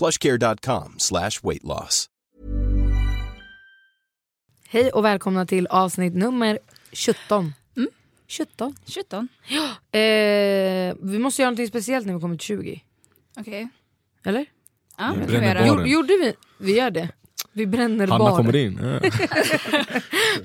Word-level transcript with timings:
plushcare.com 0.00 0.94
slash 0.98 1.30
weight 1.42 1.64
loss. 1.64 2.06
Hej 4.68 4.90
och 4.90 5.04
välkomna 5.04 5.46
till 5.46 5.66
avsnitt 5.66 6.14
nummer 6.14 6.58
17. 6.92 7.52
17. 8.28 8.74
17. 8.86 9.28
Eh, 9.92 10.00
vi 11.02 11.18
måste 11.18 11.42
göra 11.42 11.50
något 11.50 11.68
speciellt 11.68 12.06
när 12.06 12.14
vi 12.14 12.20
kommer 12.20 12.36
till 12.36 12.46
20. 12.46 12.80
Okej. 13.36 13.68
Eller? 14.24 14.46
Ja, 14.98 15.14
Vi 15.20 15.26
bränner 15.26 15.54
baren. 15.54 15.66
Jo, 15.68 15.86
gjorde 15.86 16.12
vi? 16.22 16.34
Vi 16.58 16.76
gör 16.76 16.90
det. 16.90 17.08
Vi 17.52 17.66
bränner 17.66 18.06
Hanna 18.06 18.24
bar. 18.24 18.36
kommer 18.36 18.56
in. 18.56 18.80
Ja. 18.82 19.10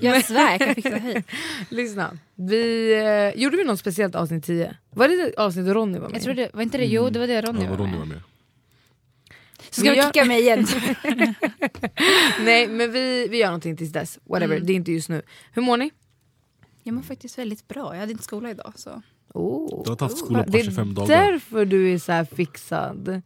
Jag 0.00 0.24
svär, 0.24 0.56
jag 0.60 0.74
fixa 0.74 0.96
hit. 0.96 1.26
Lyssna. 1.68 2.18
Vi, 2.34 2.92
eh, 3.34 3.42
gjorde 3.42 3.56
vi 3.56 3.64
något 3.64 3.78
speciellt 3.80 4.14
avsnitt 4.14 4.44
10? 4.44 4.76
Var 4.90 5.08
det 5.08 5.16
det 5.16 5.34
avsnittet 5.36 5.72
Ronny 5.74 5.98
var 5.98 6.08
med 6.08 6.16
Jag 6.16 6.22
tror 6.22 6.34
det, 6.34 6.50
var 6.54 6.62
inte 6.62 6.78
det, 6.78 6.84
jo 6.84 7.10
det 7.10 7.18
var 7.18 7.26
det 7.26 7.40
Ronny 7.40 7.64
Ja, 7.64 7.70
var 7.70 7.76
Ronny 7.76 7.90
med. 7.90 7.98
var 7.98 8.06
med. 8.06 8.20
Så 9.76 9.80
ska 9.80 9.90
Vi 9.90 9.96
du 9.96 10.02
gör- 10.02 10.12
kicka 10.12 10.24
mig 10.24 10.40
igen? 10.40 10.66
Nej 12.44 12.68
men 12.68 12.92
vi, 12.92 13.28
vi 13.30 13.38
gör 13.38 13.46
någonting 13.46 13.76
tills 13.76 13.92
dess. 13.92 14.18
Whatever, 14.24 14.54
Mm. 14.56 14.66
det 14.66 14.72
är 14.72 14.74
inte 14.74 14.92
just 14.92 15.08
nu. 15.08 15.22
Hur 15.52 15.62
mår 15.62 15.76
ni? 15.76 15.90
Jag 16.82 16.94
mår 16.94 17.02
faktiskt 17.02 17.38
väldigt 17.38 17.68
bra, 17.68 17.92
jag 17.94 18.00
hade 18.00 18.12
inte 18.12 18.24
skola 18.24 18.50
idag. 18.50 18.72
Så. 18.76 19.02
Oh. 19.34 19.84
Du 19.84 19.90
har 19.90 19.98
haft 20.00 20.18
skola 20.18 20.44
på 20.44 20.50
Det 20.50 20.64
25 20.64 20.90
är 20.90 20.94
dagar. 20.94 21.08
därför 21.08 21.64
du 21.64 21.92
är 21.94 21.98
så 21.98 22.12
här 22.12 22.24
fixad. 22.24 23.22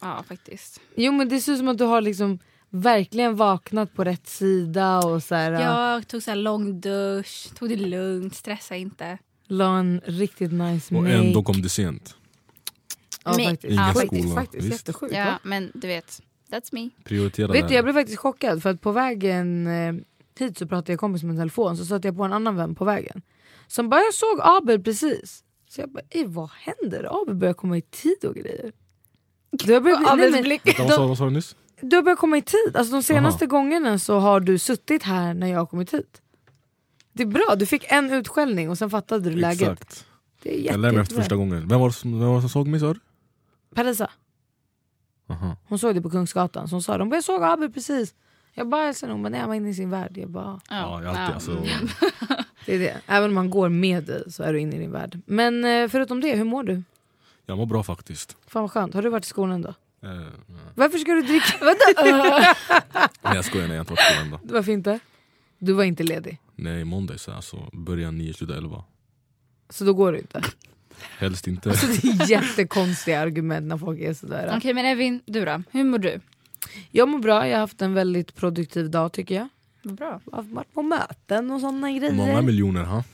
Ja 0.00 0.24
faktiskt. 0.28 0.80
Jo 0.96 1.12
men 1.12 1.28
det 1.28 1.40
ser 1.40 1.52
ut 1.52 1.58
som 1.58 1.68
att 1.68 1.78
du 1.78 1.84
har 1.84 2.00
liksom 2.00 2.38
verkligen 2.70 3.36
vaknat 3.36 3.94
på 3.94 4.04
rätt 4.04 4.28
sida 4.28 4.98
och 4.98 5.22
så 5.22 5.34
här, 5.34 5.52
Jag 5.52 6.08
tog 6.08 6.22
så 6.22 6.30
här 6.30 6.36
lång 6.36 6.80
dusch, 6.80 7.48
tog 7.54 7.68
det 7.68 7.76
lugnt, 7.76 8.34
stressa 8.34 8.76
inte. 8.76 9.18
la 9.46 9.78
en 9.78 10.00
riktigt 10.04 10.52
nice 10.52 10.94
Och 10.94 11.02
make. 11.02 11.14
ändå 11.14 11.42
kom 11.42 11.62
det 11.62 11.68
sent. 11.68 12.16
Ja, 13.24 13.32
faktiskt. 13.32 13.64
Ingen 13.64 13.94
faktiskt, 13.94 14.22
skola. 14.28 14.40
faktiskt 14.40 14.64
Visst. 14.66 14.88
jättesjukt. 14.88 15.14
Ja 15.14 15.24
va? 15.24 15.38
men 15.42 15.70
du 15.74 15.88
vet, 15.88 16.22
that's 16.50 16.68
me. 16.72 16.90
Prioritera 17.04 17.52
Vet 17.52 17.62
det 17.62 17.68
du, 17.68 17.74
jag 17.74 17.84
blev 17.84 17.94
faktiskt 17.94 18.18
chockad 18.18 18.62
för 18.62 18.70
att 18.70 18.80
på 18.80 18.92
vägen 18.92 19.66
eh, 19.66 19.94
hit 20.38 20.58
så 20.58 20.66
pratade 20.66 20.92
jag 20.92 21.00
kompis 21.00 21.22
med 21.22 21.36
telefon 21.38 21.76
så 21.76 21.84
satte 21.84 22.08
jag 22.08 22.16
på 22.16 22.22
en 22.24 22.32
annan 22.32 22.56
vän 22.56 22.74
på 22.74 22.84
vägen. 22.84 23.22
Som 23.66 23.88
bara 23.88 24.00
jag 24.00 24.14
såg 24.14 24.38
Abel 24.42 24.82
precis. 24.82 25.44
Så 25.68 25.80
jag 25.80 25.90
bara 25.90 26.02
"Ey, 26.10 26.26
vad 26.26 26.50
händer? 26.50 27.22
Abel 27.22 27.34
börjar 27.34 27.54
komma 27.54 27.76
i 27.78 27.82
tid 27.82 28.24
och 28.24 28.34
grejer. 28.34 28.72
Du 29.50 29.72
har 29.74 29.80
börjat, 29.80 30.00
nej, 30.00 30.10
Abels 30.12 30.32
men, 30.32 30.42
blick. 30.42 30.78
Vänta, 30.78 31.06
vad, 31.06 31.18
sa, 31.18 31.24
du 31.24 31.30
nyss? 31.30 31.56
du 31.80 31.96
har 31.96 32.02
börjat 32.02 32.18
komma 32.18 32.38
i 32.38 32.42
tid. 32.42 32.76
Alltså, 32.76 32.92
de 32.94 33.02
senaste 33.02 33.46
gångerna 33.46 33.98
så 33.98 34.18
har 34.18 34.40
du 34.40 34.58
suttit 34.58 35.02
här 35.02 35.34
när 35.34 35.46
jag 35.46 35.58
har 35.58 35.66
kommit 35.66 35.94
hit. 35.94 36.20
Det 37.12 37.22
är 37.22 37.26
bra, 37.26 37.54
du 37.56 37.66
fick 37.66 37.84
en 37.88 38.10
utskällning 38.12 38.70
och 38.70 38.78
sen 38.78 38.90
fattade 38.90 39.30
du 39.30 39.36
läget. 39.36 39.62
Exakt. 39.62 40.06
Det 40.42 40.60
är 40.60 40.72
Jag 40.72 40.80
lärde 40.80 40.92
mig 40.94 41.02
efter 41.02 41.14
första 41.16 41.36
gången. 41.36 41.68
Vem 41.68 41.80
var 41.80 41.88
det 41.88 41.94
som, 41.94 42.18
vem 42.20 42.28
var 42.28 42.34
det 42.36 42.40
som 42.42 42.48
såg 42.50 42.66
mig 42.66 42.80
sa 42.80 42.94
du? 42.94 43.00
Parisa, 43.74 44.10
Aha. 45.28 45.56
hon 45.64 45.78
såg 45.78 45.94
det 45.94 46.02
på 46.02 46.10
Kungsgatan. 46.10 46.68
Så 46.68 46.74
hon 46.74 46.82
sa 46.82 46.98
de 46.98 47.08
bara, 47.08 47.16
jag 47.16 47.24
såg 47.24 47.42
Abel 47.42 47.72
precis. 47.72 48.14
Jag 48.54 48.68
bara, 48.68 48.94
sa 48.94 49.06
nog, 49.06 49.18
men 49.18 49.32
nej, 49.32 49.40
han 49.40 49.48
var 49.48 49.56
inne 49.56 49.68
i 49.70 49.74
sin 49.74 49.90
värld. 49.90 50.18
Jag 50.18 50.30
bara, 50.30 50.60
Ja, 50.70 51.02
jag 51.02 51.16
alltid, 51.16 51.34
alltså, 51.34 51.52
Det 52.66 52.74
är 52.74 52.78
det. 52.78 53.00
Även 53.06 53.28
om 53.30 53.34
man 53.34 53.50
går 53.50 53.68
med 53.68 54.04
dig 54.04 54.32
så 54.32 54.42
är 54.42 54.52
du 54.52 54.60
inne 54.60 54.76
i 54.76 54.78
din 54.78 54.92
värld. 54.92 55.20
Men 55.26 55.64
eh, 55.64 55.88
förutom 55.88 56.20
det, 56.20 56.36
hur 56.36 56.44
mår 56.44 56.62
du? 56.62 56.82
jag 57.46 57.58
mår 57.58 57.66
bra 57.66 57.82
faktiskt. 57.82 58.36
Fan 58.46 58.62
vad 58.62 58.70
skönt. 58.70 58.94
Har 58.94 59.02
du 59.02 59.08
varit 59.08 59.24
i 59.24 59.28
skolan 59.28 59.62
då? 59.62 59.74
Eh, 60.02 60.10
ja. 60.46 60.54
Varför 60.74 60.98
ska 60.98 61.12
du 61.12 61.22
dricka? 61.22 61.54
Nej 63.22 63.34
jag 63.34 63.44
skojar, 63.44 63.68
nej, 63.68 63.76
jag 63.76 63.84
har 63.84 63.92
inte 63.92 63.92
varit 63.92 64.10
i 64.10 64.14
skolan 64.14 64.30
då. 64.30 64.54
Varför 64.54 64.72
inte? 64.72 64.98
Du 65.58 65.72
var 65.72 65.84
inte 65.84 66.02
ledig. 66.02 66.38
Nej 66.54 66.84
måndags 66.84 67.28
alltså, 67.28 67.68
början 67.72 68.18
9, 68.18 68.34
slutar 68.34 68.54
11. 68.54 68.84
Så 69.68 69.84
då 69.84 69.92
går 69.94 70.12
du 70.12 70.18
inte. 70.18 70.42
Helst 71.18 71.46
inte. 71.48 71.76
Så 71.76 71.86
det 71.86 72.04
är 72.08 72.30
jättekonstiga 72.30 73.20
argument 73.20 73.66
när 73.66 73.76
folk 73.78 74.00
är 74.00 74.14
sådär. 74.14 74.52
Okej 74.56 74.74
men 74.74 74.86
Evin, 74.86 75.20
du 75.26 75.44
då? 75.44 75.62
Hur 75.70 75.84
mår 75.84 75.98
du? 75.98 76.20
Jag 76.90 77.08
mår 77.08 77.18
bra, 77.18 77.48
jag 77.48 77.54
har 77.56 77.60
haft 77.60 77.82
en 77.82 77.94
väldigt 77.94 78.34
produktiv 78.34 78.90
dag 78.90 79.12
tycker 79.12 79.34
jag. 79.34 79.48
Vad 79.82 79.94
bra. 79.94 80.20
Jag 80.30 80.36
har 80.36 80.42
varit 80.42 80.74
på 80.74 80.82
möten 80.82 81.50
och 81.50 81.60
sådana 81.60 81.92
grejer. 81.92 82.12
Många 82.12 82.42
miljoner 82.42 82.84
ha? 82.84 83.04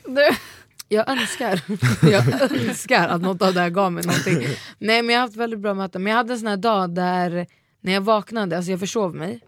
Jag 0.88 1.08
önskar, 1.10 1.60
jag 2.10 2.42
önskar 2.69 3.08
att 3.08 3.20
något 3.22 3.42
av 3.42 3.54
det 3.54 3.60
här 3.60 3.70
gav 3.70 3.92
mig 3.92 4.04
någonting. 4.06 4.48
Nej 4.78 5.02
men 5.02 5.14
jag 5.14 5.20
har 5.20 5.26
haft 5.26 5.36
väldigt 5.36 5.60
bra 5.60 5.75
möten. 5.75 6.02
Men 6.02 6.10
jag 6.10 6.16
hade 6.16 6.32
en 6.32 6.38
sån 6.38 6.48
här 6.48 6.56
dag 6.56 6.94
där 6.94 7.46
när 7.80 7.92
jag 7.92 8.00
vaknade, 8.00 8.56
alltså 8.56 8.70
jag 8.70 8.80
försov 8.80 9.14
mig. 9.14 9.41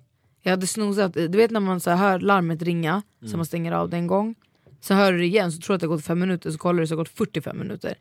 Jag 0.42 0.50
hade 0.50 0.66
snosat, 0.66 1.16
i- 1.16 1.28
du 1.28 1.38
vet 1.38 1.50
när 1.50 1.60
man 1.60 1.80
så 1.80 1.90
hör 1.90 2.18
larmet 2.18 2.62
ringa, 2.62 3.02
så 3.30 3.36
man 3.36 3.46
stänger 3.46 3.72
av 3.72 3.90
det 3.90 3.96
en 3.96 4.06
gång. 4.06 4.34
Så 4.80 4.94
hör 4.94 5.12
du 5.12 5.18
det 5.18 5.24
igen, 5.24 5.52
så 5.52 5.60
tror 5.60 5.74
du 5.74 5.74
att 5.74 5.80
det 5.80 5.86
har 5.86 5.94
gått 5.96 6.04
fem 6.04 6.18
minuter, 6.18 6.50
så 6.50 6.58
kollar 6.58 6.80
du 6.80 6.86
så 6.86 6.92
har 6.92 6.96
det 6.96 7.00
gått 7.00 7.18
45 7.18 7.58
minuter. 7.58 7.94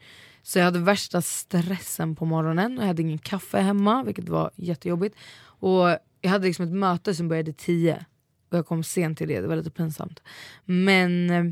Så 0.43 0.59
jag 0.59 0.65
hade 0.65 0.79
värsta 0.79 1.21
stressen 1.21 2.15
på 2.15 2.25
morgonen 2.25 2.77
och 2.77 2.83
jag 2.83 2.87
hade 2.87 3.01
ingen 3.01 3.17
kaffe 3.17 3.59
hemma, 3.59 4.03
vilket 4.03 4.29
var 4.29 4.51
jättejobbigt. 4.55 5.15
Och 5.39 5.97
jag 6.21 6.29
hade 6.29 6.47
liksom 6.47 6.65
ett 6.65 6.71
möte 6.71 7.15
som 7.15 7.27
började 7.27 7.53
10 7.53 8.05
och 8.49 8.57
jag 8.57 8.67
kom 8.67 8.83
sent 8.83 9.17
till 9.17 9.27
det, 9.27 9.41
det 9.41 9.47
var 9.47 9.55
lite 9.55 9.69
pinsamt. 9.69 10.21
Men 10.65 11.29
eh, 11.29 11.43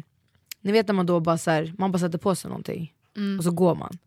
ni 0.62 0.72
vet 0.72 0.88
när 0.88 0.96
man 0.96 1.06
då 1.06 1.19
bara, 1.19 1.38
så 1.38 1.52
här, 1.52 1.74
man 1.78 1.92
bara 1.92 2.00
sätter 2.00 2.18
på 2.18 2.36
sig 2.36 2.50
någonting 2.50 2.94
och 3.38 3.44
så 3.44 3.52
går 3.52 3.75
man. 3.75 3.97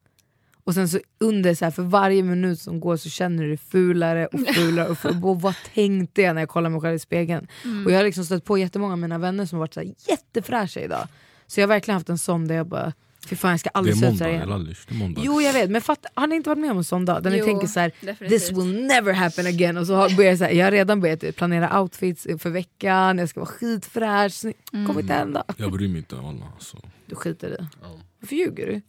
Och 0.68 0.74
sen 0.74 0.88
så 0.88 0.98
under 1.20 1.54
så 1.54 1.64
här, 1.64 1.72
för 1.72 1.82
varje 1.82 2.22
minut 2.22 2.60
som 2.60 2.80
går 2.80 2.96
så 2.96 3.08
känner 3.10 3.42
du 3.44 3.50
det 3.50 3.56
fulare 3.56 4.26
och 4.26 4.40
fulare. 4.54 4.88
Och, 4.88 4.98
fulare. 4.98 5.22
och 5.24 5.40
vad 5.40 5.54
tänkte 5.74 6.22
jag 6.22 6.34
när 6.34 6.42
jag 6.42 6.48
kollade 6.48 6.72
mig 6.72 6.80
själv 6.80 6.94
i 6.94 6.98
spegeln? 6.98 7.46
Och 7.86 7.92
jag 7.92 7.96
har 7.96 8.04
liksom 8.04 8.24
stött 8.24 8.44
på 8.44 8.58
jättemånga 8.58 8.92
av 8.92 8.98
mina 8.98 9.18
vänner 9.18 9.46
som 9.46 9.56
har 9.56 9.60
varit 9.62 9.74
så 9.74 9.80
här, 9.80 9.94
jättefräscha 10.08 10.80
idag. 10.80 11.08
Så 11.46 11.60
jag 11.60 11.62
har 11.66 11.68
verkligen 11.68 11.94
haft 11.96 12.08
en 12.08 12.18
sån 12.18 12.48
där 12.48 12.54
jag 12.54 12.66
bara, 12.66 12.92
fy 13.26 13.36
fan 13.36 13.50
jag 13.50 13.60
ska 13.60 13.70
Det 13.72 13.78
aldrig 13.78 13.96
är 13.96 14.00
se 14.00 14.06
ut 14.06 14.18
så 14.18 14.24
måndag, 14.24 14.24
här 14.24 14.32
igen. 14.56 14.74
Det 14.88 14.94
är 14.94 14.98
måndag. 14.98 15.20
Jo 15.24 15.40
jag 15.40 15.52
vet, 15.52 15.70
men 15.70 15.80
fatt, 15.82 16.06
har 16.14 16.26
ni 16.26 16.36
inte 16.36 16.48
varit 16.50 16.58
med 16.60 16.70
om 16.70 16.78
en 16.78 16.84
sån 16.84 17.04
dag? 17.04 17.22
Där 17.22 17.30
ni 17.30 17.38
Jo, 17.38 17.44
tänker 17.44 17.66
så 17.66 17.80
här, 17.80 17.92
definitivt. 18.00 18.28
this 18.40 18.50
will 18.58 18.86
never 18.86 19.12
happen 19.12 19.46
again. 19.46 19.76
Och 19.76 19.86
så 19.86 19.94
har, 19.94 20.16
börjar 20.16 20.30
jag, 20.30 20.38
så 20.38 20.44
här, 20.44 20.52
jag 20.52 20.66
har 20.66 20.70
redan 20.70 21.00
börjat 21.00 21.36
planera 21.36 21.80
outfits 21.80 22.26
för 22.38 22.50
veckan, 22.50 23.18
jag 23.18 23.28
ska 23.28 23.40
vara 23.40 23.50
skitfräsch. 23.50 24.32
Sny- 24.32 24.86
Kommer 24.86 25.00
inte 25.00 25.12
hända. 25.14 25.44
Jag 25.56 25.72
bryr 25.72 25.88
mig 25.88 25.98
inte 25.98 26.16
alla. 26.18 26.44
Alltså. 26.54 26.76
Du 27.06 27.14
skiter 27.14 27.48
i 27.48 27.50
det. 27.50 27.66
Ja. 27.82 27.88
Varför 28.20 28.36
ljuger 28.36 28.66
du? 28.66 28.80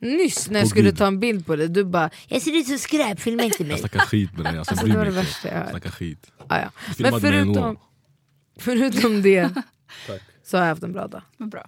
Nyss 0.00 0.50
när 0.50 0.58
jag 0.60 0.68
skulle 0.68 0.90
Gud. 0.90 0.98
ta 0.98 1.06
en 1.06 1.20
bild 1.20 1.46
på 1.46 1.56
dig, 1.56 1.68
du 1.68 1.84
bara 1.84 2.10
“jag 2.28 2.42
ser 2.42 2.56
ut 2.56 2.66
som 2.66 2.78
skräp, 2.78 3.20
filma 3.20 3.42
inte 3.42 3.62
mig”. 3.62 3.70
Jag 3.70 3.78
snackar 3.80 3.98
skit 4.00 4.32
med 4.36 4.44
dig, 4.44 4.58
alltså, 4.58 4.72
Alltså, 4.72 4.86
bryr 4.86 4.92
det 4.94 4.98
var 4.98 5.04
mig 5.04 5.12
det 5.14 5.20
inte. 5.20 5.30
värsta 5.30 5.48
jag 5.48 5.54
hört. 5.54 5.64
Jag 5.64 5.70
snackar 5.70 5.90
skit. 5.90 6.30
Ah, 6.48 6.58
ja. 6.60 6.70
Men 6.98 7.14
en 7.14 7.20
förutom, 7.20 7.76
förutom 8.58 9.22
det 9.22 9.50
så 10.44 10.56
har 10.56 10.64
jag 10.64 10.68
haft 10.70 10.82
en 10.82 10.92
bra 10.92 11.06
dag. 11.06 11.22
Vad 11.36 11.48
bra. 11.48 11.66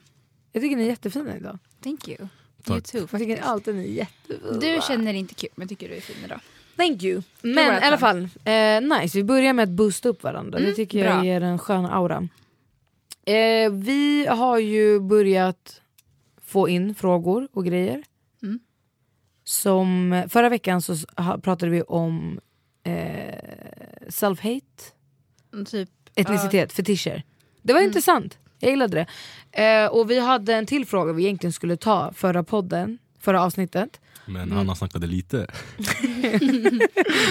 Jag 0.53 0.63
tycker 0.63 0.77
ni 0.77 0.83
är 0.85 0.89
jättefina 0.89 1.37
idag. 1.37 1.59
Thank 1.85 2.09
you. 2.09 2.19
Tack. 2.65 2.95
You 2.95 3.07
too. 3.07 3.09
Jag 3.11 3.21
tycker 3.21 3.43
alltid 3.43 3.75
ni 3.75 3.83
är 3.85 3.93
jättefina. 3.93 4.59
Du 4.61 4.81
känner 4.89 5.15
inte 5.15 5.35
kul 5.35 5.51
men 5.55 5.69
tycker 5.69 5.89
du 5.89 5.95
är 5.97 6.01
fin 6.01 6.17
idag. 6.25 6.41
Thank 6.77 7.03
you. 7.03 7.23
Men 7.43 7.83
i 7.83 7.87
alla 7.87 7.99
fall, 7.99 8.29
eh, 8.45 8.81
nice. 9.01 9.19
Vi 9.19 9.25
börjar 9.25 9.53
med 9.53 9.63
att 9.63 9.69
boosta 9.69 10.09
upp 10.09 10.23
varandra. 10.23 10.59
det 10.59 10.65
Mm, 10.65 10.77
tycker 10.77 10.99
jag 11.05 11.15
bra. 11.17 11.25
ger 11.25 11.41
en 11.41 11.59
skön 11.59 11.87
aura. 11.87 12.29
Eh, 13.25 13.71
vi 13.73 14.27
har 14.27 14.59
ju 14.59 15.01
börjat 15.01 15.81
få 16.47 16.69
in 16.69 16.95
frågor 16.95 17.49
och 17.53 17.65
grejer. 17.67 18.03
Mm. 19.41 19.45
Som, 19.45 20.23
förra 20.29 20.49
veckan 20.49 20.83
så 20.83 20.97
pratade 21.43 21.69
vi 21.73 21.83
om 21.83 22.41
eh, 22.85 22.93
self-hate, 24.09 24.63
Mm, 25.53 25.65
Typ, 25.65 25.89
etnicitet, 26.15 26.73
fetischer. 26.73 27.23
Det 27.63 27.73
var 27.73 27.81
intressant, 27.81 28.39
jag 28.59 28.71
gillade 28.71 29.07
det. 29.53 29.63
Eh, 29.65 29.87
och 29.87 30.11
vi 30.11 30.21
hade 30.21 30.55
en 30.55 30.67
till 30.67 30.87
fråga 30.87 31.13
vi 31.13 31.23
egentligen 31.25 31.53
skulle 31.53 31.77
ta 31.77 32.13
förra 32.13 32.45
podden. 32.45 32.99
förra 33.21 33.43
avsnittet. 33.43 34.01
Men 34.27 34.53
Anna 34.53 34.75
snackade 34.75 35.07
lite. 35.07 35.47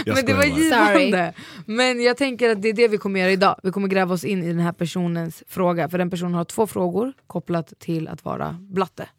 Men 0.06 0.26
det 0.26 0.34
var 0.34 0.44
givande. 0.44 1.34
Men 1.66 2.02
jag 2.04 2.18
tänker 2.18 2.50
att 2.50 2.62
det 2.62 2.70
är 2.70 2.74
det 2.74 2.88
vi 2.88 2.98
kommer 2.98 3.20
göra 3.20 3.32
idag. 3.32 3.60
Vi 3.64 3.72
kommer 3.72 3.88
gräva 3.88 4.14
oss 4.14 4.24
in 4.24 4.44
i 4.44 4.48
den 4.48 4.60
här 4.60 4.72
personens 4.72 5.44
fråga. 5.48 5.90
För 5.90 5.98
den 5.98 6.10
personen 6.10 6.34
har 6.34 6.46
två 6.46 6.68
frågor 6.68 7.14
kopplat 7.28 7.74
till 7.80 8.08
att 8.08 8.26
vara 8.26 8.58
blatte. 8.60 9.10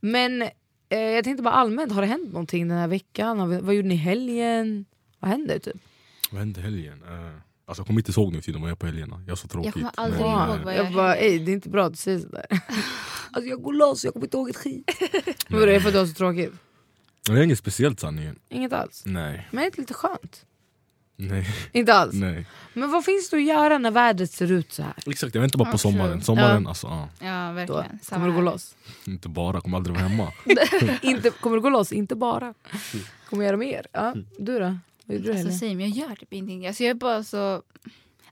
Men 0.00 0.48
eh, 0.92 0.98
jag 0.98 1.24
tänkte 1.24 1.42
bara 1.42 1.54
allmänt, 1.54 1.92
har 1.92 2.00
det 2.02 2.06
hänt 2.08 2.32
någonting 2.32 2.68
den 2.68 2.78
här 2.78 2.88
veckan? 2.88 3.38
Har 3.38 3.46
vi, 3.46 3.58
vad 3.60 3.74
gjorde 3.74 3.88
ni 3.88 3.94
helgen? 3.96 4.84
Vad 5.18 5.30
händer 5.30 5.58
typ? 5.58 5.76
Vad 6.30 6.38
hände 6.38 6.60
helgen? 6.60 7.02
Eh, 7.08 7.32
alltså, 7.66 7.80
jag 7.80 7.86
kommer 7.86 8.00
inte 8.00 8.20
ihåg 8.20 8.32
nu 8.32 8.40
tiden 8.40 8.60
vad 8.62 8.70
jag 8.70 8.78
på 8.78 8.86
helgerna. 8.86 9.22
Jag 9.26 9.32
är 9.32 9.36
så 9.36 9.48
tråkigt. 9.48 9.72
kommer 9.72 9.90
aldrig 9.94 10.20
Men, 10.22 10.48
ihåg 10.48 10.58
eh, 10.58 10.64
vad 10.64 10.74
jag- 10.76 10.84
Jag 10.86 10.92
bara, 10.94 11.16
ey, 11.16 11.38
det 11.38 11.50
är 11.50 11.54
inte 11.54 11.68
bra 11.68 11.84
att 11.86 11.92
du 11.92 11.96
säger 11.96 12.18
sådär. 12.18 12.46
alltså 13.32 13.48
jag 13.50 13.62
går 13.62 13.72
loss, 13.72 14.04
jag 14.04 14.12
kommer 14.12 14.26
inte 14.26 14.36
ihåg 14.36 14.48
ett 14.50 14.56
skit. 14.56 14.90
Vadå, 15.48 15.62
är 15.62 15.66
det 15.66 15.80
för 15.80 15.88
att 15.88 15.94
du 15.94 15.98
har 15.98 16.06
så 16.06 16.14
tråkigt? 16.14 16.52
Det 17.26 17.32
är 17.32 17.42
inget 17.42 17.58
speciellt 17.58 18.00
sanningen. 18.00 18.38
Inget 18.48 18.72
alls. 18.72 19.02
Nej. 19.06 19.48
Men 19.50 19.62
det 19.64 19.76
är 19.78 19.80
lite 19.80 19.94
skönt. 19.94 20.46
Nej. 21.16 21.46
Inte 21.72 21.94
alls. 21.94 22.14
Nej. 22.14 22.46
Men 22.74 22.90
vad 22.90 23.04
finns 23.04 23.30
det 23.30 23.36
att 23.36 23.42
göra 23.44 23.78
när 23.78 23.90
vädret 23.90 24.30
ser 24.30 24.52
ut 24.52 24.72
så 24.72 24.82
här? 24.82 24.94
Exakt, 25.06 25.34
jag 25.34 25.42
väntar 25.42 25.58
bara 25.58 25.64
på 25.64 25.74
Absolut. 25.74 25.96
sommaren. 25.96 26.22
Sommaren, 26.22 26.66
alltså, 26.66 26.86
ja. 26.86 27.08
Ja, 27.26 27.48
Då 27.48 27.54
verkligen. 27.54 27.98
Samma 28.02 28.20
kommer 28.20 28.26
du 28.26 28.44
gå 28.44 28.50
loss. 28.50 28.74
Inte 29.06 29.28
bara, 29.28 29.60
kommer 29.60 29.76
aldrig 29.76 29.96
vara 29.96 30.08
hemma. 30.08 30.32
inte, 31.02 31.30
kommer 31.30 31.56
du 31.56 31.62
gå 31.62 31.70
loss? 31.70 31.92
Inte 31.92 32.14
bara. 32.14 32.54
Kommer 33.30 33.44
göra 33.44 33.56
mer. 33.56 33.86
Ja, 33.92 34.14
du 34.38 34.58
då? 34.58 34.78
Vad 35.04 35.16
gjorde 35.16 35.32
du 35.32 35.38
Alltså, 35.38 35.58
same, 35.58 35.86
jag 35.88 35.88
gör 35.88 36.16
typ 36.16 36.32
ingenting. 36.32 36.66
Alltså, 36.66 36.82
jag 36.82 36.90
är 36.90 36.94
bara 36.94 37.24
så... 37.24 37.54
Alltså, 37.54 37.62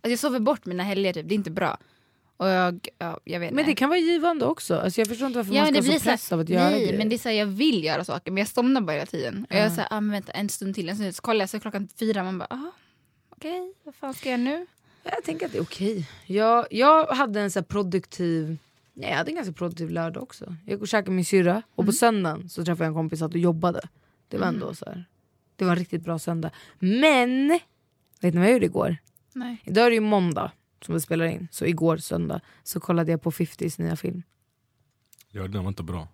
jag 0.02 0.18
sover 0.18 0.40
bort 0.40 0.66
mina 0.66 0.82
helger, 0.82 1.12
typ. 1.12 1.28
det 1.28 1.34
är 1.34 1.36
inte 1.36 1.50
bra. 1.50 1.78
Och 2.40 2.48
jag, 2.48 2.88
ja, 2.98 3.20
jag 3.24 3.40
vet 3.40 3.54
Men 3.54 3.64
det 3.64 3.70
inte. 3.70 3.78
kan 3.78 3.88
vara 3.88 3.98
givande 3.98 4.44
också. 4.44 4.76
Alltså 4.78 5.00
jag 5.00 5.08
förstår 5.08 5.26
inte 5.26 5.38
varför 5.38 5.54
Ja, 5.54 5.62
man 5.62 5.72
ska 5.72 5.82
blir 5.82 5.98
så 5.98 6.04
press 6.04 6.32
av 6.32 6.40
att 6.40 6.48
göra 6.48 6.70
nej, 6.70 6.80
grejer. 6.80 6.98
men 6.98 7.08
det 7.08 7.16
är 7.16 7.18
så 7.18 7.28
här, 7.28 7.36
jag 7.36 7.46
vill 7.46 7.84
göra 7.84 8.04
saker 8.04 8.30
men 8.32 8.38
jag 8.38 8.48
somnar 8.48 8.80
bara 8.80 8.92
hela 8.92 9.06
tiden. 9.06 9.46
Och 9.50 9.56
jag 9.56 9.62
är 9.62 9.70
så 9.70 9.80
här, 9.80 9.88
ah, 9.90 10.00
men 10.00 10.10
vänta 10.10 10.32
en 10.32 10.48
stund 10.48 10.74
till, 10.74 10.88
en 10.88 10.94
stund 10.96 11.08
till. 11.08 11.14
Så 11.14 11.22
kollar 11.22 11.40
jag 11.40 11.50
så 11.50 11.56
är 11.56 11.60
klockan 11.60 11.88
fyra 11.98 12.24
man 12.24 12.38
bara, 12.38 12.46
ah, 12.50 12.70
okej, 13.30 13.74
vad 13.84 13.94
fan 13.94 14.14
ska 14.14 14.30
jag 14.30 14.40
nu? 14.40 14.66
Jag 15.02 15.24
tänker 15.24 15.46
att 15.46 15.52
det 15.52 15.58
är 15.58 15.62
okej. 15.62 16.08
Jag, 16.26 16.66
jag 16.70 17.06
hade 17.06 17.40
en 17.40 17.50
så 17.50 17.62
produktiv... 17.62 18.56
Nej, 18.94 19.10
jag 19.10 19.16
hade 19.16 19.30
en 19.30 19.34
ganska 19.34 19.52
produktiv 19.52 19.90
lördag 19.90 20.22
också. 20.22 20.44
Jag 20.66 20.72
gick 20.72 20.80
och 20.82 20.88
käkade 20.88 21.10
med 21.10 21.16
min 21.16 21.24
syrra 21.24 21.62
och 21.74 21.86
på 21.86 21.92
söndagen 21.92 22.48
så 22.48 22.64
träffade 22.64 22.84
jag 22.84 22.88
en 22.88 22.94
kompis 22.94 23.22
och 23.22 23.36
jobbade. 23.36 23.80
Det 24.28 24.38
var 24.38 24.46
ändå 24.46 24.74
så 24.74 24.84
här. 24.84 25.04
Det 25.56 25.64
var 25.64 25.72
en 25.72 25.78
riktigt 25.78 26.02
bra 26.02 26.18
söndag. 26.18 26.50
Men! 26.78 27.48
Vet 28.20 28.34
ni 28.34 28.40
vad 28.40 28.46
jag 28.48 28.52
gjorde 28.52 28.66
igår? 28.66 28.96
Nej. 29.32 29.62
Idag 29.64 29.86
är 29.86 29.90
det 29.90 29.94
ju 29.94 30.00
måndag 30.00 30.52
som 30.84 30.94
vi 30.94 31.00
spelar 31.00 31.24
in. 31.26 31.48
Så 31.50 31.66
igår 31.66 31.96
söndag 31.96 32.40
så 32.62 32.80
kollade 32.80 33.10
jag 33.10 33.22
på 33.22 33.30
50s 33.30 33.80
nya 33.82 33.96
film. 33.96 34.22
Ja, 35.32 35.48
den 35.48 35.62
var 35.62 35.68
inte 35.68 35.82
bra. 35.82 36.08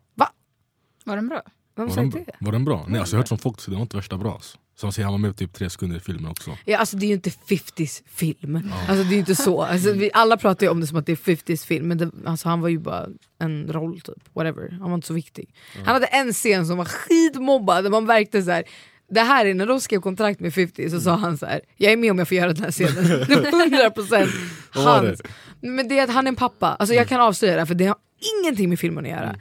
Var 1.04 1.16
den 1.16 1.28
bra? 1.28 1.42
Vem 1.76 1.88
Var 1.88 1.96
den, 1.96 2.10
det? 2.10 2.24
var 2.40 2.52
den 2.52 2.64
bra? 2.64 2.86
Nej, 2.88 3.00
alltså, 3.00 3.14
jag 3.14 3.18
har 3.18 3.22
hört 3.22 3.28
från 3.28 3.38
folk 3.38 3.58
att 3.58 3.64
det 3.66 3.74
var 3.74 3.82
inte 3.82 3.96
värsta 3.96 4.18
bra. 4.18 4.32
Alltså. 4.32 4.58
Så 4.74 4.86
de 4.86 4.92
säger 4.92 5.04
han 5.04 5.12
var 5.12 5.18
med 5.18 5.36
typ 5.36 5.52
tre 5.54 5.70
sekunder 5.70 5.96
i 5.96 6.00
filmen 6.00 6.30
också. 6.30 6.56
Ja, 6.64 6.78
alltså, 6.78 6.96
det 6.96 7.06
är 7.06 7.08
ju 7.08 7.14
inte 7.14 7.30
50s 7.30 8.02
film. 8.06 8.56
Alltså, 8.88 9.04
det 9.04 9.10
är 9.10 9.12
ju 9.12 9.18
inte 9.18 9.34
så. 9.34 9.62
Alltså, 9.62 9.92
vi, 9.92 10.10
alla 10.14 10.36
pratar 10.36 10.66
ju 10.66 10.70
om 10.70 10.80
det 10.80 10.86
som 10.86 10.98
att 10.98 11.06
det 11.06 11.12
är 11.12 11.16
50s 11.16 11.66
film 11.66 11.88
men 11.88 11.98
det, 11.98 12.10
alltså, 12.26 12.48
han 12.48 12.60
var 12.60 12.68
ju 12.68 12.78
bara 12.78 13.06
en 13.38 13.72
roll 13.72 14.00
typ. 14.00 14.34
Whatever. 14.34 14.70
Han 14.70 14.90
var 14.90 14.94
inte 14.94 15.06
så 15.06 15.14
viktig. 15.14 15.54
Han 15.84 15.94
hade 15.94 16.06
en 16.06 16.32
scen 16.32 16.66
som 16.66 16.78
var 16.78 16.84
skitmobbad 16.84 17.84
där 17.84 17.90
man 17.90 18.04
märkte 18.04 18.42
så 18.42 18.50
här. 18.50 18.64
Det 19.08 19.20
här 19.20 19.46
är 19.46 19.54
när 19.54 19.66
de 19.66 19.80
skrev 19.80 20.00
kontrakt 20.00 20.40
med 20.40 20.54
50 20.54 20.90
så 20.90 21.00
sa 21.00 21.14
han 21.16 21.38
så 21.38 21.46
här. 21.46 21.60
jag 21.76 21.92
är 21.92 21.96
med 21.96 22.10
om 22.10 22.18
jag 22.18 22.28
får 22.28 22.36
göra 22.36 22.52
den 22.52 22.64
här 22.64 22.70
scenen. 22.70 23.04
Det 23.28 23.34
var 23.50 23.90
100% 23.90 24.28
Vad 24.74 24.84
var 24.84 24.92
hans. 25.06 25.18
det? 25.60 25.68
Men 25.68 25.88
det 25.88 25.98
är 25.98 26.04
att 26.04 26.10
han 26.14 26.26
är 26.26 26.28
en 26.28 26.36
pappa, 26.36 26.66
alltså 26.78 26.94
jag 26.94 27.08
kan 27.08 27.20
avslöja 27.20 27.52
det 27.54 27.58
här, 27.60 27.66
för 27.66 27.74
det 27.74 27.86
har 27.86 27.96
ingenting 28.42 28.68
med 28.68 28.78
filmen 28.78 29.04
att 29.04 29.10
göra. 29.10 29.36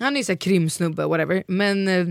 Han 0.00 0.14
är 0.14 0.18
ju 0.20 0.24
såhär 0.24 0.36
krimsnubbe, 0.38 1.06
whatever, 1.06 1.44
men 1.48 1.88
eh, 1.88 2.06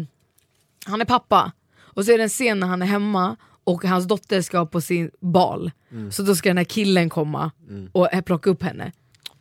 han 0.86 1.02
är 1.02 1.06
pappa. 1.06 1.52
Och 1.82 2.06
så 2.06 2.12
är 2.12 2.18
det 2.18 2.24
en 2.24 2.30
scen 2.30 2.60
när 2.60 2.68
han 2.68 2.82
är 2.82 2.86
hemma 2.86 3.36
och 3.64 3.84
hans 3.84 4.08
dotter 4.08 4.42
ska 4.42 4.66
på 4.66 4.82
sin 4.82 5.12
bal. 5.22 5.72
Så 6.12 6.24
då 6.24 6.36
ska 6.36 6.50
den 6.50 6.58
här 6.58 6.64
killen 6.64 7.10
komma 7.10 7.52
och 7.92 8.14
eh, 8.14 8.22
plocka 8.22 8.50
upp 8.50 8.64
henne. 8.64 8.92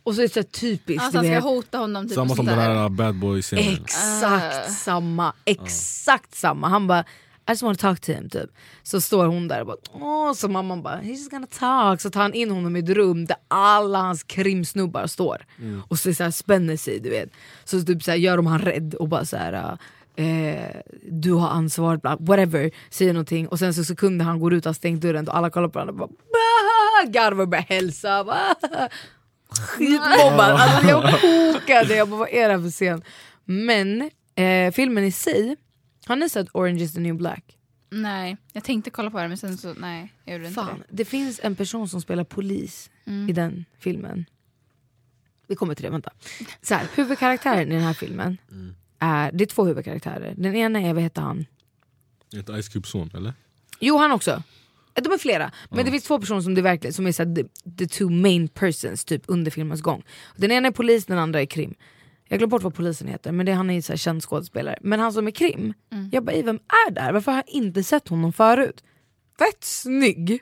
Och 0.03 0.15
så 0.15 0.21
är 0.21 0.27
det 0.27 0.33
så 0.33 0.39
här 0.39 0.43
typiskt, 0.43 1.03
Alltså 1.03 1.11
du 1.11 1.17
han 1.17 1.25
ska 1.25 1.33
vet. 1.35 1.43
hota 1.43 1.77
honom 1.77 2.07
typ 2.07 2.15
Samma 2.15 2.29
och 2.31 2.35
som 2.37 2.45
den 2.45 2.57
där. 2.57 2.75
här 2.75 2.89
bad 2.89 3.15
boy-scenen. 3.15 3.73
Exakt 3.83 4.67
Ah. 4.67 4.69
samma, 4.71 5.33
exakt 5.45 6.35
samma. 6.35 6.67
Han 6.69 6.87
bara 6.87 7.03
I 7.47 7.51
just 7.51 7.63
want 7.63 7.79
to 7.79 7.87
talk 7.87 7.99
to 7.99 8.11
him 8.11 8.29
typ. 8.29 8.49
Så 8.83 9.01
står 9.01 9.25
hon 9.25 9.47
där 9.47 9.61
och 9.61 9.67
bara 9.67 9.77
åh, 9.93 10.33
så 10.33 10.47
mamman 10.47 10.81
bara 10.83 10.97
he's 11.01 11.09
just 11.09 11.31
gonna 11.31 11.47
talk. 11.47 12.01
Så 12.01 12.09
tar 12.09 12.21
han 12.21 12.33
in 12.33 12.51
honom 12.51 12.75
i 12.75 12.79
ett 12.79 12.89
rum 12.89 13.25
där 13.25 13.37
alla 13.47 13.99
hans 13.99 14.23
krimsnubbar 14.23 15.07
står. 15.07 15.45
Och 15.89 15.99
så, 15.99 16.13
så 16.13 16.23
här, 16.23 16.31
spänner 16.31 16.77
sig 16.77 16.99
du 16.99 17.09
vet. 17.09 17.29
Så 17.63 17.81
typ 17.81 18.03
så 18.03 18.11
här, 18.11 18.17
gör 18.17 18.37
de 18.37 18.45
han 18.45 18.59
rädd 18.59 18.93
och 18.93 19.07
bara 19.09 19.25
så 19.25 19.37
här. 19.37 19.77
Eh, 20.15 20.81
du 21.11 21.33
har 21.33 21.49
ansvaret, 21.49 22.01
bla, 22.01 22.17
whatever, 22.19 22.71
säger 22.89 23.13
någonting 23.13 23.47
och 23.47 23.59
sen 23.59 23.73
så 23.73 23.83
sekunder 23.83 24.25
han 24.25 24.39
går 24.39 24.53
ut 24.53 24.65
och 24.65 24.69
har 24.69 24.73
stängt 24.73 25.01
dörren 25.01 25.27
och 25.27 25.37
alla 25.37 25.49
kollar 25.49 25.67
på 25.67 25.79
varandra 25.79 26.03
och 26.03 26.09
bara 26.09 27.11
garvar 27.11 27.41
och 27.41 27.49
börjar 27.49 27.63
hälsa. 27.63 28.23
Bah! 28.23 28.87
Skitmobbad, 29.59 30.51
alltså 30.51 30.87
jag 30.87 31.03
kokade, 31.21 31.95
jag 31.95 32.09
bara 32.09 32.19
vad 32.19 32.29
är 32.29 32.47
det 32.47 32.53
här 32.55 32.61
för 32.61 32.69
scen? 32.69 33.03
Men 33.45 34.09
eh, 34.35 34.71
filmen 34.73 35.03
i 35.03 35.11
sig, 35.11 35.55
har 36.07 36.15
ni 36.15 36.29
sett 36.29 36.47
Orange 36.53 36.83
is 36.83 36.93
the 36.93 36.99
new 36.99 37.15
black? 37.15 37.57
Nej, 37.89 38.37
jag 38.53 38.63
tänkte 38.63 38.89
kolla 38.89 39.09
på 39.11 39.17
det 39.21 39.27
men 39.27 39.37
sen 39.37 39.57
så 39.57 39.73
nej, 39.73 40.13
jag 40.25 40.33
gjorde 40.33 40.47
inte 40.47 40.55
Fan, 40.61 40.79
det. 40.79 40.95
det 40.95 41.05
finns 41.05 41.39
en 41.43 41.55
person 41.55 41.89
som 41.89 42.01
spelar 42.01 42.23
polis 42.23 42.89
i 43.29 43.33
den 43.33 43.65
filmen. 43.79 44.25
Vi 45.47 45.55
kommer 45.55 45.75
till 45.75 45.83
det, 45.83 45.89
vänta. 45.89 46.11
Så 46.61 46.75
här, 46.75 46.87
huvudkaraktären 46.95 47.71
i 47.71 47.75
den 47.75 47.83
här 47.83 47.93
filmen, 47.93 48.37
är, 48.99 49.31
det 49.31 49.43
är 49.43 49.45
två 49.45 49.65
huvudkaraktärer. 49.65 50.33
Den 50.37 50.55
ena 50.55 50.81
är, 50.81 50.93
vad 50.93 51.03
heter 51.03 51.21
han? 51.21 51.45
Inte 52.33 52.61
Ice 52.61 52.69
Cube 52.69 52.87
son 52.87 53.09
eller? 53.13 53.33
Jo 53.79 53.97
han 53.97 54.11
också. 54.11 54.43
De 54.93 55.11
är 55.11 55.17
flera, 55.17 55.51
men 55.69 55.85
det 55.85 55.91
finns 55.91 56.03
två 56.03 56.19
personer 56.19 56.41
som 56.41 56.55
det 56.55 56.61
verkligen 56.61 56.93
som 56.93 57.07
är 57.07 57.11
så 57.11 57.23
här, 57.23 57.35
the, 57.35 57.43
the 57.77 57.87
two 57.87 58.09
main 58.09 58.47
persons 58.47 59.05
typ 59.05 59.23
under 59.27 59.51
filmens 59.51 59.81
gång. 59.81 60.03
Den 60.35 60.51
ena 60.51 60.67
är 60.67 60.71
polis, 60.71 61.05
den 61.05 61.17
andra 61.17 61.41
är 61.41 61.45
krim. 61.45 61.75
Jag 62.33 62.37
glömde 62.39 62.51
bort 62.51 62.63
vad 62.63 62.73
polisen 62.75 63.07
heter, 63.07 63.31
men 63.31 63.45
det, 63.45 63.51
han 63.51 63.69
är 63.69 63.73
ju 63.73 63.81
så 63.81 63.91
här 63.91 63.97
känd 63.97 64.23
skådespelare. 64.23 64.77
Men 64.81 64.99
han 64.99 65.13
som 65.13 65.27
är 65.27 65.31
krim, 65.31 65.73
jag 66.11 66.23
bara 66.23 66.31
"Ey, 66.31 66.43
vem 66.43 66.59
är 66.87 66.91
där? 66.91 67.11
Varför 67.13 67.31
har 67.31 67.37
jag 67.37 67.49
inte 67.55 67.83
sett 67.83 68.07
honom 68.07 68.33
förut? 68.33 68.83
Fett 69.39 69.63
snygg! 69.63 70.39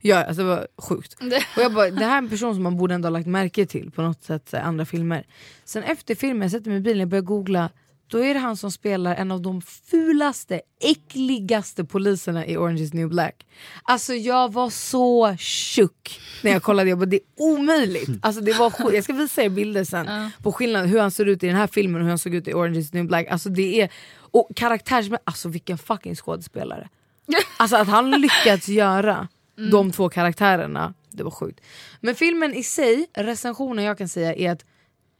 Ja, 0.00 0.24
alltså 0.24 0.42
det 0.42 0.48
var 0.48 0.66
sjukt. 0.78 1.16
Och 1.56 1.62
jag 1.62 1.74
bara, 1.74 1.90
det 1.90 2.04
här 2.04 2.14
är 2.14 2.18
en 2.18 2.28
person 2.28 2.54
som 2.54 2.62
man 2.62 2.76
borde 2.76 2.94
ändå 2.94 3.06
ha 3.06 3.10
lagt 3.10 3.26
märke 3.26 3.66
till 3.66 3.90
på 3.90 4.02
något 4.02 4.22
sätt, 4.22 4.48
så 4.48 4.56
här, 4.56 4.64
andra 4.64 4.84
filmer. 4.84 5.26
Sen 5.64 5.82
efter 5.82 6.14
filmen, 6.14 6.42
jag 6.42 6.50
sätter 6.50 6.70
mig 6.70 6.78
i 6.78 6.82
bilen 6.82 7.02
och 7.02 7.08
börjar 7.08 7.22
googla, 7.22 7.70
då 8.12 8.24
är 8.24 8.34
det 8.34 8.40
han 8.40 8.56
som 8.56 8.70
spelar 8.70 9.14
en 9.14 9.30
av 9.30 9.42
de 9.42 9.62
fulaste, 9.62 10.60
äckligaste 10.80 11.84
poliserna 11.84 12.46
i 12.46 12.56
Orange 12.56 12.82
is 12.82 12.92
new 12.92 13.08
black. 13.08 13.46
Alltså 13.82 14.14
jag 14.14 14.52
var 14.52 14.70
så 14.70 15.36
tjock 15.36 16.20
när 16.42 16.50
jag 16.50 16.62
kollade, 16.62 16.88
jag 16.90 16.98
bara, 16.98 17.06
det 17.06 17.16
är 17.16 17.22
omöjligt. 17.36 18.10
Alltså, 18.22 18.40
det 18.40 18.52
var. 18.52 18.92
Jag 18.92 19.04
ska 19.04 19.12
visa 19.12 19.42
er 19.42 19.48
bilder 19.48 19.84
sen 19.84 20.30
på 20.42 20.52
skillnaden 20.52 20.88
hur 20.88 21.00
han 21.00 21.10
ser 21.10 21.26
ut 21.26 21.42
i 21.42 21.46
den 21.46 21.56
här 21.56 21.66
filmen 21.66 21.96
och 21.96 22.02
hur 22.02 22.08
han 22.08 22.18
såg 22.18 22.34
ut 22.34 22.48
i 22.48 22.54
Orange 22.54 22.78
is 22.78 22.92
new 22.92 23.06
black. 23.06 23.26
Alltså 23.28 23.48
det 23.48 23.80
är, 23.80 23.92
och 24.16 24.50
karaktärs, 24.56 25.06
alltså 25.24 25.48
vilken 25.48 25.78
fucking 25.78 26.16
skådespelare. 26.16 26.88
Alltså 27.56 27.76
att 27.76 27.88
han 27.88 28.10
lyckats 28.10 28.68
göra 28.68 29.28
de 29.70 29.92
två 29.92 30.08
karaktärerna, 30.08 30.94
det 31.10 31.22
var 31.22 31.30
sjukt. 31.30 31.60
Men 32.00 32.14
filmen 32.14 32.54
i 32.54 32.62
sig, 32.62 33.06
recensionen 33.14 33.84
jag 33.84 33.98
kan 33.98 34.08
säga 34.08 34.34
är 34.34 34.52
att 34.52 34.64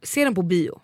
se 0.02 0.24
den 0.24 0.34
på 0.34 0.42
bio. 0.42 0.80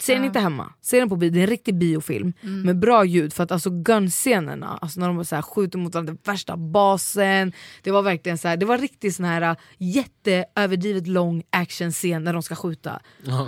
Se 0.00 0.14
den 0.14 0.24
inte 0.24 0.38
hemma, 0.40 0.72
se 0.80 0.98
den 0.98 1.08
på 1.08 1.16
bio, 1.16 1.30
det 1.30 1.38
är 1.38 1.42
en 1.42 1.46
riktig 1.46 1.74
biofilm 1.78 2.32
med 2.42 2.78
bra 2.78 3.04
ljud 3.04 3.32
för 3.32 3.44
att 3.44 3.52
alltså 3.52 3.70
gunscenerna, 3.70 4.78
alltså 4.82 5.00
när 5.00 5.08
de 5.08 5.24
så 5.24 5.34
här 5.34 5.42
skjuter 5.42 5.78
mot 5.78 5.94
varandra, 5.94 6.12
den 6.12 6.32
värsta 6.32 6.56
basen, 6.56 7.52
det 7.82 7.90
var 7.90 8.02
verkligen 8.02 8.38
så 8.38 8.48
här, 8.48 8.56
det 8.56 8.66
var 8.66 8.78
riktigt 8.78 9.14
sån 9.16 9.24
här 9.24 9.56
jätteöverdrivet 9.78 11.06
lång 11.06 11.42
actionscen 11.50 12.24
när 12.24 12.32
de 12.32 12.42
ska 12.42 12.54
skjuta. 12.54 13.00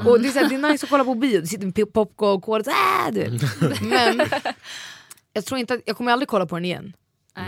Och 0.06 0.20
det 0.20 0.28
är, 0.28 0.32
så 0.32 0.38
här, 0.38 0.48
det 0.48 0.54
är 0.54 0.72
nice 0.72 0.86
att 0.86 0.90
kolla 0.90 1.04
på 1.04 1.14
bio, 1.14 1.40
det 1.40 1.46
sitter 1.46 1.66
pop- 1.66 1.92
popcorn, 1.92 2.40
kola, 2.40 2.64
så 2.64 2.70
här, 2.70 3.12
du 3.12 3.20
vet. 3.20 3.80
Men 3.82 4.20
jag 5.32 5.44
tror 5.44 5.60
inte 5.60 5.74
att, 5.74 5.80
jag 5.86 5.96
kommer 5.96 6.12
aldrig 6.12 6.28
kolla 6.28 6.46
på 6.46 6.56
den 6.56 6.64
igen. 6.64 6.92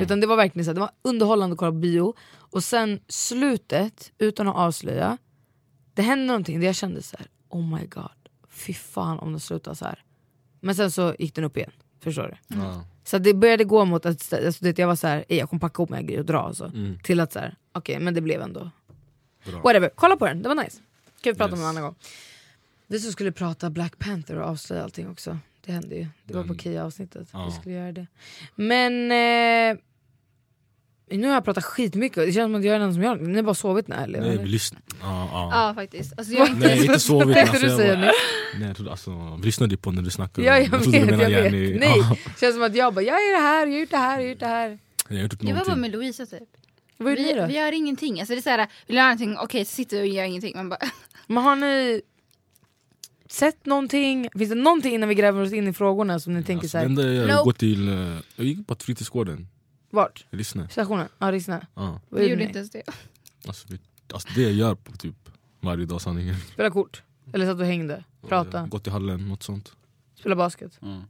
Utan 0.01 0.21
det 0.21 0.27
var 0.27 0.37
verkligen 0.37 0.65
så 0.65 0.69
här, 0.71 0.75
det 0.75 0.81
var 0.81 0.91
underhållande 1.03 1.53
att 1.55 1.59
kolla 1.59 1.71
på 1.73 1.79
bio. 1.79 2.15
Och 2.35 2.65
sen 2.65 3.01
slutet, 3.09 4.13
utan 4.19 4.49
att 4.49 4.57
avslöja, 4.57 5.19
det 5.95 6.03
hände 6.03 6.25
någonting 6.27 6.61
där 6.61 6.67
jag 6.67 6.75
kände 6.77 7.03
så 7.03 7.17
här: 7.19 7.27
oh 7.49 7.75
my 7.79 7.87
god, 7.87 8.22
fy 8.67 8.75
fan 8.75 9.19
om 9.19 9.33
det 9.33 9.41
slutar 9.41 9.75
så 9.75 9.85
här. 9.85 10.05
Men 10.61 10.75
sen 10.75 10.91
så 10.91 11.15
gick 11.19 11.35
den 11.35 11.45
upp 11.45 11.57
igen, 11.57 11.71
förstår 12.01 12.39
du? 12.49 12.57
Ja. 12.57 12.85
Så 13.05 13.19
det 13.19 13.35
började 13.35 13.65
gå 13.65 13.85
mot 13.85 14.07
att 14.07 14.33
alltså, 14.33 14.65
det, 14.65 14.79
jag 14.79 14.87
var 14.87 14.97
så 14.97 15.07
här, 15.07 15.25
"Ey, 15.29 15.39
jag 15.39 15.49
kommer 15.51 15.61
packa 15.61 15.75
ihop 15.83 15.91
mina 15.91 16.03
grejer 16.03 16.21
och 16.21 16.27
dra. 16.27 16.39
Alltså. 16.41 16.73
Till 17.03 17.21
att 17.21 17.33
så 17.33 17.39
här, 17.39 17.57
okej 17.73 17.99
men 18.01 18.15
det 18.15 18.21
blev 18.21 18.43
ändå 18.43 18.71
Bra. 19.45 19.61
Whatever, 19.61 19.91
kolla 19.95 20.17
på 20.17 20.27
den, 20.27 20.43
det 20.43 20.49
var 20.49 20.65
nice. 20.65 20.81
Kan 21.21 21.33
vi 21.33 21.39
prata 21.39 21.53
om 21.53 21.59
Yes. 21.59 21.65
en 21.65 21.69
annan 21.71 21.83
gång. 21.83 21.95
Vi 22.87 23.01
som 23.01 23.13
skulle 23.13 23.33
prata 23.33 23.71
Black 23.71 23.99
Panther 23.99 24.37
och 24.37 24.49
avslöja 24.49 24.83
allting 24.85 25.11
också. 25.11 25.39
Det 25.65 25.73
hände 25.73 25.95
ju. 25.95 26.07
Det 26.25 26.35
var 26.35 26.43
på 26.43 26.49
Den- 26.49 26.59
Kia 26.59 26.85
avsnittet. 26.85 27.29
Ja. 27.33 27.47
Vi 27.47 27.53
skulle 27.53 27.75
göra 27.75 27.93
det. 27.93 28.07
Men... 28.55 29.13
Eh, 29.13 29.79
nu 31.19 31.27
har 31.27 31.35
jag 31.35 31.45
pratat 31.45 31.65
skitmycket 31.65 32.17
det 32.27 32.33
känns 32.33 32.45
som 32.45 32.55
att 32.55 32.65
jag 32.65 32.75
är 32.77 32.79
den 32.79 32.95
som 32.95 33.03
gör 33.03 33.17
det. 33.17 33.23
Ni 33.27 33.37
har 33.37 33.43
bara 33.43 33.55
sovit 33.55 33.89
när 33.89 34.05
eller? 34.05 34.21
Nej 34.21 34.39
vi 34.39 34.47
lyssnade. 34.49 34.85
Ja, 35.01 35.29
ja. 35.33 35.51
Ja 35.69 35.75
faktiskt. 35.75 36.13
Alltså, 36.19 36.33
jag, 36.35 36.59
Nej 36.59 36.81
inte 36.87 37.01
sovit. 37.11 37.37
Alltså, 37.37 37.59
du 37.61 37.67
jag 37.67 37.77
säga 37.77 37.95
bara- 37.95 38.01
nu? 38.05 38.11
Nej 38.59 38.67
jag 38.69 38.77
trodde 38.77 38.91
alltså, 38.91 39.37
vi 39.41 39.47
lyssnade 39.47 39.77
på 39.77 39.91
när 39.93 40.03
du 40.03 40.11
snackade. 40.11 40.47
Ja 40.47 40.59
jag 40.59 40.71
du 40.83 40.91
vet, 40.91 41.11
jag 41.11 41.17
vet. 41.19 41.31
Jenny. 41.31 41.79
Nej, 41.79 41.99
Ja. 41.99 42.17
känns 42.41 42.55
som 42.55 42.63
att 42.63 42.75
jag 42.77 42.95
bara, 42.95 43.03
jag 43.03 43.17
är 43.17 43.33
det 43.37 43.43
här, 43.43 43.67
jag 43.67 43.73
har 43.73 43.81
gjort 43.81 43.91
det 43.91 43.97
här, 43.97 44.19
jag 44.21 44.25
har 44.25 44.29
gjort 44.31 44.41
det 44.41 44.47
här. 44.47 44.79
Jag 45.09 45.17
har 45.17 45.23
gjort 45.23 45.33
jag 45.41 45.55
var 45.55 45.65
bara 45.65 45.77
med 45.77 45.91
Louisa 45.93 46.27
typ. 46.27 46.43
Vad 46.99 47.15
Vi, 47.15 47.33
då? 47.33 47.47
vi 47.47 47.55
gör 47.57 47.73
ingenting. 47.73 48.21
Alltså, 48.21 48.35
det 48.35 48.39
är 48.41 48.43
såhär, 48.43 48.59
vill 48.87 48.97
jag 48.97 49.03
göra 49.05 49.15
någonting, 49.15 49.37
okej 49.39 49.65
så 49.65 49.71
sitter 49.75 49.97
vi 50.03 50.11
och 50.11 50.15
gör 50.15 50.25
ingenting. 50.25 50.53
Man 50.57 50.69
bara, 50.69 50.79
Men 51.27 51.43
har 51.45 51.57
ni 51.57 52.03
sett 53.31 53.67
någonting? 53.67 54.29
Finns 54.39 54.49
det 54.51 54.55
någonting 54.57 54.95
innan 54.95 55.09
vi 55.09 55.15
gräver 55.15 55.43
oss 55.43 55.53
in 55.53 55.69
i 55.69 55.73
frågorna 55.73 56.21
som 56.21 56.35
ni 56.35 56.43
tänker 56.45 56.65
Alltså, 56.65 56.69
så 56.69 56.79
det 56.79 56.85
enda 56.85 57.33
jag 57.33 57.59
till... 57.59 57.89
eh, 57.89 58.17
Jag 58.37 58.47
gick 58.47 58.67
på 58.67 58.75
fritidsgården. 58.75 59.49
Vart? 59.93 60.27
Lyssnade. 60.31 60.69
Stationen? 60.69 61.09
Ja, 61.19 61.33
Rissne. 61.33 61.67
Ja. 61.75 62.01
Vi 62.09 62.27
gjorde 62.31 62.43
inte 62.45 62.59
ens 62.59 62.71
det. 62.71 62.83
Alltså, 63.47 63.67
vi, 63.71 63.79
alltså 64.13 64.29
det 64.35 64.43
jag 64.43 64.53
gör 64.53 64.75
på 64.75 64.93
typ 64.93 65.15
varje 65.61 65.87
dag 65.87 66.01
sanningen. 66.01 66.37
Spela 66.41 66.71
kort? 66.71 67.03
Eller 67.33 67.47
satt 67.47 67.61
och 67.61 67.67
hängde? 67.67 68.05
Prata? 68.29 68.67
Gått 68.67 68.83
till 68.83 68.93
hallen, 68.93 69.29
något 69.29 69.43
sånt. 69.43 69.73
Spela 70.15 70.37
basket? 70.37 70.79
Mm. 70.83 71.03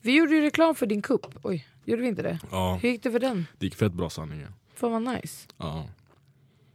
Vi 0.00 0.16
gjorde 0.16 0.34
ju 0.34 0.40
reklam 0.40 0.74
för 0.74 0.86
din 0.86 1.02
kupp. 1.02 1.26
Oj, 1.42 1.66
gjorde 1.84 2.02
vi 2.02 2.08
inte 2.08 2.22
det? 2.22 2.38
Ja, 2.50 2.78
Hur 2.82 2.88
gick 2.88 3.02
det 3.02 3.10
för 3.10 3.18
den? 3.20 3.46
det 3.58 3.66
gick 3.66 3.74
fett 3.74 3.92
bra 3.92 4.10
sanningen. 4.10 4.54
Fan 4.74 4.92
vad 4.92 5.02
nice. 5.14 5.48
Ja. 5.58 5.88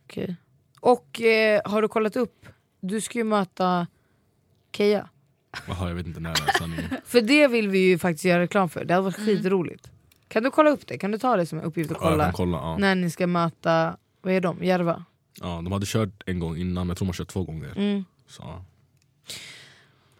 Okej. 0.06 0.36
Och 0.80 1.22
eh, 1.22 1.62
har 1.66 1.82
du 1.82 1.88
kollat 1.88 2.16
upp? 2.16 2.46
Du 2.82 3.02
ska 3.02 3.18
ju 3.18 3.24
möta 3.24 3.88
Keja. 4.72 5.10
Jaha, 5.68 5.88
jag 5.88 5.96
vet 5.96 6.08
inte 6.08 6.20
när 6.20 6.34
det 6.34 6.42
är 6.42 6.58
sanningen. 6.60 6.90
För 7.06 7.22
det 7.22 7.48
vill 7.48 7.70
vi 7.70 7.80
ju 7.80 7.98
faktiskt 7.98 8.26
göra 8.26 8.42
reklam 8.42 8.70
för. 8.70 8.86
Det 8.86 8.94
hade 8.94 9.04
varit 9.04 9.18
Mm. 9.18 9.36
skitroligt. 9.38 9.92
Kan 10.30 10.44
du 10.44 10.52
kolla 10.52 10.70
upp 10.70 10.88
det? 10.88 10.98
Kan 10.98 11.12
du 11.12 11.18
ta 11.18 11.38
det 11.38 11.46
som 11.46 11.60
en 11.60 11.66
uppgift 11.66 11.92
att 11.92 11.98
Ja, 12.02 12.04
jag 12.06 12.12
kolla? 12.14 12.24
kan 12.24 12.34
kolla. 12.34 12.58
Ja. 12.58 12.78
När 12.78 12.96
ni 12.96 13.10
ska 13.10 13.28
möta, 13.28 13.98
vad 14.22 14.34
är 14.34 14.42
de? 14.42 14.64
Järva? 14.64 15.06
Ja, 15.42 15.48
de 15.48 15.72
hade 15.72 15.86
kört 15.86 16.24
en 16.26 16.40
gång 16.40 16.58
innan, 16.58 16.74
men 16.74 16.90
jag 16.90 16.98
tror 16.98 17.06
de 17.06 17.10
har 17.10 17.14
kört 17.14 17.28
två 17.28 17.44
gånger. 17.44 17.74
Mm. 17.78 18.06
Så, 18.28 18.42
ja. 18.46 18.64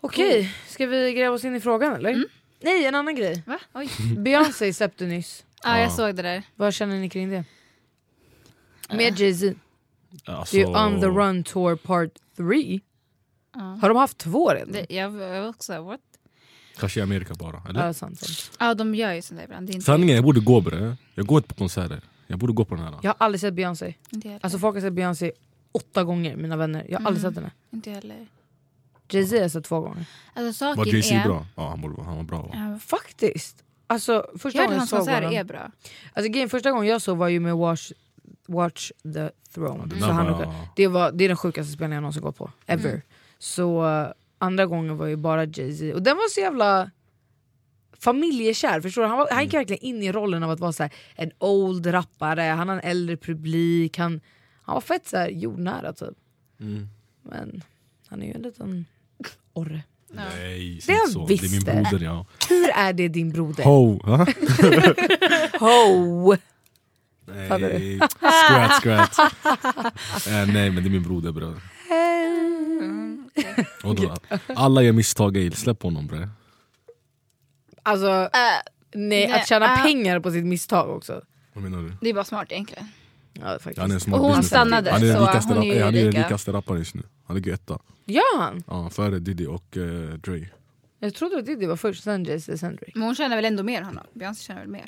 Okej, 0.02 0.54
ska 0.68 0.86
vi 0.88 1.14
gräva 1.14 1.36
oss 1.36 1.44
in 1.46 1.56
i 1.56 1.60
frågan 1.60 1.94
eller? 1.96 2.10
Mm. 2.10 2.26
Nej, 2.62 2.86
en 2.86 2.96
annan 2.96 3.16
grej. 3.16 3.44
Va? 3.46 3.60
Oj. 3.74 3.90
Beyoncé 4.18 4.74
släppte 4.74 5.06
nyss. 5.06 5.46
Ja, 5.64 5.78
jag 5.78 5.86
Ja. 5.86 5.90
såg 5.90 6.16
det 6.16 6.22
där. 6.22 6.44
Vad 6.56 6.74
känner 6.74 7.00
ni 7.00 7.10
kring 7.10 7.30
det? 7.30 7.44
Med 8.90 9.20
Jay-Z. 9.20 9.54
Alltså, 10.26 10.56
Det 10.56 10.62
är 10.62 10.68
ju 10.68 10.76
On 10.76 11.02
the 11.02 11.08
Run 11.08 11.44
Tour 11.44 11.76
Part 11.76 12.10
3. 12.38 12.80
Ja. 13.56 13.62
Har 13.82 13.90
de 13.90 13.98
haft 13.98 14.18
två 14.18 14.54
redan? 14.54 14.72
Det, 14.72 14.86
jag, 14.90 15.14
jag 15.22 15.42
var 15.42 15.50
också 15.50 15.64
såhär, 15.66 15.80
what? 15.82 16.00
Kanske 16.80 17.00
i 17.00 17.04
Amerika 17.04 17.34
bara, 17.34 17.64
eller? 17.70 17.86
Ja, 17.86 17.94
sant, 17.94 18.20
sant. 18.20 18.52
Ja 18.60 18.74
de 18.74 18.96
gör 18.96 19.14
ju 19.14 19.22
sånt 19.22 19.38
där 19.40 19.46
ibland. 19.46 19.68
Det 19.68 19.72
är 19.72 19.74
inte, 19.74 19.86
Sanningen, 19.86 20.16
jag 20.16 20.24
borde 20.26 20.40
gå 20.40 20.62
bre. 20.62 20.96
Jag 21.16 21.26
går 21.26 21.38
inte 21.38 21.50
på 21.50 21.56
konserter. 21.56 22.02
Jag 22.28 22.40
borde 22.40 22.54
gå 22.54 22.66
på 22.66 22.76
den 22.76 22.84
här. 22.84 22.94
Jag 23.02 23.10
har 23.10 23.16
aldrig 23.26 23.42
sett 23.42 23.54
Beyoncé. 23.54 23.94
inte 24.10 24.28
heller. 24.28 24.40
Alltså 24.44 24.60
folk 24.60 24.76
har 24.76 24.82
sett 24.82 24.94
Beyoncé 24.94 25.32
åtta 25.72 26.04
gånger, 26.04 26.36
mina 26.36 26.58
vänner. 26.58 26.86
Jag 26.90 27.00
har 27.00 27.08
aldrig 27.08 27.24
Mm. 27.26 27.34
sett 27.36 27.44
henne. 27.44 27.52
inte 27.72 27.92
heller. 27.92 28.28
Jay-Z 29.12 29.36
har 29.36 29.42
jag 29.42 29.52
sett 29.52 29.64
två 29.64 29.80
gånger. 29.80 30.06
Alltså 30.34 30.66
Var 30.66 30.76
saken 30.76 30.94
Jay-Z 30.94 31.16
är... 31.16 31.24
bra? 31.26 31.46
Ja, 31.56 31.70
han, 31.70 31.82
borde, 31.82 32.04
han 32.04 32.16
var 32.16 32.24
bra 32.24 32.42
va? 32.42 32.50
Ja, 32.54 32.80
Faktiskt. 32.80 33.64
Alltså 33.88 34.26
första 34.38 34.48
jag 34.60 34.64
hörde 34.64 34.66
gången 34.66 34.72
jag 34.74 34.80
hans 34.80 34.90
såg 34.90 35.00
konserter 35.00 35.22
honom. 35.22 35.40
är 35.40 35.44
bra. 35.44 35.72
Alltså, 36.14 36.32
grejen, 36.32 36.50
första 36.50 36.72
gången 36.72 36.88
jag 36.88 37.02
såg 37.02 37.18
var 37.18 37.28
ju 37.28 37.40
med 37.40 37.56
Watch, 37.58 37.92
Watch 38.48 38.92
the 39.14 39.30
Throne. 39.54 39.86
Den 39.86 40.00
Så 40.00 40.06
där 40.06 40.14
han, 40.14 40.32
var, 40.32 40.56
det, 40.76 40.88
var, 40.88 41.12
det 41.12 41.24
är 41.24 41.28
den 41.28 41.38
sjukaste 41.38 41.72
spelningen 41.74 41.96
jag 41.96 42.02
någonsin 42.02 42.22
gått 42.24 42.38
på. 42.38 42.52
Ever. 42.66 42.90
Mm. 42.90 43.02
Så 43.40 43.84
andra 44.40 44.66
gången 44.66 44.98
var 44.98 45.06
ju 45.08 45.16
bara 45.16 45.46
Jay-Z. 45.46 45.94
Och 45.94 46.04
den 46.04 46.18
var 46.18 46.30
så 46.30 46.40
jävla 46.40 46.92
familjekär. 48.00 48.82
Förstår 48.82 49.02
du? 49.02 49.08
Han, 49.08 49.18
var, 49.18 49.28
han 49.32 49.44
gick 49.44 49.54
verkligen 49.54 49.84
in 49.84 50.04
i 50.04 50.12
rollen 50.12 50.44
av 50.44 50.50
att 50.52 50.60
vara 50.60 50.72
så 50.72 50.84
här, 50.84 50.94
en 51.16 51.32
old 51.40 51.94
rappare, 51.94 52.42
han 52.42 52.68
har 52.70 52.76
en 52.76 52.82
äldre 52.90 53.18
publik. 53.18 53.98
Han, 53.98 54.22
han 54.62 54.74
var 54.74 54.82
fett 54.82 55.08
så 55.08 55.18
här, 55.18 55.30
jordnära 55.30 55.94
typ. 55.94 56.18
mm. 56.60 56.88
Men 57.24 57.64
han 58.08 58.22
är 58.22 58.26
ju 58.28 58.34
en 58.34 58.42
liten 58.42 58.86
orre. 59.54 59.82
Nej, 60.12 60.80
Det 60.88 60.94
jag 60.94 61.10
så. 61.10 61.26
Det 61.26 61.34
är 61.34 61.42
min 61.42 61.52
visste. 61.52 61.86
broder 61.90 62.06
ja. 62.06 62.26
Hur 62.50 62.70
är 62.70 62.94
det 62.94 63.08
din 63.08 63.30
broder? 63.32 63.64
Ho! 63.64 64.00
Ho! 65.60 66.36
Nej, 67.26 68.00
scratch 68.00 68.82
scratch. 68.82 69.20
eh, 70.28 70.48
nej 70.54 70.70
men 70.70 70.76
det 70.84 70.88
är 70.88 70.92
min 70.92 71.04
broder 71.04 71.32
bror. 71.32 71.62
Och 73.84 73.96
då, 73.96 74.16
alla 74.56 74.82
gör 74.84 74.92
misstag 74.92 75.38
ej, 75.38 75.52
släpp 75.52 75.84
honom 75.84 76.08
bre. 76.08 76.30
Alltså, 77.84 78.08
Äh, 78.08 78.30
nej, 78.94 79.28
det 79.28 79.34
att 79.34 79.48
tjäna 79.48 79.68
är- 79.78 79.84
pengar 79.84 80.20
på 80.20 80.32
sitt 80.32 80.46
misstag 80.46 80.90
också. 80.90 81.22
Vad 81.54 81.64
menar 81.64 81.78
du? 81.84 81.94
det 82.02 82.10
är 82.10 82.14
bara 82.14 82.24
smart 82.24 82.52
egentligen. 82.52 82.88
Ja, 83.34 83.52
faktiskt. 83.60 83.78
Han 83.78 83.92
är 83.92 83.96
en 83.96 84.00
smart 84.02 84.20
Och 84.22 84.28
hon 84.28 84.44
stannade, 84.44 84.92
han 84.92 85.02
är 85.04 85.06
den 85.06 85.16
så 85.18 85.22
rikaste, 85.28 85.54
hon 85.54 85.64
är 85.64 85.68
ju 85.68 85.74
rapp- 85.74 85.84
han 85.86 85.96
är 85.96 86.04
den 86.04 86.12
rika. 86.12 86.26
rikaste 86.26 86.52
rapparen 86.54 86.80
just 86.80 86.96
nu. 86.96 87.02
Han 87.26 87.36
ligger 87.36 87.54
etta. 87.54 87.80
Gör 88.06 88.40
han? 88.40 88.64
Ja, 88.68 88.90
före 88.90 89.20
Diddy 89.20 89.46
och 89.46 89.78
uh, 89.78 90.14
Dre. 90.14 90.50
Jag 91.00 91.14
trodde 91.16 91.38
att 91.40 91.46
Diddy 91.46 91.66
var 91.66 91.76
först, 91.76 92.04
sen 92.04 92.24
Jay-Z, 92.26 92.58
sen 92.58 92.76
Drake. 92.76 92.92
Men 92.96 93.04
hon 93.04 93.16
tjänar 93.16 93.36
väl 93.36 93.46
ändå 93.46 93.64
mer 93.64 93.82
honom? 93.82 94.04
Beyoncé 94.14 94.44
tjänar 94.44 94.62
väl 94.62 94.70
mer? 94.70 94.86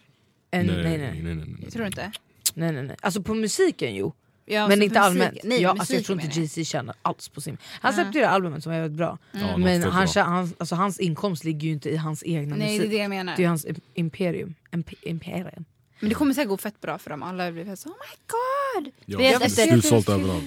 En, 0.51 0.65
nej, 0.65 0.75
nej, 0.83 0.97
nej, 0.97 1.21
nej. 1.23 1.23
nej, 1.23 1.35
nej. 1.35 1.57
Jag 1.63 1.73
tror 1.73 1.85
inte. 1.85 2.11
nej, 2.53 2.71
nej, 2.71 2.83
nej. 2.83 2.95
Alltså 3.01 3.21
på 3.21 3.33
musiken 3.33 3.95
jo, 3.95 4.13
Ja, 4.51 4.67
men 4.67 4.81
inte 4.81 4.93
musik- 4.99 5.01
allmänt. 5.05 5.37
Nej, 5.43 5.61
ja, 5.61 5.69
alltså, 5.69 5.93
jag 5.93 6.03
tror 6.05 6.21
inte. 6.21 6.39
Jay-Z 6.39 6.63
tjänar 6.63 6.95
alls 7.01 7.29
på 7.29 7.41
sin... 7.41 7.57
Han 7.81 7.93
släppte 7.93 8.17
ju 8.17 8.21
det 8.23 8.29
albumet 8.29 8.63
som 8.63 8.71
var 8.71 8.79
väldigt 8.79 8.97
bra. 8.97 9.17
Var 9.31 9.57
men 9.57 9.83
han, 9.83 10.07
han, 10.15 10.53
alltså, 10.57 10.75
hans 10.75 10.99
inkomst 10.99 11.43
ligger 11.43 11.67
ju 11.67 11.73
inte 11.73 11.89
i 11.89 11.97
hans 11.97 12.23
egna 12.25 12.55
Nej 12.55 12.67
det 12.67 12.73
är 12.75 12.77
musik. 12.77 12.91
det 12.91 12.97
jag 12.97 13.09
menar. 13.09 13.37
Det 13.37 13.43
är 13.43 13.47
hans 13.47 13.65
im- 13.65 13.81
imperium. 13.93 14.55
Imp- 14.71 14.95
imperium. 15.01 15.65
Men 15.99 16.09
det 16.09 16.15
kommer 16.15 16.33
säkert 16.33 16.49
gå 16.49 16.57
fett 16.57 16.81
bra 16.81 16.97
för 16.97 17.09
dem. 17.09 17.23
Alla 17.23 17.51
blir 17.51 17.75
så 17.75 17.89
oh 17.89 17.95
my 17.95 18.17
god! 18.27 18.93
Ja, 19.05 19.17
Det 19.17 19.27
är 19.27 19.49
slutsålt 19.49 20.09
överallt. 20.09 20.43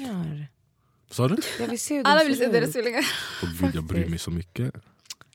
Sa 1.11 1.29
du? 1.29 1.37
Jag 1.61 1.69
vill 1.69 1.81
se 1.81 1.97
hur 1.97 2.07
Alla 2.07 2.25
vill 2.25 2.39
se 2.39 2.47
deras 2.49 2.73
tvillingar. 2.73 3.05
Jag 3.75 3.85
bryr 3.85 4.07
mig 4.07 4.19
så 4.19 4.31
mycket. 4.31 4.75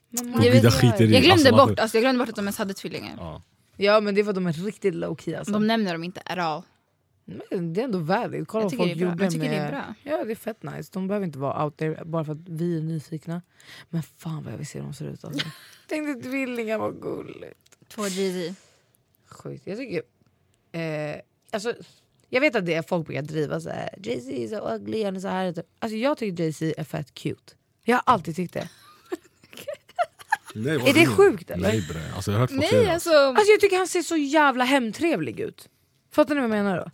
Mamma, 0.09 0.45
Jag 0.45 0.51
vet- 0.51 0.63
jag 0.63 1.07
glömde, 1.09 1.31
Alltså, 1.33 1.51
bort, 1.55 1.79
alltså, 1.79 1.97
jag 1.97 2.01
glömde 2.03 2.19
bort 2.19 2.29
att 2.29 2.35
de 2.35 2.45
ens 2.45 2.57
hade 2.57 2.73
tvillingar. 2.73 3.13
Ja. 3.17 3.41
Ja 3.77 3.99
men 3.99 4.15
det 4.15 4.27
att 4.27 4.35
de 4.35 4.47
är 4.47 4.53
riktigt 4.53 4.95
low 4.95 5.15
key 5.15 5.35
alltså. 5.35 5.53
De 5.53 5.67
nämner 5.67 5.93
dem 5.93 6.03
inte 6.03 6.21
at 6.25 6.37
all. 6.37 6.61
Men 7.51 7.73
det 7.73 7.81
är 7.81 7.85
ändå 7.85 7.97
värdigt. 7.97 8.47
Kolla 8.47 8.61
Jag 8.61 8.65
vad 8.65 8.71
tycker 8.71 8.83
folk 8.83 8.97
det 8.97 9.03
är 9.03 9.05
bra. 9.05 9.11
gjorde 9.11 9.23
Jag 9.23 9.31
tycker 9.31 9.49
med... 9.49 9.61
det 9.61 9.65
är 9.65 9.71
bra. 9.71 9.93
Ja 10.03 10.25
det 10.25 10.31
är 10.31 10.35
fett 10.35 10.63
nice. 10.63 10.89
De 10.93 11.07
behöver 11.07 11.25
inte 11.25 11.39
vara 11.39 11.65
out 11.65 11.77
there 11.77 12.05
bara 12.05 12.25
för 12.25 12.31
att 12.31 12.49
vi 12.49 12.77
är 12.77 12.81
nyfikna. 12.81 13.41
Men 13.89 14.03
fan 14.03 14.43
vad 14.43 14.53
jag 14.53 14.57
vill 14.57 14.67
se 14.67 14.79
dem 14.79 14.93
ser 14.93 15.05
ut 15.05 15.23
alltså. 15.23 15.47
Tänkte 15.87 16.29
tvillingar 16.29 16.77
var 16.77 16.91
gulligt. 16.91 17.59
Två 17.87 18.03
GZ. 18.03 18.55
Sjukt. 19.25 19.67
Jag 19.67 19.77
tycker... 19.77 20.01
Eh, 20.71 21.15
alltså, 21.51 21.73
jag 22.29 22.41
vet 22.41 22.55
att 22.55 22.65
det 22.65 22.73
är 22.73 22.81
folk 22.81 23.05
brukar 23.05 23.21
driva 23.21 23.59
så 23.59 23.69
här. 23.69 23.89
Jay-Z 24.03 24.43
är 24.43 24.47
så 24.47 24.75
ugly, 24.75 25.03
han 25.03 25.15
är 25.15 25.19
så 25.19 25.27
här. 25.27 25.63
Alltså 25.79 25.95
jag 25.97 26.17
tycker 26.17 26.43
Jay-Z 26.43 26.73
är 26.77 26.83
fett 26.83 27.13
cute. 27.13 27.53
Jag 27.83 27.95
har 27.95 28.03
alltid 28.05 28.35
tyckt 28.35 28.53
det. 28.53 28.69
Nej, 30.55 30.77
vad 30.77 30.87
Är 30.89 30.93
det 30.93 31.05
sjukt, 31.05 31.51
eller? 31.51 31.67
Nej 31.67 31.87
bre, 31.89 32.15
alltså, 32.15 32.31
jag 32.31 32.35
har 32.35 32.41
hört 32.41 32.49
från 32.49 32.59
Nej 32.59 32.89
alltså. 32.89 33.09
Alltså 33.09 33.51
jag 33.51 33.59
tycker 33.61 33.77
han 33.77 33.87
ser 33.87 34.01
så 34.01 34.17
jävla 34.17 34.63
hemtrevlig 34.63 35.39
ut. 35.39 35.69
Fattar 36.11 36.35
ni 36.35 36.41
vad 36.41 36.49
jag 36.49 36.63
menar 36.63 36.77
då? 36.77 36.91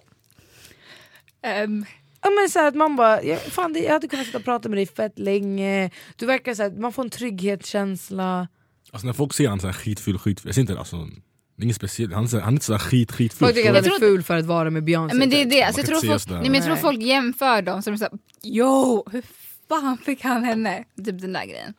Ehm, 1.46 1.86
Ja 2.22 2.32
men 2.42 2.50
så 2.50 2.60
här 2.60 2.68
att 2.68 2.76
man 2.76 2.96
bara, 2.96 3.24
ja, 3.24 3.38
fan 3.38 3.74
det, 3.74 3.80
jag 3.80 3.94
hade 3.94 4.08
kunnat 4.08 4.26
sitta 4.26 4.38
och 4.38 4.44
prata 4.44 4.70
med 4.70 4.78
dig 4.78 4.86
fett 4.86 5.20
länge. 5.20 5.90
Du 6.16 6.26
verkar 6.26 6.54
så 6.54 6.64
här, 6.64 6.70
man 6.72 6.94
får 6.94 7.04
en 7.04 7.10
trygghetskänsla. 7.10 8.48
Alltså 8.92 9.06
när 9.08 9.14
folk 9.14 9.34
ser 9.34 9.48
han 9.50 9.60
så 9.60 9.68
här 9.68 9.74
skitful, 9.74 10.18
skitful, 10.20 10.48
jag 10.50 10.56
ser 10.56 10.62
inte 10.62 10.78
alltså, 10.80 10.98
det 10.98 11.62
är 11.62 11.64
inget 11.64 11.76
speciellt, 11.76 12.14
han, 12.14 12.28
så 12.30 12.40
han 12.40 12.48
är 12.48 12.52
inte 12.52 12.66
så 12.66 12.74
här 12.74 12.80
skit, 12.80 13.12
skitful. 13.12 13.46
Folk 13.46 13.56
tycker 13.56 13.70
att 13.70 13.76
Jag 13.76 13.84
han 13.84 13.94
är 13.94 14.00
tror- 14.00 14.08
ful 14.10 14.24
för 14.24 14.38
att 14.38 14.46
vara 14.46 14.70
med 14.70 14.84
Beyoncé. 14.84 15.18
men 15.18 15.30
det 15.30 15.36
är 15.42 15.44
typ. 15.44 15.52
det, 15.54 15.64
alltså, 15.64 15.82
jag, 15.82 15.88
tror 15.88 16.02
folk, 16.02 16.30
nej, 16.30 16.42
men 16.42 16.54
jag 16.54 16.64
tror 16.64 16.76
folk 16.76 17.02
jämför 17.02 17.62
dem 17.62 17.82
som 17.82 17.94
är 17.94 17.98
såhär 17.98 18.14
yo, 18.44 19.04
hur 19.12 19.24
fan 19.70 19.98
fick 19.98 20.24
han 20.24 20.44
henne? 20.44 20.84
Typ 20.98 21.22
den 21.22 21.34
där 21.34 21.46
grejen. 21.46 21.74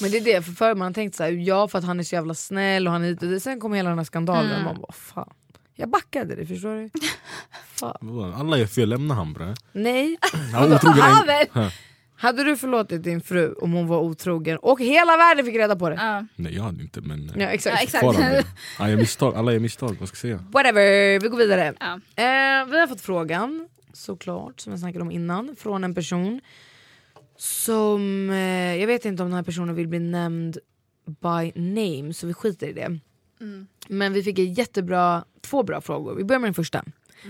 Men 0.00 0.10
det 0.10 0.16
är 0.16 0.24
det, 0.24 0.42
för 0.42 0.52
förr 0.52 0.74
man 0.74 0.86
har 0.86 0.92
tänkt 0.92 1.16
så 1.16 1.22
här, 1.22 1.30
ja 1.30 1.68
för 1.68 1.78
att 1.78 1.84
han 1.84 2.00
är 2.00 2.04
så 2.04 2.14
jävla 2.14 2.34
snäll 2.34 2.86
och 2.86 2.92
han 2.92 3.04
är 3.04 3.08
hit 3.08 3.22
och. 3.22 3.42
Sen 3.42 3.60
kom 3.60 3.72
hela 3.74 3.88
den 3.88 3.98
här 3.98 4.04
skandalen 4.04 4.58
och 4.58 4.64
man 4.64 4.80
bara 4.80 4.92
fan. 4.92 5.30
Jag 5.80 5.88
backade 5.88 6.34
det, 6.34 6.46
förstår 6.46 6.76
du? 6.76 6.90
fan. 7.74 8.34
Alla 8.34 8.58
gör 8.58 8.66
fel, 8.66 8.88
lämna 8.88 9.14
han 9.14 9.32
bre. 9.32 9.54
Nej. 9.72 10.18
Han 10.52 10.70
var 10.70 11.62
en-! 11.62 11.70
Hade 12.16 12.44
du 12.44 12.56
förlåtit 12.56 13.02
din 13.02 13.20
fru 13.20 13.52
om 13.52 13.72
hon 13.72 13.86
var 13.86 13.98
otrogen 13.98 14.58
och 14.58 14.80
hela 14.80 15.16
världen 15.16 15.44
fick 15.44 15.54
reda 15.54 15.76
på 15.76 15.90
det? 15.90 15.94
Ja. 15.94 16.26
Nej 16.36 16.54
jag 16.54 16.62
hade 16.62 16.82
inte 16.82 17.00
men... 17.00 17.32
Ja 17.36 17.46
exakt. 17.46 17.94
Ja, 17.94 18.12
exakt. 18.14 18.48
misstag, 18.98 19.34
alla 19.36 19.52
gör 19.52 19.58
misstag, 19.58 19.96
vad 20.00 20.08
ska 20.08 20.14
jag 20.28 20.38
säga? 20.38 20.50
Whatever, 20.52 21.20
vi 21.20 21.28
går 21.28 21.38
vidare. 21.38 21.74
Ja. 21.80 21.92
Eh, 21.94 22.66
vi 22.70 22.80
har 22.80 22.86
fått 22.86 23.00
frågan, 23.00 23.68
såklart, 23.92 24.60
som 24.60 24.72
jag 24.72 24.80
snackade 24.80 25.02
om 25.02 25.10
innan, 25.10 25.56
från 25.58 25.84
en 25.84 25.94
person 25.94 26.40
som, 27.36 28.30
eh, 28.30 28.76
jag 28.76 28.86
vet 28.86 29.04
inte 29.04 29.22
om 29.22 29.28
den 29.28 29.36
här 29.36 29.42
personen 29.42 29.74
vill 29.74 29.88
bli 29.88 29.98
nämnd 29.98 30.58
by 31.06 31.52
name, 31.60 32.14
så 32.14 32.26
vi 32.26 32.34
skiter 32.34 32.66
i 32.66 32.72
det. 32.72 32.98
Men 33.88 34.12
vi 34.12 34.22
fick 34.22 34.38
ett 34.38 34.58
jättebra, 34.58 35.24
två 35.40 35.62
bra 35.62 35.80
frågor. 35.80 36.14
Vi 36.14 36.24
börjar 36.24 36.40
med 36.40 36.48
den 36.48 36.54
första. 36.54 36.84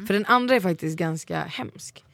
För 0.06 0.14
den 0.14 0.26
andra 0.26 0.54
är 0.54 0.60
faktiskt 0.60 0.96
ganska 0.96 1.40
hemsk. 1.40 2.04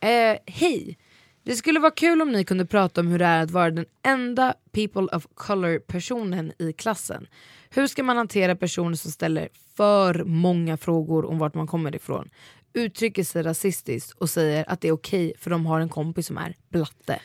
Eh, 0.00 0.36
Hej! 0.46 0.98
Det 1.44 1.56
skulle 1.56 1.80
vara 1.80 1.90
kul 1.90 2.22
om 2.22 2.32
ni 2.32 2.44
kunde 2.44 2.66
prata 2.66 3.00
om 3.00 3.06
hur 3.06 3.18
det 3.18 3.24
är 3.24 3.42
att 3.42 3.50
vara 3.50 3.70
den 3.70 3.86
enda 4.02 4.54
people 4.72 5.16
of 5.16 5.26
color 5.34 5.78
personen 5.78 6.52
i 6.58 6.72
klassen. 6.72 7.26
Hur 7.70 7.86
ska 7.86 8.02
man 8.02 8.16
hantera 8.16 8.56
personer 8.56 8.96
som 8.96 9.10
ställer 9.10 9.48
för 9.76 10.24
många 10.24 10.76
frågor 10.76 11.24
om 11.24 11.38
vart 11.38 11.54
man 11.54 11.66
kommer 11.66 11.96
ifrån? 11.96 12.30
Uttrycker 12.72 13.24
sig 13.24 13.42
rasistiskt 13.42 14.10
och 14.10 14.30
säger 14.30 14.64
att 14.70 14.80
det 14.80 14.88
är 14.88 14.92
okej 14.92 15.32
för 15.38 15.50
de 15.50 15.66
har 15.66 15.80
en 15.80 15.88
kompis 15.88 16.26
som 16.26 16.38
är 16.38 16.56
blatte. 16.68 17.20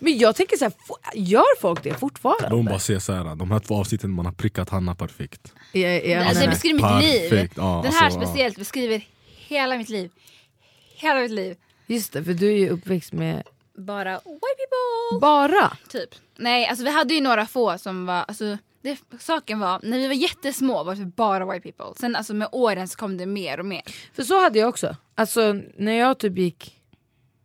Men 0.00 0.18
jag 0.18 0.36
tänker 0.36 0.56
så 0.56 0.64
här, 0.64 0.72
gör 1.14 1.60
folk 1.60 1.82
det 1.82 1.94
fortfarande? 1.94 2.48
De 2.48 2.64
bara 2.64 2.78
ser 2.78 2.98
så 2.98 3.12
här, 3.12 3.34
de 3.34 3.50
här 3.50 3.58
två 3.58 3.74
avsnitten 3.74 4.10
man 4.10 4.26
har 4.26 4.32
prickat 4.32 4.68
Hanna 4.70 4.94
perfekt. 4.94 5.52
Jag, 5.72 6.06
jag, 6.06 6.26
Alltså, 6.26 6.44
det 6.44 6.48
beskriver 6.50 6.74
mitt 6.94 7.04
liv. 7.04 7.30
Perfekt, 7.30 7.54
ja, 7.56 7.80
Den 7.84 7.92
här 7.92 8.04
alltså, 8.04 8.20
ja. 8.20 8.26
speciellt 8.26 8.58
beskriver 8.58 9.02
hela 9.48 9.76
mitt 9.76 9.88
liv. 9.88 10.10
Hela 10.96 11.20
mitt 11.20 11.30
liv. 11.30 11.56
just 11.86 12.12
det, 12.12 12.24
för 12.24 12.32
du 12.34 12.48
är 12.52 12.56
ju 12.56 12.68
uppväxt 12.68 13.12
med 13.12 13.42
Bara 13.76 14.12
white 14.12 14.40
people. 14.58 15.20
bara. 15.20 15.76
Typ. 15.88 16.10
Nej, 16.36 16.66
alltså 16.66 16.84
vi 16.84 16.90
hade 16.90 17.14
ju 17.14 17.20
några 17.20 17.46
få 17.46 17.78
som 17.78 18.06
var... 18.06 18.24
Alltså, 18.28 18.58
det, 18.82 18.98
saken 19.18 19.60
var, 19.60 19.80
när 19.82 19.98
vi 19.98 20.06
var 20.06 20.14
jättesmå 20.14 20.84
var 20.84 20.94
det 20.94 21.04
bara 21.04 21.52
white 21.52 21.72
people. 21.72 21.94
Sen 22.00 22.16
alltså, 22.16 22.34
med 22.34 22.48
åren 22.52 22.88
så 22.88 22.98
kom 22.98 23.16
det 23.16 23.26
mer 23.26 23.60
och 23.60 23.66
mer. 23.66 23.82
För 24.14 24.22
så 24.22 24.42
hade 24.42 24.58
jag 24.58 24.68
också. 24.68 24.96
Alltså 25.14 25.56
när 25.76 25.92
jag 25.92 26.18
typ 26.18 26.38
gick 26.38 26.79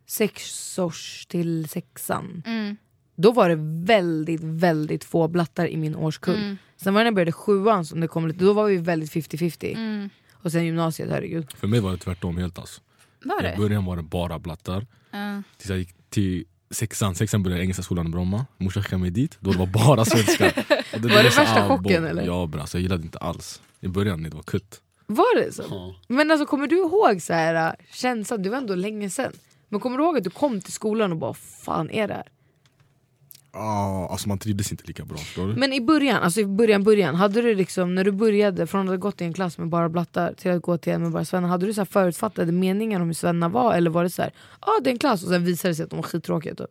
sexårs 0.06 1.26
till 1.26 1.68
sexan. 1.68 2.42
Mm. 2.46 2.76
Då 3.16 3.32
var 3.32 3.48
det 3.48 3.56
väldigt 3.86 4.40
väldigt 4.42 5.04
få 5.04 5.28
blattar 5.28 5.66
i 5.66 5.76
min 5.76 5.96
årskull. 5.96 6.36
Mm. 6.38 6.56
Sen 6.76 6.94
var 6.94 7.00
det 7.00 7.04
när 7.04 7.06
jag 7.08 7.14
började 7.14 7.32
sjuan 7.32 7.84
som 7.84 8.00
det 8.00 8.08
kom 8.08 8.28
lite, 8.28 8.44
då 8.44 8.52
var 8.52 8.64
vi 8.66 8.76
väldigt 8.76 9.12
50-50. 9.12 9.74
Mm. 9.76 10.10
Och 10.32 10.52
sen 10.52 10.64
gymnasiet, 10.64 11.10
herregud. 11.10 11.46
För 11.56 11.66
mig 11.66 11.80
var 11.80 11.90
det 11.92 11.98
tvärtom 11.98 12.36
helt 12.36 12.58
alltså. 12.58 12.80
Var 13.24 13.40
I 13.40 13.46
det? 13.46 13.54
början 13.56 13.84
var 13.84 13.96
det 13.96 14.02
bara 14.02 14.38
blattar. 14.38 14.86
Ja. 15.10 15.42
Tills 15.58 15.70
jag 15.70 15.78
gick 15.78 15.94
till 16.10 16.44
sexan, 16.70 17.14
sexan 17.14 17.42
började 17.42 17.62
engelska 17.62 17.82
skolan 17.82 18.06
i 18.06 18.10
Bromma. 18.10 18.46
Morsan 18.58 18.82
skickade 18.82 19.02
mig 19.02 19.10
dit, 19.10 19.36
då 19.40 19.50
det 19.52 19.58
var 19.58 19.66
bara 19.66 20.04
svenskar. 20.04 20.52
Och 20.94 21.00
Var 21.00 21.22
det 21.22 21.30
så, 21.30 21.40
värsta 21.40 21.64
ah, 21.64 21.68
chocken, 21.68 22.02
bo- 22.02 22.08
eller? 22.08 22.26
Ja 22.26 22.46
bre, 22.46 22.60
alltså, 22.60 22.78
jag 22.78 22.82
gillade 22.82 23.02
inte 23.02 23.18
alls. 23.18 23.62
I 23.80 23.88
början 23.88 24.22
det 24.22 24.30
var 24.30 24.42
kutt. 24.42 24.80
Var 25.06 25.40
det 25.44 25.52
så? 25.52 25.94
Men 26.08 26.30
alltså 26.30 26.46
kommer 26.46 26.66
du 26.66 26.76
ihåg 26.76 27.22
så 27.22 27.32
här, 27.32 27.54
äh, 27.68 27.72
känslan, 27.92 28.42
det 28.42 28.50
var 28.50 28.58
ändå 28.58 28.74
länge 28.74 29.10
sen. 29.10 29.32
Men 29.68 29.80
kommer 29.80 29.98
du 29.98 30.04
ihåg 30.04 30.16
att 30.18 30.24
du 30.24 30.30
kom 30.30 30.60
till 30.60 30.72
skolan 30.72 31.12
och 31.12 31.18
bara 31.18 31.34
fan 31.34 31.90
är 31.90 32.08
det 32.08 32.14
här? 32.14 32.28
Ah, 33.58 34.08
alltså 34.08 34.28
man 34.28 34.38
trivdes 34.38 34.70
inte 34.70 34.84
lika 34.86 35.04
bra, 35.04 35.16
förstår 35.16 35.46
du? 35.46 35.56
Men 35.56 35.72
i 35.72 35.80
början, 35.80 36.22
alltså 36.22 36.40
i 36.40 36.46
början, 36.46 36.84
början, 36.84 37.14
hade 37.14 37.42
du 37.42 37.54
liksom, 37.54 37.94
när 37.94 38.04
du 38.04 38.12
började 38.12 38.66
från 38.66 38.80
att 38.80 38.88
ha 38.88 38.96
gått 38.96 39.20
i 39.20 39.24
en 39.24 39.32
klass 39.32 39.58
med 39.58 39.68
bara 39.68 39.88
blattar 39.88 40.32
till 40.32 40.50
att 40.50 40.62
gå 40.62 40.78
till 40.78 40.92
en 40.92 41.02
med 41.02 41.12
bara 41.12 41.24
svennar, 41.24 41.48
hade 41.48 41.66
du 41.66 41.74
så 41.74 41.84
förutfattade 41.84 42.52
meningar 42.52 43.00
om 43.00 43.06
hur 43.06 43.14
svennar 43.14 43.48
var? 43.48 43.74
Eller 43.74 43.90
var 43.90 44.02
det 44.02 44.10
så 44.10 44.22
här, 44.22 44.32
ja 44.60 44.66
ah, 44.66 44.80
det 44.84 44.90
är 44.90 44.92
en 44.92 44.98
klass 44.98 45.22
och 45.22 45.28
sen 45.28 45.44
visade 45.44 45.70
det 45.70 45.74
sig 45.74 45.84
att 45.84 45.90
de 45.90 45.96
var 45.96 46.02
skittråkiga 46.02 46.54
typ? 46.54 46.70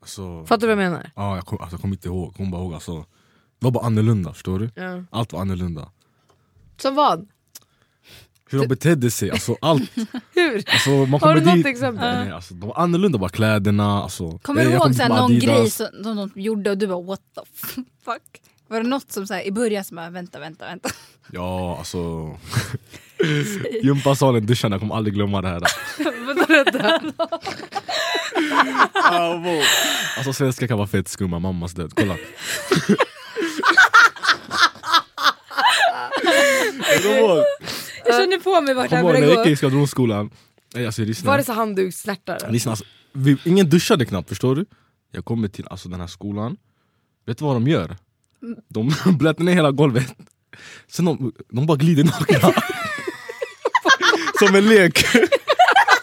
Alltså, 0.00 0.44
Fattar 0.44 0.66
du 0.66 0.74
vad 0.74 0.84
jag 0.84 0.90
menar? 0.90 1.10
Ja, 1.16 1.36
jag 1.36 1.46
kommer 1.46 1.62
alltså, 1.62 1.78
kommer 1.78 1.94
inte 1.94 2.08
ihåg, 2.08 2.28
jag 2.28 2.34
kommer 2.34 2.50
bara 2.50 2.62
ihåg 2.62 2.74
alltså, 2.74 2.96
Det 3.58 3.64
var 3.64 3.70
bara 3.70 3.86
annorlunda, 3.86 4.32
förstår 4.32 4.58
du? 4.58 4.70
Ja. 4.74 5.04
Allt 5.10 5.32
var 5.32 5.40
annorlunda. 5.40 5.90
Som 6.76 6.94
vad? 6.94 7.28
Hur 8.50 8.58
de 8.58 8.66
betedde 8.66 9.10
sig, 9.10 9.30
alltså 9.30 9.56
allt. 9.60 9.90
Hur? 10.34 10.62
Alltså, 10.72 10.90
man 10.90 11.20
Har 11.20 11.34
du 11.34 11.40
något 11.40 11.54
dit, 11.54 11.66
exempel? 11.66 12.18
Nej, 12.24 12.32
alltså, 12.32 12.54
de 12.54 12.68
var 12.68 12.78
annorlunda, 12.78 13.18
bara 13.18 13.30
kläderna. 13.30 14.02
Alltså, 14.02 14.38
Kommer 14.38 14.62
jag- 14.62 14.72
du 14.72 14.76
ihåg 14.76 14.94
såhär, 14.94 15.08
någon 15.08 15.38
grej 15.38 15.70
som, 15.70 15.86
som 16.02 16.16
de 16.16 16.30
gjorde 16.40 16.70
och 16.70 16.78
du 16.78 16.86
bara 16.86 17.02
what 17.02 17.20
the 17.34 17.40
fuck? 18.04 18.42
Var 18.68 18.82
det 18.82 18.88
något 18.88 19.12
som 19.12 19.26
såhär, 19.26 19.42
i 19.46 19.52
början 19.52 19.84
som 19.84 19.96
bara 19.96 20.10
vänta, 20.10 20.38
vänta, 20.38 20.64
vänta? 20.66 20.88
Ja, 21.32 21.76
alltså... 21.78 21.98
Gympasalen, 23.82 24.46
duscharna, 24.46 24.74
jag 24.74 24.80
kommer 24.80 24.94
aldrig 24.94 25.14
glömma 25.14 25.42
det 25.42 25.48
här. 25.48 25.62
Alltså 30.16 30.32
svenskar 30.32 30.66
kan 30.66 30.78
vara 30.78 30.88
fett 30.88 31.08
skumma, 31.08 31.38
mammas 31.38 31.72
död. 31.72 31.92
Kolla. 31.96 32.16
Ihåg- 37.04 37.44
Jag 38.08 38.20
känner 38.22 38.38
på 38.38 38.60
mig 38.60 38.74
vart 38.74 38.90
det 38.90 38.96
här 38.96 39.02
ihåg 39.02 39.12
när 39.12 39.20
börjar 39.20 39.34
jag 39.34 39.38
gick 39.38 39.46
gå. 39.46 39.52
i 39.52 39.56
skvadronsskolan. 39.56 40.30
Nej, 40.74 40.86
Alltså, 40.86 41.02
lyssna. 41.02 41.30
Var 41.30 41.38
det 41.38 41.44
så 41.44 41.52
handdukssnärtar? 41.52 42.48
Lyssna, 42.50 42.72
alltså, 42.72 42.84
vi, 43.12 43.36
ingen 43.44 43.68
duschade 43.70 44.04
knappt, 44.04 44.28
förstår 44.28 44.56
du? 44.56 44.64
Jag 45.12 45.24
kommer 45.24 45.48
till 45.48 45.66
alltså, 45.70 45.88
den 45.88 46.00
här 46.00 46.06
skolan, 46.06 46.56
vet 47.26 47.38
du 47.38 47.44
vad 47.44 47.56
de 47.56 47.68
gör? 47.68 47.96
De 48.68 48.92
blöter 49.18 49.44
ner 49.44 49.52
hela 49.54 49.70
golvet, 49.70 50.14
sen 50.90 51.04
de, 51.04 51.32
de 51.52 51.66
bara 51.66 51.76
glider 51.76 52.04
nakna. 52.04 52.52
Som 54.38 54.54
en 54.54 54.68
lek. 54.68 55.04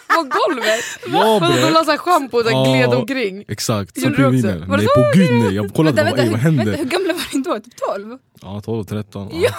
På 0.08 0.22
golvet? 0.22 0.84
Ja, 1.06 1.38
Vadå, 1.40 1.54
de 1.54 1.60
bre. 1.62 1.70
la 1.70 1.84
såhär 1.84 1.98
schampo 1.98 2.36
och 2.38 2.44
så 2.44 2.50
här 2.50 2.64
gled 2.74 2.88
omkring? 2.98 3.44
Exakt, 3.48 4.00
som 4.00 4.02
Gjorde 4.10 4.16
du 4.16 4.26
också? 4.26 4.32
pingviner. 4.32 4.66
Var 4.66 4.76
det 4.76 4.82
Nej 4.82 4.86
så? 4.94 5.02
på 5.02 5.18
gud 5.18 5.30
nej, 5.44 5.54
jag 5.54 5.74
kollade 5.74 6.02
Vänta, 6.02 6.16
bara, 6.16 6.22
ey, 6.22 6.28
vänta, 6.30 6.46
vad 6.46 6.54
vänta, 6.54 6.70
händer? 6.72 6.76
hur 6.78 6.84
gamla 6.90 7.12
var 7.12 7.22
ni 7.32 7.42
då? 7.42 7.60
Typ 7.60 7.76
12? 7.96 8.18
Ja, 8.42 8.60
12, 8.64 8.84
13. 8.84 9.28
Ja. 9.32 9.50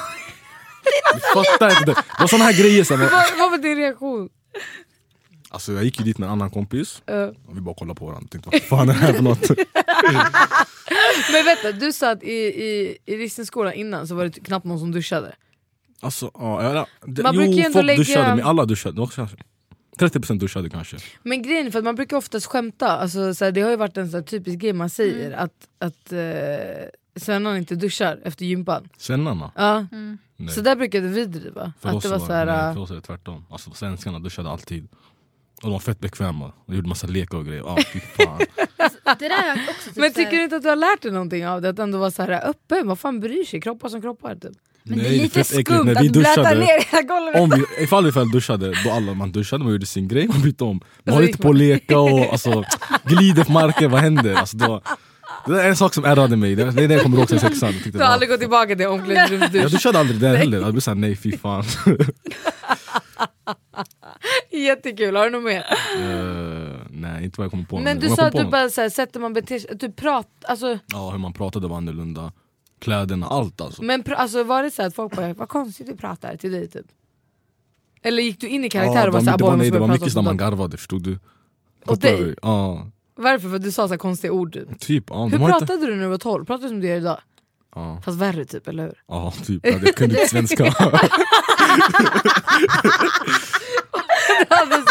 Jag 1.13 1.45
fattar 1.45 1.69
inte, 1.79 1.91
det 1.91 2.03
var 2.19 2.27
såna 2.27 2.43
här 2.43 2.53
grejer. 2.53 2.97
Här, 2.97 3.11
Vad, 3.11 3.39
vad 3.39 3.51
var 3.51 3.57
din 3.57 3.77
reaktion? 3.77 4.29
alltså, 5.49 5.73
jag 5.73 5.83
gick 5.83 5.99
ju 5.99 6.05
dit 6.05 6.17
med 6.17 6.27
en 6.27 6.31
annan 6.33 6.49
kompis, 6.49 7.01
Uh, 7.11 7.23
och 7.47 7.57
vi 7.57 7.61
bara 7.61 7.75
kollade 7.75 7.99
på 7.99 8.05
varandra 8.05 8.27
tänkte 8.31 8.49
vad 8.53 8.61
fan 8.61 8.89
är 8.89 8.93
det 8.93 8.99
här 8.99 9.13
för 9.13 9.23
något? 9.23 9.49
men 11.31 11.45
vänta, 11.45 11.71
du 11.71 11.93
sa 11.93 12.11
att 12.11 12.23
i, 12.23 12.31
i, 12.33 12.97
i 13.05 13.17
Ristenskolan 13.17 13.73
innan 13.73 14.07
så 14.07 14.15
var 14.15 14.23
det 14.23 14.31
knappt 14.31 14.65
någon 14.65 14.79
som 14.79 14.91
duschade. 14.91 15.35
Alltså, 15.99 16.31
ja, 16.33 16.73
ja, 16.73 16.87
det, 17.05 17.23
Man 17.23 17.35
jo, 17.35 17.41
brukar 17.41 17.53
ju 17.53 17.63
ändå 17.63 17.73
folk 17.73 17.85
lägga- 17.85 17.97
duschade, 17.97 18.35
men 18.35 18.45
alla 18.45 18.65
duschade. 18.65 19.01
Också, 19.01 19.27
30% 19.99 20.39
duschade 20.39 20.69
kanske. 20.69 20.97
Men 21.23 21.41
grejen 21.41 21.67
är 21.67 21.71
för 21.71 21.79
att 21.79 21.85
man 21.85 21.95
brukar 21.95 22.17
oftast 22.17 22.45
skämta, 22.45 22.97
alltså, 22.97 23.33
så 23.33 23.45
här, 23.45 23.51
det 23.51 23.61
har 23.61 23.69
ju 23.69 23.75
varit 23.75 23.97
en 23.97 24.11
så 24.11 24.17
här, 24.17 24.23
typisk 24.23 24.57
grej 24.59 24.73
man 24.73 24.89
säger 24.89 25.31
att, 25.31 25.53
att 25.79 26.13
uh, 26.13 26.19
svennarna 27.15 27.57
inte 27.57 27.75
duschar 27.75 28.19
efter 28.23 28.45
gympan. 28.45 28.89
Svennarna? 28.97 29.51
Ja. 29.55 29.85
Nej. 30.37 30.55
Så 30.55 30.61
där 30.61 30.75
brukade 30.75 31.07
vi 31.07 31.25
driva. 31.25 31.73
För 31.79 31.89
Att 31.89 31.95
oss, 31.95 32.03
det 32.03 32.09
var 32.09 32.19
så 32.19 32.33
här, 32.33 32.45
nej, 32.45 32.55
äh, 32.55 32.73
för 32.73 32.81
oss 32.81 32.91
är 32.91 32.95
det 32.95 33.01
tvärtom. 33.01 33.45
Alltså, 33.49 33.71
svenskarna 33.71 34.19
duschade 34.19 34.49
alltid. 34.49 34.87
Och 35.55 35.61
de 35.61 35.71
var 35.71 35.79
fett 35.79 35.99
bekväma. 35.99 36.51
De 36.65 36.75
gjorde 36.75 36.87
massa 36.87 37.07
lekar 37.07 37.37
och 37.37 37.45
grejer. 37.45 37.63
Ah, 37.67 37.77
fy 37.93 37.99
fan. 37.99 38.39
Det 39.19 39.27
där 39.27 39.57
är 39.57 39.69
också 39.69 39.89
typ 39.89 39.97
Men 39.97 40.13
tycker 40.13 40.31
du 40.31 40.43
inte 40.43 40.55
att 40.55 40.63
du 40.63 40.69
har 40.69 40.75
lärt 40.75 41.01
dig 41.01 41.11
någonting 41.11 41.47
av 41.47 41.61
det? 41.61 41.69
Att 41.69 41.79
ändå 41.79 41.97
vara 41.97 42.11
så 42.11 42.21
här 42.21 42.49
öppen, 42.49 42.87
vad 42.87 42.99
fan 42.99 43.19
bryr 43.19 43.43
sig? 43.43 43.61
Kroppar 43.61 43.89
som 43.89 44.01
kroppar 44.01 44.35
typ. 44.35 44.51
Men 44.83 44.97
Nej, 44.97 45.09
det 45.09 45.15
är 45.15 45.21
lite 45.21 45.41
äckligt. 45.41 45.67
skumt 45.69 45.85
När 45.85 46.01
vi 46.01 46.07
att 46.07 46.13
blöta 46.13 46.35
duschade, 46.35 46.59
ner 46.59 46.91
hela 46.91 47.01
golvet. 47.01 47.41
om 47.41 47.49
vi, 47.49 47.83
ifall 47.83 48.05
vi 48.05 48.11
väl 48.11 48.31
duschade, 48.31 48.73
då 48.83 48.91
alla 48.91 49.13
man 49.13 49.31
duschade, 49.31 49.63
man 49.63 49.73
gjorde 49.73 49.85
sin 49.85 50.07
grej, 50.07 50.27
man 50.27 50.41
bytte 50.41 50.63
om. 50.63 50.81
Man 51.03 51.15
höll 51.15 51.23
inte 51.23 51.37
på 51.37 51.49
att 51.49 51.55
leka 51.55 51.99
och 51.99 52.19
alltså, 52.19 52.63
glider 53.03 53.43
på 53.43 53.51
marken, 53.51 53.91
vad 53.91 54.01
händer? 54.01 54.35
Alltså, 54.35 54.57
då, 54.57 54.81
det 55.47 55.63
är 55.63 55.69
en 55.69 55.75
sak 55.75 55.93
som 55.93 56.05
ärrade 56.05 56.35
mig, 56.35 56.55
det 56.55 56.71
det 56.71 56.83
är 56.83 56.87
det 56.87 56.93
jag 56.93 57.03
kommer 57.03 57.17
ihåg 57.17 57.29
sen 57.29 57.39
sexan. 57.39 57.73
Du 57.93 57.99
har 57.99 58.05
aldrig 58.05 58.29
gått 58.29 58.39
tillbaka 58.39 58.75
till 58.75 58.87
omklädningsrumsdusch? 58.87 59.71
duschade 59.71 59.99
aldrig 59.99 60.19
där 60.19 60.35
heller, 60.35 60.61
jag 60.61 60.71
blev 60.71 60.81
såhär 60.81 60.95
nej 60.95 61.15
fy 61.15 61.37
fan. 61.37 61.63
Jättekul, 64.51 65.15
har 65.15 65.25
du 65.25 65.31
något 65.31 65.43
mer? 65.43 65.65
Eh, 65.97 66.75
nej 66.89 67.23
inte 67.23 67.39
vad 67.41 67.45
jag 67.45 67.51
kommer 67.51 67.63
på. 67.63 67.79
Men 67.79 67.99
du 67.99 68.09
sa 68.09 68.25
att 68.25 68.33
du 68.33 68.41
något. 68.43 68.51
bara 68.51 68.69
så 68.69 68.81
här, 68.81 68.89
sätter 68.89 69.19
man 69.19 69.33
beter 69.33 69.59
sig, 69.59 69.75
du 69.75 69.91
prat, 69.91 70.27
alltså, 70.47 70.79
Ja 70.87 71.09
hur 71.11 71.17
man 71.19 71.33
pratade 71.33 71.67
var 71.67 71.77
annorlunda, 71.77 72.31
kläderna, 72.79 73.27
allt 73.27 73.61
alltså. 73.61 73.83
men 73.83 74.03
alltså, 74.07 74.43
var 74.43 74.63
det 74.63 74.71
så 74.71 74.83
att 74.83 74.95
folk 74.95 75.15
bara 75.15 75.33
vad 75.33 75.49
konstigt 75.49 75.87
du 75.87 75.95
pratar 75.95 76.35
till 76.35 76.51
dig 76.51 76.67
typ? 76.69 76.85
Eller 78.03 78.23
gick 78.23 78.41
du 78.41 78.47
in 78.47 78.65
i 78.65 78.69
karaktär 78.69 78.95
Ja, 79.01 79.07
och 79.07 79.13
var 79.13 79.19
det, 79.19 79.25
såhär 79.25 79.37
det, 79.37 79.41
"Boy, 79.41 79.49
var, 79.49 79.57
nej, 79.57 79.71
det 79.71 79.79
var 79.79 79.87
mycket 79.87 80.11
som 80.11 80.23
man 80.23 80.31
som 80.31 80.37
dem"? 80.37 80.49
garvade 80.49 80.77
förstod 80.77 81.03
du. 81.03 81.19
Åt 81.85 82.01
dig? 82.01 82.17
du? 82.17 82.35
Ja, 82.41 82.87
Varför? 83.17 83.49
För 83.49 83.55
att 83.55 83.63
du 83.63 83.71
sa 83.71 83.87
så 83.87 83.93
här 83.93 83.97
konstiga 83.97 84.33
ord 84.33 84.53
typ. 84.53 84.79
typ. 84.79 85.03
Ja, 85.09 85.25
Hur 85.25 85.37
pratade 85.37 85.73
inte, 85.73 85.85
du 85.87 85.95
när 85.95 86.03
du 86.03 86.09
var 86.09 86.17
12? 86.17 86.45
Pratade 86.45 86.65
du 86.65 86.69
som 86.69 86.79
du 86.79 86.87
gör 86.87 86.97
idag? 86.97 87.19
ja, 87.75 88.01
Fast 88.05 88.17
värre 88.17 88.45
typ, 88.45 88.67
eller 88.67 88.83
hur? 88.83 88.93
ja 89.07 89.33
typ, 89.45 89.65
jag 89.65 89.83
jag 89.83 89.95
kunde 89.95 90.15
inte 90.15 90.27
svenska. 90.29 90.63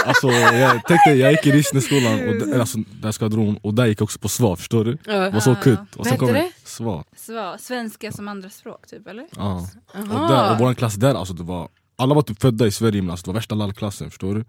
alltså, 0.07 0.29
jag 0.31 0.85
tänkte, 0.87 1.11
jag 1.11 1.33
gick 1.33 1.47
i 1.47 1.53
Rissneskolan, 1.53 2.29
och 2.29 2.35
där- 2.35 2.61
alltså, 2.61 2.79
där 3.03 3.13
skvadron, 3.13 3.59
och 3.63 3.75
där 3.75 3.87
gick 3.87 4.01
jag 4.01 4.05
också 4.05 4.19
på 4.19 4.29
SVA 4.29 4.57
förstår 4.57 4.85
du? 4.85 4.99
Det 5.05 5.31
var 5.31 5.41
så 5.41 5.55
kutt. 5.55 5.97
Och 5.97 6.07
sen 6.07 6.19
kom 6.19 6.29
jag- 6.29 6.37
det? 6.37 6.51
SVA. 6.65 7.05
Så, 7.17 7.57
svenska 7.59 8.13
som 8.13 8.29
andra 8.29 8.51
språk 8.51 8.87
typ 8.87 9.07
eller? 9.07 9.27
Ja. 9.37 9.69
Och, 9.87 9.97
Aha. 10.01 10.29
där, 10.29 10.53
och 10.53 10.59
vår 10.59 10.75
klass 10.75 10.95
där, 10.95 11.15
alltså, 11.15 11.35
det 11.35 11.43
var, 11.43 11.69
alla 11.97 12.15
var 12.15 12.23
typ 12.23 12.41
födda 12.41 12.67
i 12.67 12.71
Sverige 12.71 13.03
men 13.03 13.11
alltså, 13.11 13.25
det 13.25 13.29
var 13.29 13.35
värsta 13.35 13.55
lallklassen 13.55 14.11
förstår 14.11 14.35
du? 14.35 14.45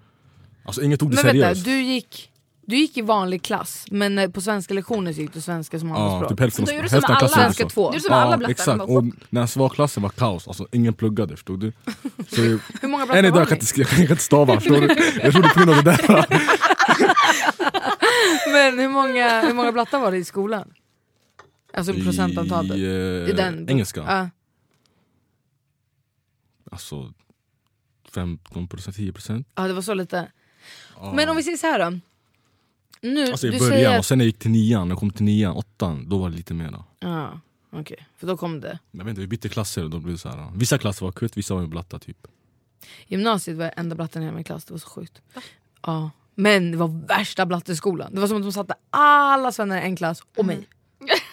Alltså 0.65 0.81
ingen 0.81 0.97
tog 0.97 1.09
det 1.11 1.15
Men 1.15 1.25
vänta, 1.25 1.39
seriöst. 1.41 1.65
du 1.65 1.81
gick, 1.81 2.31
du 2.69 2.75
gick 2.77 2.97
i 2.97 3.01
vanlig 3.01 3.41
klass 3.43 3.85
men 3.91 4.19
eh, 4.19 4.29
på 4.29 4.41
svenska 4.41 4.73
lektioner 4.73 5.13
så 5.13 5.21
gick 5.21 5.33
du 5.33 5.41
svenska 5.41 5.79
som 5.79 5.89
Ja, 5.89 5.95
andraspråk? 5.95 6.29
typ 6.29 6.39
hälften, 6.39 6.65
Då 6.65 6.71
av- 6.71 6.75
gjorde 6.75 6.85
du 6.87 6.89
som 7.01 7.03
alla- 7.15 7.27
Svenska 7.27 7.65
också. 7.65 7.73
två. 7.73 7.91
Du 7.91 7.97
är 7.97 8.01
som 8.01 8.13
alla 8.13 8.37
blattar. 8.37 8.51
exakt, 8.51 8.81
och 8.81 9.03
när 9.29 9.45
SVA-klassen 9.47 10.03
var 10.03 10.09
kaos, 10.09 10.47
alltså 10.47 10.67
ingen 10.71 10.93
pluggade 10.93 11.35
förstod 11.35 11.59
du? 11.59 11.73
Så 12.29 12.41
Hur 12.81 12.87
många 12.87 13.05
blattar 13.05 13.19
idag 13.23 13.31
var 13.31 13.39
jag 13.41 13.47
kan 13.49 13.57
ni? 13.57 13.61
inte, 13.61 13.79
jag 13.81 13.89
kan 13.89 14.01
inte 14.01 14.15
stava 14.17 14.59
förstår 14.59 14.81
du? 14.81 14.87
Jag 15.23 15.31
tror 15.33 15.43
det 15.43 15.49
på 15.49 15.59
grund 15.59 15.69
av 15.77 15.83
det 15.83 15.91
där. 15.91 16.25
Men 18.51 18.79
hur 18.79 18.89
många, 18.89 19.41
hur 19.41 19.53
många 19.53 19.71
blattar 19.71 19.99
var 19.99 20.11
det 20.11 20.17
i 20.17 20.23
skolan? 20.25 20.73
Alltså 21.73 21.93
procentantalet? 21.93 22.77
I, 22.77 22.83
eh, 22.85 23.29
I 23.29 23.33
den, 23.37 23.69
engelska? 23.69 23.99
Ja. 24.07 24.29
Alltså 26.71 27.13
15%, 28.13 28.39
10%. 28.91 29.43
ja, 29.55 29.63
det 29.67 29.73
var 29.73 29.81
så 29.81 29.93
lite. 29.93 30.31
Ja. 30.99 31.13
Men 31.13 31.29
om 31.29 31.35
vi 31.37 31.43
säger 31.43 31.57
så 31.57 31.67
här 31.67 31.91
då. 31.91 31.99
Nu, 33.01 33.27
Alltså 33.27 33.47
i 33.47 33.51
du 33.51 33.59
början, 33.59 33.73
säger 33.73 33.99
och 33.99 34.05
sen 34.05 34.17
när 34.17 34.25
jag 34.25 34.27
gick 34.27 34.39
till 34.39 34.51
nian, 34.51 34.87
när 34.87 34.93
jag 34.93 34.99
kom 34.99 35.11
till 35.11 35.25
nian, 35.25 35.55
åttan, 35.55 36.09
då 36.09 36.17
var 36.17 36.29
det 36.29 36.35
lite 36.35 36.53
mer. 36.53 36.83
Ja, 36.99 37.39
Okej, 37.71 38.07
för 38.17 38.27
då 38.27 38.37
kom 38.37 38.61
det. 38.61 38.79
Jag 38.91 39.03
vet 39.03 39.09
inte, 39.09 39.21
vi 39.21 39.27
bytte 39.27 39.49
klasser 39.49 39.83
och 39.83 39.89
då 39.89 39.99
blev 39.99 40.13
det 40.15 40.19
så 40.19 40.29
här. 40.29 40.51
Vissa 40.55 40.77
klasser 40.77 41.05
var 41.05 41.11
kutt, 41.11 41.37
vissa 41.37 41.53
var 41.55 41.67
blatta 41.67 41.99
typ. 41.99 42.27
Gymnasiet 43.07 43.57
var 43.57 43.65
jag 43.65 43.73
enda 43.77 43.95
blatten 43.95 44.21
i 44.21 44.25
hela 44.25 44.35
min 44.35 44.43
klass, 44.43 44.65
det 44.65 44.73
var 44.73 44.79
så 44.79 44.89
sjukt. 44.89 45.21
Ja. 45.85 46.11
Men 46.35 46.71
det 46.71 46.77
var 46.77 47.07
värsta 47.07 47.45
blatteskolan. 47.45 48.13
Det 48.13 48.19
var 48.21 48.27
som 48.27 48.37
att 48.37 48.43
de 48.43 48.51
satte 48.51 48.75
alla 48.89 49.51
svennar 49.51 49.77
i 49.77 49.81
en 49.81 49.95
klass 49.95 50.23
och 50.37 50.45
mig. 50.45 50.67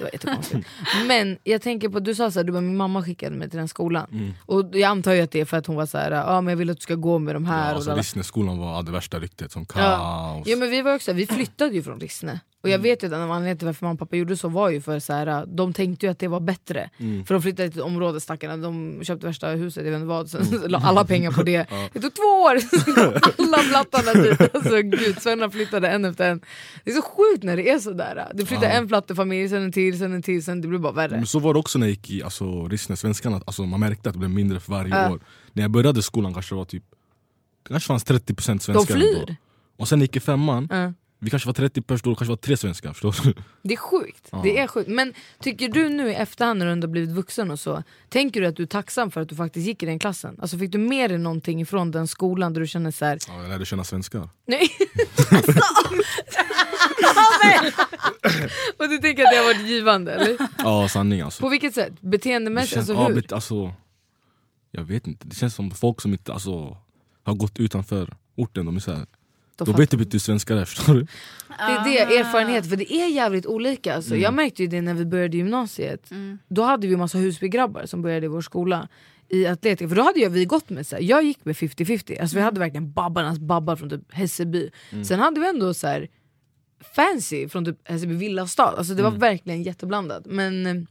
Det 0.04 0.10
var 0.10 0.12
jättekonstigt. 0.12 0.68
Men 1.06 1.38
jag 1.44 1.62
tänker 1.62 1.88
på, 1.88 2.00
du 2.00 2.14
sa 2.14 2.30
såhär, 2.30 2.44
du 2.44 2.52
bara, 2.52 2.60
min 2.60 2.76
mamma 2.76 3.02
skickade 3.02 3.36
mig 3.36 3.50
till 3.50 3.58
den 3.58 3.68
skolan. 3.68 4.34
Och 4.46 4.70
jag 4.72 4.82
antar 4.82 5.12
ju 5.12 5.20
att 5.20 5.30
det 5.30 5.40
är 5.40 5.44
för 5.44 5.56
att 5.56 5.66
hon 5.66 5.76
var 5.76 5.86
såhär, 5.86 6.10
ja 6.10 6.40
men 6.40 6.52
jag 6.52 6.56
vill 6.56 6.70
att 6.70 6.76
du 6.76 6.82
ska 6.82 6.94
gå 6.94 7.18
med 7.18 7.34
de 7.34 7.44
här. 7.44 7.64
Ja, 7.64 7.70
och 7.70 7.74
alltså, 7.74 7.90
lalala. 7.90 8.00
Rissneskolan 8.00 8.58
var 8.58 8.82
det 8.82 8.92
värsta 8.92 9.18
ryktet, 9.18 9.52
som 9.52 9.66
kaos. 9.66 9.82
Ja. 9.84 10.42
ja 10.46 10.56
men 10.56 10.70
vi 10.70 10.82
var 10.82 10.94
också, 10.94 11.12
vi 11.12 11.26
flyttade 11.26 11.74
ju 11.74 11.82
från 11.82 12.00
Rissne. 12.00 12.40
Och 12.64 12.70
jag 12.70 12.78
vet 12.78 13.02
ju 13.02 13.06
att 13.06 13.12
en 13.12 13.20
av 13.22 13.30
anledningarna 13.30 13.58
till 13.58 13.66
varför 13.66 13.86
mamma 13.86 13.92
och 13.92 13.98
pappa 13.98 14.16
gjorde 14.16 14.36
så 14.36 14.48
var 14.48 14.70
ju 14.70 14.80
för 14.80 14.98
så 14.98 15.12
här, 15.12 15.46
de 15.46 15.72
tänkte 15.72 16.06
ju 16.06 16.12
att 16.12 16.18
det 16.18 16.28
var 16.28 16.40
bättre. 16.40 16.90
För 17.26 17.34
de 17.34 17.42
flyttade 17.42 17.70
till 17.70 17.78
ett 17.78 17.84
område 17.84 18.20
stackarna, 18.20 18.56
de 18.56 19.00
köpte 19.04 19.26
värsta 19.26 19.48
huset, 19.48 19.84
jag 19.84 19.90
vet 19.90 19.96
inte 20.00 20.06
vad, 20.06 20.30
sen 20.30 20.62
la 20.66 20.78
alla 20.78 21.04
pengar 21.04 21.30
på 21.32 21.42
det. 21.42 21.66
Det 21.92 22.00
tog 22.00 22.14
två 22.14 22.22
år! 22.22 22.54
alla 23.38 23.58
plattorna 23.58 24.22
dit. 24.22 24.54
Alltså 24.54 24.82
gud, 24.82 25.22
Svenna 25.22 25.50
flyttade 25.50 25.88
en 25.88 26.04
efter 26.04 26.30
en. 26.30 26.40
Det 26.84 26.90
är 26.90 26.94
så 26.94 27.02
sjukt 27.02 27.42
när 27.44 27.56
det 27.56 27.70
är 27.70 27.78
sådär. 27.78 28.30
Du 28.34 28.46
flyttar 28.46 28.66
en 28.70 28.88
plattefamilj, 28.88 29.48
sen 29.48 29.62
en 29.62 29.72
till, 29.72 29.98
sen 29.98 30.12
en 30.12 30.22
till, 30.22 30.44
sen 30.44 30.60
det 30.60 30.68
blir 30.68 30.78
bara 30.78 30.92
värre. 30.92 31.16
Men 31.16 31.26
så 31.26 31.38
var 31.38 31.52
det 31.54 31.58
också 31.60 31.78
när 31.78 31.86
jag 31.86 31.90
gick 31.90 32.10
i 32.10 32.22
alltså, 32.22 32.68
Rissne, 32.68 32.96
svenskarna, 32.96 33.40
alltså, 33.46 33.62
man 33.62 33.80
märkte 33.80 34.08
att 34.08 34.12
det 34.12 34.18
blev 34.18 34.30
mindre 34.30 34.60
för 34.60 34.72
varje 34.72 34.94
Ja. 35.02 35.10
år. 35.12 35.20
När 35.52 35.62
jag 35.62 35.70
började 35.70 36.02
skolan 36.02 36.32
kanske 36.32 36.54
det 36.54 36.56
var 36.58 36.64
typ 36.64 36.84
kanske 37.68 37.86
fanns 37.86 38.04
30% 38.06 38.58
svenskar 38.58 38.94
flyr. 38.94 39.20
ändå. 39.20 39.34
Och 39.76 39.88
sen 39.88 40.00
gick 40.00 40.16
i 40.16 40.20
femman, 40.20 40.68
Ja. 40.70 40.92
Vi 41.24 41.30
kanske 41.30 41.46
var 41.46 41.54
30 41.54 41.82
personer, 41.82 42.12
då 42.12 42.16
kanske 42.16 42.30
var 42.30 42.36
tre 42.36 42.56
svenskar. 42.56 42.92
Förstår 42.92 43.14
du? 43.24 43.34
Det 43.62 43.74
är 43.74 43.78
sjukt. 43.78 44.28
Ja. 44.32 44.40
Det 44.42 44.58
är 44.58 44.66
sjukt. 44.66 44.88
Men 44.88 45.14
tycker 45.40 45.68
du 45.68 45.88
nu 45.88 46.10
i 46.10 46.14
efterhand 46.14 46.58
när 46.58 46.66
du 46.66 46.72
ändå 46.72 46.88
blivit 46.88 47.10
vuxen 47.10 47.50
och 47.50 47.60
så, 47.60 47.82
tänker 48.08 48.40
du 48.40 48.46
att 48.46 48.56
du 48.56 48.62
är 48.62 48.66
tacksam 48.66 49.10
för 49.10 49.20
att 49.20 49.28
du 49.28 49.36
faktiskt 49.36 49.66
gick 49.66 49.82
i 49.82 49.86
den 49.86 49.98
klassen? 49.98 50.36
Alltså 50.40 50.58
fick 50.58 50.72
du 50.72 50.78
med 50.78 51.10
dig 51.10 51.18
någonting 51.18 51.60
ifrån 51.60 51.90
den 51.90 52.06
skolan 52.08 52.52
där 52.52 52.60
du 52.60 52.66
känner 52.66 52.90
så 52.90 53.04
här, 53.04 53.18
Ja, 53.28 53.40
jag 53.42 53.48
lärde 53.48 53.64
känna 53.66 53.84
svenskar. 53.84 54.28
nej. 54.46 54.68
och 58.78 58.88
du 58.88 58.98
tänker 58.98 59.24
att 59.24 59.30
det 59.30 59.36
har 59.36 59.44
varit 59.54 59.66
givande 59.68 60.12
eller? 60.12 60.36
Ja 60.58 60.88
sanning 60.88 61.20
alltså. 61.20 61.40
På 61.40 61.48
vilket 61.48 61.74
sätt? 61.74 62.00
Beteendemässigt? 62.00 62.76
Alltså 62.76 62.92
ja, 62.92 63.08
hur? 63.08 63.34
alltså, 63.34 63.72
jag 64.70 64.84
vet 64.84 65.06
inte, 65.06 65.26
det 65.28 65.36
känns 65.36 65.54
som 65.54 65.70
folk 65.70 66.00
som 66.00 66.12
inte 66.12 66.32
alltså, 66.32 66.76
har 67.22 67.34
gått 67.34 67.60
utanför 67.60 68.16
orten, 68.36 68.66
de 68.66 68.76
är 68.76 68.80
så 68.80 68.92
här, 68.92 69.06
Då 69.56 69.64
de 69.64 69.70
fattar 69.70 69.82
vet 69.82 69.90
typ 69.90 70.00
inte 70.00 70.14
hur 70.14 70.20
svenskar 70.20 70.56
är. 70.56 70.64
Förstår 70.64 70.94
du? 70.94 71.06
Det 71.48 71.54
är 71.98 72.06
det, 72.08 72.16
erfarenhet, 72.16 72.68
för 72.68 72.76
det 72.76 72.92
är 72.92 73.08
jävligt 73.08 73.46
olika. 73.46 73.94
Alltså. 73.94 74.16
Jag 74.16 74.34
märkte 74.34 74.62
ju 74.62 74.68
det 74.68 74.80
när 74.80 74.94
vi 74.94 75.04
började 75.04 75.36
gymnasiet. 75.36 76.10
Då 76.48 76.62
hade 76.62 76.86
vi 76.86 76.96
massa 76.96 77.18
Husbygrabbar 77.18 77.86
som 77.86 78.02
började 78.02 78.26
i 78.26 78.28
vår 78.28 78.40
skola 78.40 78.88
i 79.28 79.46
atletik. 79.46 79.88
För 79.88 79.96
då 79.96 80.02
hade 80.02 80.20
jag, 80.20 80.30
vi 80.30 80.44
gått 80.44 80.70
med, 80.70 80.86
så 80.86 80.96
här, 80.96 81.02
jag 81.02 81.24
gick 81.24 81.44
med 81.44 81.54
50-50, 81.56 82.20
alltså, 82.20 82.36
vi 82.36 82.42
hade 82.42 82.60
verkligen 82.60 82.92
babbarnas 82.92 83.38
babbar 83.38 83.76
från 83.76 83.90
typ 83.90 84.12
Hässelby. 84.12 84.70
Sen 85.04 85.20
hade 85.20 85.40
vi 85.40 85.48
ändå 85.48 85.74
så 85.74 85.86
här, 85.86 86.08
fancy 86.94 87.48
från 87.48 87.64
typ 87.64 87.88
Hässelby 87.88 88.14
villastad, 88.14 88.74
alltså, 88.78 88.94
det 88.94 89.02
var 89.02 89.10
verkligen 89.10 89.62
jätteblandat. 89.62 90.26
Men, 90.26 90.86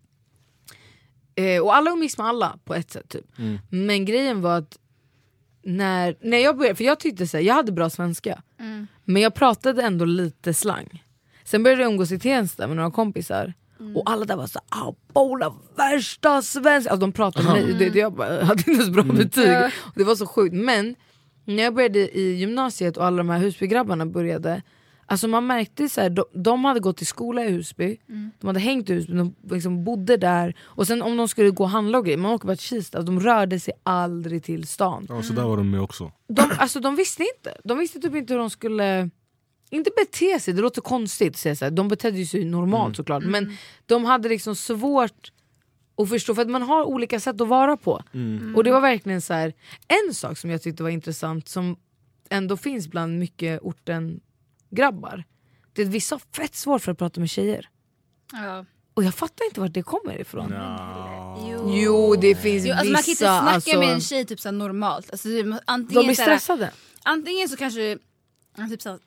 eh, 1.35 1.61
och 1.61 1.75
alla 1.75 1.91
umgicks 1.91 2.17
med 2.17 2.27
alla 2.27 2.59
på 2.65 2.75
ett 2.75 2.91
sätt. 2.91 3.09
Typ. 3.09 3.25
Men 3.69 4.05
grejen 4.05 4.41
var 4.41 4.57
att 4.57 4.77
när, 5.63 6.17
när 6.21 6.37
jag 6.37 6.57
började, 6.57 6.75
för 6.75 6.83
jag 6.83 6.99
tyckte 6.99 7.27
så 7.27 7.37
här, 7.37 7.43
jag 7.43 7.53
hade 7.53 7.71
bra 7.71 7.89
svenska. 7.89 8.41
Men 9.05 9.21
jag 9.21 9.33
pratade 9.33 9.81
ändå 9.81 10.05
lite 10.05 10.53
slang. 10.53 11.03
Sen 11.43 11.63
började 11.63 11.81
jag 11.81 11.91
umgås 11.91 12.11
i 12.11 12.19
Tensta 12.19 12.67
med 12.67 12.75
några 12.75 12.91
kompisar. 12.91 13.53
Och 13.95 14.09
alla 14.11 14.25
där 14.25 14.35
var 14.35 14.47
så 14.47 14.59
ah, 14.69 14.93
värsta 15.77 16.41
svenska. 16.41 16.91
Alltså 16.91 17.05
de 17.05 17.11
pratade 17.11 17.45
med 17.53 17.63
mig, 17.63 17.73
det, 17.79 17.89
det, 17.89 17.99
jag 17.99 18.13
bara, 18.13 18.43
hade 18.43 18.59
inte 18.59 18.71
ens 18.71 18.89
bra 18.89 19.03
betyg. 19.03 19.57
Och 19.79 19.93
det 19.95 20.03
var 20.03 20.15
så 20.15 20.25
sjukt. 20.27 20.55
Men 20.55 20.95
när 21.45 21.63
jag 21.63 21.75
började 21.75 22.17
i 22.17 22.35
gymnasiet 22.35 22.97
och 22.97 23.05
alla 23.05 23.17
de 23.17 23.29
här 23.29 23.39
Husbygrabbarna 23.39 24.05
började. 24.05 24.61
Alltså 25.13 25.27
man 25.27 25.47
märkte 25.47 25.89
så 25.89 26.01
här, 26.01 26.09
de, 26.09 26.25
de 26.33 26.65
hade 26.65 26.79
gått 26.79 27.01
i 27.01 27.05
skola 27.05 27.45
i 27.45 27.51
Husby, 27.51 27.97
de 28.39 28.47
hade 28.47 28.59
hängt 28.59 28.89
i 28.89 28.93
Husby, 28.93 29.13
de 29.13 29.35
liksom 29.51 29.83
bodde 29.83 30.17
där. 30.17 30.55
Och 30.61 30.87
sen 30.87 31.01
om 31.01 31.17
de 31.17 31.27
skulle 31.27 31.49
gå 31.49 31.63
och 31.63 31.69
handla 31.69 31.97
och 31.97 32.05
grejer, 32.05 32.17
man 32.17 32.31
åker 32.31 32.47
bara 32.47 32.55
till 32.55 32.65
Kista, 32.67 33.01
de 33.01 33.19
rörde 33.19 33.59
sig 33.59 33.73
aldrig 33.83 34.43
till 34.43 34.67
stan 34.67 35.05
Ja, 35.09 35.23
så 35.23 35.33
där 35.33 35.43
var 35.43 35.57
de 35.57 35.71
med 35.71 35.81
också. 35.81 36.11
de, 36.27 36.51
alltså, 36.57 36.79
de 36.79 36.95
visste 36.95 37.23
inte. 37.37 37.57
De 37.63 37.77
visste 37.79 37.99
typ 37.99 38.15
inte 38.15 38.33
hur 38.33 38.39
de 38.39 38.49
skulle, 38.49 39.09
inte 39.69 39.91
bete 39.97 40.39
sig, 40.39 40.53
det 40.53 40.61
låter 40.61 40.81
konstigt 40.81 41.29
att 41.33 41.37
säga 41.37 41.55
så 41.55 41.65
här. 41.65 41.71
de 41.71 41.87
betedde 41.87 42.25
sig 42.25 42.45
normalt 42.45 42.95
såklart 42.95 43.23
men 43.23 43.57
de 43.85 44.05
hade 44.05 44.29
liksom 44.29 44.55
svårt 44.55 45.31
att 45.97 46.09
förstå 46.09 46.35
för 46.35 46.41
att 46.41 46.49
man 46.49 46.61
har 46.61 46.83
olika 46.83 47.19
sätt 47.19 47.41
att 47.41 47.47
vara 47.47 47.77
på. 47.77 48.01
Och 48.55 48.63
det 48.63 48.71
var 48.71 48.81
verkligen 48.81 49.21
så 49.21 49.33
här. 49.33 49.53
en 50.07 50.13
sak 50.13 50.37
som 50.37 50.49
jag 50.49 50.61
tyckte 50.61 50.83
var 50.83 50.89
intressant 50.89 51.47
som 51.47 51.75
ändå 52.29 52.57
finns 52.57 52.87
bland 52.87 53.19
mycket 53.19 53.59
orten 53.61 54.19
grabbar. 54.75 55.23
Det 55.73 55.83
vissa 55.83 56.15
har 56.15 56.21
fett 56.35 56.55
svårt 56.55 56.81
för 56.81 56.91
att 56.91 56.97
prata 56.97 57.19
med 57.19 57.29
tjejer. 57.29 57.69
Ja. 58.33 58.65
Och 58.93 59.03
jag 59.03 59.15
fattar 59.15 59.45
inte 59.45 59.59
vart 59.61 59.73
det 59.73 59.83
kommer 59.83 60.21
ifrån. 60.21 60.53
Jo. 61.49 61.71
Jo 61.73 62.15
det 62.15 62.35
finns 62.35 62.65
Jo, 62.65 62.73
alltså 62.73 62.91
man 62.91 63.01
kan 63.03 63.09
inte 63.09 63.11
vissa, 63.11 63.41
snacka 63.41 63.55
alltså, 63.55 63.79
med 63.79 63.89
en 63.89 64.01
tjej 64.01 64.25
typ 64.25 64.39
så 64.39 64.51
normalt. 64.51 65.11
Alltså, 65.11 65.27
antingen, 65.65 66.03
de 66.03 66.07
här, 66.07 66.13
stressade. 66.13 66.71
antingen 67.03 67.49
så 67.49 67.57
kanske 67.57 67.97
typ 68.69 68.81
så 68.81 68.99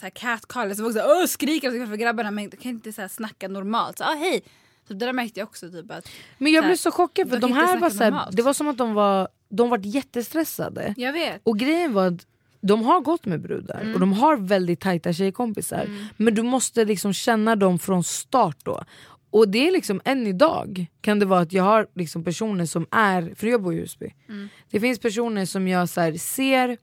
här, 0.00 0.10
catcall, 0.10 0.76
så 0.76 0.82
folk 0.82 0.94
så 0.94 1.00
här, 1.00 1.20
"Åh, 1.20 1.26
skriker 1.26 1.86
för 1.86 1.96
grabbarna 1.96 2.30
men 2.30 2.50
kan 2.50 2.70
inte 2.70 2.92
så 2.92 3.00
här, 3.00 3.08
snacka 3.08 3.48
normalt. 3.48 3.98
Så, 3.98 4.04
ah, 4.04 4.14
hej. 4.14 4.42
Så 4.88 4.94
det 4.94 5.06
där 5.06 5.12
märkte 5.12 5.40
jag 5.40 5.48
också. 5.48 5.70
Typ, 5.70 5.90
att, 5.90 6.08
Men 6.38 6.52
jag 6.52 6.64
blev 6.64 6.76
så 6.76 6.90
chockad 6.90 7.30
för 7.30 7.38
de 7.38 7.52
här 7.52 7.78
var 7.78 7.90
så 7.90 8.30
det 8.32 8.42
var 8.42 8.52
som 8.52 8.68
att 8.68 8.78
de 8.78 8.94
var, 8.94 9.28
de 9.48 9.68
var 9.70 9.78
jättestressade. 9.78 10.94
jag 10.96 11.12
vet. 11.12 11.40
Och 11.44 11.58
grejen 11.58 11.92
var 11.92 12.06
att 12.06 12.26
de 12.62 12.82
har 12.84 13.00
gått 13.00 13.26
med 13.26 13.40
brudar 13.40 13.80
Mm. 13.80 13.94
och 13.94 14.00
de 14.00 14.12
har 14.12 14.36
väldigt 14.36 14.80
tajta 14.80 15.12
tjejkompisar. 15.12 15.86
Men 16.16 16.34
du 16.34 16.42
måste 16.42 16.84
liksom 16.84 17.12
känna 17.12 17.56
dem 17.56 17.78
från 17.78 18.04
start 18.04 18.56
då. 18.62 18.84
Och 19.30 19.48
det 19.48 19.68
är 19.68 19.72
liksom 19.72 20.00
än 20.04 20.26
idag 20.26 20.86
kan 21.00 21.18
det 21.18 21.26
vara 21.26 21.40
att 21.40 21.52
jag 21.52 21.64
har 21.64 21.86
liksom 21.94 22.24
personer 22.24 22.66
som 22.66 22.86
är, 22.90 23.34
för 23.34 23.46
jag 23.46 23.62
bor 23.62 23.74
i 23.74 23.80
Husby. 23.80 24.14
Mm. 24.28 24.48
Det 24.70 24.80
finns 24.80 24.98
personer 24.98 25.44
som 25.46 25.68
jag 25.68 25.88
så 25.88 26.14
ser 26.18 26.76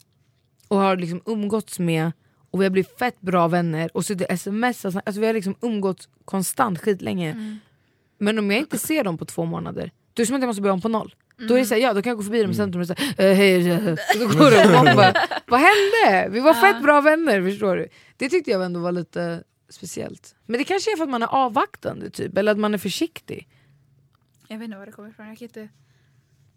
och 0.68 0.78
har 0.78 0.98
liksom 0.98 1.22
umgåtts 1.26 1.80
med 1.80 2.12
och 2.52 2.62
vi 2.62 2.66
har 2.66 2.70
blivit 2.72 2.98
fett 3.00 3.22
bra 3.22 3.48
vänner 3.48 3.90
och 3.94 4.06
suttit 4.06 4.28
sms, 4.30 4.86
alltså 4.86 5.20
vi 5.20 5.26
har 5.28 5.34
liksom 5.34 5.56
umgåtts 5.62 6.10
konstant 6.26 6.80
skitlänge. 6.80 7.32
Mm. 7.32 7.58
Men 8.18 8.40
om 8.40 8.52
jag 8.52 8.60
inte 8.60 8.78
ser 8.78 9.04
dem 9.04 9.18
på 9.18 9.26
två 9.26 9.46
månader, 9.46 9.92
då 10.14 10.22
är 10.22 10.24
det 10.24 10.26
som 10.26 10.36
att 10.36 10.42
jag 10.42 10.48
måste 10.48 10.62
börja 10.62 10.74
om 10.74 10.82
på 10.82 10.90
noll. 10.90 11.16
Då 11.40 11.44
är 11.44 11.48
det 11.48 11.54
Mm. 11.54 11.66
såhär, 11.66 11.82
ja 11.82 11.94
då 11.94 12.02
kan 12.02 12.10
jag 12.10 12.18
gå 12.18 12.24
förbi 12.24 12.42
dem 12.42 12.52
i 12.52 12.56
centrum 12.56 12.82
och 12.82 12.88
säga 12.88 13.14
eh, 13.18 13.36
hej, 13.36 13.70
eh, 13.72 13.96
så 14.14 14.20
går 14.28 14.52
de 14.52 14.78
och 14.78 14.86
man 14.86 14.96
bara, 14.96 15.14
vad 15.48 15.60
hände? 15.60 16.30
Vi 16.30 16.40
var 16.40 16.54
fett 16.54 16.84
bra 16.84 17.02
vänner 17.02 17.42
förstår 17.52 17.76
du. 17.76 17.88
Det 18.18 18.30
tyckte 18.30 18.52
jag 18.52 18.66
ändå 18.66 18.80
var 18.80 18.92
lite 18.92 19.44
speciellt. 19.70 20.36
Men 20.46 20.58
det 20.58 20.64
kanske 20.64 20.92
är 20.92 20.98
för 20.98 21.04
att 21.04 21.10
man 21.10 21.24
är 21.24 21.28
avvaktande 21.28 22.10
typ, 22.10 22.38
eller 22.38 22.52
att 22.52 22.58
man 22.58 22.74
är 22.74 22.78
försiktig. 22.78 23.48
Jag 24.48 24.58
vet 24.58 24.66
inte 24.66 24.78
var 24.78 24.86
det 24.86 24.92
kommer 24.92 25.10
ifrån. 25.10 25.28
Jag, 25.28 25.38
kan 25.38 25.46
inte, 25.46 25.70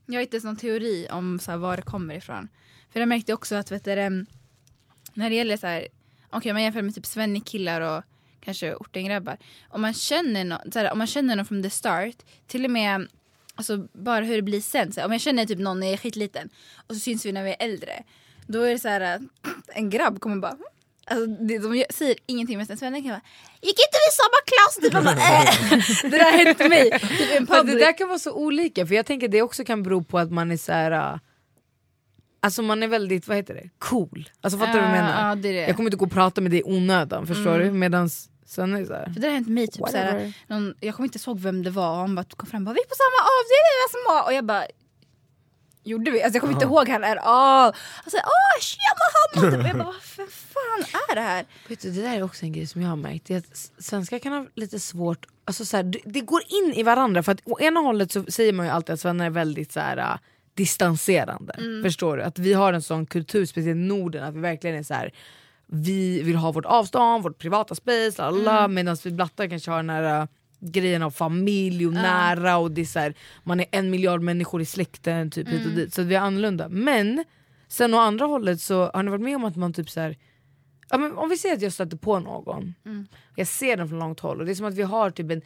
jag 0.06 0.14
har 0.14 0.20
inte 0.22 0.36
ens 0.36 0.44
någon 0.44 0.56
teori 0.56 1.08
om 1.10 1.38
så 1.38 1.50
här, 1.50 1.58
var 1.58 1.76
det 1.76 1.82
kommer 1.82 2.14
ifrån. 2.14 2.48
För 2.92 3.00
jag 3.00 3.08
märkte 3.08 3.32
också 3.34 3.54
att 3.54 3.72
vet 3.72 3.84
du, 3.84 3.94
när 5.14 5.30
det 5.30 5.36
gäller 5.36 5.56
så 5.56 5.66
här, 5.66 5.88
okej 6.30 6.52
man 6.52 6.62
jämför 6.62 6.82
med 6.82 6.94
typ 6.94 7.06
svennekillar 7.06 7.80
och 7.80 8.02
kanske 8.40 8.74
ortengrabbar. 8.74 9.36
Om 9.68 9.82
man 9.82 9.94
känner 9.94 10.44
någon, 10.44 10.72
så 10.72 10.78
här, 10.78 10.92
om 10.92 10.98
man 10.98 11.06
känner 11.06 11.36
någon 11.36 11.46
from 11.46 11.62
the 11.62 11.70
start, 11.70 12.16
till 12.46 12.64
och 12.64 12.70
med 12.70 13.08
alltså, 13.54 13.78
bara 13.92 14.24
hur 14.24 14.36
det 14.36 14.42
blir 14.42 14.60
sen. 14.60 14.92
Så 14.92 15.04
om 15.04 15.12
jag 15.12 15.20
känner 15.20 15.46
typ 15.46 15.58
någon 15.58 15.80
när 15.80 15.86
jag 15.86 15.92
är 15.94 15.98
skitliten 15.98 16.48
och 16.86 16.94
så 16.94 17.00
syns 17.00 17.26
vi 17.26 17.32
när 17.32 17.44
vi 17.44 17.50
är 17.50 17.56
äldre. 17.58 18.02
Då 18.46 18.62
är 18.62 18.70
det 18.70 18.78
så 18.78 18.88
här, 18.88 19.00
äh, 19.00 19.20
en 19.68 19.90
grabb 19.90 20.20
kommer 20.20 20.36
bara 20.36 20.56
Alltså, 21.06 21.26
de 21.26 21.84
säger 21.90 22.16
ingenting 22.26 22.58
med 22.58 22.70
en 22.70 22.76
svenne 22.76 23.02
kan 23.02 23.10
bara 23.10 23.20
Gick 23.62 23.78
inte 23.78 23.98
vi 24.02 24.08
i 24.08 24.14
samma 24.22 24.40
klass? 24.46 24.76
Typ, 24.82 24.92
man 24.92 25.04
bara, 25.04 25.16
äh. 25.16 26.00
Det 26.10 26.18
där 26.18 26.44
hänt 26.44 26.58
mig. 26.58 26.90
Typ 26.90 27.66
det 27.66 27.78
där 27.78 27.98
kan 27.98 28.08
vara 28.08 28.18
så 28.18 28.32
olika, 28.32 28.86
för 28.86 28.94
jag 28.94 29.06
tänker 29.06 29.28
det 29.28 29.42
också 29.42 29.64
kan 29.64 29.82
bero 29.82 30.04
på 30.04 30.18
att 30.18 30.32
man 30.32 30.50
är 30.50 30.56
så 30.56 30.72
här. 30.72 30.90
äh, 31.14 31.18
Alltså 32.44 32.62
man 32.62 32.82
är 32.82 32.88
väldigt, 32.88 33.28
vad 33.28 33.36
heter 33.36 33.54
det, 33.54 33.70
cool. 33.78 34.30
Alltså 34.40 34.58
fattar 34.58 34.72
du 34.72 34.78
vad 34.78 34.88
jag 34.88 34.92
menar? 34.92 35.28
Ja, 35.28 35.34
det 35.34 35.52
det. 35.52 35.66
Jag 35.66 35.76
kommer 35.76 35.86
inte 35.88 35.96
gå 35.96 36.04
och 36.04 36.12
prata 36.12 36.40
med 36.40 36.50
dig 36.50 36.60
i 36.60 36.62
onödan 36.64 37.26
förstår 37.26 37.58
du? 37.58 37.70
Medan 37.70 38.10
Sven 38.52 38.74
är 38.74 38.84
såhär, 38.84 39.04
För 39.12 39.20
det 39.20 39.26
har 39.26 39.34
hänt 39.34 39.48
mig 39.48 39.66
typ 39.66 39.88
såhär, 39.88 40.32
någon, 40.46 40.74
Jag 40.80 40.94
kommer 40.94 41.06
inte 41.06 41.18
ihåg 41.26 41.40
vem 41.40 41.62
det 41.62 41.70
var, 41.70 41.96
han 41.96 42.14
bara 42.14 42.24
kom 42.24 42.48
fram 42.48 42.62
och 42.62 42.64
bara, 42.64 42.74
vi 42.74 42.80
är 42.80 42.88
på 42.88 43.00
samma 43.04 43.20
avdelning, 43.36 43.76
små. 43.90 44.26
Och 44.26 44.32
jag 44.32 44.44
bara 44.44 44.66
Gjorde 45.84 46.10
vi? 46.10 46.22
Alltså 46.22 46.36
jag 46.36 46.40
kommer 46.40 46.54
inte 46.54 46.64
ihåg 46.64 46.88
han 46.88 47.04
är 47.04 47.16
all. 47.16 47.72
Alltså 48.04 48.16
åh 48.16 48.60
tjena 48.60 49.04
han! 49.14 49.60
Och 49.62 49.68
jag 49.68 49.76
bara 49.76 49.84
vad 49.92 50.02
för 50.02 50.26
fan 50.26 51.00
är 51.10 51.14
det 51.14 51.20
här? 51.20 51.44
Vet 51.68 51.80
du, 51.80 51.90
det 51.90 52.02
där 52.02 52.16
är 52.16 52.22
också 52.22 52.44
en 52.44 52.52
grej 52.52 52.66
som 52.66 52.82
jag 52.82 52.88
har 52.88 52.96
märkt, 52.96 53.26
det 53.26 53.34
är 53.34 53.38
att 53.38 53.72
svenskar 53.78 54.18
kan 54.18 54.32
ha 54.32 54.46
lite 54.54 54.80
svårt, 54.80 55.26
alltså 55.44 55.64
så 55.64 55.76
här, 55.76 55.84
det, 55.84 55.98
det 56.04 56.20
går 56.20 56.42
in 56.48 56.72
i 56.74 56.82
varandra 56.82 57.22
för 57.22 57.32
att 57.32 57.40
å 57.44 57.60
ena 57.60 57.80
hållet 57.80 58.12
så 58.12 58.24
säger 58.28 58.52
man 58.52 58.66
ju 58.66 58.72
alltid 58.72 58.94
att 58.94 59.00
svennar 59.00 59.26
är 59.26 59.30
väldigt 59.30 59.72
så 59.72 59.80
här, 59.80 59.96
äh, 59.96 60.18
distanserande. 60.54 61.82
Förstår 61.82 62.16
du? 62.16 62.22
Att 62.22 62.38
vi 62.38 62.52
har 62.52 62.72
en 62.72 62.82
sån 62.82 63.06
kultur, 63.06 63.46
speciellt 63.46 63.76
i 63.76 63.80
Norden, 63.80 64.24
att 64.24 64.34
vi 64.34 64.40
verkligen 64.40 64.76
är 64.76 64.82
så 64.82 64.94
här. 64.94 65.12
Vi 65.74 66.22
vill 66.22 66.37
ha 66.37 66.52
vårt 66.52 66.64
avstånd, 66.64 67.22
vårt 67.22 67.38
privata 67.38 67.74
space, 67.74 68.22
alla, 68.22 68.68
medan 68.68 68.96
vi 69.04 69.11
blattar 69.11 69.48
kanske 69.48 69.70
har 69.70 69.78
den 69.78 69.90
här 69.90 70.20
äh, 70.20 70.26
grejen 70.61 71.02
av 71.02 71.11
familj 71.11 71.87
och 71.87 71.92
nära 71.92 72.56
och 72.56 72.70
det 72.70 72.80
är 72.80 72.98
här, 72.98 73.14
man 73.44 73.61
är 73.61 73.66
en 73.70 73.90
miljard 73.90 74.22
människor 74.22 74.62
i 74.62 74.64
släkten 74.64 75.30
typ 75.30 75.48
hit 75.48 75.66
och 75.66 75.72
dit. 75.72 75.94
Så 75.94 76.02
vi 76.02 76.14
är 76.14 76.20
annorlunda. 76.20 76.68
Men 76.68 77.24
sen 77.68 77.94
å 77.94 77.98
andra 77.98 78.26
hållet 78.26 78.61
så 78.61 78.90
har 78.94 79.02
ni 79.02 79.11
varit 79.11 79.22
med 79.22 79.37
om 79.37 79.44
att 79.44 79.56
man 79.56 79.72
typ 79.72 79.90
så 79.90 80.00
här, 80.00 80.16
ja, 80.90 80.98
men 80.98 81.12
om 81.12 81.28
vi 81.28 81.37
säger 81.37 81.54
att 81.54 81.62
jag 81.62 81.72
stöter 81.72 81.96
på 81.96 82.18
någon, 82.18 82.74
jag 83.37 83.46
ser 83.46 83.76
den 83.76 83.88
från 83.88 83.98
långt 83.98 84.20
håll 84.20 84.40
och 84.40 84.46
det 84.46 84.52
är 84.52 84.54
som 84.54 84.66
att 84.66 84.74
vi 84.74 84.82
har 84.82 85.11
typ 85.11 85.30
en, 85.30 85.42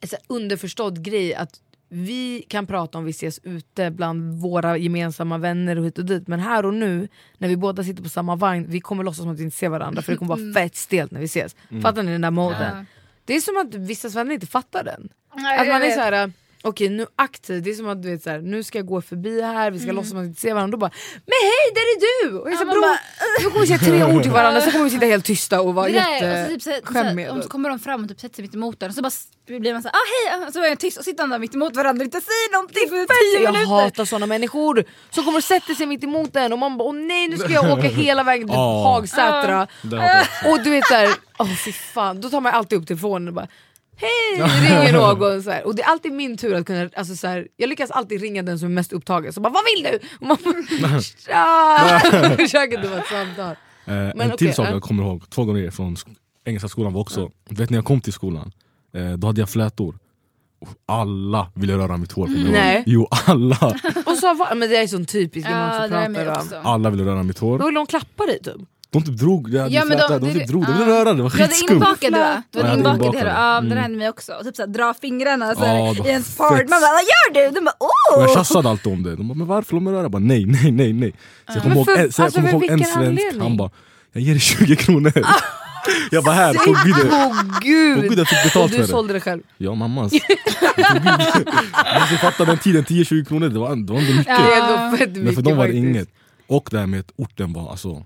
en 0.00 0.08
underförstådd 0.26 1.02
grej 1.04 1.34
att 1.34 1.60
vi 1.88 2.44
kan 2.48 2.66
prata 2.66 2.98
om 2.98 3.04
vi 3.04 3.10
ses 3.10 3.40
ute 3.42 3.90
bland 3.90 4.40
våra 4.40 4.76
gemensamma 4.76 5.38
vänner 5.38 5.78
och 5.78 5.84
hit 5.84 5.98
och 5.98 6.04
dit 6.04 6.28
men 6.28 6.40
här 6.40 6.66
och 6.66 6.74
nu 6.74 7.08
när 7.38 7.48
vi 7.48 7.56
båda 7.56 7.84
sitter 7.84 8.02
på 8.02 8.08
samma 8.08 8.36
vagn, 8.36 8.64
vi 8.68 8.80
kommer 8.80 9.04
låtsas 9.04 9.22
som 9.22 9.32
att 9.32 9.38
vi 9.38 9.44
inte 9.44 9.56
ser 9.56 9.68
varandra 9.68 10.02
för 10.02 10.12
det 10.12 10.18
kommer 10.18 10.36
vara 10.36 10.52
fett 10.54 10.76
stelt 10.76 11.10
när 11.10 11.20
vi 11.20 11.26
ses. 11.26 11.56
Fattar 11.82 12.02
ni 12.02 12.12
den 12.12 12.20
där 12.20 12.30
moden? 12.30 12.86
Det 13.24 13.34
är 13.36 13.40
som 13.40 13.56
att 13.56 13.74
vissa 13.74 14.08
vänner 14.08 14.34
inte 14.34 14.46
fattar 14.46 14.84
den. 14.84 15.08
Att 15.30 15.68
man 15.68 15.82
är 15.82 15.90
så 15.90 16.00
här. 16.00 16.32
Okej 16.62 16.88
nu 16.88 17.06
aktivt, 17.16 17.64
det 17.64 17.70
är 17.70 17.74
som 17.74 17.88
att 17.88 18.02
du 18.02 18.10
vet 18.10 18.22
så 18.22 18.30
här, 18.30 18.38
nu 18.38 18.62
ska 18.62 18.78
jag 18.78 18.86
gå 18.86 19.02
förbi 19.02 19.42
här, 19.42 19.70
vi 19.70 19.78
ska 19.80 19.92
låtsas 19.92 20.08
som 20.10 20.18
att 20.18 20.24
vi 20.24 20.28
inte 20.28 20.40
ser 20.40 20.54
varandra, 20.54 20.70
då 20.72 20.78
bara 20.78 20.90
Men 21.14 21.34
hej 21.42 21.72
där 21.74 21.80
är 21.80 22.00
du! 22.30 22.38
Och 22.38 22.50
jag 22.50 22.58
så 22.58 22.64
man 22.64 22.72
"Bror, 22.72 22.82
bara, 22.82 22.98
nu 23.40 23.44
kommer 23.50 23.60
vi 23.60 23.66
säga 23.66 23.78
tre 23.78 24.04
ord 24.14 24.22
till 24.22 24.30
varandra, 24.32 24.60
så 24.60 24.70
kommer 24.70 24.84
vi 24.84 24.90
sitta 24.90 25.06
helt 25.06 25.24
tysta 25.24 25.60
och 25.60 25.74
vara 25.74 25.86
och 25.86 25.92
så 25.92 26.52
typ, 26.52 26.62
så, 26.62 26.70
jätteskämmiga. 26.70 27.42
kommer 27.42 27.68
de 27.68 27.78
fram 27.78 28.02
och 28.02 28.08
typ 28.08 28.20
sätter 28.20 28.34
sig 28.36 28.42
mitt 28.42 28.54
emot 28.54 28.82
och 28.82 28.94
så 28.94 29.02
bara 29.02 29.10
blir 29.46 29.72
man 29.72 29.82
såhär 29.82 29.94
ah, 29.94 30.36
hej, 30.38 30.46
och 30.46 30.52
så 30.52 30.60
är 30.62 30.68
jag 30.68 30.78
tyst 30.78 30.98
och 30.98 31.04
sitter 31.04 31.26
där 31.26 31.38
mitt 31.38 31.54
emot 31.54 31.76
varandra 31.76 32.02
och 32.02 32.04
inte 32.04 32.20
säger 32.20 32.52
någonting 32.52 32.88
för 32.88 32.96
tio 33.36 33.44
Jag 33.44 33.52
minuter. 33.52 33.70
hatar 33.82 34.04
såna 34.04 34.26
människor 34.26 34.84
som 35.10 35.24
kommer 35.24 35.38
och 35.38 35.44
sätter 35.44 35.74
sig 35.74 35.86
mitt 35.86 36.04
emot 36.04 36.36
en 36.36 36.52
och 36.52 36.58
man 36.58 36.78
bara 36.78 36.88
åh 36.88 36.94
nej 36.94 37.28
nu 37.28 37.36
ska 37.38 37.48
jag 37.52 37.70
åka 37.72 37.88
hela 37.88 38.22
vägen 38.22 38.48
till 38.48 38.54
Ja. 38.54 38.82
Hagsätra. 38.82 39.66
Jag 39.90 40.26
och 40.52 40.62
du 40.64 40.70
vet 40.70 40.86
såhär, 40.86 41.08
åh 41.38 41.54
fy 41.64 41.72
fan, 41.72 42.20
då 42.20 42.30
tar 42.30 42.40
man 42.40 42.54
alltid 42.54 42.78
upp 42.78 42.86
telefonen 42.86 43.28
och 43.28 43.34
bara 43.34 43.48
Hej! 44.00 44.42
ringer 44.60 44.92
någon 45.18 45.42
så 45.42 45.50
här. 45.50 45.66
och 45.66 45.74
det 45.76 45.82
är 45.82 45.86
alltid 45.90 46.12
min 46.12 46.36
tur 46.36 46.54
att 46.54 46.66
kunna, 46.66 46.90
alltså 46.96 47.16
så 47.16 47.26
här, 47.26 47.48
jag 47.56 47.68
lyckas 47.68 47.90
alltid 47.90 48.20
ringa 48.20 48.42
den 48.42 48.58
som 48.58 48.68
är 48.68 48.72
mest 48.74 48.92
upptagen, 48.92 49.32
så 49.32 49.40
bara 49.40 49.52
vad 49.52 49.62
vill 49.76 49.84
du? 49.92 49.98
Och 50.20 50.26
man 50.26 50.36
försöker 52.36 52.76
inte 52.76 52.88
vara 52.88 53.00
ett 53.00 53.06
samtal. 53.06 53.56
Eh, 53.86 53.94
en 53.94 54.12
okej, 54.20 54.36
till 54.36 54.54
sak 54.54 54.66
ja. 54.68 54.72
jag 54.72 54.82
kommer 54.82 55.02
ihåg 55.02 55.30
två 55.30 55.44
gånger 55.44 55.70
från 55.70 55.94
sk- 55.96 56.16
engelska 56.44 56.68
skolan 56.68 56.92
var 56.92 57.00
också, 57.00 57.30
vet 57.50 57.70
när 57.70 57.78
jag 57.78 57.84
kom 57.84 58.00
till 58.00 58.12
skolan, 58.12 58.52
eh, 58.94 59.12
då 59.12 59.26
hade 59.26 59.40
jag 59.40 59.50
flätor. 59.50 59.98
Och 60.60 60.68
alla 60.86 61.50
ville 61.54 61.78
röra 61.78 61.96
mitt 61.96 62.12
hår. 62.12 62.28
ihåg. 62.28 62.52
Nej. 62.52 62.82
Jo 62.86 63.08
alla, 63.10 63.76
Och 64.06 64.16
så 64.18 64.34
var, 64.34 64.54
men 64.54 64.68
det 64.70 64.76
är 64.76 64.86
sån 64.86 65.06
typiskt 65.06 65.50
Ja, 65.50 65.86
man 65.90 66.12
mig 66.12 66.24
pratar 66.24 66.40
om. 66.40 66.46
också. 66.46 66.56
alla 66.68 66.90
ville 66.90 67.04
röra 67.04 67.22
mitt 67.22 67.38
hår. 67.38 67.58
Då 67.58 67.64
vill 67.66 67.74
de 67.74 67.86
klappa 67.86 68.26
dig 68.26 68.42
typ. 68.42 68.56
De 68.90 69.02
typ 69.02 69.16
drog, 69.16 69.54
jag 69.54 69.62
hade 69.62 69.74
Ja, 69.74 69.80
ja, 69.80 69.84
men 69.84 69.98
de- 69.98 70.18
de, 70.20 70.26
det- 70.32 70.38
typ 70.38 70.48
drog, 70.48 70.66
de 70.66 70.72
ja. 70.72 70.78
ville 70.78 70.90
röra 70.90 71.04
det, 71.04 71.14
det 71.16 71.22
var 71.22 71.30
Du 71.30 71.36
hade 71.42 71.48
skitskumt. 71.54 71.78
du? 72.00 72.06
Du 72.08 72.16
Ja, 72.18 72.24
hade 72.24 72.42
jag 72.52 72.64
hade 72.64 72.78
inbakad 72.78 73.12
det, 73.24 73.30
ja, 73.30 73.58
Mm. 73.58 73.70
det 73.70 73.80
hände 73.80 73.98
mig 73.98 74.08
också. 74.08 74.32
Och 74.32 74.44
typ 74.44 74.56
såhär, 74.56 74.66
dra 74.68 74.94
fingrarna 75.00 75.54
så 75.54 75.60
Ja, 75.62 75.66
här, 75.66 75.94
det 75.94 76.00
var 76.00 76.06
i 76.06 76.10
ens 76.10 76.36
part. 76.36 76.50
Man 76.50 76.66
bara 76.68 76.80
vad 76.80 77.02
gör 77.12 77.34
du? 77.48 77.54
De 77.54 77.64
bara 77.64 77.74
Och 77.78 78.22
jag 78.22 78.28
åh! 78.28 78.34
tjafsade 78.34 78.68
alltid 78.70 78.92
om 78.92 79.02
det, 79.02 79.16
de 79.16 79.28
bara 79.28 79.34
men 79.34 79.46
varför 79.46 79.74
låt 79.74 79.82
mig 79.82 79.92
röra? 79.92 80.02
Jag 80.02 80.10
bara 80.10 80.18
nej, 80.22 80.44
nej, 80.46 80.70
nej, 80.72 80.92
nej. 80.92 81.12
Så 81.12 81.52
jag 81.54 81.62
kommer 81.62 81.74
Men 81.74 81.84
ihåg, 81.84 81.98
en, 81.98 82.12
så 82.12 82.20
jag 82.22 82.24
alltså, 82.26 82.40
ihåg 82.40 82.64
en 82.64 82.78
svensk, 82.78 82.96
anledning? 82.96 83.40
han 83.40 83.56
bara 83.56 83.70
jag 84.12 84.22
ger 84.22 84.32
dig 84.32 84.40
20 84.40 84.76
kronor. 84.76 85.12
jag 86.10 86.24
bara 86.24 86.34
här, 86.34 86.54
på 86.54 86.76
gud. 86.84 86.94
Åh 87.12 87.42
gud! 87.62 87.98
Åh, 87.98 88.02
gud, 88.08 88.18
jag 88.18 88.28
fick 88.28 88.44
betalt 88.44 88.64
och 88.64 88.70
för 88.70 88.76
du 88.76 88.82
det. 88.82 88.88
sålde 88.88 89.12
det 89.12 89.20
själv. 89.20 89.42
Ja 89.58 89.74
mammans. 89.74 90.12
Måste 92.00 92.16
fatta 92.20 92.44
den 92.44 92.58
tiden, 92.58 92.84
10-20 92.84 93.24
kronor 93.24 93.48
det 93.48 93.58
var, 93.58 93.76
det 93.76 93.92
var 93.92 93.98
ändå 94.00 94.12
mycket. 94.12 95.14
Det 95.14 95.20
Men 95.20 95.34
för 95.34 95.42
dem 95.42 95.56
var 95.56 95.68
det 95.68 95.76
inget. 95.76 96.08
Och 96.46 96.68
det 96.70 96.78
här 96.78 96.86
med 96.86 97.00
att 97.00 97.12
orten 97.16 97.52
var 97.52 97.70
alltså, 97.70 98.02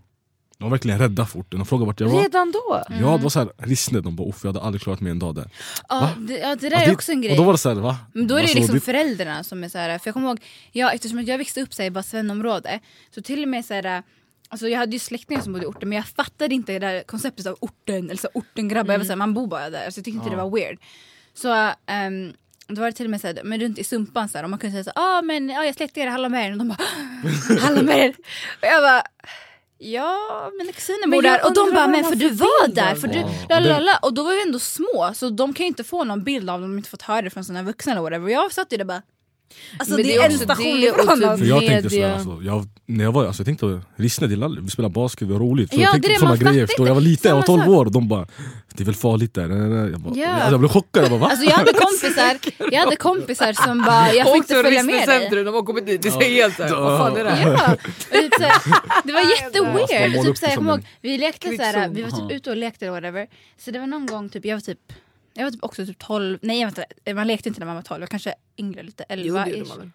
de 0.62 0.70
var 0.70 0.70
verkligen 0.70 0.98
rädda 0.98 1.27
för 1.27 1.38
orten. 1.38 1.59
De 1.59 1.66
frågade 1.66 1.87
vart 1.87 2.01
jag 2.01 2.09
var. 2.09 2.22
Redan 2.22 2.53
då? 2.53 2.83
Ja 2.88 3.16
det 3.16 3.22
var 3.22 3.31
såhär 3.31 3.48
Rissne, 3.59 4.01
de 4.01 4.16
bara 4.16 4.29
uff 4.29 4.37
jag 4.42 4.48
hade 4.53 4.61
aldrig 4.66 4.83
klarat 4.83 5.01
mig 5.01 5.11
en 5.11 5.18
dag 5.18 5.35
där. 5.35 5.51
Ja, 5.88 6.11
det, 6.18 6.38
ja, 6.38 6.57
det 6.57 6.68
där 6.68 6.77
Alltså, 6.77 6.90
är 6.90 6.94
också 6.94 7.12
en 7.12 7.22
grej. 7.22 7.31
Och 7.31 7.37
då 7.37 7.44
var 7.44 7.53
det 7.53 7.59
såhär 7.59 7.77
va? 7.77 7.96
Men 8.14 8.27
då 8.29 8.35
är 8.35 8.38
det 8.38 8.42
Alltså, 8.42 8.59
liksom 8.59 8.75
det- 8.75 8.81
föräldrarna 8.81 9.44
som 9.44 9.64
är 9.64 9.68
så 9.68 9.79
här, 9.79 9.98
för 9.98 10.09
jag 10.09 10.14
kommer 10.14 10.29
ihåg, 10.29 10.40
ja, 10.72 10.92
eftersom 10.92 11.25
jag 11.25 11.38
växte 11.38 11.61
upp 11.62 11.75
så 11.75 11.83
här, 11.83 11.87
i 11.87 11.90
bara 11.90 12.03
Svennområde, 12.03 12.81
så 13.14 13.22
till 13.22 13.42
och 13.42 13.48
med 13.48 13.64
så 13.64 13.75
här, 13.75 14.03
alltså 14.48 14.68
jag 14.68 14.79
hade 14.79 14.92
ju 14.92 14.98
släktingar 14.98 15.42
som 15.42 15.53
bodde 15.53 15.64
i 15.64 15.68
orten 15.68 15.88
men 15.88 15.96
jag 15.96 16.07
fattade 16.07 16.55
inte 16.55 16.72
det 16.72 16.79
där 16.79 17.03
konceptet 17.03 17.46
av 17.46 17.57
orten, 17.61 18.05
eller 18.11 18.16
så 18.20 18.29
orten 18.35 18.68
grabbar, 18.68 18.94
jag 18.94 18.98
var 18.98 19.05
så 19.05 19.12
här, 19.12 19.16
man 19.16 19.35
bor 19.35 19.46
bara 19.46 19.70
där, 19.70 19.90
så 19.90 19.98
jag 19.98 20.05
tyckte 20.05 20.11
inte 20.11 20.31
det 20.31 20.37
var 20.37 20.51
weird. 20.51 20.79
Så 21.35 21.53
um, 22.07 22.33
då 22.68 22.81
var 22.81 22.87
det 22.87 22.92
till 22.92 23.07
och 23.07 23.11
med 23.11 23.20
så 23.20 23.27
här, 23.27 23.40
men 23.44 23.61
runt 23.61 23.79
i 23.79 23.85
Sumpan 23.85 24.29
så 24.29 24.38
här, 24.38 24.44
och 24.44 24.51
man 24.51 24.59
kunde 24.59 24.72
säga 24.72 24.85
så 24.85 24.92
ja 24.94 25.18
ah, 25.18 25.22
men 25.22 25.48
ja, 25.48 25.64
jag 25.64 25.75
släktingar 25.75 26.07
i 26.07 26.11
Hallonbergen 26.11 26.53
och 26.53 26.59
de 26.59 26.68
bara 26.68 27.59
Hallonbergen! 27.61 28.14
Och 28.61 28.66
jag 28.66 28.83
bara 28.83 29.03
Ja, 29.85 30.51
mina 30.59 30.73
kusiner 30.73 31.07
Men 31.07 31.11
bor 31.11 31.23
där 31.23 31.47
och 31.47 31.55
de 31.55 31.71
bara 31.75 31.87
men 31.87 32.05
för 32.05 32.14
du 32.16 32.31
var 32.31 32.68
där, 32.68 32.95
för 32.95 33.09
det. 33.09 33.14
du, 33.14 33.21
Ja, 33.21 33.57
och 33.57 33.62
det- 33.62 33.68
lalala. 33.68 33.99
och 34.03 34.14
då 34.14 34.23
var 34.23 34.31
vi 34.33 34.42
ändå 34.42 34.59
små 34.59 35.11
så 35.14 35.31
de 35.31 35.55
kan 35.55 35.64
ju 35.64 35.68
inte 35.68 35.85
få 35.85 36.05
någon 36.05 36.25
bild 36.25 36.51
av 36.51 36.61
dem 36.61 36.64
om 36.64 36.71
de 36.71 36.79
inte 36.79 36.90
fått 36.90 37.03
höra 37.03 37.23
det 37.23 37.31
från 37.31 37.45
sina 37.45 37.62
vuxna 37.62 37.92
eller 37.92 38.03
whatever. 38.03 38.25
Och 38.25 38.31
jag 38.31 38.53
satt 38.53 38.73
ju 38.73 38.77
där 38.77 38.85
bara 38.85 39.03
Alltså 39.79 39.95
Men 39.95 39.97
det 39.97 40.09
det 40.09 40.17
är 40.17 40.21
är 40.21 40.31
en 40.31 40.38
station 40.38 40.67
ifrån 40.67 41.19
typ- 41.21 41.29
oss. 41.29 41.38
För 41.41 41.47
jag 41.47 41.61
tänkte 41.67 41.88
media. 41.88 42.15
alltså, 42.15 42.38
jag, 42.43 42.69
när 42.87 43.05
jag 43.05 43.12
var, 43.12 43.27
alltså, 43.27 43.41
jag 43.41 43.47
tänkte 43.47 43.67
det 43.97 44.33
är 44.33 44.37
lalligt, 44.37 44.65
vi 44.65 44.71
spelar 44.71 44.88
basket, 44.88 45.29
vi 45.29 45.33
har 45.33 45.41
roligt. 45.41 45.71
Så 45.75 45.77
Ja, 45.77 45.83
jag 45.83 45.93
tänkte 45.93 46.09
det 46.09 46.15
är 46.15 46.21
man 46.23 46.38
grejer, 46.38 46.67
förstår? 46.67 46.87
Jag 46.87 46.95
var 46.95 47.01
liten, 47.01 47.29
jag 47.29 47.37
var 47.37 47.43
Samma 47.43 47.59
12 47.59 47.61
sak. 47.67 47.69
år 47.81 47.85
och 47.87 47.93
de 47.93 48.09
bara 48.09 48.27
Det 48.75 48.83
är 48.83 48.85
väl 48.85 48.95
farligt 48.95 49.35
där? 49.35 49.49
Jag, 49.91 50.01
bara, 50.01 50.15
Ja. 50.17 50.38
jag, 50.45 50.53
jag 50.53 50.61
blev 50.61 50.69
chockad, 50.69 51.03
jag 51.05 51.11
bara 51.11 51.21
va? 51.21 51.27
Alltså 51.27 51.45
jag 51.45 51.53
hade 51.57 51.73
kompisar, 51.73 52.38
jag 52.73 52.81
hade 52.85 52.97
kompisar 52.97 53.53
som 53.53 53.79
bara, 53.83 54.12
jag 54.15 54.27
fick 54.27 54.37
inte 54.37 54.55
följa 54.55 54.83
med 54.83 55.09
dig. 55.09 55.45
de 55.45 55.55
har 55.55 55.62
kommit 55.62 55.87
dit, 55.87 56.03
det 56.03 56.11
ser 56.11 56.21
helt 56.21 56.57
såhär, 56.57 56.75
vad 56.75 56.99
fan 56.99 57.17
är 57.17 57.25
det 57.25 57.31
här? 57.31 57.51
Ja, 57.53 57.77
typ 58.21 58.35
såhär, 58.38 58.53
det 59.05 59.12
var 59.12 59.21
Alltså, 59.21 59.45
jätteweird. 59.45 60.11
målade 60.11 60.29
Typ 60.29 60.38
såhär, 60.38 60.53
jag 60.53 60.59
kommer 60.59 60.73
ihåg, 60.73 60.85
vi 61.01 61.19
lekte 61.19 61.57
såhär, 61.57 61.88
vi 61.88 62.03
var 62.03 62.11
typ 62.11 62.31
ute 62.37 62.51
och 62.51 62.57
lekte 62.57 62.85
eller 62.87 62.93
whatever. 63.01 63.27
Så 63.65 63.71
det 63.71 63.79
var 63.79 63.87
någon 63.87 64.07
gång, 64.07 64.29
typ, 64.29 64.45
jag 64.45 64.57
var 64.57 64.61
typ 64.61 64.79
jag 65.35 65.45
var 65.45 65.51
typ 65.51 65.62
också 65.64 65.87
typ 65.87 65.99
12, 65.99 66.38
nej 66.42 66.59
inte, 66.61 66.87
man 67.14 67.27
lekte 67.27 67.49
inte 67.49 67.61
när 67.61 67.66
man 67.66 67.75
var 67.77 67.83
12, 67.83 67.97
jag 68.01 68.01
var 68.01 68.07
kanske 68.07 68.35
yngre 68.59 68.83
lite, 68.83 69.05
Jo, 69.09 69.14
11 69.16 69.45
det 69.45 69.51
gjorde 69.51 69.62
ish. 69.64 69.68
man 69.68 69.79
väl. 69.79 69.90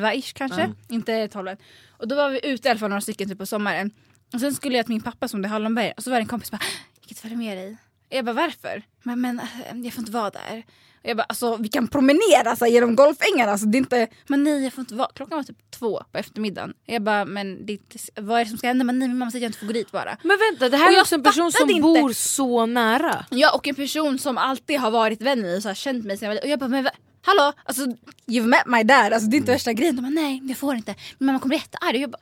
11-ish 0.00 0.32
kanske, 0.34 0.72
inte 0.88 1.28
12 1.28 1.48
än. 1.48 1.56
Och 1.90 2.08
då 2.08 2.14
var 2.16 2.30
vi 2.30 2.40
ute 2.46 2.68
i 2.68 2.70
alla 2.70 2.80
fall 2.80 2.88
några 2.88 3.00
stycken 3.00 3.28
typ 3.28 3.38
på 3.38 3.46
sommaren. 3.46 3.90
Och 4.32 4.40
sen 4.40 4.54
skulle 4.54 4.76
jag 4.76 4.86
till 4.86 4.94
min 4.94 5.02
pappa 5.02 5.28
som 5.28 5.42
det 5.42 5.48
är 5.48 5.50
Hallonberg 5.50 5.92
och 5.96 6.02
så 6.02 6.10
var 6.10 6.16
det 6.16 6.22
en 6.22 6.26
kompis 6.28 6.48
som 6.48 6.58
bara 6.58 6.64
“jag 6.64 7.02
kan 7.02 7.08
inte 7.08 7.20
följa 7.22 7.36
med 7.36 7.58
dig”. 7.58 7.76
Jag 8.12 8.24
bara 8.24 8.32
“varför?” 8.32 8.82
men, 9.02 9.20
men 9.20 9.40
äh, 9.40 9.46
jag 9.84 9.92
får 9.92 10.00
inte 10.00 10.12
vara 10.12 10.30
där. 10.30 10.64
Och 11.02 11.08
jag 11.08 11.16
bara 11.16 11.26
“alltså 11.28 11.56
vi 11.56 11.68
kan 11.68 11.88
promenera 11.88 12.56
så 12.56 12.64
här, 12.64 12.72
genom 12.72 12.96
golfängarna”. 12.96 13.52
Alltså, 13.52 13.66
det 13.66 13.78
är 13.78 13.80
inte, 13.80 14.06
men 14.26 14.44
nej 14.44 14.64
jag 14.64 14.72
får 14.72 14.82
inte 14.82 14.94
vara, 14.94 15.08
klockan 15.14 15.36
var 15.36 15.42
typ 15.42 15.70
två 15.70 16.02
på 16.12 16.18
eftermiddagen. 16.18 16.74
Jag 16.86 17.02
bara 17.02 17.24
“men 17.24 17.66
det 17.66 17.72
är 17.72 17.74
inte, 17.74 17.98
vad 18.16 18.40
är 18.40 18.44
det 18.44 18.48
som 18.48 18.58
ska 18.58 18.66
hända?” 18.66 18.84
men 18.84 18.98
nej 18.98 19.08
min 19.08 19.18
mamma 19.18 19.30
säger 19.30 19.40
att 19.40 19.42
jag 19.42 19.48
inte 19.48 19.58
får 19.58 19.66
gå 19.66 19.72
dit 19.72 19.92
bara. 19.92 20.16
Men 20.22 20.38
vänta, 20.50 20.68
det 20.68 20.76
här 20.76 20.96
är 20.96 21.00
också 21.00 21.14
en 21.14 21.22
person 21.22 21.52
som 21.52 21.70
inte. 21.70 21.82
bor 21.82 22.12
så 22.12 22.66
nära. 22.66 23.26
Ja 23.30 23.54
och 23.54 23.68
en 23.68 23.74
person 23.74 24.18
som 24.18 24.38
alltid 24.38 24.80
har 24.80 24.90
varit 24.90 25.20
vän 25.20 25.38
med 25.40 25.48
mig 25.48 25.56
och 25.56 25.62
så 25.62 25.68
här, 25.68 25.74
känt 25.74 26.04
mig 26.04 26.18
sen 26.18 26.28
jag 26.28 26.34
var 26.34 26.42
Och 26.42 26.48
jag 26.48 26.58
bara 26.58 26.68
men 26.68 26.88
hallå, 27.22 27.52
alltså 27.64 27.82
you've 28.26 28.46
met 28.46 28.66
my 28.66 28.82
dad, 28.82 29.12
alltså 29.12 29.30
det 29.30 29.36
är 29.36 29.38
inte 29.38 29.52
värsta 29.52 29.72
grejen. 29.72 29.96
De 29.96 30.02
bara 30.02 30.10
nej 30.10 30.40
jag 30.48 30.58
får 30.58 30.74
inte, 30.74 30.94
min 31.18 31.26
mamma 31.26 31.38
kommer 31.38 31.48
bli 31.56 31.58
jättearg. 31.58 31.96
Jag 31.96 32.10
bara 32.10 32.18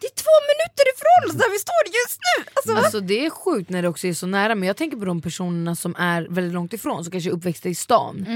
det 0.00 0.06
är 0.06 0.14
två 0.14 0.36
minuter 0.50 0.84
ifrån 0.94 1.30
oss 1.30 1.36
där 1.44 1.52
vi 1.52 1.58
står 1.58 1.84
just 1.86 2.18
nu! 2.38 2.44
Alltså, 2.54 2.84
Alltså 2.84 3.00
det 3.00 3.26
är 3.26 3.30
sjukt 3.30 3.70
när 3.70 3.82
det 3.82 3.88
också 3.88 4.06
är 4.06 4.12
så 4.14 4.26
nära 4.26 4.54
men 4.54 4.66
jag 4.66 4.76
tänker 4.76 4.96
på 4.96 5.04
de 5.04 5.20
personerna 5.22 5.76
som 5.76 5.96
är 5.98 6.26
väldigt 6.30 6.52
långt 6.54 6.72
ifrån 6.72 7.04
som 7.04 7.10
kanske 7.10 7.30
är 7.30 7.34
uppväxta 7.34 7.68
i 7.68 7.74
stan. 7.74 8.26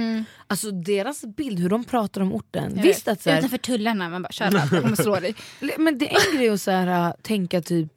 Alltså 0.46 0.70
deras 0.70 1.24
bild, 1.24 1.58
hur 1.60 1.68
de 1.68 1.84
pratar 1.84 2.20
om 2.20 2.32
orten. 2.32 2.64
Mm. 2.64 2.76
jag 2.76 2.82
Visst 2.84 3.06
vet. 3.08 3.12
att 3.12 3.22
så 3.22 3.30
här, 3.30 3.38
Utanför 3.38 3.58
tullarna, 3.58 4.08
man 4.08 4.22
bara 4.22 4.32
kör 4.32 4.44
jag 4.52 4.82
kommer 4.82 4.96
slå 4.96 5.16
dig. 5.20 5.34
Men 5.78 5.98
det 5.98 6.14
är 6.14 6.30
en 6.32 6.36
grej 6.38 6.48
att 6.48 6.60
så 6.60 6.70
här, 6.70 7.08
äh, 7.08 7.12
tänka 7.22 7.60
typ 7.62 7.88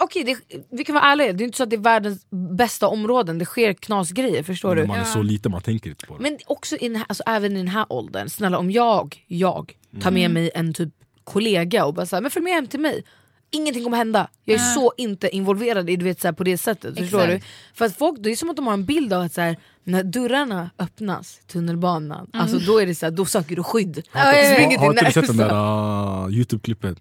Okej, 0.00 0.24
det- 0.24 0.64
vi 0.70 0.84
kan 0.84 0.94
vara 0.94 1.04
ärliga, 1.04 1.32
det 1.32 1.42
är 1.42 1.46
inte 1.46 1.56
så 1.56 1.62
att 1.62 1.70
det 1.70 1.76
är 1.76 1.80
världens 1.80 2.26
bästa 2.30 2.88
områden, 2.88 3.38
det 3.38 3.44
sker 3.44 3.72
knasgrejer 3.72 4.42
förstår 4.42 4.76
du. 4.76 4.86
Man 4.86 4.98
är 5.00 5.04
så 5.04 5.22
liten, 5.22 5.52
man 5.52 5.62
tänker 5.62 5.90
inte 5.90 6.06
på 6.06 6.16
det. 6.16 6.22
Men 6.22 6.38
också 6.46 6.76
i 6.76 6.88
den 6.88 6.96
här, 6.96 7.04
alltså, 7.08 7.22
även 7.26 7.52
i 7.52 7.56
den 7.58 7.68
här 7.68 7.86
åldern, 7.88 8.28
snälla 8.28 8.58
om 8.58 8.70
jag, 8.70 9.24
jag 9.26 9.72
tar 10.02 10.10
med 10.10 10.30
mig 10.30 10.50
en 10.54 10.74
typ 10.74 10.88
kollega 11.28 11.84
och 11.84 11.94
bara 11.94 12.06
såhär, 12.06 12.20
men 12.22 12.30
följ 12.30 12.44
med 12.44 12.52
hem 12.52 12.66
till 12.66 12.80
mig. 12.80 13.04
Ingenting 13.50 13.84
kommer 13.84 13.96
hända. 13.96 14.28
Jag 14.44 14.54
är 14.54 14.74
så 14.74 14.92
inte 14.96 15.36
involverad 15.36 15.90
i 15.90 15.96
du 15.96 16.04
vet, 16.04 16.20
så 16.20 16.28
här, 16.28 16.32
på 16.32 16.44
det 16.44 16.58
sättet. 16.58 16.98
Förstår 16.98 17.26
du? 17.26 17.40
För 17.74 17.84
att 17.84 17.96
folk, 17.96 18.18
det 18.20 18.30
är 18.30 18.36
som 18.36 18.50
att 18.50 18.56
de 18.56 18.66
har 18.66 18.74
en 18.74 18.84
bild 18.84 19.12
av 19.12 19.22
att 19.22 19.32
så 19.32 19.40
här, 19.40 19.56
när 19.84 20.02
dörrarna 20.02 20.70
öppnas, 20.78 21.40
tunnelbanan, 21.46 22.30
alltså, 22.32 22.58
då, 22.58 22.78
är 22.78 22.86
det 22.86 22.94
så 22.94 23.06
här, 23.06 23.10
då 23.10 23.24
söker 23.24 23.56
du 23.56 23.62
skydd. 23.62 24.02
Ja, 24.12 24.20
ja, 24.24 24.32
Du 24.32 24.48
ja. 24.48 24.52
springer 24.54 24.78
Har, 24.78 24.86
har 24.86 24.92
till 24.92 25.06
inte 25.06 25.20
ni 25.20 25.26
sett 25.26 25.36
den 25.36 25.48
där 25.48 26.26
uh, 26.26 26.34
youtube-klippet? 26.34 26.98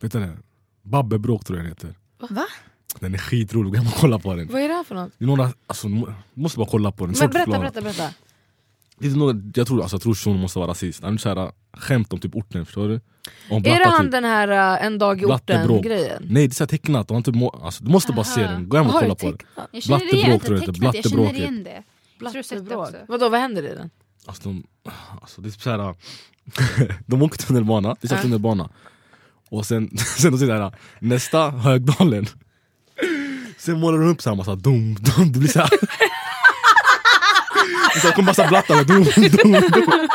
Vet 0.00 0.12
du 0.12 0.20
det? 0.20 0.36
Babbebråk 0.82 1.44
tror 1.44 1.58
jag 1.58 1.64
den 1.64 1.70
heter. 1.70 1.94
Va? 2.34 2.46
Den 3.00 3.14
är 3.14 3.18
skitrolig, 3.18 3.78
hem 3.78 3.86
och 3.86 3.94
kolla 3.94 4.18
på 4.18 4.34
den. 4.34 4.48
Vad 4.52 4.62
är 4.62 4.68
det 4.68 4.74
här 4.74 4.84
för 4.84 4.94
något? 4.94 5.12
Det 5.18 5.24
är 5.24 5.26
några, 5.26 5.52
alltså, 5.66 5.88
du 5.88 6.14
måste 6.34 6.58
bara 6.58 6.68
kolla 6.70 6.92
på 6.92 7.06
den. 7.06 7.14
Men 7.18 7.30
berätta, 7.30 7.58
berätta, 7.58 7.80
berätta. 7.80 8.10
Det 8.98 9.06
är 9.06 9.10
några, 9.10 9.40
jag 9.54 9.66
tror, 9.66 9.82
alltså, 9.82 9.94
jag 9.94 10.02
tror 10.02 10.14
shunon 10.14 10.40
måste 10.40 10.58
vara 10.58 10.70
rasist. 10.70 11.02
Han 11.02 11.14
är 11.14 11.18
så 11.18 11.28
här, 11.28 11.36
äh, 11.36 11.50
skämt 11.72 12.12
om 12.12 12.18
typ 12.20 12.34
orten, 12.36 12.64
förstår 12.66 12.88
du? 12.88 13.00
Om 13.50 13.64
Är 13.64 13.78
det 13.78 13.88
han 13.88 14.02
typ. 14.04 14.12
den 14.12 14.24
här 14.24 14.48
äh, 14.78 14.86
en 14.86 14.98
dag 14.98 15.22
i 15.22 15.24
orten 15.24 15.82
grejen? 15.82 16.22
Nej 16.30 16.48
det 16.48 16.52
är 16.52 16.54
så 16.54 16.64
här 16.64 16.68
tecknat, 16.68 17.10
han 17.10 17.22
typ 17.22 17.34
må, 17.34 17.48
alltså, 17.50 17.84
du 17.84 17.90
måste 17.90 18.12
bara 18.12 18.24
se 18.24 18.42
den, 18.42 18.68
gå 18.68 18.76
hem 18.76 18.86
och 18.86 18.92
kolla 18.92 19.14
på 19.14 19.26
den. 19.26 19.38
Jag 19.70 19.82
känner 19.82 20.14
igen, 20.14 20.32
inte 20.32 20.46
tror 20.46 20.58
jag 20.58 20.66
tecknat, 20.66 20.94
jag 20.94 21.04
känner 21.10 21.34
igen 21.34 21.64
det. 21.64 21.82
Blattebråk. 22.18 22.80
också. 22.88 22.96
Vadå, 23.08 23.28
vad 23.28 23.40
händer 23.40 23.62
i 23.62 23.74
den? 23.74 23.90
Alltså, 24.26 24.42
de, 24.48 24.66
alltså, 25.20 25.40
det 25.40 25.48
är 25.48 25.50
typ 25.50 25.62
så 25.62 25.70
här, 25.70 25.94
de 27.06 27.22
åker 27.22 27.38
tunnelbana, 27.38 27.96
det 28.00 28.12
är 28.12 28.16
Ja. 28.16 28.22
tunnelbana. 28.22 28.68
Och 29.50 29.66
sen, 29.66 29.98
sen 30.18 30.32
de 30.32 30.38
säger 30.38 30.72
nästa 30.98 31.50
Högdalen. 31.50 32.26
Sen 33.58 33.80
målar 33.80 33.98
de 33.98 34.08
upp 34.08 34.22
så 34.22 34.30
här 34.30 34.36
massa 34.36 34.54
dum, 34.54 34.94
dum, 34.94 35.32
det 35.32 35.38
blir 35.38 35.48
så 35.48 35.58
här. 35.60 35.70
Så 38.00 38.06
jag 38.06 38.14
kommer 38.14 38.34
bara 38.34 38.48
blatta 38.48 38.76
med 38.76 38.86
dum, 38.86 39.04
dum, 39.04 39.52
dum. 39.52 39.62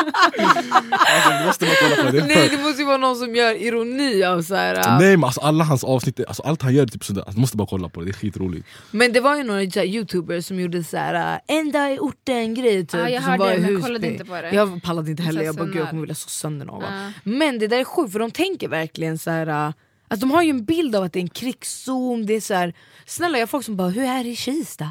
Alltså, 0.91 1.45
måste 1.45 1.65
man 1.65 1.75
kolla 1.81 1.95
på. 2.05 2.11
Det 2.17 2.25
Nej 2.25 2.49
det 2.49 2.57
måste 2.63 2.81
ju 2.81 2.87
vara 2.87 2.97
någon 2.97 3.15
som 3.15 3.35
gör 3.35 3.53
ironi 3.61 4.23
av 4.23 4.41
så 4.41 4.55
här. 4.55 4.75
äh, 4.75 4.99
Nej 4.99 5.17
men 5.17 5.23
alltså 5.23 5.41
alla 5.41 5.63
hans 5.63 5.83
avsnitt, 5.83 6.19
alltså, 6.27 6.43
allt 6.43 6.61
han 6.61 6.73
gör 6.73 6.87
typ 6.87 7.03
sådär, 7.03 7.21
alltså, 7.21 7.39
måste 7.39 7.57
bara 7.57 7.67
kolla 7.67 7.89
på 7.89 7.99
det, 7.99 8.05
det 8.05 8.11
är 8.11 8.13
skitroligt. 8.13 8.67
Men 8.91 9.13
det 9.13 9.19
var 9.19 9.35
ju 9.35 9.43
några 9.43 9.71
så 9.71 9.79
här, 9.79 9.85
youtubers 9.87 10.45
som 10.45 10.59
gjorde 10.59 10.83
så 10.83 10.97
här 10.97 11.33
äh, 11.47 11.57
en 11.57 11.71
dag 11.71 11.93
i 11.93 11.99
orten 11.99 12.53
grej 12.53 12.85
typ. 12.87 12.99
Ja, 12.99 13.09
jag 13.09 13.23
som 13.23 13.31
hörde 13.31 13.43
var 13.43 13.51
det, 13.51 13.57
men 13.59 13.81
kollade 13.81 14.07
inte 14.07 14.25
på 14.25 14.33
det. 14.33 14.49
Jag 14.51 14.83
pallade 14.83 15.11
inte 15.11 15.23
heller, 15.23 15.43
jag 15.43 15.55
bara 15.55 15.65
gud 15.65 15.75
jag 15.75 15.89
kommer 15.89 16.01
vilja 16.01 16.15
slå 16.15 16.29
sönder 16.29 16.65
någon. 16.65 16.83
Ja. 16.83 17.11
Men 17.23 17.59
det 17.59 17.67
där 17.67 17.79
är 17.79 17.83
sjukt 17.83 18.11
för 18.11 18.19
de 18.19 18.31
tänker 18.31 18.67
verkligen 18.67 19.17
så 19.17 19.31
här. 19.31 19.47
Alltså 19.47 20.27
de 20.27 20.31
har 20.31 20.43
ju 20.43 20.49
en 20.49 20.65
bild 20.65 20.95
av 20.95 21.03
att 21.03 21.13
det 21.13 21.19
är 21.19 21.21
en 21.21 21.29
krigszon, 21.29 22.25
det 22.25 22.33
är 22.33 22.41
så 22.41 22.53
här, 22.53 22.73
snälla 23.05 23.37
jag 23.37 23.41
har 23.41 23.47
folk 23.47 23.65
som 23.65 23.77
bara 23.77 23.89
hur 23.89 24.03
är 24.03 24.23
det 24.23 24.29
i 24.29 24.35
Kista? 24.35 24.89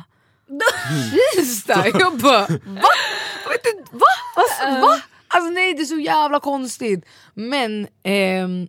Kista? 1.37 1.89
Jag 1.89 2.19
bara 2.19 2.41
va? 2.41 2.47
Vet 3.49 3.65
du, 3.65 3.83
va? 3.93 4.07
Alltså, 4.37 4.87
va? 4.87 5.03
Alltså 5.29 5.51
nej 5.51 5.75
det 5.75 5.81
är 5.83 5.85
så 5.85 5.99
jävla 5.99 6.41
konstigt. 6.41 7.05
Men 7.35 7.87
ehm, 8.03 8.69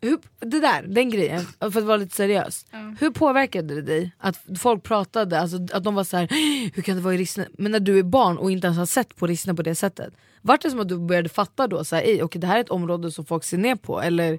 hur, 0.00 0.18
det 0.40 0.60
där, 0.60 0.82
den 0.82 1.10
grejen, 1.10 1.46
för 1.60 1.66
att 1.66 1.84
vara 1.84 1.96
lite 1.96 2.16
seriös. 2.16 2.66
Hur 3.00 3.10
påverkade 3.10 3.74
det 3.74 3.82
dig 3.82 4.12
att 4.18 4.36
folk 4.58 4.82
pratade, 4.82 5.40
alltså, 5.40 5.58
att 5.72 5.84
de 5.84 5.94
var 5.94 6.04
så 6.04 6.16
här, 6.16 6.28
hur 6.74 6.82
kan 6.82 6.96
det 6.96 7.02
vara 7.02 7.14
i 7.14 7.18
Rissne? 7.18 7.48
Men 7.58 7.72
när 7.72 7.80
du 7.80 7.98
är 7.98 8.02
barn 8.02 8.38
och 8.38 8.50
inte 8.50 8.66
ens 8.66 8.78
har 8.78 8.86
sett 8.86 9.16
på 9.16 9.26
Rissne 9.26 9.54
på 9.54 9.62
det 9.62 9.74
sättet. 9.74 10.14
Vart 10.42 10.62
det 10.62 10.70
som 10.70 10.80
att 10.80 10.88
du 10.88 10.98
började 10.98 11.28
fatta 11.28 11.66
då, 11.66 11.84
så 11.84 11.96
här, 11.96 12.02
"Ej, 12.02 12.22
okej, 12.22 12.40
det 12.40 12.46
här 12.46 12.56
är 12.56 12.60
ett 12.60 12.70
område 12.70 13.10
som 13.12 13.24
folk 13.24 13.44
ser 13.44 13.58
ner 13.58 13.76
på? 13.76 14.00
Eller? 14.02 14.38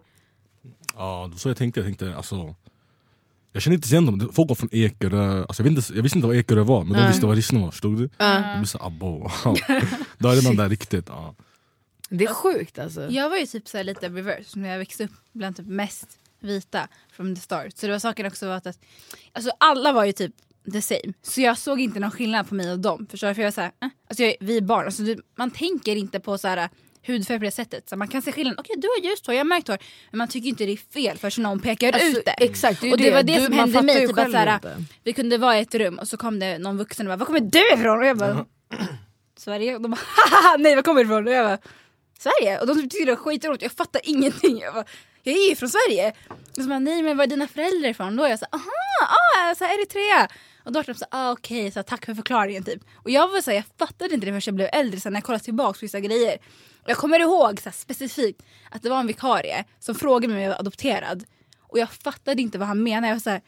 Ja, 0.96 1.24
det 1.28 1.32
var 1.32 1.38
så 1.38 1.50
jag 1.50 1.58
tänkte, 1.58 1.80
jag 1.80 1.88
tänkte 1.88 2.16
alltså 2.16 2.56
jag 3.52 3.62
kände 3.62 3.76
inte 3.76 3.88
igen 3.88 4.06
dem, 4.06 4.30
folk 4.34 4.50
var 4.50 4.56
från 4.56 4.70
Ekerö, 4.72 5.44
alltså, 5.44 5.64
jag, 5.64 5.70
vet 5.70 5.78
inte, 5.78 5.94
jag 5.96 6.04
visste 6.04 6.18
inte 6.18 6.28
vad 6.28 6.36
Ekerö 6.36 6.64
var 6.64 6.84
men 6.84 7.02
de 7.02 7.08
visste 7.08 7.26
vad 7.26 7.36
Rissne 7.36 7.60
var, 7.60 7.72
förstod 7.72 7.98
du? 7.98 8.10
Jag 8.18 8.58
blev 8.58 8.66
såhär 8.66 8.88
abo, 8.88 9.30
då 10.18 10.30
är 10.30 10.36
det 10.36 10.44
någon 10.44 10.56
där 10.56 10.70
riktigt 10.70 11.06
ja. 11.08 11.36
Det 12.10 12.26
är 12.26 12.34
sjukt 12.34 12.80
alltså. 12.80 13.10
Jag 13.10 13.30
var 13.30 13.38
ju 13.38 13.46
typ 13.46 13.68
så 13.68 13.78
här 13.78 13.84
lite 13.84 14.10
reverse 14.10 14.60
när 14.60 14.70
jag 14.70 14.78
växte 14.78 15.04
upp 15.04 15.12
bland 15.34 15.56
typ 15.56 15.68
mest 15.68 16.08
vita 16.40 16.88
from 17.12 17.36
the 17.36 17.42
start. 17.42 17.78
Så 17.78 17.86
det 17.86 17.92
var 17.92 18.00
saken 18.00 18.26
också 18.26 18.48
var 18.48 18.56
att, 18.56 18.68
att 18.68 18.80
alltså 19.34 19.52
alla 19.58 19.94
var 19.94 20.06
ju 20.06 20.12
typ 20.12 20.34
the 20.72 20.82
same. 20.82 21.14
Så 21.22 21.42
jag 21.42 21.58
såg 21.58 21.80
inte 21.82 22.00
någon 22.00 22.12
skillnad 22.12 22.50
på 22.50 22.56
mig 22.56 22.72
och 22.72 22.80
dem. 22.80 23.08
Förstår 23.12 23.28
du? 23.28 23.34
För 23.34 23.42
jag 23.42 23.48
var 23.48 23.52
så 23.52 23.62
här, 23.62 23.72
eh, 23.82 23.90
alltså 24.08 24.24
jag, 24.24 24.36
vi 24.40 24.58
är 24.58 24.62
barn, 24.62 24.86
alltså, 24.86 25.04
du, 25.04 25.22
man 25.36 25.52
tänker 25.52 25.96
inte 25.96 26.20
på 26.20 26.38
så 26.38 26.48
här 26.48 26.70
hudfärg 27.10 27.40
på 27.40 27.46
det 27.46 27.52
sättet. 27.52 27.90
Så 27.90 27.96
man 27.96 28.08
kan 28.08 28.22
se 28.22 28.32
skillnad, 28.32 28.56
okej 28.60 28.76
du 28.78 28.88
har 28.88 29.10
ljust 29.10 29.26
hår, 29.28 29.36
jag 29.36 29.40
har 29.40 29.46
mörkt 29.46 29.68
hår. 29.68 29.78
Men 30.12 30.18
man 30.18 30.28
tycker 30.28 30.50
inte 30.50 30.66
det 30.66 30.72
är 30.72 30.78
fel 30.94 31.18
förrän 31.18 31.44
någon 31.44 31.60
pekar 31.60 31.92
Alltså, 31.94 32.20
ut 32.20 32.26
det. 32.26 32.32
Exakt, 32.32 32.82
det 32.82 32.92
och 32.92 32.98
det, 32.98 33.12
var 33.12 33.24
det 33.24 33.36
Du- 33.40 33.46
som 33.46 33.54
hände 33.54 33.82
mig. 33.82 33.96
Typ 34.00 34.10
att, 34.10 34.16
själv 34.16 34.32
så 34.32 34.38
här, 34.38 34.56
inte. 34.56 34.78
vi 35.04 35.14
kunde 35.14 35.38
vara 35.38 35.58
i 35.58 35.62
ett 35.62 35.76
rum 35.76 36.00
och 36.00 36.08
så 36.08 36.18
kom 36.18 36.40
det 36.40 36.58
någon 36.58 36.78
vuxen 36.78 37.08
och 37.08 37.12
bara, 37.12 37.18
var 37.18 37.26
kommer 37.26 37.40
du 37.40 37.74
ifrån? 37.74 38.00
Och 38.00 38.06
jag 38.06 38.18
bara, 38.18 38.46
Sverige? 39.38 39.76
Och 39.76 39.82
de 39.82 39.92
bara, 39.92 40.00
haha, 40.32 40.58
nej 40.60 40.76
var 40.76 40.82
kommer 40.82 41.04
du 41.04 41.06
ifrån? 41.10 41.28
Och 41.28 41.34
jag 41.34 41.46
bara, 41.46 41.58
Sverige? 42.20 42.60
Och 42.60 42.68
de 42.68 42.82
tyckte 42.82 43.06
det 43.06 43.12
var 43.12 43.16
skitroligt, 43.16 43.64
jag 43.64 43.72
fattar 43.72 44.02
ingenting. 44.04 44.60
Jag, 44.60 44.74
bara, 44.74 44.86
jag 45.24 45.36
är 45.36 45.50
ju 45.50 45.56
från 45.56 45.70
Sverige. 45.70 46.14
Och 46.30 46.64
så 46.64 46.70
bara, 46.70 46.80
nej 46.80 47.04
men 47.04 47.18
var 47.18 47.24
är 47.24 47.28
dina 47.28 47.48
föräldrar 47.48 47.90
ifrån? 47.90 48.16
Då 48.16 48.24
är 48.24 48.30
jag 48.30 48.40
så 48.40 48.46
aha, 48.52 48.64
ah, 49.50 49.56
så 49.56 49.64
här, 49.66 49.80
Eritrea. 49.80 50.28
Och 50.64 50.72
då 50.72 50.80
var 50.80 50.84
de 50.84 50.94
så 50.94 51.06
ah, 51.12 51.32
okej, 51.32 51.72
så 51.72 51.80
här, 51.80 51.84
tack 51.84 52.06
för 52.06 52.14
förklaringen 52.14 52.64
typ. 52.64 52.82
Och 52.96 53.10
jag 53.10 53.28
var 53.28 53.42
så 53.42 53.52
här, 53.52 53.56
jag 53.58 53.66
fattade 53.80 54.14
inte 54.14 54.26
det 54.26 54.32
förrän 54.32 54.42
jag 54.46 54.56
blev 54.56 54.70
äldre, 54.74 55.00
så 55.00 55.04
här, 55.10 55.12
när 55.12 55.18
jag 55.18 55.24
kollade 55.24 55.44
tillbaka 55.44 55.74
på 55.74 55.80
vissa 55.82 56.00
grejer. 56.00 56.38
Jag 56.86 56.98
kommer 56.98 57.20
ihåg 57.20 57.60
så 57.60 57.70
här, 57.70 57.76
specifikt 57.76 58.42
att 58.72 58.82
det 58.82 58.90
var 58.90 59.00
en 59.00 59.08
vikarie 59.08 59.64
som 59.80 59.96
frågade 59.96 60.34
mig 60.34 60.38
om 60.38 60.44
jag 60.44 60.50
var 60.50 60.60
adopterad. 60.60 61.24
Och 61.62 61.80
jag 61.80 61.92
fattade 61.92 62.42
inte 62.42 62.58
vad 62.58 62.68
han 62.68 62.84
menade. 62.84 63.08
Jag 63.08 63.16
var 63.16 63.20
så 63.20 63.30
här, 63.30 63.42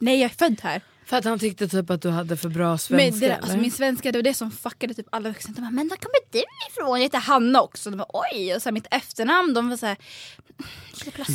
nej 0.00 0.20
jag 0.20 0.30
är 0.30 0.34
född 0.36 0.60
här. 0.62 0.82
För 1.06 1.16
att 1.16 1.24
han 1.24 1.38
tyckte 1.38 1.68
typ 1.68 1.90
att 1.90 2.02
du 2.02 2.10
hade 2.10 2.36
för 2.36 2.48
bra 2.48 2.78
svenska? 2.78 3.10
Men 3.10 3.20
det, 3.20 3.36
alltså, 3.36 3.56
min 3.56 3.70
svenska 3.70 4.12
det 4.12 4.18
var 4.18 4.22
det 4.22 4.34
som 4.34 4.50
fuckade 4.50 4.94
typ 4.94 5.06
alla 5.10 5.28
vuxna. 5.28 5.54
De 5.54 5.60
bara, 5.60 5.70
men 5.70 5.88
var 5.88 5.96
kommer 5.96 6.18
du 6.30 6.44
ifrån? 6.70 6.96
Jag 6.98 7.04
heter 7.04 7.18
Hanna 7.18 7.62
också. 7.62 7.90
De 7.90 7.96
bara, 7.96 8.08
oj. 8.32 8.54
Och 8.54 8.62
så 8.62 8.68
här, 8.68 8.72
mitt 8.72 8.86
efternamn, 8.90 9.54
de 9.54 9.68
var 9.68 9.76
såhär... 9.76 9.96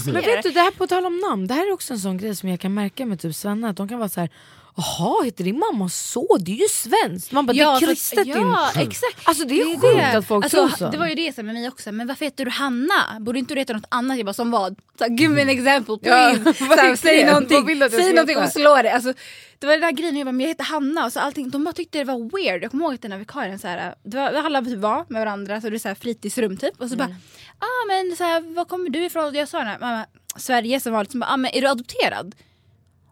Men 0.06 0.14
vet 0.14 0.44
du, 0.44 0.52
det 0.52 0.60
här 0.60 0.72
på 0.72 0.88
tal 0.88 1.06
om 1.06 1.20
namn, 1.20 1.48
det 1.48 1.54
här 1.54 1.68
är 1.68 1.74
också 1.74 1.94
en 1.94 2.00
sån 2.00 2.18
grej 2.18 2.36
som 2.36 2.50
jag 2.50 2.60
kan 2.60 2.74
märka 2.74 3.06
med 3.06 3.20
typ 3.20 3.36
svennar, 3.36 3.70
att 3.70 3.78
de 3.78 3.90
kan 3.90 4.00
vara 4.00 4.10
så 4.10 4.20
här. 4.20 4.30
Jaha, 4.76 5.24
heter 5.24 5.44
din 5.44 5.60
mamma 5.60 5.90
så? 5.90 6.38
Det 6.40 6.52
är 6.52 6.56
ju 6.56 6.68
svenskt! 6.68 7.32
Man 7.32 7.46
bara, 7.46 7.54
det 7.54 7.60
är 7.60 7.80
kristet 7.80 8.28
Ja, 8.28 8.72
din... 8.76 8.88
exakt. 8.88 9.18
Alltså 9.24 9.46
det 9.46 9.62
är 9.62 9.66
sjukt 9.80 10.16
att 10.16 10.28
folk 10.28 10.44
alltså, 10.46 10.68
tror 10.68 10.78
så. 10.78 10.90
Det 10.90 10.98
var 10.98 11.08
ju 11.08 11.16
det 11.16 11.38
med 11.38 11.46
mig 11.56 11.68
också. 11.68 11.92
Men 11.92 12.08
varför 12.08 12.26
heter 12.26 12.46
du 12.46 12.52
Hanna? 12.52 13.20
Borde 13.20 13.40
inte 13.40 13.54
du 13.54 13.60
heta 13.60 13.74
något 13.74 13.86
annat? 13.90 14.18
Jag 14.18 14.26
bara, 14.26 14.34
som 14.34 14.52
vad? 14.52 14.76
Så 15.00 15.06
Give 15.06 15.34
me 15.34 15.42
an 15.42 15.50
example 15.50 15.98
Ja, 16.02 16.36
please. 16.44 16.64
här, 16.66 16.92
är 16.92 16.96
säg 16.96 17.24
det? 17.24 17.26
någonting, 17.32 17.90
säg 17.92 18.14
någonting 18.14 18.38
och 18.38 18.50
slå 18.50 18.82
det. 18.82 18.94
Alltså, 18.94 19.14
det 19.60 19.68
var 19.68 19.74
den 19.74 19.84
här 19.84 19.92
grejen, 19.92 20.18
jag 20.18 20.26
bara, 20.28 20.32
men 20.32 20.42
jag 20.42 20.48
heter 20.48 20.64
Hanna. 20.64 21.06
Och 21.06 21.14
så 21.14 21.20
allting, 21.20 21.50
de 21.50 21.64
bara 21.64 21.74
tyckte 21.74 21.98
det 21.98 22.04
var 22.04 22.38
weird. 22.38 22.64
Jag 22.64 22.72
kommer 22.72 22.86
ihåg 22.86 22.94
att 22.94 23.02
den 23.02 23.12
här 23.12 23.20
vikarien, 23.20 23.60
så 23.60 23.68
här, 23.68 23.96
det 24.04 24.18
var, 24.18 24.34
alla 24.34 24.62
typ 24.62 24.80
var 24.80 25.06
med 25.10 25.20
varandra, 25.26 25.62
så 25.62 25.70
det 25.70 25.78
är 25.78 25.80
så 25.80 25.88
här 25.88 25.96
fritidsrum 25.96 26.58
typ. 26.58 26.82
Och 26.82 26.88
så 26.90 26.94
Mm. 26.96 27.08
bara, 27.08 27.16
ah 27.60 27.86
men 27.88 28.16
så 28.16 28.24
här, 28.24 28.42
var 28.56 28.66
kommer 28.66 28.90
du 28.90 29.06
ifrån? 29.06 29.26
Och 29.26 29.36
jag 29.36 29.48
sa 29.50 29.64
mamma, 29.64 30.06
Sverige 30.38 30.80
som 30.80 30.94
vanligt. 30.94 31.12
Så 31.12 31.18
bara, 31.18 31.30
ah, 31.34 31.38
men 31.38 31.52
är 31.56 31.62
du 31.62 31.68
adopterad? 31.68 32.36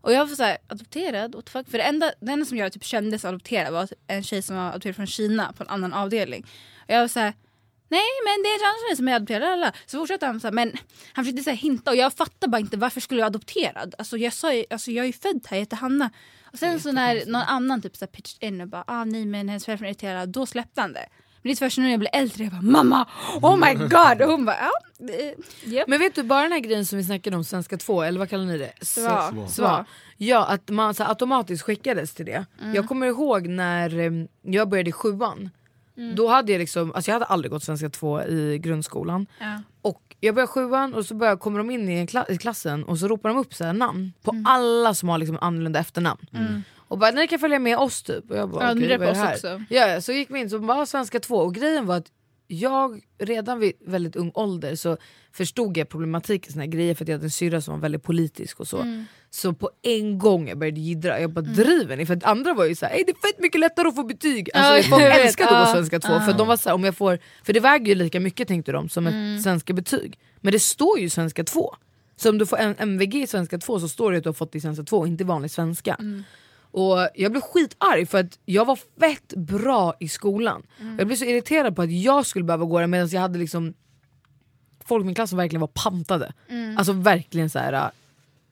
Och 0.02 0.14
jag 0.14 0.26
var 0.26 0.36
såhär, 0.36 0.58
adopterad? 0.68 1.36
What 1.36 1.46
the 1.46 1.52
fuck? 1.52 1.70
För 1.70 1.78
det 1.78 1.84
enda, 1.84 2.12
det 2.20 2.32
enda 2.32 2.46
som 2.46 2.58
jag 2.58 2.74
typ 2.74 2.84
kände 2.84 3.20
som 3.20 3.30
adopterad 3.30 3.74
var 3.74 3.90
en 4.08 4.24
tjej 4.24 4.42
som 4.42 4.56
var 4.56 4.70
adopterad 4.70 4.96
från 4.96 5.08
Kina 5.08 5.54
på 5.54 5.64
en 5.64 5.70
annan 5.70 5.94
avdelning. 5.94 6.46
Och 6.78 6.90
jag 6.94 7.02
var 7.02 7.08
såhär, 7.08 7.34
nej 7.90 8.10
men 8.26 8.44
det 8.44 8.50
är 8.50 8.56
en 8.60 8.66
annan 8.66 8.90
tjej 8.90 8.98
som 8.98 9.08
är 9.08 9.16
adopterad. 9.16 9.42
lalala." 9.42 9.74
Så 9.86 9.98
fortsatte 9.98 10.26
han 10.26 10.40
såhär, 10.40 10.54
men 10.54 10.78
han 11.14 11.26
försökte 11.26 11.44
såhär 11.44 11.58
hinta 11.58 11.92
och 11.92 11.98
jag 11.98 12.14
fattar 12.14 12.48
bara 12.48 12.60
inte 12.60 12.78
varför 12.78 13.02
skulle 13.02 13.20
jag 13.20 13.28
adopterad? 13.28 13.96
Alltså 13.98 14.18
jag 14.18 14.34
sa 14.34 14.54
ju, 14.54 14.66
alltså 14.70 14.92
jag 14.92 15.04
är 15.04 15.08
ju 15.08 15.14
född 15.14 15.48
här, 15.48 15.58
jag 15.58 15.62
heter 15.62 15.78
Hanna. 15.78 16.12
Och 16.52 16.60
sen 16.60 16.80
så 16.80 16.92
när 16.92 17.26
någon 17.26 17.42
annan 17.42 17.82
typ 17.82 17.96
såhär 17.96 18.12
pitched 18.12 18.44
in 18.44 18.62
och 18.62 18.68
bara, 18.68 18.84
ah 18.88 19.06
nej 19.06 19.26
men 19.26 19.50
hennes 19.50 19.66
föräldrar 19.66 19.86
är 19.86 19.90
irriterade, 19.90 20.32
då 20.32 20.46
släppte 20.46 20.82
han 20.82 20.94
det. 20.94 21.06
Men 21.44 21.50
det 21.50 21.52
är 21.52 21.56
först 21.56 21.78
när 21.78 21.90
jag 21.90 22.00
blev 22.00 22.10
äldre, 22.14 22.44
jag 22.44 22.54
bara 22.54 22.62
mamma, 22.62 23.08
oh 23.42 23.58
my 23.58 23.74
god! 23.74 24.22
Och 24.22 24.32
hon 24.32 24.46
bara, 24.46 24.56
ja. 24.62 24.72
Japp. 25.64 25.88
Men 25.88 26.00
vet 26.00 26.16
du, 26.16 26.24
bara 26.24 26.42
den 26.44 26.52
här 26.52 26.60
grejen 26.60 26.86
som 26.86 26.98
vi 26.98 27.04
snackade 27.04 27.36
om, 27.36 27.44
svenska 27.44 27.78
2, 27.78 28.02
eller 28.04 28.20
vad 28.20 28.30
kallar 28.30 28.46
ni 28.46 28.58
det? 28.58 28.72
Sva. 28.82 29.32
Sva. 29.32 29.48
Sva. 29.48 29.86
Ja, 30.18 30.46
att 30.46 30.70
man 30.70 30.94
så 30.94 31.04
här, 31.04 31.10
automatiskt 31.10 31.64
skickades 31.64 32.14
till 32.14 32.26
det. 32.26 32.46
Jag 32.76 32.88
kommer 32.88 33.08
ihåg 33.08 33.48
när 33.48 34.00
eh, 34.00 34.12
jag 34.42 34.70
började 34.70 34.90
i 34.90 34.94
sjuan, 34.94 35.50
då 36.16 36.28
hade 36.28 36.52
jag 36.52 36.60
liksom, 36.60 36.92
alltså 36.96 37.12
jag 37.12 37.16
hade 37.16 37.26
aldrig 37.26 37.52
gått 37.52 37.64
svenska 37.64 37.90
2 37.90 38.22
i 38.24 38.58
grundskolan. 38.64 39.28
Ja. 39.40 39.62
Och 39.82 40.02
jag 40.20 40.36
börjar 40.36 40.48
sjuan 40.48 40.94
och 40.94 41.06
så 41.06 41.14
börjar, 41.16 41.36
kommer 41.36 41.58
de 41.58 41.72
in 41.72 41.90
i, 41.90 41.94
en 42.00 42.08
kla- 42.08 42.32
i 42.32 42.38
klassen 42.38 42.84
och 42.84 42.98
så 43.00 43.08
ropar 43.08 43.30
de 43.30 43.38
upp 43.38 43.54
så 43.54 43.64
här 43.66 43.74
namn 43.74 44.14
på 44.24 44.44
alla 44.46 44.94
som 44.94 45.10
har 45.10 45.18
liksom 45.18 45.38
annorlunda 45.42 45.80
efternamn. 45.80 46.22
Och 46.92 46.98
bara 46.98 47.12
“ni 47.12 47.28
kan 47.28 47.40
följa 47.40 47.60
med 47.60 47.78
oss” 47.78 48.04
typ. 48.04 48.32
Och 48.32 48.38
jag 48.38 48.50
bara, 48.50 48.64
Ja, 48.64 48.70
är 48.70 48.76
vad 48.98 49.08
är 49.08 49.14
det 49.14 49.18
här? 49.18 49.34
också. 49.34 49.62
Ja, 49.70 50.02
så 50.02 50.12
gick 50.12 50.32
vi 50.32 50.40
in 50.40 50.50
så 50.50 50.60
bara 50.60 50.86
svenska 50.86 51.20
2 51.20 51.36
och 51.36 51.56
grejen 51.56 51.86
var 51.86 51.96
att 51.98 52.08
jag 52.48 53.02
redan 53.20 53.60
vid 53.60 53.74
väldigt 53.86 54.16
ung 54.16 54.32
ålder 54.34 54.76
så 54.76 54.98
förstod 55.34 55.78
jag 55.78 55.90
problematiken 55.90 56.52
såna 56.52 56.64
här 56.64 56.72
grejer 56.72 56.96
för 56.96 57.04
att 57.06 57.08
jag 57.08 57.16
hade 57.16 57.26
en 57.26 57.32
syrra 57.32 57.62
som 57.62 57.74
var 57.74 57.82
väldigt 57.82 58.04
politisk 58.04 58.60
och 58.60 58.68
så. 58.68 59.06
Så 59.30 59.54
på 59.54 59.70
en 59.82 60.20
gång 60.20 60.48
jag 60.48 60.58
började 60.58 60.80
jiddra, 60.80 61.20
jag 61.20 61.30
bara 61.34 61.42
driver 61.42 61.98
ni? 61.98 62.06
För 62.06 62.16
att 62.16 62.24
andra 62.24 62.54
var 62.54 62.66
ju 62.66 62.76
såhär, 62.76 62.94
"Ey, 62.96 63.04
det 63.04 63.12
är 63.12 63.28
fett 63.32 63.40
mycket 63.40 63.60
lättare 63.60 63.88
att 63.88 63.96
få 63.96 64.04
betyg. 64.04 64.50
Alltså, 64.54 64.90
Ja, 64.92 64.98
folk 64.98 65.04
älskade 65.16 65.50
att 65.58 65.68
gå 65.68 65.74
svenska 65.74 66.00
2 66.00 66.20
för 66.20 66.34
de 66.34 66.48
var 66.48 66.58
så 66.58 66.70
här, 66.70 66.76
om 66.76 66.84
jag 66.84 66.98
får, 66.98 67.20
för 67.44 67.54
det 67.54 67.60
väger 67.60 67.86
ju 67.86 67.96
lika 67.96 68.20
mycket 68.20 68.48
tänkte 68.48 68.72
de 68.72 68.90
som 68.90 69.08
ett 69.08 69.44
svenska 69.44 69.74
betyg. 69.74 70.20
Men 70.42 70.54
det 70.54 70.60
står 70.60 71.00
ju 71.00 71.10
svenska 71.10 71.44
2. 71.44 71.76
Så 72.16 72.30
om 72.30 72.38
du 72.38 72.46
får 72.46 72.58
en 72.58 72.76
MVG 72.78 73.16
i 73.24 73.28
svenska 73.28 73.58
2 73.58 73.80
så 73.80 73.88
står 73.88 74.12
det 74.12 74.18
att 74.18 74.24
du 74.24 74.30
har 74.30 74.34
fått 74.34 74.56
i 74.56 74.62
svenska 74.62 74.84
2, 74.84 75.08
inte 75.08 75.24
vanlig 75.24 75.52
svenska. 75.52 75.98
Och 76.72 77.10
jag 77.16 77.32
blev 77.32 77.42
skitarg 77.42 78.06
för 78.06 78.20
att 78.20 78.40
jag 78.46 78.66
var 78.66 78.80
fett 79.00 79.34
bra 79.38 79.94
i 80.00 80.08
skolan. 80.10 80.64
Jag 80.98 81.08
blev 81.08 81.18
så 81.18 81.26
irriterad 81.26 81.76
på 81.76 81.82
att 81.82 81.92
jag 81.92 82.26
skulle 82.26 82.46
behöva 82.46 82.66
gå 82.66 82.80
där 82.80 82.88
medan 82.88 83.08
jag 83.10 83.22
hade 83.22 83.40
liksom 83.40 83.74
folk 84.86 85.04
i 85.04 85.06
min 85.06 85.16
klass 85.16 85.30
som 85.30 85.38
verkligen 85.38 85.62
var 85.62 85.68
pantade. 85.68 86.34
Alltså 86.78 86.94
verkligen 86.94 87.50
så 87.50 87.60
här. 87.60 87.74
äh, 87.74 87.88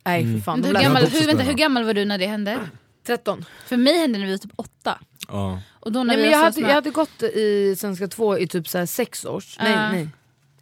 nej 0.06 0.34
för 0.34 0.40
fan. 0.42 0.64
Hur 0.64 0.74
gammal, 0.74 1.04
hur, 1.04 1.28
vänta, 1.28 1.44
hur 1.44 1.54
gammal 1.54 1.84
var 1.84 1.94
du 1.94 2.06
när 2.06 2.18
det 2.18 2.28
hände? 2.28 2.60
13. 3.08 3.46
För 3.66 3.78
mig 3.78 4.00
hände 4.00 4.18
det 4.18 4.20
när 4.22 4.26
vi 4.26 4.32
var 4.34 4.38
typ 4.38 4.52
åtta. 4.56 5.00
Ja. 5.28 5.62
Och 5.80 5.92
då 5.92 6.00
när 6.00 6.06
Nej, 6.06 6.16
vi 6.18 6.22
men 6.30 6.40
var 6.40 6.46
jag, 6.46 6.54
så 6.54 6.60
hade, 6.62 6.70
jag 6.70 6.76
hade 6.76 6.90
gått 6.90 7.24
i 7.24 7.76
svenska 7.78 8.08
2 8.08 8.38
i 8.38 8.48
typ 8.48 8.68
så 8.68 8.78
här 8.78 8.86
sex 8.86 9.26
års, 9.26 9.58
nej 9.60 9.72
Ja. 9.72 9.92
nej, 9.92 10.10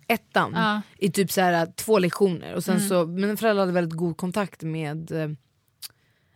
ettan 0.08 0.52
Ja. 0.56 0.82
i 0.98 1.12
typ 1.12 1.32
så 1.32 1.42
här 1.42 1.66
två 1.76 2.00
lektioner. 2.00 2.54
Och 2.56 2.64
sen 2.64 2.82
så, 2.90 3.06
mina 3.06 3.38
föräldrar 3.38 3.62
hade 3.62 3.72
väldigt 3.74 3.98
god 3.98 4.18
kontakt 4.18 4.62
med, 4.64 5.12
eh, 5.12 5.30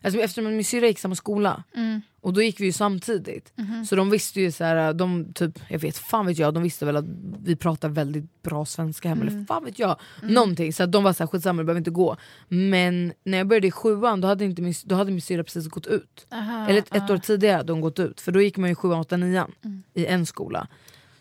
alltså 0.02 0.20
eftersom 0.20 0.44
min 0.56 0.66
syrra 0.66 0.88
gick 0.88 1.00
samma 1.00 1.16
skola 1.16 1.64
Mm. 1.76 2.02
och 2.22 2.34
då 2.34 2.42
gick 2.42 2.60
vi 2.60 2.66
ju 2.66 2.72
samtidigt. 2.72 3.54
Så 3.90 3.96
de 3.96 4.10
visste 4.10 4.42
ju 4.42 4.52
så 4.52 4.64
här, 4.64 4.94
de 4.94 5.34
typ, 5.34 5.60
jag 5.70 5.80
vet 5.80 5.98
fan 5.98 6.26
vet 6.26 6.38
jag, 6.38 6.54
de 6.54 6.64
visste 6.64 6.86
väl 6.86 6.96
att 6.98 7.06
vi 7.44 7.56
pratar 7.56 7.90
väldigt 7.90 8.44
bra 8.44 8.66
svenska 8.66 9.10
hemma, 9.10 9.22
eller 9.22 9.46
fan 9.46 9.66
vet 9.66 9.80
jag. 9.80 10.00
Någonting, 10.24 10.74
så 10.74 10.84
att 10.84 10.92
de 10.92 11.04
var 11.04 11.14
såhär 11.14 11.28
skitsamma 11.28 11.62
det 11.62 11.66
behöver 11.66 11.80
inte 11.82 11.92
gå. 11.92 12.18
Men 12.48 13.14
när 13.24 13.38
jag 13.38 13.48
började 13.48 13.68
i 13.68 13.72
sjuan 13.72 14.22
då 14.22 14.28
hade, 14.28 14.46
inte 14.46 14.62
min, 14.62 14.74
då 14.86 14.96
hade 14.96 15.12
min 15.12 15.22
syrra 15.22 15.44
precis 15.44 15.68
gått 15.68 15.88
ut. 15.88 16.28
Aha, 16.32 16.68
Eller 16.68 16.80
ett, 16.80 16.96
ett 16.96 17.10
år 17.10 17.18
tidigare 17.18 17.58
hade 17.58 17.74
hon 17.74 17.82
gått 17.82 18.00
ut, 18.00 18.22
för 18.22 18.32
då 18.32 18.42
gick 18.42 18.58
man 18.58 18.70
ju 18.70 18.76
7 18.76 18.92
8 18.92 19.18
9 19.18 19.48
i 19.94 20.06
en 20.06 20.26
skola. 20.26 20.68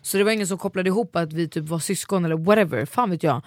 Så 0.01 0.17
det 0.17 0.23
var 0.23 0.31
ingen 0.31 0.47
som 0.47 0.57
kopplade 0.57 0.89
ihop 0.89 1.15
att 1.15 1.33
vi 1.33 1.47
typ 1.49 1.65
var 1.69 1.79
syskon 1.79 2.25
eller 2.25 2.37
whatever, 2.37 2.85
fan 2.85 3.09
vet 3.09 3.23
jag. 3.23 3.41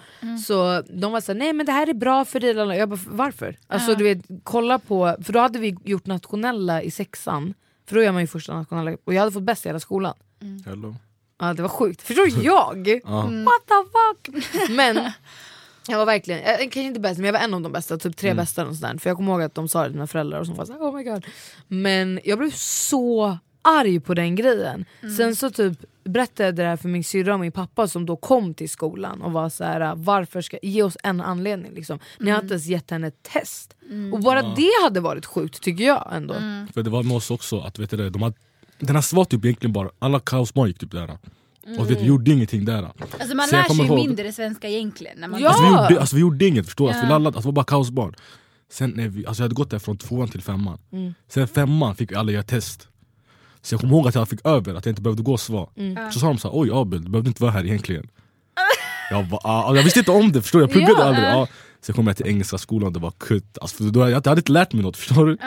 Så 0.47 0.81
de 0.89 1.11
var 1.11 1.21
såhär, 1.21 1.39
nej 1.39 1.53
men 1.53 1.65
det 1.65 1.71
här 1.71 1.89
är 1.89 1.93
bra 1.93 2.25
för 2.25 2.39
dig. 2.39 2.53
lalala." 2.53 2.75
Jag 2.75 2.89
bara, 2.89 2.99
varför? 3.07 3.57
Alltså 3.67 3.95
du 3.95 4.03
vet, 4.03 4.25
kolla 4.43 4.79
på, 4.79 5.15
för 5.23 5.33
då 5.33 5.39
hade 5.39 5.59
vi 5.59 5.77
gjort 5.83 6.05
nationella 6.05 6.81
i 6.81 6.91
sexan 6.91 7.53
För 7.87 7.95
då 7.95 8.03
gör 8.03 8.11
man 8.11 8.21
ju 8.21 8.27
första 8.27 8.53
nationella 8.53 8.97
och 9.05 9.13
jag 9.13 9.19
hade 9.19 9.31
fått 9.31 9.43
bäst 9.43 9.65
i 9.65 9.69
hela 9.69 9.79
skolan. 9.79 10.13
Hello. 10.65 10.95
Ja 11.39 11.53
det 11.53 11.61
var 11.61 11.69
sjukt, 11.69 12.01
förstår 12.01 12.27
jag? 12.43 12.87
Ja. 13.05 13.21
What 13.21 13.65
the 13.67 13.89
fuck? 13.91 14.43
Men 14.69 15.11
jag 15.87 15.97
var 15.97 16.05
verkligen, 16.05 16.41
jag, 16.41 16.59
kanske 16.59 16.81
inte 16.81 16.99
bäst 16.99 17.17
men 17.17 17.25
jag 17.25 17.33
var 17.33 17.39
en 17.39 17.53
av 17.53 17.61
de 17.61 17.71
bästa, 17.71 17.97
typ 17.97 18.17
tre 18.17 18.33
bästa 18.33 18.67
och 18.67 18.75
sådär. 18.75 18.97
För 18.97 19.09
jag 19.09 19.17
kommer 19.17 19.31
ihåg 19.31 19.41
att 19.41 19.55
de 19.55 19.67
sa 19.67 19.81
det 19.81 19.85
till 19.85 19.95
mina 19.95 20.07
föräldrar 20.07 20.39
och 20.39 20.45
som 20.45 20.55
var 20.55 20.65
såhär 20.65 20.79
oh 20.79 20.95
my 20.95 21.03
god. 21.03 21.25
Men 21.67 22.19
jag 22.23 22.37
blev 22.39 22.51
så 22.51 23.37
arg 23.65 23.99
på 23.99 24.13
den 24.13 24.35
grejen. 24.35 24.85
Sen 25.17 25.35
så 25.35 25.49
typ 25.51 25.79
berättade 26.03 26.47
jag 26.47 26.55
det 26.55 26.63
här 26.63 26.77
för 26.77 26.89
min 26.89 27.03
syrra 27.03 27.33
och 27.33 27.39
min 27.39 27.51
pappa 27.51 27.87
som 27.87 28.05
då 28.05 28.15
kom 28.15 28.53
till 28.53 28.69
skolan 28.69 29.21
och 29.21 29.31
var 29.31 29.49
så 29.49 29.63
här: 29.63 29.95
varför 29.95 30.41
ska, 30.41 30.57
ge 30.61 30.83
oss 30.83 30.97
en 31.03 31.21
anledning 31.21 31.71
liksom. 31.73 31.99
Ni 32.19 32.31
har 32.31 32.41
inte 32.41 32.53
ens 32.53 32.65
gett 32.65 32.91
henne 32.91 33.07
ett 33.07 33.23
test. 33.23 33.75
Och 34.13 34.19
bara 34.19 34.41
det 34.41 34.71
hade 34.83 34.99
varit 34.99 35.25
sjukt 35.25 35.61
tycker 35.61 35.83
jag 35.83 36.09
ändå. 36.11 36.33
För 36.73 36.83
det 36.83 36.89
var 36.89 37.03
med 37.03 37.17
oss 37.17 37.31
också, 37.31 37.59
att 37.59 37.79
vet 37.79 37.89
du, 37.89 37.97
det, 37.97 38.09
de 38.09 38.21
hade, 38.21 38.35
den 38.79 38.95
här 38.95 39.15
var 39.15 39.25
typ 39.25 39.45
egentligen 39.45 39.73
bara, 39.73 39.89
alla 39.99 40.19
kaosbarn 40.19 40.67
gick 40.67 40.77
typ 40.79 40.91
där. 40.91 41.17
Och 41.79 41.79
vet, 41.79 41.87
du, 41.87 41.95
vi 41.95 42.05
gjorde 42.05 42.31
ingenting 42.31 42.65
där. 42.65 42.83
Alltså 43.19 43.35
man 43.35 43.47
Så 43.47 43.55
lär 43.55 43.63
sig 43.63 43.77
ju 43.77 43.85
ihåg- 43.85 43.95
mindre 43.95 44.31
svenska 44.33 44.67
egentligen. 44.69 45.17
När 45.19 45.27
man 45.27 45.41
Ja! 45.41 45.47
Alltså, 45.49 45.63
vi, 45.63 45.69
gjorde, 45.69 45.99
alltså, 45.99 46.15
vi 46.15 46.21
gjorde 46.21 46.45
inget, 46.45 46.65
förstår 46.65 46.85
du? 46.85 46.89
Alltså, 46.89 47.01
vi 47.01 47.07
Ja. 47.07 47.13
lallade, 47.17 47.27
alltså, 47.37 47.41
det 47.41 47.55
var 47.55 47.63
bara 47.63 47.65
kaosbarn. 47.65 48.13
Sen 48.71 48.89
när 48.89 49.07
vi, 49.07 49.25
alltså, 49.25 49.43
jag 49.43 49.45
hade 49.45 49.55
gått 49.55 49.69
där 49.69 49.79
från 49.79 49.97
tvåan 49.97 50.27
till 50.27 50.41
femman. 50.41 50.79
Mm. 50.91 51.13
Sen 51.27 51.47
femman 51.47 51.95
fick 51.95 52.11
vi 52.11 52.15
alla 52.15 52.31
göra 52.31 52.43
test. 52.43 52.87
Så 53.65 53.73
jag 53.73 53.81
kommer 53.81 53.93
ihåg 53.93 54.07
att 54.07 54.15
jag 54.15 54.29
fick 54.29 54.45
över, 54.45 54.75
att 54.75 54.85
jag 54.85 54.91
inte 54.91 55.01
behövde 55.01 55.23
gå 55.23 55.37
svar. 55.37 55.69
Mm. 55.77 56.11
Så 56.11 56.19
sa 56.19 56.27
de 56.27 56.37
så 56.37 56.47
här, 56.47 56.59
oj 56.59 56.69
Abel, 56.73 57.03
du 57.03 57.09
behövde 57.11 57.27
inte 57.29 57.41
vara 57.43 57.51
här 57.51 57.65
egentligen. 57.65 58.07
jag, 59.11 59.27
bara, 59.29 59.39
ah, 59.43 59.75
jag 59.75 59.83
visste 59.83 59.99
inte 59.99 60.11
om 60.11 60.31
det, 60.31 60.41
förstår 60.41 60.59
du? 60.59 60.63
Jag 60.63 60.71
pluggade 60.71 60.93
Ja. 60.99 61.03
aldrig. 61.07 61.25
Ah. 61.25 61.47
Sen 61.81 61.95
kom 61.95 62.07
jag 62.07 62.17
till 62.17 62.27
engelska 62.27 62.57
skolan, 62.57 62.93
det 62.93 62.99
var 62.99 63.11
kutt. 63.11 63.57
Alltså, 63.61 63.83
jag, 63.83 64.27
hade 64.27 64.31
inte 64.39 64.51
lärt 64.51 64.73
mig 64.73 64.83
något, 64.83 64.97
förstår 64.97 65.25
du? 65.25 65.37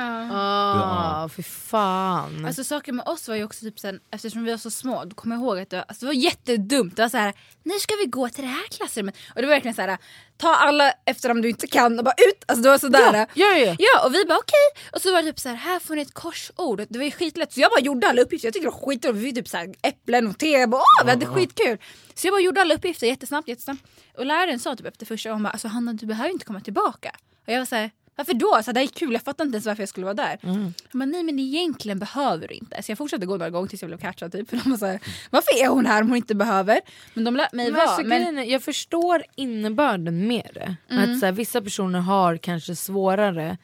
Ah, 0.75 1.29
fy 1.29 1.43
fan. 1.43 2.45
Alltså 2.47 2.65
saker 2.65 2.93
med 2.93 3.09
oss 3.09 3.29
var 3.29 3.37
ju 3.37 3.45
också 3.45 3.61
typ 3.61 3.79
sen, 3.79 4.01
eftersom 4.11 4.45
vi 4.45 4.51
var 4.51 4.59
så 4.59 4.71
små, 4.71 5.05
då 5.05 5.15
kommer 5.15 5.37
jag 5.37 5.43
ihåg 5.43 5.59
att 5.59 5.71
det 5.71 5.77
var, 5.77 5.85
alltså, 5.89 6.01
det 6.01 6.07
var 6.07 6.15
jättedumt. 6.23 6.97
Det 6.97 7.03
var 7.03 7.09
så 7.09 7.17
här, 7.17 7.35
nu 7.63 7.75
ska 7.79 7.95
vi 7.95 8.07
gå 8.07 8.29
till 8.29 8.45
det 8.45 8.51
här 8.51 8.65
klassrummet. 8.69 9.17
Och 9.35 9.41
det 9.41 9.47
var 9.47 9.55
verkligen 9.55 9.75
så 9.75 9.83
här, 9.83 9.99
ta 10.37 10.55
alla 10.55 10.93
eftersom 11.05 11.43
du 11.43 11.49
inte 11.49 11.67
kan 11.67 11.99
och 11.99 12.05
bara 12.05 12.15
ut. 12.29 12.45
Alltså 12.47 12.63
det 12.63 12.69
var 12.69 12.79
sådär. 12.79 13.13
ja, 13.13 13.27
ja, 13.35 13.57
ja. 13.57 13.77
Ja 13.79 14.07
och 14.07 14.15
vi 14.15 14.25
bara 14.25 14.39
okej, 14.39 14.85
och 14.93 15.03
så 15.03 15.13
var 15.13 15.23
det 15.23 15.29
typ 15.29 15.39
så 15.41 15.49
här, 15.49 15.57
här 15.57 15.81
får 15.81 15.95
ni 15.95 16.03
ett 16.03 16.15
korsord. 16.15 16.87
Det 16.89 16.99
var 16.99 17.05
ju 17.05 17.11
skitlätt 17.11 17.53
så 17.53 17.61
jag 17.61 17.71
bara 17.71 17.81
gjorde 17.81 18.09
alla 18.09 18.23
uppgifter, 18.23 18.47
jag 18.47 18.55
tyckte 18.55 18.69
det 18.69 18.73
var 18.73 18.87
skitroligt. 18.87 19.19
Vi 19.19 19.27
fick 19.27 19.35
typ 19.37 19.49
så 19.49 19.57
här 19.57 19.75
äpplen 19.83 20.27
och 20.27 20.39
te, 20.39 20.51
jag 20.51 20.71
bara, 20.71 20.81
åh 20.81 21.05
vi 21.05 21.11
hade 21.11 21.27
skitkul. 21.27 21.79
Så 22.15 22.27
jag 22.27 22.33
bara 22.33 22.41
gjorde 22.41 22.61
alla 22.61 22.75
uppgifter 22.75 23.07
jättesnabbt, 23.07 23.49
jättesnabbt. 23.49 23.83
Och 24.19 24.27
läraren 24.27 24.59
sa 24.59 24.77
typ 24.77 24.87
efter 24.87 25.07
första 25.07 25.31
gången 25.31 25.47
alltså 25.47 25.69
Hanna 25.69 25.93
du 25.93 26.07
behöver 26.07 26.31
inte 26.31 26.45
komma 26.45 26.61
tillbaka. 26.61 27.11
Och 27.47 27.53
jag 27.53 27.59
var 27.59 27.67
så 27.67 27.75
här, 27.77 27.91
varför 28.19 28.35
då? 28.35 28.61
Så 28.65 28.73
det 28.73 28.81
är 28.81 28.87
kul, 28.87 29.13
jag 29.13 29.23
fattar 29.23 29.45
inte 29.45 29.57
ens 29.57 29.67
varför 29.67 29.83
jag 29.83 29.89
skulle 29.89 30.05
vara 30.05 30.15
där. 30.15 30.39
Mm. 30.43 30.75
Bara, 30.93 31.05
nej 31.05 31.23
men 31.23 31.39
egentligen 31.39 31.99
behöver 31.99 32.49
du 32.49 32.55
inte. 32.55 32.83
Så 32.83 32.91
jag 32.91 32.99
fortsatte 32.99 33.27
gå 33.27 33.37
några 33.37 33.51
gånger 33.51 33.69
tills 33.69 33.83
jag 33.83 33.89
blev 33.89 33.99
catchad 33.99 34.33
typ. 34.33 34.51
För 34.51 34.57
de 34.65 34.71
var 34.71 34.79
så 34.79 34.87
här, 34.87 35.01
varför 35.31 35.63
är 35.65 35.69
hon 35.69 35.87
här 35.87 36.03
om 36.03 36.09
hon 36.09 36.17
inte 36.17 36.35
behöver? 36.35 36.81
Men 37.15 37.25
de 37.25 37.37
lät 37.37 37.53
mig 37.53 37.71
Men 37.71 37.81
alltså, 37.81 37.97
vara. 37.97 38.09
Men, 38.09 38.39
är, 38.39 38.45
jag 38.45 38.63
förstår 38.63 39.23
innebörden 39.35 40.27
med 40.27 40.51
det. 40.55 40.77
Mm. 40.91 41.13
Att 41.13 41.21
så 41.21 41.27
här, 41.27 41.33
vissa 41.33 41.63
personer 41.63 42.01
har 42.01 42.37
kanske 42.37 42.77
svårare 42.77 43.59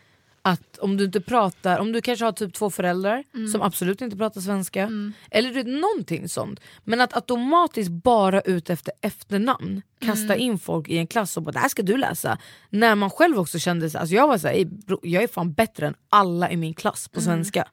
att 0.46 0.78
om 0.78 0.96
du 0.96 1.04
inte 1.04 1.20
pratar, 1.20 1.78
om 1.78 1.92
du 1.92 2.00
kanske 2.00 2.24
har 2.24 2.32
typ 2.32 2.54
två 2.54 2.70
föräldrar 2.70 3.24
Mm. 3.34 3.48
som 3.48 3.62
absolut 3.62 4.00
inte 4.00 4.16
pratar 4.16 4.40
svenska, 4.40 4.90
eller 5.30 5.54
du 5.54 5.62
någonting 5.80 6.28
sånt. 6.28 6.60
Men 6.84 7.00
att 7.00 7.16
automatiskt 7.16 7.90
bara 7.90 8.40
ut 8.40 8.70
efter 8.70 8.92
efternamn 9.00 9.82
kasta 10.00 10.24
Mm. 10.34 10.38
in 10.40 10.58
folk 10.58 10.88
i 10.88 10.98
en 10.98 11.06
klass 11.06 11.36
och 11.36 11.42
bara 11.42 11.52
det 11.52 11.58
här 11.58 11.68
ska 11.68 11.82
du 11.82 11.96
läsa. 11.96 12.38
När 12.70 12.94
man 12.94 13.10
själv 13.10 13.38
också 13.38 13.58
kände 13.58 13.90
sig, 13.90 14.00
alltså 14.00 14.14
jag 14.14 14.28
var 14.28 14.38
såhär, 14.38 14.54
"Ey, 14.54 14.64
bro, 14.64 15.00
jag 15.02 15.22
är 15.22 15.28
fan 15.28 15.52
bättre 15.52 15.86
än 15.86 15.94
alla 16.08 16.50
i 16.50 16.56
min 16.56 16.74
klass 16.74 17.08
på 17.08 17.20
Mm. 17.20 17.24
svenska. 17.24 17.68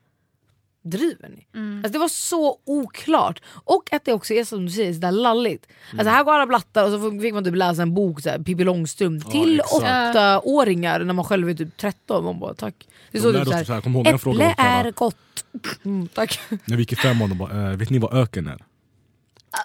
Driver 0.84 1.30
ni? 1.30 1.48
Alltså 1.78 1.92
det 1.92 2.00
var 2.00 2.08
så 2.08 2.58
oklart. 2.66 3.42
Och 3.64 3.94
att 3.94 4.06
det 4.06 4.14
också 4.14 4.34
är 4.34 4.44
som 4.46 4.66
du 4.66 4.72
säger, 4.72 4.94
sådär 4.94 5.12
lalligt. 5.12 5.68
Alltså 5.92 6.10
här 6.10 6.24
går 6.24 6.34
alla 6.34 6.48
blattar 6.48 6.84
och 6.84 6.92
så 6.92 7.20
fick 7.22 7.34
man 7.34 7.44
typ 7.44 7.56
läsa 7.56 7.82
en 7.82 7.94
bok, 7.94 8.22
såhär, 8.22 8.38
Pippi 8.40 8.64
Långstrump, 8.64 9.32
till 9.32 9.60
exakt. 9.60 9.84
åttaåringar 9.84 11.00
när 11.00 11.14
man 11.14 11.26
själv 11.26 11.50
är 11.50 11.54
typ 11.54 11.78
13. 11.78 12.24
Man 12.26 12.40
bara 12.40 12.54
tack. 12.54 12.76
Det 13.12 13.18
De 13.18 13.20
står 13.20 13.32
lärde 13.34 13.46
typ 13.46 13.54
så 13.54 13.66
såhär, 13.66 13.74
här, 13.74 13.82
kom 13.82 13.96
ihåg, 13.96 14.08
äpple 14.08 14.54
så 14.56 14.62
är 14.62 14.92
gott. 14.92 15.16
Mm, 15.86 16.08
tack. 16.08 16.40
När 16.50 16.76
vi 16.78 16.82
gick 16.82 16.94
i 16.94 16.96
femman, 16.96 17.30
de 17.30 17.38
bara, 17.38 17.72
eh, 17.72 17.78
vet 17.78 17.90
ni 17.90 18.00
vad 18.00 18.14
öken 18.14 18.48
är? 18.48 18.64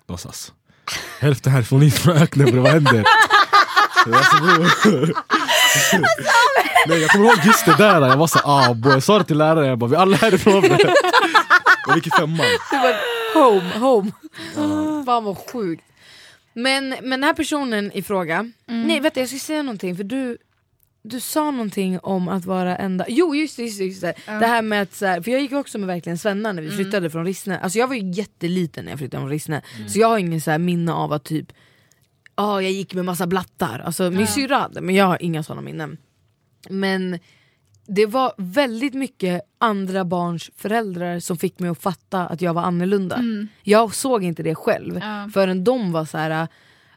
Låtsas. 0.08 0.52
Hälften 1.20 1.52
härifrån 1.52 1.80
ni 1.80 1.90
från 1.90 2.16
öknen, 2.16 2.62
vad 2.62 2.72
händer? 2.72 3.04
Alltså. 4.06 4.36
Nej, 6.88 7.00
jag 7.00 7.10
kommer 7.10 7.24
ihåg 7.24 7.38
just 7.44 7.66
det 7.66 7.76
där, 7.78 8.00
jag 8.00 8.16
var 8.16 8.26
så 8.26 8.38
ah, 8.44 8.74
boy. 8.74 8.92
jag 8.92 9.02
sa 9.02 9.18
det 9.18 9.24
till 9.24 9.38
läraren, 9.38 9.68
jag 9.68 9.78
bara, 9.78 9.90
vi 9.90 9.96
alla 9.96 10.16
är 10.16 10.20
härifrån. 10.20 10.64
Och 10.64 11.92
vi 11.92 11.94
gick 11.94 12.06
i 12.06 12.10
femman. 12.10 12.46
Det 12.70 12.76
var 12.76 12.94
home, 13.42 13.78
home. 13.78 14.12
Fan 15.04 15.24
vad 15.24 15.38
sjukt. 15.52 15.84
Men, 16.52 16.88
men 16.88 17.10
den 17.10 17.24
här 17.24 17.34
personen 17.34 17.92
i 17.92 18.02
fråga, 18.02 18.50
nej 18.66 19.00
vänta 19.00 19.20
jag 19.20 19.28
ska 19.28 19.38
säga 19.38 19.62
någonting 19.62 19.96
för 19.96 20.04
du 20.04 20.38
du 21.08 21.20
sa 21.20 21.50
någonting 21.50 21.98
om 21.98 22.28
att 22.28 22.44
vara 22.44 22.76
enda... 22.76 23.04
Jo 23.08 23.34
just 23.34 23.56
det, 23.56 23.62
just 23.62 23.78
det, 23.78 23.84
just 23.84 24.00
det. 24.00 24.14
det 24.26 24.46
här 24.46 24.62
med 24.62 24.82
att 24.82 24.94
så 24.94 25.06
här, 25.06 25.20
för 25.20 25.30
jag 25.30 25.40
gick 25.40 25.52
också 25.52 25.78
med 25.78 25.86
verkligen 25.86 26.18
Svenna 26.18 26.52
när 26.52 26.62
vi 26.62 26.70
flyttade 26.70 27.10
från 27.10 27.24
Rissne. 27.24 27.58
Alltså 27.58 27.78
jag 27.78 27.88
var 27.88 27.94
ju 27.94 28.10
jätteliten 28.10 28.84
när 28.84 28.92
jag 28.92 28.98
flyttade 28.98 29.20
från 29.20 29.30
Rissne, 29.30 29.62
så 29.88 29.98
jag 29.98 30.08
har 30.08 30.18
ingen 30.18 30.40
så 30.40 30.50
här 30.50 30.58
minne 30.58 30.92
av 30.92 31.12
att 31.12 31.24
typ 31.24 31.52
Ja 32.36 32.62
jag 32.62 32.72
gick 32.72 32.94
med 32.94 33.04
massa 33.04 33.26
blattar, 33.26 33.78
alltså 33.78 34.10
min 34.10 34.26
syrra 34.26 34.58
hade 34.58 34.80
men 34.80 34.94
jag 34.94 35.06
har 35.06 35.22
inga 35.22 35.42
sådana 35.42 35.62
minnen. 35.62 35.98
Men 36.70 37.18
det 37.86 38.06
var 38.06 38.32
väldigt 38.38 38.94
mycket 38.94 39.42
andra 39.58 40.04
barns 40.04 40.50
föräldrar 40.56 41.20
som 41.20 41.36
fick 41.36 41.58
mig 41.58 41.70
att 41.70 41.82
fatta 41.82 42.26
att 42.26 42.40
jag 42.40 42.54
var 42.54 42.62
annorlunda. 42.62 43.20
Jag 43.62 43.94
såg 43.94 44.24
inte 44.24 44.42
det 44.42 44.54
själv 44.54 44.98
Ja. 45.02 45.30
förrän 45.34 45.64
de 45.64 45.92
var 45.92 46.04
så 46.04 46.18
här. 46.18 46.48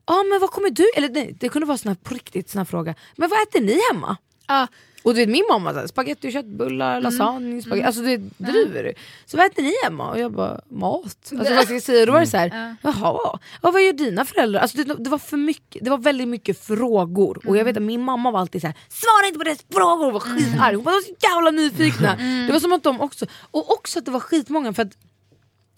Ja 0.06 0.24
men 0.32 0.40
vad 0.42 0.52
kommer 0.52 0.70
du, 0.70 0.90
eller 0.96 1.10
nej, 1.10 1.36
det 1.40 1.50
kunde 1.50 1.66
vara 1.68 1.78
sån 1.78 1.90
här, 1.90 1.96
på 1.96 2.14
riktigt 2.14 2.50
sån 2.50 2.60
här 2.60 2.66
fråga, 2.66 2.96
men 3.16 3.30
vad 3.30 3.42
äter 3.42 3.62
ni 3.62 3.80
hemma? 3.94 4.18
ja, 4.48 4.68
Och 5.04 5.14
du 5.14 5.20
vet 5.20 5.30
min 5.30 5.46
mamma 5.50 5.88
spagetti, 5.88 6.32
köttbullar, 6.32 7.02
lasagne, 7.02 7.62
spagetti, 7.62 7.86
alltså 7.86 8.02
det 8.02 8.18
driver 8.38 8.84
du. 8.84 8.94
Så 9.26 9.38
vad 9.38 9.46
äter 9.46 9.64
ni 9.64 9.74
hemma? 9.84 10.10
Och 10.10 10.20
jag 10.20 10.32
bara, 10.32 10.62
mat. 10.70 11.06
Alltså 11.06 11.54
vad 11.54 11.64
ska 11.64 11.74
jag 11.74 11.84
säga? 11.84 12.02
Och 12.02 12.08
då 12.08 12.14
var 12.14 12.20
det 12.20 12.28
såhär, 12.28 12.76
jaha, 12.82 13.40
ja, 13.62 13.72
vad 13.72 13.84
gör 13.84 13.94
dina 13.94 14.26
föräldrar? 14.26 14.62
Alltså 14.62 14.78
det, 14.78 14.96
det 15.00 15.10
var 15.10 15.18
för 15.18 15.38
mycket, 15.38 15.84
det 15.84 15.90
var 15.90 15.98
väldigt 15.98 16.28
mycket 16.28 16.60
frågor. 16.60 17.48
Och 17.48 17.58
jag 17.58 17.66
vet 17.66 17.78
att 17.78 17.84
min 17.84 18.02
mamma 18.02 18.32
var 18.32 18.40
alltid 18.40 18.62
såhär, 18.62 18.76
svara 18.90 19.28
inte 19.28 19.40
på 19.40 19.44
deras 19.44 19.66
frågor! 19.74 20.08
Och 20.08 20.14
var 20.14 20.20
skitarg, 20.20 20.76
hon 20.76 20.84
var 20.84 21.02
så 21.02 21.14
jävla 21.22 21.52
nyfikna. 21.52 22.16
Det 22.48 22.54
var 22.54 22.60
som 22.60 22.74
att 22.74 22.84
de 22.84 23.02
också, 23.02 23.26
och 23.52 23.72
också 23.72 24.00
att 24.00 24.06
det 24.06 24.12
var 24.12 24.20
skitmånga 24.20 24.74
för 24.74 24.84
att 24.84 24.98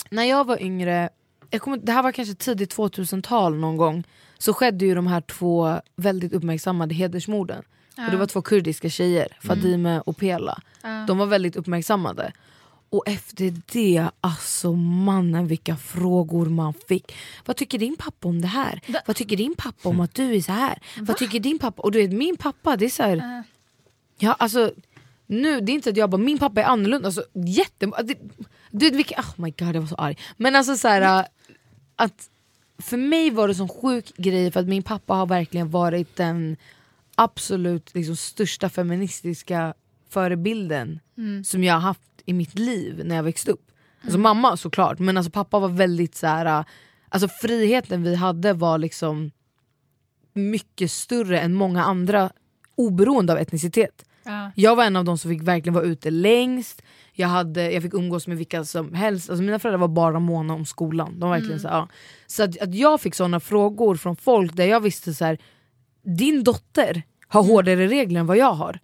när 0.10 0.24
jag 0.24 0.48
var 0.48 0.62
yngre, 0.62 1.10
jag 1.50 1.62
kommer, 1.62 1.78
det 1.78 1.92
här 1.92 2.04
var 2.04 2.12
kanske 2.12 2.36
tidigt 2.36 2.76
2000-tal 2.76 3.56
någon 3.56 3.78
gång, 3.78 4.04
så 4.38 4.54
skedde 4.54 4.86
ju 4.86 4.96
de 4.96 5.08
här 5.08 5.22
två 5.22 5.82
väldigt 5.96 6.34
uppmärksammade 6.34 6.96
hedersmorden. 6.96 7.64
Och 7.98 8.12
det 8.12 8.18
var 8.18 8.26
två 8.26 8.42
kurdiska 8.42 8.90
tjejer, 8.90 9.28
Fadime 9.42 10.02
och 10.02 10.18
Pela. 10.18 10.62
De 11.08 11.18
var 11.18 11.26
väldigt 11.26 11.56
uppmärksammade. 11.56 12.32
Och 12.90 13.04
efter 13.08 13.62
det, 13.72 14.10
alltså 14.22 14.74
mannen 14.74 15.48
vilka 15.48 15.78
frågor 15.78 16.46
man 16.46 16.74
fick. 16.88 17.16
Vad 17.46 17.56
tycker 17.56 17.78
din 17.80 17.96
pappa 17.98 18.28
om 18.28 18.42
det 18.42 18.48
här? 18.48 18.82
Vad 19.06 19.16
tycker 19.16 19.38
din 19.38 19.56
pappa 19.56 19.90
om 19.90 20.00
att 20.00 20.16
du 20.16 20.36
är 20.36 20.42
så 20.42 20.52
här? 20.52 20.80
Vad 21.00 21.18
tycker 21.18 21.40
din 21.40 21.60
pappa? 21.60 21.82
Och 21.82 21.92
du 21.92 22.02
vet 22.02 22.12
min 22.12 22.38
pappa, 22.38 22.76
det 22.76 22.86
är 22.86 22.90
så 22.90 23.04
här, 23.04 23.44
Ja 24.18 24.34
alltså, 24.34 24.72
nu, 25.28 25.62
det 25.62 25.72
är 25.72 25.74
inte 25.74 25.90
att 25.90 25.98
jag 25.98 26.10
bara 26.10 26.18
min 26.18 26.40
pappa 26.40 26.62
är 26.62 26.66
annorlunda, 26.66 27.08
alltså, 27.08 27.24
jätte, 27.34 27.86
det, 28.04 28.18
du 28.72 28.86
vet 28.86 28.96
vilka, 28.96 29.22
oh 29.22 29.34
my 29.36 29.54
god 29.60 29.76
jag 29.76 29.82
var 29.82 29.88
så 29.88 29.96
arg. 29.96 30.18
Men 30.38 30.56
alltså 30.56 30.78
så 30.78 30.88
här, 30.88 31.28
att 31.96 32.30
för 32.78 32.98
mig 32.98 33.30
var 33.30 33.48
det 33.48 33.56
sån 33.56 33.70
sjuk 33.70 34.18
grej 34.18 34.52
för 34.52 34.60
att 34.60 34.68
min 34.68 34.84
pappa 34.84 35.14
har 35.14 35.26
verkligen 35.26 35.70
varit 35.70 36.16
den 36.16 36.58
absolut 37.24 37.96
liksom, 37.96 38.16
största 38.16 38.70
feministiska 38.70 39.74
förebilden 40.10 41.00
som 41.46 41.64
jag 41.64 41.74
har 41.74 41.82
haft 41.82 42.02
i 42.26 42.34
mitt 42.34 42.60
liv 42.60 43.02
när 43.06 43.16
jag 43.16 43.24
växte 43.24 43.52
upp. 43.52 43.72
Alltså 44.04 44.20
mamma 44.20 44.58
såklart, 44.58 45.00
men 45.00 45.18
alltså 45.18 45.32
pappa 45.32 45.60
var 45.60 45.70
väldigt 45.70 46.16
så 46.16 46.28
här. 46.28 46.66
alltså 47.10 47.28
friheten 47.28 48.04
vi 48.04 48.16
hade 48.16 48.54
var 48.54 48.78
liksom 48.78 49.32
mycket 50.34 50.92
större 50.92 51.40
än 51.40 51.54
många 51.54 51.84
andra 51.84 52.32
oberoende 52.76 53.34
av 53.34 53.40
etnicitet. 53.40 54.06
ja. 54.24 54.52
Jag 54.56 54.76
var 54.76 54.84
en 54.84 54.96
av 54.96 55.06
de 55.06 55.18
som 55.18 55.32
fick 55.32 55.42
verkligen 55.42 55.74
vara 55.74 55.86
ute 55.86 56.10
längst, 56.12 56.82
jag, 57.14 57.28
hade, 57.28 57.72
jag 57.72 57.84
fick 57.84 57.94
umgås 57.94 58.28
med 58.28 58.38
vilka 58.38 58.64
som 58.64 58.94
helst, 58.94 59.30
alltså 59.30 59.44
mina 59.44 59.60
föräldrar 59.60 59.80
var 59.80 59.88
bara 59.88 60.20
måna 60.20 60.54
om 60.54 60.66
skolan. 60.66 61.20
De 61.20 61.30
var 61.30 61.38
verkligen 61.38 61.60
så, 61.60 61.68
ja. 61.68 61.90
så 62.28 62.44
att, 62.44 62.62
att 62.62 62.76
jag 62.76 63.02
fick 63.02 63.16
såna 63.16 63.40
frågor 63.40 63.96
från 63.96 64.16
folk 64.16 64.56
där 64.56 64.66
jag 64.66 64.80
visste 64.80 65.14
så 65.14 65.26
här, 65.26 65.38
din 66.04 66.44
dotter 66.44 67.04
har 67.32 67.44
hårdare 67.44 67.88
regler 67.88 68.20
än 68.20 68.26
vad 68.26 68.38
jag 68.38 68.54
har. 68.54 68.80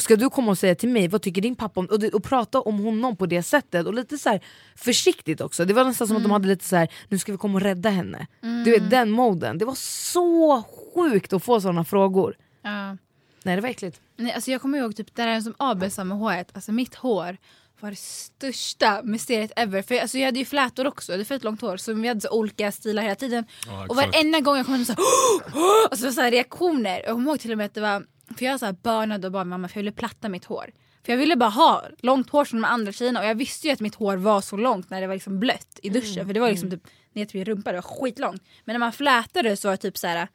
Ska 0.00 0.16
du 0.16 0.30
komma 0.30 0.50
och 0.50 0.58
säga 0.58 0.74
till 0.74 0.88
mig, 0.88 1.08
vad 1.08 1.22
tycker 1.22 1.42
din 1.42 1.56
pappa 1.56 1.80
om 1.80 1.86
och, 1.86 2.00
det, 2.00 2.14
och 2.14 2.24
prata 2.24 2.60
om 2.60 2.78
honom 2.78 3.16
på 3.16 3.26
det 3.26 3.42
sättet 3.42 3.86
och 3.86 3.94
lite 3.94 4.18
så 4.18 4.28
här 4.28 4.40
försiktigt 4.76 5.40
också. 5.40 5.64
Det 5.64 5.74
var 5.74 5.84
nästan 5.84 6.06
som 6.08 6.16
att 6.16 6.22
de 6.22 6.32
hade 6.32 6.48
lite 6.48 6.64
så 6.64 6.76
här, 6.76 6.88
nu 7.08 7.18
ska 7.18 7.32
vi 7.32 7.38
komma 7.38 7.54
och 7.54 7.60
rädda 7.60 7.90
henne. 7.90 8.26
Du 8.64 8.70
vet 8.70 8.90
den 8.90 9.10
moden. 9.10 9.58
Det 9.58 9.64
var 9.64 9.74
så 9.74 10.62
sjukt 10.94 11.32
att 11.32 11.44
få 11.44 11.60
såna 11.60 11.84
frågor. 11.84 12.36
ja. 12.62 12.96
Nej 13.42 13.56
det 13.56 13.62
var 13.62 13.68
äckligt. 13.68 14.00
Nej, 14.16 14.32
alltså 14.32 14.50
jag 14.50 14.60
kommer 14.60 14.78
ihåg 14.78 14.96
typ 14.96 15.14
det 15.14 15.22
där 15.22 15.40
som 15.40 15.54
Abel 15.56 15.90
sa 15.90 16.04
med 16.04 16.18
håret, 16.18 16.50
alltså 16.52 16.72
mitt 16.72 16.94
hår 16.94 17.36
var 17.80 17.90
det 17.90 17.96
största 17.96 19.02
mysteriet 19.04 19.52
ever. 19.56 19.82
För 19.82 20.00
alltså, 20.00 20.18
jag 20.18 20.26
hade 20.26 20.38
ju 20.38 20.44
flätor 20.44 20.86
också, 20.86 21.12
jag 21.12 21.14
hade 21.14 21.24
fett 21.24 21.44
långt 21.44 21.60
hår 21.60 21.76
så 21.76 21.92
vi 21.92 22.08
hade 22.08 22.20
så 22.20 22.30
olika 22.30 22.72
stilar 22.72 23.02
hela 23.02 23.14
tiden. 23.14 23.44
Ja, 23.66 23.86
och 23.88 23.96
varenda 23.96 24.40
gång 24.40 24.56
jag 24.56 24.66
kom 24.66 24.74
hem 24.74 24.84
så, 24.84 24.92
här, 24.92 25.00
och 25.90 25.98
så, 25.98 26.04
var 26.04 26.08
det 26.08 26.12
så 26.12 26.20
här 26.20 26.30
reaktioner. 26.30 27.02
Jag 27.04 27.14
kommer 27.14 27.30
ihåg 27.30 27.40
till 27.40 27.52
och 27.52 27.58
med 27.58 27.66
att 27.66 27.74
det 27.74 27.80
var, 27.80 28.06
för 28.38 28.44
jag 28.44 28.60
så 28.60 28.66
här 28.66 28.72
bönade 28.72 29.26
och 29.26 29.32
bad 29.32 29.46
mamma 29.46 29.68
för 29.68 29.76
jag 29.76 29.82
ville 29.82 29.92
platta 29.92 30.28
mitt 30.28 30.44
hår. 30.44 30.70
För 31.04 31.12
jag 31.12 31.18
ville 31.18 31.36
bara 31.36 31.50
ha 31.50 31.84
långt 31.98 32.30
hår 32.30 32.44
som 32.44 32.60
de 32.60 32.68
andra 32.68 32.92
tjejerna 32.92 33.20
och 33.20 33.26
jag 33.26 33.34
visste 33.34 33.66
ju 33.66 33.72
att 33.72 33.80
mitt 33.80 33.94
hår 33.94 34.16
var 34.16 34.40
så 34.40 34.56
långt 34.56 34.90
när 34.90 35.00
det 35.00 35.06
var 35.06 35.14
liksom 35.14 35.40
blött 35.40 35.80
i 35.82 35.88
duschen. 35.88 36.26
För 36.26 36.34
det 36.34 36.40
var 36.40 36.48
liksom 36.50 36.70
typ 36.70 36.86
ner 37.12 37.24
till 37.24 37.38
min 37.38 37.44
rumpa, 37.44 37.72
det 37.72 37.76
var 37.76 37.82
skitlångt. 37.82 38.42
Men 38.64 38.74
när 38.74 38.78
man 38.78 38.92
flätade 38.92 39.56
så 39.56 39.68
var 39.68 39.72
det 39.72 39.76
typ 39.82 39.98
så 39.98 40.06
här, 40.06 40.28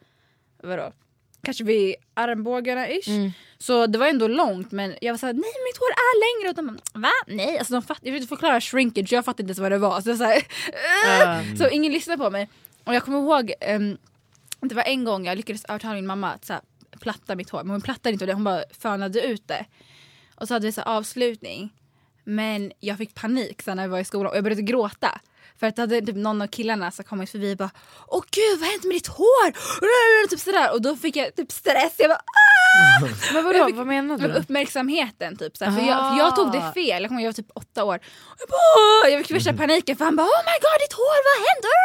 vadå? 0.62 0.92
Kanske 1.44 1.64
vid 1.64 1.94
armbågarna 2.14 2.88
ish. 2.90 3.08
Så 3.58 3.86
det 3.86 3.98
var 3.98 4.06
ändå 4.06 4.28
långt 4.28 4.72
men 4.72 4.94
jag 5.00 5.12
var 5.12 5.18
såhär 5.18 5.32
nej 5.32 5.52
mitt 5.66 5.78
hår 5.78 5.90
är 5.90 6.40
längre 6.40 6.48
och 6.50 6.54
de 6.56 6.66
bara, 6.66 7.00
va? 7.00 7.12
Nej 7.26 7.58
alltså 7.58 7.74
de 7.74 7.82
fatt, 7.82 7.98
jag 8.02 8.12
försökte 8.14 8.28
förklara 8.28 8.60
shrinkage 8.60 9.12
jag 9.12 9.24
fattade 9.24 9.42
inte 9.42 9.50
ens 9.50 9.58
vad 9.58 9.72
det 9.72 9.78
var. 9.78 10.00
Så, 10.00 10.10
jag 10.10 10.18
så, 10.18 10.24
här, 10.24 11.56
så 11.56 11.68
ingen 11.68 11.92
lyssnade 11.92 12.24
på 12.24 12.30
mig. 12.30 12.48
Och 12.84 12.94
jag 12.94 13.02
kommer 13.04 13.18
ihåg 13.18 13.52
ehm, 13.60 13.98
det 14.60 14.74
var 14.74 14.82
en 14.82 15.04
gång 15.04 15.26
jag 15.26 15.36
lyckades 15.36 15.64
övertala 15.64 15.94
min 15.94 16.06
mamma 16.06 16.32
att 16.32 16.44
så 16.44 16.52
här, 16.52 16.62
platta 17.00 17.34
mitt 17.34 17.50
hår 17.50 17.62
men 17.62 17.70
hon 17.70 17.80
plattade 17.80 18.12
inte 18.12 18.26
det, 18.26 18.32
hon 18.32 18.44
bara 18.44 18.64
fönade 18.80 19.22
ut 19.22 19.48
det. 19.48 19.64
Och 20.34 20.48
så 20.48 20.54
hade 20.54 20.66
vi 20.66 20.72
så 20.72 20.82
avslutning. 20.82 21.72
Men 22.24 22.72
jag 22.80 22.98
fick 22.98 23.14
panik 23.14 23.62
sen 23.62 23.76
när 23.76 23.86
vi 23.86 23.90
var 23.92 23.98
i 23.98 24.04
skolan 24.04 24.30
och 24.30 24.36
jag 24.36 24.44
började 24.44 24.62
gråta. 24.62 25.20
För 25.62 25.66
att 25.66 25.78
hade 25.78 26.00
typ 26.00 26.16
någon 26.16 26.42
av 26.42 26.46
killarna 26.46 26.90
så 26.90 27.02
kommit 27.02 27.30
förbi 27.30 27.52
och 27.52 27.56
bara 27.56 27.70
Åh 28.08 28.22
gud 28.30 28.58
vad 28.60 28.66
har 28.68 28.72
hänt 28.72 28.84
med 28.84 28.94
ditt 28.96 29.06
hår? 29.06 29.48
Typ 30.28 30.40
sådär. 30.40 30.72
Och 30.72 30.82
då 30.82 30.96
fick 30.96 31.16
jag 31.16 31.34
typ 31.36 31.52
stress. 31.52 31.94
Jag 31.98 32.10
bara 32.10 32.18
ah! 32.18 33.00
Men 33.34 33.44
vadå, 33.44 33.66
fick- 33.66 33.76
vad 33.76 33.86
menar 33.86 34.18
Men 34.18 34.30
du? 34.30 34.36
uppmärksamheten 34.38 35.36
typ. 35.36 35.56
Såhär, 35.56 35.72
för, 35.72 35.86
jag, 35.86 35.96
för 35.98 36.14
Ah. 36.14 36.18
jag 36.18 36.36
tog 36.36 36.52
det 36.52 36.72
fel. 36.74 37.02
Jag 37.02 37.24
var 37.24 37.32
typ 37.32 37.50
åtta 37.54 37.84
år. 37.84 37.96
Och 37.96 38.36
jag, 38.40 38.48
bara, 38.48 39.10
jag 39.10 39.20
fick 39.26 39.36
värsta 39.36 39.52
paniken 39.52 39.96
för 39.96 40.04
han 40.04 40.16
bara 40.16 40.26
oh 40.26 40.42
my 40.50 40.56
god 40.64 40.78
ditt 40.84 40.92
hår 40.92 41.18
vad 41.28 41.38
händer? 41.48 41.82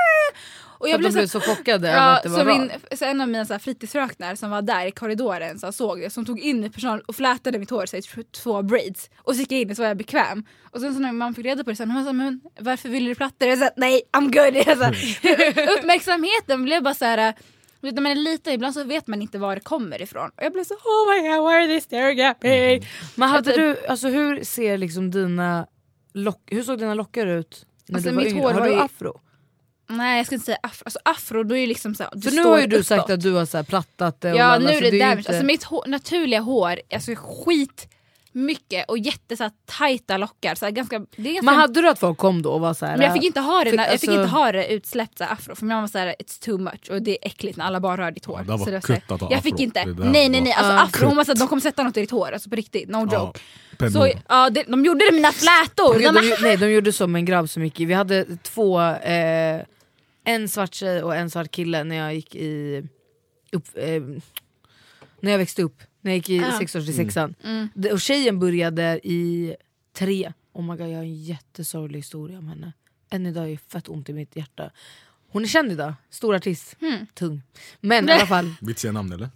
Och 0.79 0.87
att 0.89 1.01
de 1.01 1.07
så- 1.11 1.13
blev 1.13 1.27
så 1.27 1.39
chockade 1.39 1.87
Ja, 1.87 2.15
att 2.17 2.23
det 2.23 2.29
var 2.29 2.39
så, 2.39 2.45
min, 2.45 2.71
så 2.95 3.05
en 3.05 3.21
av 3.21 3.27
mina 3.27 3.45
så 3.45 3.53
här, 3.53 3.59
fritidsfröknar 3.59 4.35
som 4.35 4.49
var 4.49 4.61
där 4.61 4.85
i 4.85 4.91
korridoren 4.91 5.59
så 5.59 5.71
såg 5.71 5.99
det, 6.01 6.09
som 6.09 6.25
tog 6.25 6.39
in 6.39 6.59
mig 6.59 6.69
personal 6.69 7.01
och 7.07 7.15
flätade 7.15 7.59
mitt 7.59 7.69
hår 7.69 7.85
så 7.85 7.97
i 7.97 8.01
två 8.43 8.61
braids. 8.61 9.09
Och 9.17 9.35
så 9.35 9.39
gick 9.39 9.51
jag 9.51 9.59
in 9.61 9.69
och 9.69 9.75
så 9.75 9.81
var 9.81 9.87
jag 9.87 9.97
bekväm. 9.97 10.43
Och 10.71 10.81
sen 10.81 10.93
så 10.93 10.99
när 10.99 11.11
man 11.11 11.33
fick 11.35 11.45
reda 11.45 11.63
på 11.63 11.69
det 11.69 11.75
sen, 11.75 11.91
hon 11.91 12.05
sa 12.05 12.13
men 12.13 12.41
varför 12.59 12.89
ville 12.89 13.09
du 13.09 13.15
platta? 13.15 13.45
Jag 13.45 13.57
sa 13.59 13.69
nej 13.75 14.01
I'm 14.11 14.23
good. 14.23 14.63
Jag 14.67 14.77
sa, 14.77 14.87
uppmärksamheten 15.79 16.63
blev 16.63 16.83
bara 16.83 16.93
så 16.93 17.05
här. 17.05 17.33
vet, 17.81 17.95
När 17.95 18.01
man 18.01 18.11
är 18.11 18.15
liten 18.15 18.53
ibland 18.53 18.73
så 18.73 18.83
vet 18.83 19.07
man 19.07 19.21
inte 19.21 19.37
var 19.37 19.55
det 19.55 19.61
kommer 19.61 20.01
ifrån. 20.01 20.29
Och 20.35 20.43
jag 20.43 20.53
blev 20.53 20.63
så 20.63 20.73
oh 20.73 21.09
my 21.15 21.29
god 21.29 21.47
why 21.47 21.53
are 21.55 21.65
they 21.67 21.81
staring 21.81 22.21
at 22.21 22.43
me? 22.43 22.79
Men 23.15 23.29
hade 23.29 23.51
du, 23.55 23.85
alltså 23.87 24.07
hur 24.07 24.43
ser 24.43 24.77
liksom 24.77 25.11
dina 25.11 25.67
lock, 26.13 26.41
hur 26.51 26.63
såg 26.63 26.79
dina 26.79 26.93
lockar 26.93 27.27
ut 27.27 27.65
när 27.87 27.95
Alltså, 27.95 28.09
du 28.09 28.15
var 28.15 28.23
mitt 28.23 28.33
yngre? 28.33 28.43
hår 28.43 28.51
Har 28.53 28.59
var 28.59 28.67
du 28.67 28.79
afro? 28.79 29.21
Nej 29.89 30.17
jag 30.17 30.25
ska 30.25 30.35
inte 30.35 30.45
säga 30.45 30.57
afro, 30.63 30.83
alltså 30.85 30.99
afro 31.05 31.43
då 31.43 31.55
är 31.55 31.59
ju 31.59 31.67
liksom 31.67 31.95
så 31.95 32.03
här, 32.03 32.21
För 32.21 32.31
nu 32.31 32.43
har 32.43 32.59
ju 32.59 32.67
du 32.67 32.83
sagt 32.83 32.99
uppåt. 32.99 33.09
att 33.11 33.21
du 33.21 33.33
har 33.33 33.45
så 33.45 33.57
här 33.57 33.63
plattat 33.63 34.21
det 34.21 34.31
och 34.33 34.37
Ja 34.39 34.43
lalala, 34.47 34.69
nu 34.71 34.77
är 34.77 34.81
det 34.81 34.89
ju 34.89 34.99
damage. 34.99 35.17
inte- 35.17 35.29
Alltså 35.31 35.45
mitt 35.45 35.63
hår, 35.63 35.83
naturliga 35.87 36.39
hår, 36.39 36.79
alltså 36.93 37.11
skit 37.17 37.87
mycket 38.31 38.85
och 38.89 38.97
jätte 38.97 39.37
så 39.37 39.43
här, 39.43 39.51
tajta 39.65 40.17
lockar. 40.17 40.55
Så 40.55 40.65
här, 40.65 40.71
ganska, 40.71 40.99
det 40.99 41.29
är 41.29 41.33
ganska 41.33 41.41
Men 41.45 41.55
hade 41.55 41.81
du 41.81 41.89
att 41.89 41.99
folk 41.99 42.17
kom 42.17 42.41
då 42.41 42.51
och 42.51 42.59
var 42.59 42.73
såhär... 42.73 42.97
men 42.97 43.05
jag 43.05 43.13
fick 43.13 43.23
inte 43.23 43.39
ha 43.39 43.63
det, 43.63 43.71
när, 43.71 43.77
jag 43.77 43.99
fick 43.99 44.09
alltså- 44.09 44.21
inte 44.21 44.35
ha 44.35 44.51
det 44.51 44.67
utsläppt 44.73 45.17
så 45.17 45.23
här, 45.23 45.33
afro 45.33 45.55
för 45.55 45.65
min 45.65 45.67
mamma 45.67 45.81
var 45.81 45.87
såhär 45.87 46.15
it's 46.19 46.43
too 46.45 46.57
much 46.57 46.89
och 46.89 47.01
det 47.01 47.11
är 47.11 47.17
äckligt 47.27 47.57
när 47.57 47.65
alla 47.65 47.79
bara 47.79 47.97
rör 47.97 48.11
ditt 48.11 48.25
hår. 48.25 48.45
Ja, 48.47 48.53
det 48.53 48.59
så 48.59 48.65
det 48.65 48.71
var 49.09 49.31
jag 49.31 49.43
fick 49.43 49.53
afro. 49.53 49.63
inte, 49.63 49.83
Det 49.83 49.93
där 49.93 50.03
nej 50.03 50.29
nej 50.29 50.41
nej 50.41 50.53
alltså 50.53 50.71
Ah. 50.73 50.81
afro, 50.81 51.05
hon 51.07 51.15
var 51.17 51.23
såhär 51.23 51.39
de 51.39 51.47
kommer 51.47 51.61
sätta 51.61 51.83
något 51.83 51.97
i 51.97 52.01
ditt 52.01 52.11
hår, 52.11 52.31
alltså 52.31 52.49
på 52.49 52.55
riktigt, 52.55 52.89
no 52.89 53.07
Ja, 53.11 53.25
joke. 53.27 53.39
pennor. 53.77 53.91
Så 53.91 54.11
ja, 54.29 54.49
det, 54.49 54.63
de 54.67 54.85
gjorde 54.85 54.99
det 54.99 55.11
med 55.11 55.13
mina 55.13 55.31
flätor! 55.31 55.93
De, 55.99 56.03
de, 56.21 56.35
nej 56.41 56.57
de 56.57 56.71
gjorde 56.71 56.91
så 56.93 57.07
med 57.07 57.19
en 57.19 57.25
grabb 57.25 57.49
som 57.49 57.63
gick 57.63 57.79
i, 57.79 57.85
vi 57.85 57.93
hade 57.93 58.25
två, 58.43 58.81
eh, 58.81 59.61
en 60.27 60.49
svart 60.49 60.73
tjej 60.73 61.03
och 61.03 61.15
en 61.15 61.29
svart 61.29 61.51
kille 61.51 61.83
när 61.83 61.95
jag 61.95 62.15
gick 62.15 62.35
i, 62.35 62.83
upp, 63.51 63.67
eh, 63.75 64.01
när 65.21 65.31
jag 65.31 65.37
växte 65.37 65.63
upp, 65.63 65.81
när 66.01 66.11
jag 66.11 66.17
gick 66.17 66.29
i 66.29 66.37
Ja. 66.37 66.57
sexårs 66.59 66.85
till 66.85 66.95
sexan. 66.95 67.35
Mm. 67.43 67.69
Det- 67.75 67.91
Och 67.91 68.01
tjejen 68.01 68.39
började 68.39 68.99
i 69.03 69.55
tre, 69.93 70.33
oh 70.53 70.63
my 70.63 70.77
god 70.77 70.87
jag 70.89 70.95
har 70.97 71.03
en 71.03 71.15
jättesorglig 71.23 71.99
historia 71.99 72.37
om 72.39 72.47
henne. 72.47 72.73
Än 73.09 73.25
idag 73.25 73.45
är 73.45 73.49
det 73.51 73.57
fett 73.57 73.89
ont 73.89 74.09
i 74.09 74.13
mitt 74.13 74.35
hjärta. 74.35 74.71
Hon 75.29 75.43
är 75.43 75.47
känd 75.47 75.71
idag, 75.71 75.93
stor 76.09 76.35
artist, 76.35 76.75
Mm. 76.81 77.05
tung. 77.13 77.41
Men 77.79 78.09
i 78.09 78.11
alla 78.11 78.25
fall, 78.27 78.45
Vill 78.61 78.73
du 78.73 78.79
säga 78.79 78.91
namn 78.93 79.11
eller? 79.13 79.29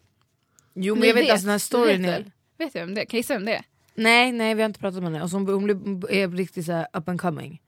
jo 0.74 0.96
men 0.96 1.02
Ni 1.02 1.08
jag 1.08 1.14
vet, 1.16 1.24
vet, 1.24 1.32
alltså 1.32 1.46
den 1.46 1.52
här 1.52 1.56
du 1.56 1.60
storyn 1.60 2.02
vet 2.02 2.20
är... 2.20 2.32
vet 2.58 2.76
jag 2.76 2.86
vem 2.86 2.96
det 2.96 3.02
är? 3.02 3.06
Kan 3.06 3.18
jag 3.18 3.20
gissa 3.20 3.34
vem 3.34 3.46
det 3.46 3.56
är? 3.56 3.64
Nej 3.96 4.32
nej 4.32 4.56
vi 4.56 4.62
har 4.62 4.70
inte 4.70 4.80
pratat 4.80 5.04
med 5.04 5.12
henne, 5.12 5.22
alltså, 5.22 5.38
hon, 5.38 5.70
är 6.10 6.28
riktigt 6.38 6.66
så 6.66 6.72
här 6.72 6.88
up 6.94 7.10
and 7.10 7.22
coming. 7.22 7.62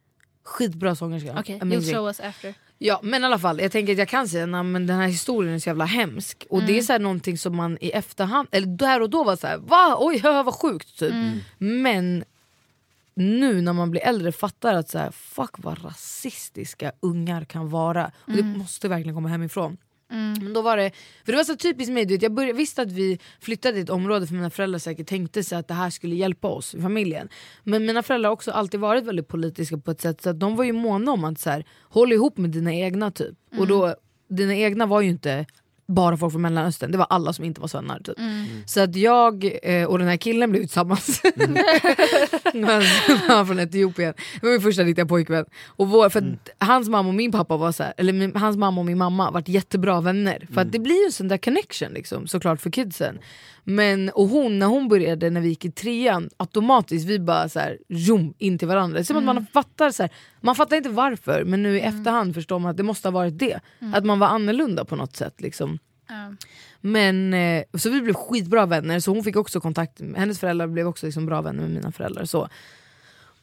Skitbra 0.44 0.96
sångerska. 0.96 1.32
Amazing. 1.34 1.60
you'll 1.62 1.94
show 1.94 2.06
us 2.08 2.20
after. 2.20 2.54
Ja 2.78 3.00
men 3.04 3.22
i 3.24 3.26
alla 3.26 3.40
fall, 3.40 3.60
jag 3.62 3.72
tänker 3.72 3.94
att 3.94 4.00
jag 4.00 4.10
kan 4.10 4.28
säga 4.28 4.44
att 4.44 4.74
den 4.74 4.90
här 4.90 5.08
historien 5.08 5.56
är 5.56 5.60
så 5.60 5.70
jävla 5.70 5.86
hemsk. 5.86 6.46
Och 6.50 6.64
det 6.64 6.78
är 6.78 6.82
så 6.82 6.92
här 6.94 7.00
någonting 7.00 7.38
som 7.38 7.56
man 7.56 7.78
i 7.82 7.90
efterhand, 7.90 8.48
eller 8.52 8.68
där 8.68 9.02
och 9.02 9.10
då 9.10 9.24
var 9.24 9.36
så 9.36 9.48
här, 9.48 9.58
va? 9.58 9.96
Oj 10.00 10.20
vad 10.24 10.54
sjukt 10.54 11.00
typ. 11.00 11.14
Men 11.58 12.24
nu 13.16 13.62
när 13.62 13.74
man 13.74 13.92
blir 13.92 14.02
äldre 14.02 14.32
fattar 14.32 14.74
att 14.74 14.90
så 14.90 14.98
här, 14.98 15.12
fuck 15.12 15.52
vad 15.58 15.86
rasistiska 15.86 16.92
ungar 17.00 17.46
kan 17.46 17.70
vara. 17.70 18.12
Och 18.16 18.32
det 18.32 18.44
måste 18.44 18.88
verkligen 18.88 19.16
komma 19.16 19.30
hemifrån. 19.30 19.78
Men 20.14 20.54
då 20.54 20.62
var 20.62 20.78
det, 20.78 20.92
för 21.26 21.32
det 21.32 21.38
var 21.38 21.44
så 21.44 21.56
typiskt 21.56 21.94
mig, 21.94 22.06
du 22.06 22.14
vet, 22.14 22.22
jag 22.22 22.34
började, 22.34 22.58
visste 22.58 22.82
att 22.82 22.92
vi 22.92 23.20
flyttade 23.40 23.74
till 23.74 23.84
ett 23.84 23.90
område 23.90 24.28
för 24.28 24.34
mina 24.34 24.50
föräldrar 24.50 24.80
säkert 24.80 25.08
tänkte 25.08 25.44
sig 25.44 25.58
att 25.58 25.68
det 25.68 25.74
här 25.74 25.90
skulle 25.90 26.16
hjälpa 26.16 26.48
oss 26.48 26.76
i 26.76 26.82
familjen. 26.82 27.30
Men 27.64 27.86
mina 27.86 28.04
föräldrar 28.04 28.30
har 28.30 28.34
också 28.34 28.52
alltid 28.52 28.80
varit 28.80 29.04
väldigt 29.04 29.28
politiska 29.28 29.78
på 29.78 29.92
ett 29.92 30.02
sätt 30.02 30.22
så 30.22 30.30
att 30.30 30.40
de 30.40 30.56
var 30.56 30.64
ju 30.64 30.74
måna 30.74 31.12
om 31.12 31.24
att 31.24 31.40
så 31.40 31.50
här, 31.50 31.66
håll 31.82 32.14
ihop 32.14 32.38
med 32.38 32.50
dina 32.50 32.74
egna 32.74 33.12
typ. 33.12 33.36
Och 33.60 33.68
då, 33.68 33.96
dina 34.30 34.56
egna 34.56 34.86
var 34.86 35.02
ju 35.02 35.10
inte 35.10 35.46
bara 35.88 36.18
folk 36.18 36.32
från 36.32 36.42
mellanöstern, 36.42 36.92
det 36.92 36.98
var 36.98 37.08
alla 37.10 37.34
som 37.34 37.46
inte 37.46 37.62
var 37.62 37.68
svennar 37.68 38.00
typ. 38.00 38.18
Så 38.66 38.82
att 38.82 38.96
jag 38.96 39.50
eh, 39.64 39.86
och 39.86 40.00
den 40.00 40.08
här 40.08 40.18
killen 40.18 40.52
blev 40.52 40.62
tillsammans. 40.62 41.22
Men 42.54 42.82
Han 43.28 43.48
från 43.48 43.60
Etiopien. 43.60 44.14
Det 44.42 44.46
var 44.46 44.52
min 44.52 44.62
första 44.62 44.84
riktiga 44.84 45.06
pojkvän. 45.06 45.46
Och 45.68 45.90
vår, 45.90 46.10
för 46.10 46.20
att 46.20 46.50
hans 46.68 46.90
mamma 46.90 47.10
och 47.10 47.16
min 47.16 47.32
pappa 47.32 47.58
var 47.58 47.72
så 47.72 47.84
här, 47.84 47.94
eller 47.98 48.14
min, 48.14 48.36
hans 48.36 48.58
mamma 48.58 48.82
och 48.82 48.86
min 48.86 48.98
mamma 48.98 49.32
varit 49.32 49.48
jättebra 49.48 50.02
vänner. 50.02 50.48
För 50.54 50.62
att 50.62 50.72
det 50.72 50.80
blir 50.80 50.96
ju 50.96 51.06
en 51.06 51.12
sån 51.12 51.28
där 51.28 51.38
connection 51.38 51.94
liksom, 51.94 52.28
såklart 52.28 52.62
för 52.62 52.70
kidsen. 52.70 53.20
Men, 53.64 54.10
och 54.10 54.28
hon, 54.28 54.60
när 54.60 54.66
hon 54.66 54.88
började, 54.88 55.30
när 55.30 55.42
vi 55.42 55.50
gick 55.50 55.66
i 55.66 55.72
trean, 55.72 56.30
automatiskt 56.38 57.08
vi 57.08 57.20
bara 57.20 57.50
så 57.50 57.60
här, 57.60 57.78
zoom 58.08 58.34
in 58.38 58.58
till 58.58 58.68
varandra. 58.68 58.94
Det 58.94 59.02
är 59.02 59.04
som 59.04 59.18
att 59.18 59.24
man 59.24 59.46
fattar, 59.46 59.92
så 59.92 60.04
här, 60.04 60.12
man 60.42 60.56
fattar 60.56 60.78
inte 60.78 60.90
varför 60.90 61.44
men 61.44 61.64
nu 61.64 61.78
i 61.78 61.82
efterhand 61.82 62.34
förstår 62.34 62.60
man 62.60 62.72
att 62.72 62.78
det 62.78 62.84
måste 62.84 63.08
ha 63.08 63.14
varit 63.14 63.40
det. 63.40 63.60
Att 63.94 64.06
man 64.06 64.20
var 64.20 64.28
annorlunda 64.28 64.86
på 64.86 64.96
något 64.96 65.16
sätt. 65.16 65.42
Liksom. 65.42 65.80
Men, 66.82 67.34
eh, 67.34 67.64
så 67.74 67.90
vi 67.90 68.02
blev 68.02 68.14
skitbra 68.14 68.66
vänner, 68.66 69.00
så 69.00 69.12
hon 69.12 69.24
fick 69.24 69.36
också 69.36 69.60
kontakt, 69.60 70.02
hennes 70.16 70.40
föräldrar 70.40 70.68
blev 70.68 70.88
också 70.88 71.06
liksom 71.06 71.26
bra 71.26 71.42
vänner 71.42 71.62
med 71.62 71.72
mina 71.72 71.92
föräldrar. 71.92 72.26
Så. 72.26 72.50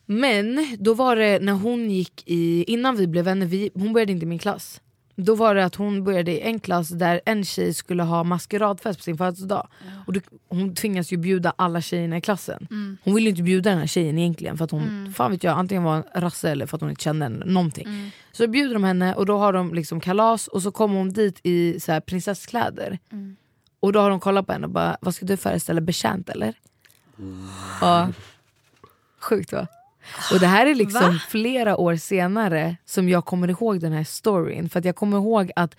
Men 0.06 0.76
då 0.78 0.94
var 0.94 1.16
det 1.16 1.38
när 1.42 1.52
hon 1.52 1.90
gick 1.90 2.22
i, 2.26 2.64
innan 2.64 2.96
vi 2.96 3.06
blev 3.06 3.24
vänner, 3.24 3.46
vi, 3.46 3.70
hon 3.74 3.92
började 3.92 4.12
inte 4.12 4.24
i 4.24 4.28
min 4.28 4.38
klass. 4.38 4.80
Då 5.24 5.34
var 5.34 5.54
det 5.54 5.64
att 5.64 5.74
hon 5.74 6.04
började 6.04 6.32
i 6.32 6.40
en 6.40 6.60
klass 6.60 6.88
där 6.88 7.20
en 7.26 7.44
tjej 7.44 7.74
skulle 7.74 8.02
ha 8.02 8.24
maskeradfest 8.24 8.98
på 8.98 9.02
sin 9.02 9.18
födelsedag. 9.18 9.68
Och 10.06 10.12
då, 10.12 10.20
hon 10.48 10.74
tvingas 10.74 11.12
ju 11.12 11.16
bjuda 11.16 11.52
alla 11.56 11.80
tjejerna 11.80 12.16
i 12.16 12.20
klassen. 12.20 12.66
Hon 13.04 13.14
ville 13.14 13.30
inte 13.30 13.42
bjuda 13.42 13.70
den 13.70 13.78
här 13.78 13.86
tjejen 13.86 14.18
egentligen 14.18 14.56
för 14.58 14.64
att 14.64 14.70
hon, 14.70 15.12
fan 15.16 15.30
vet 15.30 15.44
jag, 15.44 15.58
antingen 15.58 15.82
var 15.82 15.96
en 15.96 16.04
rasse 16.14 16.50
eller 16.50 16.66
för 16.66 16.76
att 16.76 16.80
hon 16.80 16.90
inte 16.90 17.02
kände 17.02 17.24
henne, 17.24 17.44
någonting. 17.44 18.12
Så 18.32 18.46
bjuder 18.46 18.74
de 18.74 18.84
henne 18.84 19.14
och 19.14 19.26
då 19.26 19.38
har 19.38 19.52
de 19.52 19.74
liksom 19.74 20.00
kalas 20.00 20.48
och 20.48 20.62
så 20.62 20.70
kommer 20.72 20.96
hon 20.98 21.12
dit 21.12 21.40
i 21.42 21.80
så 21.80 21.92
här 21.92 22.00
prinsesskläder. 22.00 22.98
Och 23.80 23.92
då 23.92 24.00
har 24.00 24.10
de 24.10 24.20
kollat 24.20 24.46
på 24.46 24.52
henne 24.52 24.66
och 24.66 24.72
bara, 24.72 24.96
vad 25.00 25.14
ska 25.14 25.26
du 25.26 25.36
föreställa, 25.36 25.80
betjänt 25.80 26.28
eller? 26.28 26.54
Ja. 27.80 28.08
Sjukt 29.20 29.52
va? 29.52 29.66
Och 30.32 30.40
det 30.40 30.46
här 30.46 30.66
är 30.66 30.74
liksom 30.74 31.18
flera 31.28 31.76
år 31.76 31.96
senare 31.96 32.76
som 32.84 33.08
jag 33.08 33.24
kommer 33.24 33.48
ihåg 33.48 33.80
den 33.80 33.92
här 33.92 34.04
storyn. 34.04 34.68
För 34.68 34.78
att 34.78 34.84
jag 34.84 34.96
kommer 34.96 35.16
ihåg 35.16 35.50
att 35.56 35.76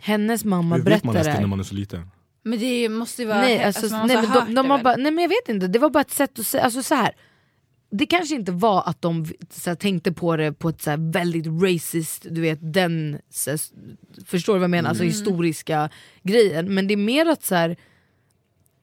hennes 0.00 0.44
mamma 0.44 0.76
Hur 0.76 0.82
vet 0.82 0.84
berättade 0.84 1.06
man 1.06 1.14
det 1.14 1.18
nästan 1.18 1.34
här. 1.34 1.40
när 1.40 1.48
man 1.48 1.60
är 1.60 1.64
så 1.64 1.74
liten? 1.74 2.10
Men 2.42 2.58
det 2.58 2.88
måste 2.88 3.22
ju 3.22 3.28
vara... 3.28 3.40
Nej, 3.40 3.64
alltså, 3.64 3.86
man 3.86 4.06
nej, 4.06 4.16
men 4.16 4.30
de, 4.32 4.54
de 4.54 4.54
det 4.54 4.68
har 4.68 4.82
bara, 4.82 4.96
nej 4.96 5.12
men 5.12 5.22
jag 5.22 5.28
vet 5.28 5.48
inte, 5.48 5.66
det 5.66 5.78
var 5.78 5.90
bara 5.90 6.00
ett 6.00 6.10
sätt 6.10 6.38
att 6.38 6.46
säga, 6.46 6.64
alltså 6.64 6.82
så 6.82 6.94
här. 6.94 7.14
Det 7.90 8.06
kanske 8.06 8.34
inte 8.34 8.52
var 8.52 8.82
att 8.86 9.02
de 9.02 9.26
så 9.50 9.70
här, 9.70 9.74
tänkte 9.74 10.12
på 10.12 10.36
det 10.36 10.52
på 10.52 10.68
ett 10.68 10.82
så 10.82 10.90
här, 10.90 11.12
väldigt 11.12 11.46
racist, 11.62 12.26
du 12.30 12.40
vet 12.40 12.58
den, 12.62 13.18
så 13.30 13.50
här, 13.50 13.60
förstår 14.26 14.52
du 14.52 14.58
vad 14.58 14.64
jag 14.64 14.70
menar? 14.70 14.88
Alltså 14.90 15.04
historiska 15.04 15.90
grejen. 16.22 16.74
Men 16.74 16.86
det 16.86 16.94
är 16.94 16.96
mer 16.96 17.26
att 17.26 17.44
så 17.44 17.54
här, 17.54 17.76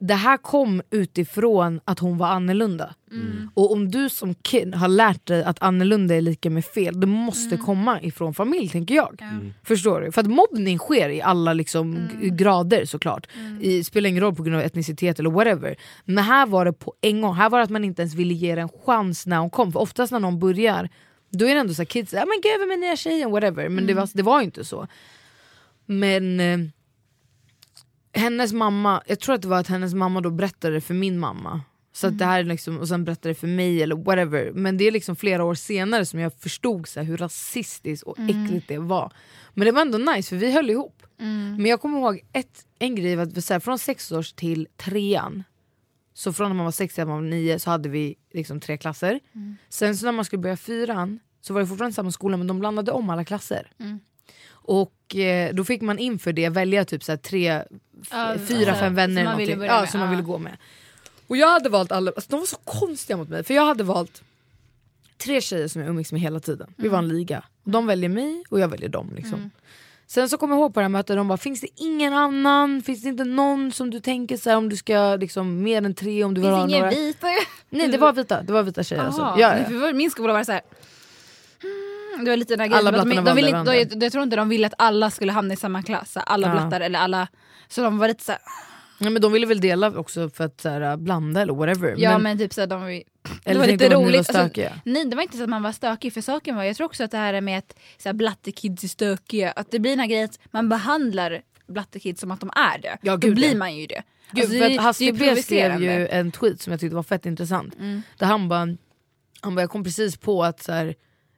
det 0.08 0.14
här 0.16 0.38
kom 0.38 0.82
utifrån 0.92 1.80
att 1.86 2.00
hon 2.00 2.18
var 2.18 2.28
annorlunda. 2.28 2.96
Och 3.54 3.72
om 3.72 3.92
du 3.92 4.10
som 4.10 4.34
kid 4.36 4.76
har 4.76 4.88
lärt 4.88 5.26
dig 5.26 5.44
att 5.44 5.62
annorlunda 5.62 6.16
är 6.16 6.22
lika 6.22 6.50
med 6.50 6.66
fel, 6.66 7.00
det 7.00 7.08
måste 7.08 7.58
komma 7.58 8.02
ifrån 8.02 8.34
familj 8.34 8.70
tänker 8.70 8.96
jag. 8.96 9.20
Förstår 9.64 10.02
du? 10.02 10.12
För 10.12 10.22
att 10.22 10.28
mobbning 10.28 10.78
sker 10.78 11.10
i 11.10 11.22
alla 11.22 11.54
liksom, 11.54 11.96
g- 12.22 12.30
grader 12.30 12.86
såklart. 12.86 13.28
I, 13.62 13.84
spelar 13.84 14.10
ingen 14.10 14.24
roll 14.24 14.36
på 14.36 14.44
grund 14.44 14.56
av 14.58 14.62
etnicitet 14.62 15.20
eller 15.20 15.30
whatever. 15.32 15.76
Men 16.06 16.24
här 16.24 16.46
var 16.46 16.66
det 16.66 16.74
på 16.74 16.94
en 17.02 17.22
gång, 17.22 17.34
här 17.34 17.50
var 17.50 17.58
det 17.60 17.64
att 17.64 17.70
man 17.70 17.84
inte 17.84 18.02
ens 18.02 18.14
ville 18.16 18.34
ge 18.34 18.52
en 18.52 18.70
chans 18.86 19.26
när 19.26 19.38
hon 19.38 19.50
kom. 19.50 19.72
För 19.72 19.80
oftast 19.80 20.12
när 20.12 20.20
någon 20.20 20.40
börjar, 20.40 20.90
då 21.30 21.46
är 21.46 21.54
det 21.54 21.60
ändå 21.60 21.74
så 21.74 21.82
här 21.82 21.86
kids, 21.86 22.14
ah, 22.14 22.18
men 22.26 22.42
gud 22.44 22.60
vem 22.60 22.72
är 22.72 22.78
nya 22.78 22.96
tjejen, 22.96 23.32
whatever. 23.32 23.70
Men 23.70 23.88
det, 23.88 23.94
var, 23.94 24.10
det 24.14 24.24
var 24.24 24.42
inte 24.42 24.66
så. 24.66 24.88
Men 25.86 26.40
eh, 26.40 26.60
hennes 28.16 28.54
mamma, 28.54 29.02
jag 29.06 29.20
tror 29.20 29.36
att 29.36 29.42
det 29.42 29.48
var 29.48 29.60
att 29.60 29.68
hennes 29.68 29.94
mamma 29.94 30.22
då 30.22 30.30
berättade 30.30 30.82
för 30.82 30.94
min 30.94 31.20
mamma. 31.20 31.62
Så 31.94 32.08
att 32.08 32.18
det 32.18 32.26
här 32.26 32.40
är 32.40 32.44
liksom, 32.44 32.78
och 32.78 32.88
sen 32.88 33.06
berättade 33.06 33.30
det 33.30 33.36
för 33.40 33.48
mig 33.48 33.84
eller 33.84 33.96
whatever. 33.96 34.52
Men 34.52 34.78
det 34.78 34.88
är 34.88 34.92
liksom 34.92 35.16
flera 35.16 35.44
år 35.44 35.56
senare 35.56 36.06
som 36.06 36.20
jag 36.20 36.34
förstod 36.34 36.88
så 36.88 37.00
här, 37.00 37.08
hur 37.08 37.18
rasistiskt 37.18 38.04
och 38.08 38.18
äckligt 38.20 38.68
det 38.68 38.78
var. 38.78 39.14
Men 39.54 39.66
det 39.66 39.72
var 39.72 39.82
ändå 39.82 39.98
nice 39.98 40.30
för 40.30 40.36
vi 40.36 40.52
höll 40.52 40.70
ihop. 40.70 41.04
Men 41.58 41.66
jag 41.66 41.82
kommer 41.82 42.00
ihåg 42.00 42.22
ett, 42.34 42.66
en 42.80 42.96
grej, 42.96 43.16
var 43.16 43.42
så 43.42 43.54
här, 43.54 43.60
från 43.60 43.80
sex 43.80 44.12
års 44.12 44.34
till 44.34 44.68
trean, 44.78 45.44
så 46.14 46.34
från 46.34 46.50
när 46.50 46.56
man 46.56 46.66
var 46.66 46.72
sex 46.72 46.96
till 46.96 47.06
man 47.06 47.16
var 47.16 47.30
nio 47.30 47.60
så 47.60 47.70
hade 47.70 47.90
vi 47.90 48.16
liksom 48.34 48.60
tre 48.60 48.78
klasser. 48.78 49.20
Sen 49.70 49.98
så 49.98 50.06
när 50.06 50.12
man 50.12 50.26
skulle 50.26 50.42
börja 50.42 50.58
fyran 50.58 51.20
så 51.42 51.54
var 51.54 51.62
det 51.62 51.68
fortfarande 51.68 51.96
samma 51.96 52.12
skola 52.12 52.38
men 52.38 52.48
de 52.48 52.60
blandade 52.60 52.92
om 52.92 53.10
alla 53.10 53.24
klasser. 53.26 53.72
Och 54.68 55.16
eh, 55.16 55.54
då 55.54 55.64
fick 55.64 55.82
man 55.82 56.00
inför 56.00 56.34
det 56.34 56.50
välja 56.50 56.86
typ 56.86 57.04
så 57.04 57.18
tre, 57.18 57.64
Ja, 58.12 58.36
fyra, 58.48 58.70
alltså, 58.70 58.84
fem 58.84 58.96
vänner 58.96 59.24
som 59.24 59.60
man 59.60 59.68
ja, 59.68 59.88
som 59.88 60.00
man 60.00 60.10
ja. 60.10 60.12
ville 60.12 60.24
gå 60.24 60.38
med. 60.38 60.58
Och 61.28 61.38
jag 61.38 61.48
hade 61.50 61.70
valt 61.70 61.92
alla, 61.92 62.12
alltså, 62.16 62.32
de 62.32 62.40
var 62.40 62.48
så 62.48 62.58
konstiga 62.58 63.18
mot 63.18 63.30
mig 63.30 63.44
för 63.44 63.54
jag 63.54 63.66
hade 63.66 63.84
valt 63.84 64.24
tre 65.18 65.42
tjejer 65.42 65.68
som 65.68 65.82
jag 65.82 65.90
umgicks 65.90 66.12
med 66.12 66.22
hela 66.22 66.40
tiden. 66.40 66.74
Vi 66.78 66.88
var 66.88 66.98
en 66.98 67.08
liga. 67.08 67.44
De 67.64 67.88
väljer 67.88 68.10
mig 68.10 68.44
och 68.50 68.60
jag 68.60 68.68
väljer 68.68 68.90
dem. 68.90 69.14
Liksom. 69.16 69.52
Sen 70.08 70.30
så 70.30 70.38
kommer 70.38 70.56
jag 70.56 70.62
ihåg 70.62 70.74
på 70.74 70.80
det 70.80 70.84
här 70.84 70.90
mötet, 70.90 71.16
de 71.16 71.28
bara 71.28 71.38
finns 71.38 71.62
det 71.62 71.68
ingen 71.76 72.14
annan? 72.14 72.82
Finns 72.82 73.02
det 73.02 73.10
inte 73.10 73.24
någon 73.24 73.72
som 73.72 73.90
du 73.90 74.00
tänker 74.00 74.38
så 74.38 74.50
här, 74.50 74.58
om 74.58 74.70
du 74.70 74.76
ska 74.78 75.16
liksom 75.16 75.64
mer 75.64 75.86
än 75.86 75.96
tre 75.96 76.24
om 76.24 76.34
du 76.34 76.42
vill 76.42 76.50
ha 76.50 76.60
Finns 76.60 76.70
ingen 76.70 76.86
några? 76.86 76.96
vita? 76.96 77.28
Nej 77.70 77.88
det 77.88 77.98
var 77.98 78.14
vita, 78.14 78.42
det 78.42 78.54
var 78.54 78.64
vita 78.64 78.84
tjejer 78.84 79.04
alltså. 79.04 79.22
Aha, 79.22 79.40
Ja, 79.40 79.50
nej, 79.50 79.62
ja. 79.62 79.80
för 79.80 79.94
Min 79.94 80.12
skola 80.12 80.34
var 80.34 80.40
det 80.40 80.46
så 80.46 80.52
här. 80.52 80.62
Mm, 82.16 82.26
Det 82.26 82.32
var 82.32 82.38
lite 82.38 82.56
den 82.56 82.74
Alla 82.74 82.92
de, 82.92 82.98
de, 82.98 83.10
ville 83.10 83.22
valde 83.22 83.82
inte, 83.82 83.96
de, 83.96 84.06
jag 84.06 84.12
tror 84.12 84.24
inte 84.24 84.36
de 84.36 84.50
ville 84.50 84.68
att 84.68 84.74
alla 84.78 85.12
skulle 85.12 85.32
hamna 85.32 85.54
i 85.54 85.58
samma 85.58 85.84
klass, 85.84 86.18
alla 86.18 86.48
Ja. 86.48 86.52
blattar 86.54 86.82
eller 86.82 87.00
alla 87.00 87.28
Så 87.68 87.82
de 87.84 87.98
var 87.98 88.08
lite 88.08 88.24
såhär, 88.24 88.42
Nej, 89.00 89.10
men 89.12 89.22
de 89.22 89.32
ville 89.32 89.46
väl 89.48 89.60
dela 89.62 89.98
också 90.00 90.30
för 90.30 90.44
att 90.44 90.62
så 90.62 90.70
här, 90.70 90.98
blanda 90.98 91.42
eller 91.42 91.54
whatever. 91.54 91.96
ja 91.98 92.12
men, 92.12 92.24
men, 92.24 92.38
typ 92.38 92.54
såhär, 92.54 92.68
de 92.68 92.82
var 92.82 92.90
ju 92.90 93.04
Det 93.44 93.50
eller 93.52 93.60
var 93.60 93.68
lite 93.68 93.90
de 93.90 93.96
roligt. 93.96 94.34
var 94.34 94.42
Alltså, 94.42 94.62
nej 94.84 95.06
det 95.06 95.16
var 95.16 95.24
inte 95.24 95.38
så 95.38 95.44
att 95.44 95.50
man 95.50 95.64
var 95.64 95.72
stökig 95.72 96.14
för 96.14 96.22
saken 96.22 96.56
var, 96.56 96.64
jag 96.64 96.76
tror 96.76 96.86
också 96.86 97.04
att 97.04 97.12
det 97.12 97.18
här 97.18 97.34
är 97.34 97.42
med 97.42 97.58
att 97.60 97.76
så 97.98 98.10
här, 98.10 98.14
blattekids 98.14 98.84
är 98.84 98.88
stökiga, 98.88 99.52
att 99.52 99.72
det 99.72 99.80
blir 99.80 99.92
den 99.92 100.00
här 100.00 100.08
grejen 100.08 100.26
att 100.26 100.40
man 100.52 100.70
behandlar 100.70 101.42
blattekids 101.68 102.22
som 102.22 102.32
att 102.32 102.40
de 102.40 102.50
är 102.56 102.82
det. 102.82 102.98
Ja, 103.02 103.18
Då 103.18 103.32
blir 103.32 103.52
ja. 103.52 103.58
man 103.58 103.76
ju 103.78 103.88
det. 103.88 104.04
Gud, 104.32 104.44
Alltså, 104.44 104.60
det- 104.60 104.78
Hasse 104.82 105.12
B 105.12 105.36
skrev 105.36 105.82
ju 105.82 106.08
en 106.08 106.32
tweet 106.32 106.62
som 106.62 106.72
jag 106.72 106.80
tyckte 106.80 106.96
var 106.96 107.04
fett 107.04 107.26
intressant. 107.26 107.76
Mm. 107.80 108.02
Där 108.18 108.26
han 108.28 108.50
bara, 108.50 108.68
han 109.42 109.56
bara, 109.56 109.62
jag 109.62 109.70
kom 109.70 109.84
precis 109.84 110.18
på 110.18 110.44
att 110.44 110.64
så 110.64 110.72
här, 110.72 110.96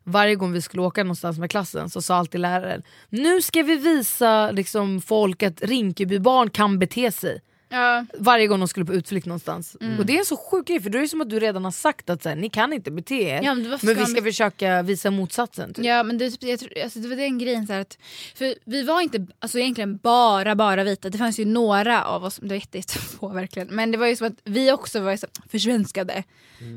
varje 0.08 0.36
gång 0.36 0.52
vi 0.52 0.62
skulle 0.62 0.84
åka 0.84 1.04
någonstans 1.04 1.40
med 1.40 1.52
klassen 1.52 1.90
så 1.90 2.02
sa 2.02 2.16
alltid 2.16 2.42
läraren 2.42 2.84
Nu 3.10 3.42
ska 3.42 3.64
vi 3.64 3.76
visa 3.76 4.52
liksom, 4.52 5.02
folk 5.02 5.44
att 5.44 5.62
Rinkebybarn 5.62 6.50
kan 6.50 6.80
bete 6.80 7.12
sig. 7.12 7.42
Ja. 7.70 8.06
Varje 8.18 8.48
gång 8.48 8.60
de 8.60 8.68
skulle 8.68 8.86
på 8.86 8.94
utflykt 8.94 9.26
någonstans. 9.28 9.78
Mm. 9.82 10.00
Och 10.00 10.06
det 10.06 10.14
är 10.16 10.20
en 10.20 10.26
så 10.26 10.38
sjuk 10.38 10.68
grej 10.68 10.82
för 10.82 10.90
då 10.90 10.98
är 10.98 11.02
det 11.02 11.08
som 11.08 11.22
att 11.22 11.30
du 11.30 11.40
redan 11.40 11.64
har 11.66 11.72
sagt 11.72 12.10
att 12.10 12.24
så 12.24 12.30
här, 12.30 12.36
ni 12.36 12.50
kan 12.50 12.74
inte 12.74 12.92
bete 12.92 13.16
er. 13.16 13.42
Ja, 13.44 13.54
men 13.54 13.64
men 13.64 13.72
vi 13.96 14.06
ska 14.06 14.14
man- 14.14 14.24
försöka 14.24 14.82
visa 14.82 15.12
motsatsen. 15.12 15.74
Typ. 15.74 15.86
Ja 15.86 16.04
men 16.04 16.18
det, 16.18 16.32
typ- 16.32 16.44
jag 16.44 16.60
tror, 16.60 16.72
alltså 16.84 17.00
det 17.00 17.08
var 17.08 17.16
den 17.16 17.38
grejen 17.40 17.68
så 17.68 17.74
här 17.74 17.82
att, 17.82 17.98
för 18.36 18.56
vi 18.66 18.84
var 18.84 19.02
inte 19.02 19.28
alltså 19.40 19.60
egentligen 19.60 19.98
bara 19.98 20.56
bara 20.56 20.84
vita, 20.84 21.10
det 21.10 21.18
fanns 21.18 21.40
ju 21.40 21.46
några 21.46 22.04
av 22.06 22.24
oss, 22.24 22.36
det 22.42 22.48
var 22.48 22.56
jätte- 22.56 22.78
jättefå 22.78 23.28
verkligen, 23.30 23.68
men 23.68 23.92
det 23.92 23.98
var 23.98 24.08
ju 24.08 24.16
som 24.16 24.28
att 24.28 24.40
vi 24.44 24.72
också 24.72 25.00
var 25.00 25.16
så 25.18 25.28
försvenskade. 25.50 26.24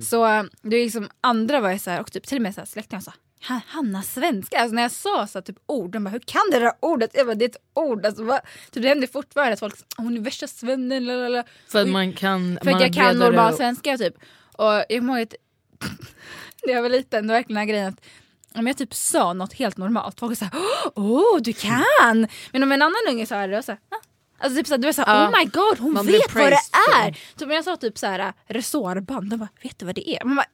Så 0.08 0.26
äh, 0.26 0.42
det 0.62 0.76
är 0.76 0.84
liksom 0.84 1.08
andra 1.20 1.60
var 1.60 1.72
ju 1.72 1.78
så 1.78 1.90
här, 1.90 2.00
och 2.00 2.12
typ 2.12 2.26
till 2.26 2.38
och 2.38 2.42
med 2.42 2.54
så 2.54 2.60
här, 2.60 2.66
släktingar 2.66 3.00
sa 3.02 3.10
"Ha- 3.10 3.16
Hanna 3.42 4.02
svenska, 4.02 4.58
alltså 4.58 4.74
när 4.74 4.82
jag 4.82 4.90
sa 4.90 5.26
så 5.26 5.42
typ 5.42 5.56
ord, 5.66 5.90
de 5.90 6.04
bara 6.04 6.10
hur 6.10 6.18
kan 6.18 6.42
du 6.50 6.58
det 6.58 6.64
där 6.64 6.72
ordet? 6.80 7.10
Jag 7.14 7.26
bara, 7.26 7.34
det 7.34 7.44
är 7.44 7.48
ett 7.48 7.56
ord, 7.74 8.06
alltså? 8.06 8.40
Typ, 8.70 8.82
det 8.82 8.88
händer 8.88 9.06
fortfarande 9.06 9.52
att 9.52 9.60
folk 9.60 9.76
säger 9.76 9.86
hon 9.96 10.16
är 10.16 10.20
värsta 10.20 10.46
svennen, 10.46 11.04
lalala. 11.04 11.44
För 11.68 11.82
att 11.82 11.88
man 11.88 12.12
kan... 12.12 12.58
för 12.62 12.70
man 12.70 12.80
jag 12.80 12.94
kan 12.94 13.18
normal 13.18 13.56
svenska 13.56 13.98
typ. 13.98 14.14
Och 14.52 14.64
jag 14.64 14.88
kommer 14.88 15.18
ihåg 15.18 15.22
att 15.22 15.34
när 16.66 16.72
jag 16.72 16.82
var 16.82 16.88
liten, 16.88 17.26
var 17.26 17.34
verkligen 17.34 17.54
den 17.54 17.68
här 17.68 17.74
grejen 17.74 17.88
att 17.88 18.00
om 18.54 18.66
jag 18.66 18.76
typ 18.76 18.94
sa 18.94 19.32
något 19.32 19.52
helt 19.52 19.76
normalt, 19.76 20.20
folk 20.20 20.38
såhär 20.38 20.54
åh 20.94 21.40
du 21.40 21.52
kan! 21.52 22.26
Men 22.52 22.62
om 22.62 22.72
en 22.72 22.82
annan 22.82 23.00
unge 23.08 23.26
sa 23.26 23.46
det, 23.46 23.56
då 23.56 23.62
såhär 23.62 23.80
ah. 23.90 23.96
Alltså 24.38 24.58
typ 24.58 24.66
såhär, 24.66 24.78
du 24.78 24.88
var 24.88 24.92
såhär 24.92 25.14
Ja. 25.14 25.28
oh 25.28 25.38
my 25.38 25.44
god 25.44 25.78
hon 25.78 26.06
vet 26.06 26.34
vad 26.34 26.52
det 26.52 26.60
är! 26.96 27.10
Typ 27.36 27.48
när 27.48 27.54
jag 27.54 27.64
sa 27.64 27.76
typ 27.76 27.98
såhär 27.98 28.32
resårband, 28.46 29.30
de 29.30 29.36
bara 29.36 29.48
vet 29.62 29.78
du 29.78 29.86
vad 29.86 29.94
det 29.94 30.10
är? 30.10 30.24
Man 30.24 30.36
bara, 30.36 30.46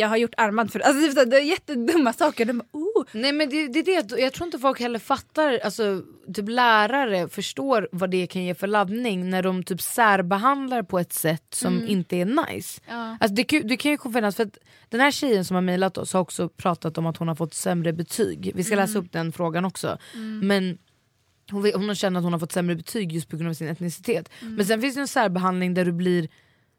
jag 0.00 0.08
har 0.08 0.16
gjort 0.16 0.34
armband 0.36 0.72
för. 0.72 0.80
Alltså 0.80 1.24
det 1.24 1.36
är 1.36 1.40
jättedumma 1.40 2.12
saker, 2.12 2.44
de 2.44 2.62
oh. 2.72 3.04
Nej 3.12 3.32
men 3.32 3.48
det, 3.50 3.68
det 3.68 3.78
är 3.78 4.02
det, 4.02 4.20
jag 4.20 4.32
tror 4.32 4.46
inte 4.46 4.58
folk 4.58 4.80
heller 4.80 4.98
fattar, 4.98 5.58
alltså 5.64 6.02
typ 6.34 6.48
lärare 6.48 7.28
förstår 7.28 7.88
vad 7.92 8.10
det 8.10 8.26
kan 8.26 8.42
ge 8.44 8.54
för 8.54 8.66
laddning 8.66 9.30
när 9.30 9.42
de 9.42 9.62
typ 9.62 9.80
särbehandlar 9.82 10.82
på 10.82 10.98
ett 10.98 11.12
sätt 11.12 11.44
som 11.54 11.88
inte 11.88 12.16
är 12.16 12.24
nice. 12.24 12.80
Ja. 12.88 13.16
Alltså 13.20 13.34
det, 13.34 13.44
kan- 13.44 13.66
det 13.66 13.76
kan 13.76 13.90
ju 13.92 13.98
finnas, 14.12 14.36
för 14.36 14.42
att 14.44 14.58
den 14.88 15.00
här 15.00 15.10
tjejen 15.10 15.44
som 15.44 15.54
har 15.54 15.62
mejlat 15.62 15.98
oss 15.98 16.12
har 16.12 16.20
också 16.20 16.48
pratat 16.48 16.98
om 16.98 17.06
att 17.06 17.16
hon 17.16 17.28
har 17.28 17.34
fått 17.34 17.54
sämre 17.54 17.92
betyg. 17.92 18.52
Vi 18.54 18.64
ska 18.64 18.76
läsa 18.76 18.98
upp 18.98 19.12
den 19.12 19.32
frågan 19.32 19.64
också. 19.64 19.98
Men 20.42 20.78
hon, 21.50 21.72
hon 21.74 21.94
känt 21.94 22.16
att 22.16 22.22
hon 22.22 22.32
har 22.32 22.40
fått 22.40 22.52
sämre 22.52 22.74
betyg 22.76 23.12
just 23.12 23.28
på 23.28 23.36
grund 23.36 23.50
av 23.50 23.54
sin 23.54 23.68
etnicitet. 23.68 24.28
Men 24.40 24.66
sen 24.66 24.80
finns 24.80 24.94
det 24.94 25.00
en 25.00 25.08
särbehandling 25.08 25.74
där 25.74 25.84
du 25.84 25.92
blir 25.92 26.28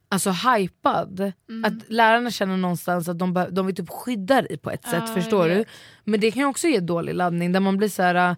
alltså 0.10 0.30
hypad. 0.32 1.32
Att 1.66 1.74
lärarna 1.90 2.32
känner 2.32 2.58
någonstans 2.58 3.08
att 3.08 3.20
de, 3.20 3.46
de 3.52 3.66
vill 3.66 3.76
typ 3.76 3.90
skydda 3.90 4.42
dig 4.42 4.58
på 4.58 4.72
ett 4.72 4.84
sätt, 4.84 5.04
Ja, 5.08 5.14
förstår 5.14 5.50
du? 5.50 5.66
Men 6.04 6.20
det 6.20 6.32
kan 6.32 6.44
också 6.44 6.68
ge 6.68 6.80
dålig 6.80 7.14
laddning 7.16 7.52
där 7.52 7.60
man 7.60 7.78
blir 7.78 7.90
så 7.90 8.02
här. 8.04 8.16
äh, 8.32 8.36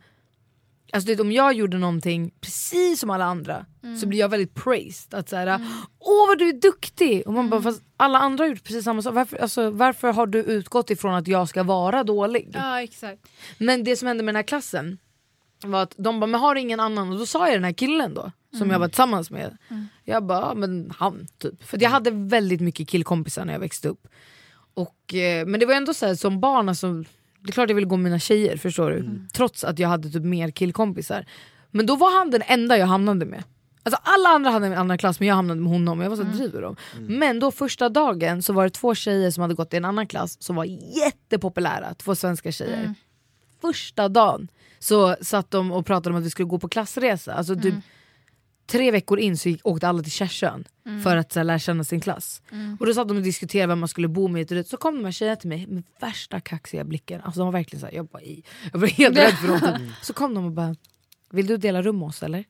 Alltså 0.93 1.07
det, 1.15 1.21
om 1.21 1.31
jag 1.31 1.53
gjorde 1.53 1.77
någonting 1.77 2.31
precis 2.41 2.99
som 2.99 3.09
alla 3.09 3.25
andra 3.25 3.65
så 4.01 4.07
blir 4.07 4.19
jag 4.19 4.29
väldigt 4.29 4.55
praised. 4.55 5.13
Att 5.13 5.29
så 5.29 5.35
här, 5.35 5.59
Åh 5.99 6.27
vad 6.27 6.37
du 6.39 6.49
är 6.49 6.53
duktig! 6.61 7.23
Och 7.27 7.33
man 7.33 7.49
bara, 7.49 7.61
fast 7.61 7.81
alla 7.97 8.19
andra 8.19 8.43
har 8.43 8.49
gjort 8.49 8.63
precis 8.63 8.83
samma 8.83 9.01
sak. 9.01 9.13
Varför, 9.13 9.37
alltså, 9.37 9.69
varför 9.69 10.13
har 10.13 10.27
du 10.27 10.39
utgått 10.39 10.89
ifrån 10.89 11.13
att 11.13 11.27
jag 11.27 11.49
ska 11.49 11.63
vara 11.63 12.03
dålig? 12.03 12.51
Ja 12.53 12.81
exakt. 12.81 13.21
Men 13.57 13.83
det 13.83 13.95
som 13.95 14.07
hände 14.07 14.23
med 14.23 14.33
den 14.33 14.37
här 14.39 14.43
klassen 14.43 14.97
var 15.63 15.83
att 15.83 15.93
de 15.97 16.19
bara, 16.19 16.27
men 16.27 16.39
har 16.41 16.55
ingen 16.55 16.79
annan? 16.79 17.11
Och 17.11 17.17
då 17.19 17.25
sa 17.25 17.47
jag 17.47 17.55
den 17.55 17.63
här 17.63 17.73
killen 17.73 18.13
då, 18.13 18.31
som 18.57 18.69
jag 18.69 18.79
var 18.79 18.87
tillsammans 18.87 19.31
med. 19.31 19.57
Jag 20.03 20.25
bara, 20.25 20.39
ja, 20.39 20.53
men 20.53 20.93
han 20.97 21.27
typ. 21.37 21.63
För 21.63 21.83
jag 21.83 21.89
hade 21.89 22.11
väldigt 22.11 22.61
mycket 22.61 22.89
killkompisar 22.89 23.45
när 23.45 23.53
jag 23.53 23.59
växte 23.59 23.87
upp. 23.89 24.07
Och, 24.73 25.13
eh, 25.13 25.45
men 25.45 25.59
det 25.59 25.65
var 25.65 25.73
ändå 25.73 25.93
så 25.93 26.05
här, 26.05 26.15
som 26.15 26.39
barn, 26.39 26.69
alltså, 26.69 26.93
det 27.39 27.49
är 27.49 27.51
klart 27.51 27.69
jag 27.69 27.75
ville 27.75 27.87
gå 27.87 27.97
med 27.97 28.03
mina 28.03 28.19
tjejer 28.19 28.57
förstår 28.57 28.91
du. 28.91 29.21
Trots 29.33 29.63
att 29.63 29.79
jag 29.79 29.89
hade 29.89 30.09
typ 30.09 30.23
mer 30.23 30.51
killkompisar. 30.51 31.25
Men 31.71 31.85
då 31.85 31.95
var 31.95 32.17
han 32.17 32.31
den 32.31 32.41
enda 32.45 32.77
jag 32.77 32.87
hamnade 32.87 33.25
med. 33.25 33.43
Alltså 33.83 33.99
alla 34.03 34.29
andra 34.29 34.49
hade 34.51 34.67
en 34.67 34.73
annan 34.73 34.97
klass 34.97 35.19
men 35.19 35.27
jag 35.27 35.35
hamnade 35.35 35.61
med 35.61 35.71
honom, 35.71 36.01
jag 36.01 36.09
var 36.09 36.17
så 36.17 36.23
driver 36.23 36.61
de. 36.61 36.75
Men 36.99 37.39
då 37.39 37.51
första 37.51 37.89
dagen 37.89 38.41
så 38.43 38.53
var 38.53 38.63
det 38.63 38.69
två 38.69 38.95
tjejer 38.95 39.31
som 39.31 39.41
hade 39.41 39.53
gått 39.53 39.73
i 39.73 39.77
en 39.77 39.85
annan 39.85 40.07
klass 40.07 40.41
som 40.43 40.55
var 40.55 40.65
jättepopulära, 40.97 41.93
två 41.93 42.15
svenska 42.15 42.51
tjejer. 42.51 42.93
Första 43.61 44.09
dagen 44.09 44.47
så 44.79 45.15
satt 45.21 45.51
de 45.51 45.71
och 45.71 45.85
pratade 45.85 46.09
om 46.09 46.19
att 46.19 46.25
vi 46.25 46.29
skulle 46.29 46.47
gå 46.47 46.59
på 46.59 46.69
klassresa. 46.69 47.33
Alltså 47.33 47.55
typ 47.55 47.73
tre 48.67 48.91
veckor 48.91 49.19
in 49.19 49.37
så 49.37 49.49
gick, 49.49 49.61
åkte 49.67 49.87
alla 49.87 50.03
till 50.03 50.11
Kärsön 50.11 50.63
för 51.03 51.15
att 51.17 51.31
så 51.31 51.39
här, 51.39 51.43
lära 51.43 51.59
känna 51.59 51.83
sin 51.83 52.01
klass. 52.01 52.41
Och 52.79 52.85
då 52.85 52.93
satt 52.93 53.07
de 53.07 53.17
och 53.17 53.23
diskuterade 53.23 53.67
vem 53.67 53.79
man 53.79 53.89
skulle 53.89 54.07
bo 54.07 54.27
med. 54.27 54.51
och. 54.51 54.65
Så 54.65 54.77
kom 54.77 54.95
de 54.95 55.05
här 55.05 55.11
tjejerna 55.11 55.35
till 55.35 55.49
mig 55.49 55.67
med 55.67 55.83
värsta 56.01 56.39
kaxiga 56.39 56.83
blicken. 56.83 57.21
Alltså 57.21 57.39
de 57.39 57.45
var 57.45 57.51
verkligen 57.51 57.79
så 57.79 57.85
här, 57.85 57.93
jag, 57.93 58.05
bara, 58.07 58.21
i. 58.21 58.43
jag 58.73 58.79
var 58.79 58.87
helt 58.87 59.17
rädd 59.17 59.33
för 59.33 59.47
dem. 59.47 59.93
Så 60.01 60.13
kom 60.13 60.33
de 60.33 60.45
och 60.45 60.51
bara, 60.51 60.75
vill 61.31 61.47
du 61.47 61.57
dela 61.57 61.81
rum 61.81 61.99
med 61.99 62.07
oss 62.07 62.23
eller? 62.23 62.43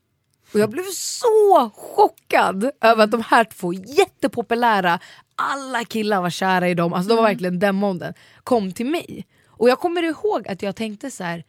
Och 0.53 0.59
jag 0.59 0.69
blev 0.69 0.83
så 0.93 1.71
chockad 1.75 2.71
över 2.81 3.03
att 3.03 3.11
de 3.11 3.21
här 3.27 3.43
två 3.43 3.73
jättepopulära, 3.73 4.99
alla 5.35 5.85
killar 5.85 6.21
var 6.21 6.29
kära 6.29 6.69
i 6.69 6.73
dem, 6.73 6.93
alltså 6.93 7.09
de 7.09 7.15
var 7.15 7.23
verkligen 7.23 7.59
den 7.59 7.75
moden, 7.75 8.13
kom 8.43 8.71
till 8.71 8.85
mig. 8.85 9.27
Och 9.47 9.69
jag 9.69 9.79
kommer 9.79 10.03
ihåg 10.03 10.47
att 10.47 10.61
jag 10.61 10.75
tänkte 10.75 11.11
så 11.11 11.23
här. 11.23 11.43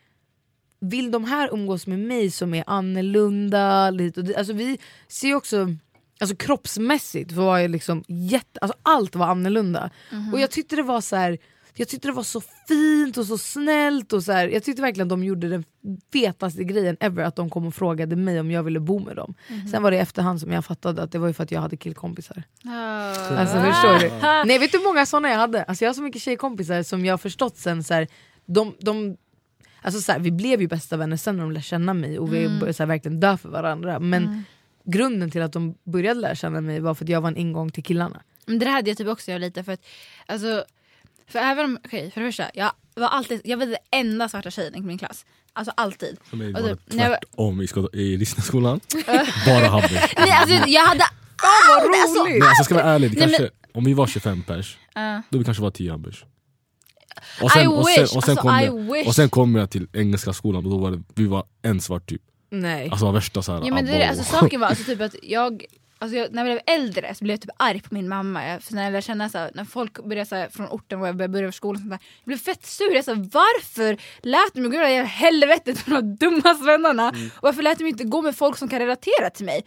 Vill 0.83 1.11
de 1.11 1.25
här 1.25 1.49
umgås 1.53 1.87
med 1.87 1.99
mig 1.99 2.31
som 2.31 2.55
är 2.55 2.65
annorlunda? 2.67 3.91
Lite, 3.91 4.21
och 4.21 4.27
dit? 4.27 4.37
alltså 4.37 4.53
vi 4.53 4.79
ser 5.09 5.35
också, 5.35 5.75
alltså 6.21 6.37
kroppsmässigt 6.37 7.33
var 7.33 7.59
jag 7.59 7.71
liksom 7.71 8.05
jätte, 8.09 8.59
alltså 8.61 8.79
allt 8.83 9.17
var 9.17 9.27
annorlunda. 9.27 9.91
Och 10.33 10.41
jag 10.41 10.51
tyckte 10.51 10.77
det 10.77 10.83
var 10.83 11.01
så 11.01 11.17
här. 11.17 11.39
jag 11.75 11.89
tyckte 11.89 12.09
det 12.09 12.13
var 12.13 12.23
så 12.23 12.43
fint 12.69 13.17
och 13.17 13.27
så 13.27 13.39
snällt. 13.39 14.13
Och 14.13 14.23
så 14.25 14.33
här, 14.33 14.49
jag 14.49 14.65
tyckte 14.65 14.83
verkligen 14.83 15.07
att 15.07 15.11
de 15.11 15.25
gjorde 15.25 15.49
den 15.49 15.65
fetaste 16.13 16.65
grejen 16.65 16.97
ever, 17.01 17.23
att 17.23 17.37
de 17.37 17.51
kom 17.51 17.67
och 17.67 17.75
frågade 17.75 18.17
mig 18.17 18.41
om 18.41 18.51
jag 18.51 18.63
ville 18.63 18.81
bo 18.81 18.99
med 18.99 19.17
dem. 19.17 19.35
Sen 19.71 19.83
var 19.83 19.91
det 19.91 19.97
i 19.97 20.01
efterhand 20.01 20.41
som 20.41 20.53
jag 20.53 20.65
fattade 20.65 21.03
att 21.03 21.13
det 21.13 21.19
var 21.19 21.27
ju 21.29 21.33
för 21.35 21.43
att 21.43 21.51
jag 21.51 21.61
hade 21.61 21.77
killkompisar. 21.77 22.43
Alltså 23.39 23.57
förstår 23.61 23.99
du? 23.99 24.09
Nej 24.49 24.59
vet 24.59 24.73
du 24.73 24.79
hur 24.79 24.85
många 24.85 25.07
såna 25.07 25.29
jag 25.29 25.39
hade? 25.39 25.63
Alltså, 25.63 25.85
jag 25.85 25.89
har 25.89 25.95
så 25.95 26.03
mycket 26.03 26.23
tjejkompisar 26.23 26.83
som 26.83 27.05
jag 27.05 27.13
har 27.13 27.19
förstått 27.19 27.57
sen, 27.57 27.85
så 27.85 27.95
här, 27.95 28.09
de, 28.47 28.75
de, 28.81 29.17
alltså, 29.83 30.01
så 30.01 30.13
här, 30.13 30.19
vi 30.19 30.31
blev 30.31 30.61
ju 30.61 30.69
bästa 30.69 30.97
vänner 30.97 31.17
sen 31.17 31.37
när 31.37 31.43
de 31.43 31.53
lärde 31.53 31.63
känna 31.65 31.95
mig 31.95 32.19
och 32.19 32.35
vi 32.35 32.49
började 32.49 32.75
så 32.75 32.83
här, 32.83 32.89
verkligen 32.89 33.21
dö 33.21 33.37
för 33.37 33.49
varandra. 33.49 33.99
Men 33.99 34.45
grunden 34.85 35.31
till 35.31 35.43
att 35.43 35.53
de 35.53 35.75
började 35.85 36.21
lära 36.21 36.35
känna 36.35 36.61
mig 36.61 36.81
var 36.81 36.95
för 36.95 37.05
att 37.05 37.09
jag 37.09 37.21
var 37.21 37.29
en 37.29 37.37
ingång 37.37 37.71
till 37.71 37.85
killarna. 37.85 38.23
Men 38.47 38.59
det 38.59 38.65
där 38.65 38.73
hade 38.73 38.91
jag 38.91 38.99
typ 38.99 39.09
också 39.09 39.31
jag 39.33 39.41
lite 39.41 39.65
för 39.65 39.73
att, 39.73 39.81
alltså, 40.27 40.65
för 41.29 41.39
även 41.39 41.65
om, 41.65 41.79
okej 41.85 42.11
för 42.11 42.21
det 42.21 42.29
första, 42.29 42.45
jag 42.55 42.71
var 42.95 43.09
alltid, 43.09 43.41
jag 43.45 43.57
var 43.59 43.67
den 43.67 43.77
enda 43.91 44.29
svarta 44.29 44.51
tjejen 44.51 44.75
i 44.75 44.81
min 44.81 44.99
klass. 44.99 45.25
Alltså 45.53 45.73
alltid. 45.77 46.17
För 46.25 46.37
mig 46.37 46.53
var 46.53 46.61
det 46.63 46.69
typ, 46.77 46.93
när 46.93 47.03
jag 47.03 47.11
var- 47.11 47.17
tvärtom 47.19 47.61
i, 47.61 47.67
sko- 47.67 47.89
i 47.93 48.17
Rissneskolan. 48.17 48.81
Bara 49.47 49.67
Habbers. 49.69 50.15
Nej 50.19 50.31
alltså 50.33 50.57
jag 50.69 50.83
hade 50.87 51.05
aldrig, 51.79 52.01
alltså, 52.03 52.25
Nej, 52.25 52.41
alltså, 52.43 52.65
ska 52.65 52.75
vara 52.75 52.85
ärlig, 52.85 53.19
Nej, 53.19 53.37
men- 53.41 53.49
om 53.75 53.85
vi 53.85 53.95
var 53.95 54.07
25 54.07 54.43
pers, 54.43 54.79
Ja. 54.95 55.23
då 55.31 55.39
vi 55.39 55.45
kanske 55.45 55.63
var 55.63 55.71
10 55.71 55.91
Habbers. 55.91 56.25
Och 57.43 57.47
I 57.47 57.51
sen, 57.51 57.69
och 57.69 57.89
sen, 57.89 58.03
wish, 58.03 58.17
och 58.17 58.25
sen, 58.25 58.39
alltså, 58.39 58.43
kom 58.43 58.59
I 58.61 58.65
jag, 58.99 59.07
och 59.07 59.15
sen 59.15 59.31
kom 59.31 59.55
jag 59.55 59.71
till 59.71 59.89
engelska 59.93 60.33
skolan 60.33 60.65
och 60.65 60.71
då 60.71 60.79
var 60.79 60.91
det, 60.91 61.03
vi 61.15 61.27
var 61.27 61.45
en 61.63 61.81
svart 61.81 62.09
typ. 62.09 62.23
Nej. 62.51 62.89
Alltså 62.91 63.07
var 63.07 63.13
värsta 63.13 63.43
såhär 63.43 63.63
Ja 63.65 63.75
men 63.75 63.87
det, 63.87 64.03
är 64.03 64.09
alltså, 64.09 64.25
saken 64.25 64.61
var 64.61 64.69
alltså, 64.69 64.85
typ 64.85 65.01
att 65.01 65.15
jag, 65.23 65.65
alltså, 65.99 66.17
jag, 66.17 66.33
när 66.33 66.47
jag 66.47 66.57
blev 66.57 66.75
äldre 66.81 67.15
så 67.15 67.25
blev 67.25 67.35
jag 67.35 67.41
typ 67.41 67.51
arg 67.57 67.81
på 67.81 67.95
min 67.95 68.09
mamma. 68.09 68.47
Jag, 68.47 68.63
för 68.63 68.75
när 68.75 68.85
jag 68.85 68.93
lärde 68.93 69.03
känna 69.03 69.29
så 69.29 69.39
här, 69.39 69.51
när 69.55 69.65
folk 69.65 70.05
började 70.05 70.29
så 70.29 70.37
här, 70.37 70.49
från 70.49 70.67
orten 70.67 71.01
och 71.01 71.09
jag 71.09 71.17
började 71.17 71.33
börja 71.33 71.53
skolan, 71.53 71.81
sånt 71.81 71.91
där, 71.91 71.99
jag 72.19 72.27
blev 72.27 72.39
fett 72.39 72.67
sur. 72.67 72.95
Jag 72.95 73.05
sa 73.05 73.15
varför 73.15 73.97
lät 74.23 74.55
de 74.55 74.61
mig 74.61 74.71
gå 74.71 74.77
här 74.77 75.05
helvetet 75.05 75.87
med 75.87 76.05
de 76.05 76.17
dumma 76.17 76.55
svennarna? 76.55 77.09
Och 77.09 77.43
varför 77.43 77.63
lät 77.63 77.79
de 77.79 77.85
mig 77.85 77.91
inte 77.91 78.05
gå 78.05 78.23
med 78.23 78.37
folk 78.37 78.59
som 78.59 78.69
kan 78.69 78.79
relatera 78.79 79.31
till 79.31 79.45
mig? 79.45 79.65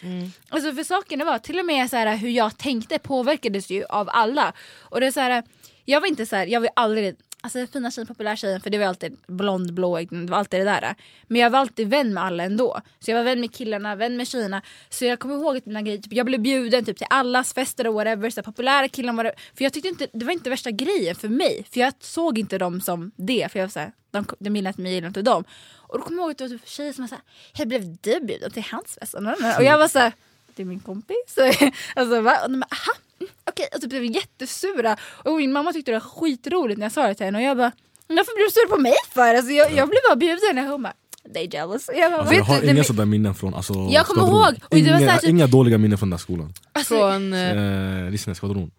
Alltså 0.49 0.73
för 0.73 0.83
saken 0.83 1.25
var, 1.25 1.39
till 1.39 1.59
och 1.59 1.65
med 1.65 1.89
så 1.89 1.95
här, 1.95 2.17
hur 2.17 2.29
jag 2.29 2.57
tänkte 2.57 2.99
påverkades 2.99 3.69
ju 3.69 3.85
av 3.85 4.09
alla. 4.11 4.53
Och 4.81 4.99
det 4.99 5.07
är 5.07 5.11
så 5.11 5.19
här, 5.19 5.43
jag 5.85 6.01
var 6.01 6.07
inte 6.07 6.25
så 6.25 6.35
här, 6.35 6.47
jag 6.47 6.61
var 6.61 6.69
aldrig 6.75 7.15
Alltså 7.45 7.67
fina 7.67 7.91
tjejen, 7.91 8.07
populär 8.07 8.35
tjejen, 8.35 8.61
för 8.61 8.69
det 8.69 8.77
var 8.77 8.85
alltid 8.85 9.17
blond, 9.27 9.73
blåögd, 9.73 10.13
det 10.13 10.31
var 10.31 10.37
alltid 10.37 10.59
det 10.59 10.63
där. 10.63 10.95
Men 11.27 11.41
jag 11.41 11.49
var 11.49 11.59
alltid 11.59 11.87
vän 11.87 12.13
med 12.13 12.23
alla 12.23 12.43
ändå. 12.43 12.81
Så 12.99 13.11
jag 13.11 13.17
var 13.17 13.23
vän 13.23 13.39
med 13.39 13.53
killarna, 13.53 13.95
vän 13.95 14.17
med 14.17 14.27
tjejerna. 14.27 14.61
Så 14.89 15.05
jag 15.05 15.19
kommer 15.19 15.35
ihåg 15.35 15.57
att 15.57 15.65
mina 15.65 15.81
grejer, 15.81 15.97
typ, 15.97 16.13
jag 16.13 16.25
blev 16.25 16.41
bjuden 16.41 16.85
typ, 16.85 16.97
till 16.97 17.07
allas 17.09 17.53
fester 17.53 17.87
och 17.87 17.93
whatever, 17.93 18.29
så 18.29 18.41
här, 18.41 18.43
populära 18.43 18.87
killar 18.87 19.13
var. 19.13 19.31
För 19.57 19.63
jag 19.63 19.73
tyckte 19.73 19.89
inte, 19.89 20.07
det 20.13 20.25
var 20.25 20.33
inte 20.33 20.49
värsta 20.49 20.71
grejen 20.71 21.15
för 21.15 21.29
mig. 21.29 21.65
För 21.71 21.79
jag 21.79 21.93
såg 21.99 22.37
inte 22.37 22.57
dem 22.57 22.81
som 22.81 23.11
det, 23.15 23.51
för 23.51 23.59
jag 23.59 23.65
var 23.65 23.71
såhär, 23.71 23.91
de, 24.11 24.25
de 24.39 24.55
gillade 24.55 24.71
inte 24.71 24.81
mig, 24.81 24.93
gillade 24.93 25.07
inte 25.07 25.21
dem. 25.21 25.43
Och 25.71 25.97
då 25.97 26.03
kommer 26.03 26.17
jag 26.17 26.23
ihåg 26.23 26.31
att 26.31 26.37
det 26.37 26.43
var 26.43 26.49
typ 26.49 26.67
tjejer 26.67 26.93
som 26.93 27.03
var 27.03 27.09
såhär, 27.09 27.23
hej 27.53 27.65
blev 27.65 27.97
du 28.01 28.19
bjuden 28.19 28.51
till 28.51 28.65
hans 28.71 28.97
fest? 28.99 29.13
Och 29.57 29.63
jag 29.63 29.77
var 29.77 29.87
såhär, 29.87 30.13
det 30.55 30.63
är 30.63 30.65
min 30.65 30.79
kompis. 30.79 31.37
alltså, 31.95 32.21
va? 32.21 32.37
Och 32.43 32.51
de 32.51 32.59
bara, 32.59 32.67
aha 32.71 33.04
mm, 33.25 33.35
Okej, 33.49 33.67
och 33.75 33.81
typ 33.81 33.89
blev 33.89 34.03
jättesura. 34.05 34.97
Och 35.23 35.35
min 35.35 35.51
mamma 35.53 35.73
tyckte 35.73 35.91
det 35.91 35.95
var 35.99 36.09
skitroligt 36.09 36.77
när 36.79 36.85
jag 36.85 36.91
sa 36.91 37.07
det 37.07 37.15
till 37.15 37.25
henne 37.25 37.37
och 37.37 37.43
jag 37.43 37.57
bara 37.57 37.71
Varför 38.07 38.35
blir 38.35 38.45
du 38.45 38.51
sur 38.51 38.67
på 38.75 38.77
mig 38.81 38.93
för? 39.13 39.35
Alltså, 39.35 39.51
jag, 39.51 39.71
jag 39.71 39.89
blev 39.89 39.99
bara 40.09 40.15
bjuden 40.15 40.57
och 40.65 40.71
hon 40.71 40.83
bara 40.83 40.93
They 41.33 41.49
jealous. 41.51 41.89
Jag, 41.95 42.11
bara, 42.11 42.19
Alltså, 42.21 42.35
jag 42.35 42.43
har 42.43 42.61
du, 42.61 42.69
inga 42.71 42.83
sådana 42.83 43.05
minnen 43.05 43.35
från 43.35 43.53
alltså, 43.53 43.73
Jag 43.91 44.05
kommer 44.05 44.23
ihåg, 44.23 44.53
och 44.69 44.75
det 44.77 44.91
var 44.91 44.99
inga, 44.99 45.11
här 45.11 45.19
typ- 45.19 45.29
inga 45.29 45.47
dåliga 45.47 45.77
minnen 45.77 45.97
från 45.97 46.09
den 46.09 46.13
här 46.13 46.23
skolan. 46.23 46.53
alltså, 46.73 46.95
Från, 46.97 47.33
eh, 47.33 47.51
Eh, 48.05 48.11
Rissne 48.11 48.35
skvadron. 48.35 48.71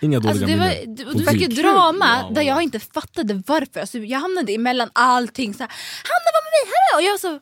Inga 0.00 0.20
dåliga 0.20 0.30
Alltså 0.30 0.46
det 0.46 0.56
var, 0.56 0.86
minnen. 0.86 1.12
På 1.12 1.18
du 1.18 1.24
fick 1.24 1.40
ju 1.40 1.46
drama 1.62 2.22
Wow, 2.22 2.34
där 2.34 2.42
jag 2.42 2.62
inte 2.62 2.80
fattade 2.80 3.42
varför. 3.46 3.80
Alltså, 3.80 3.98
jag 3.98 4.18
hamnade 4.18 4.52
emellan 4.54 4.90
allting. 4.92 5.54
Så 5.54 5.62
här, 5.62 5.70
Hanna 6.04 6.30
var 6.34 6.42
med 6.44 6.52
mig, 6.54 6.72
här! 6.74 6.98
Och 6.98 7.02
jag 7.02 7.10
var 7.12 7.18
så 7.18 7.40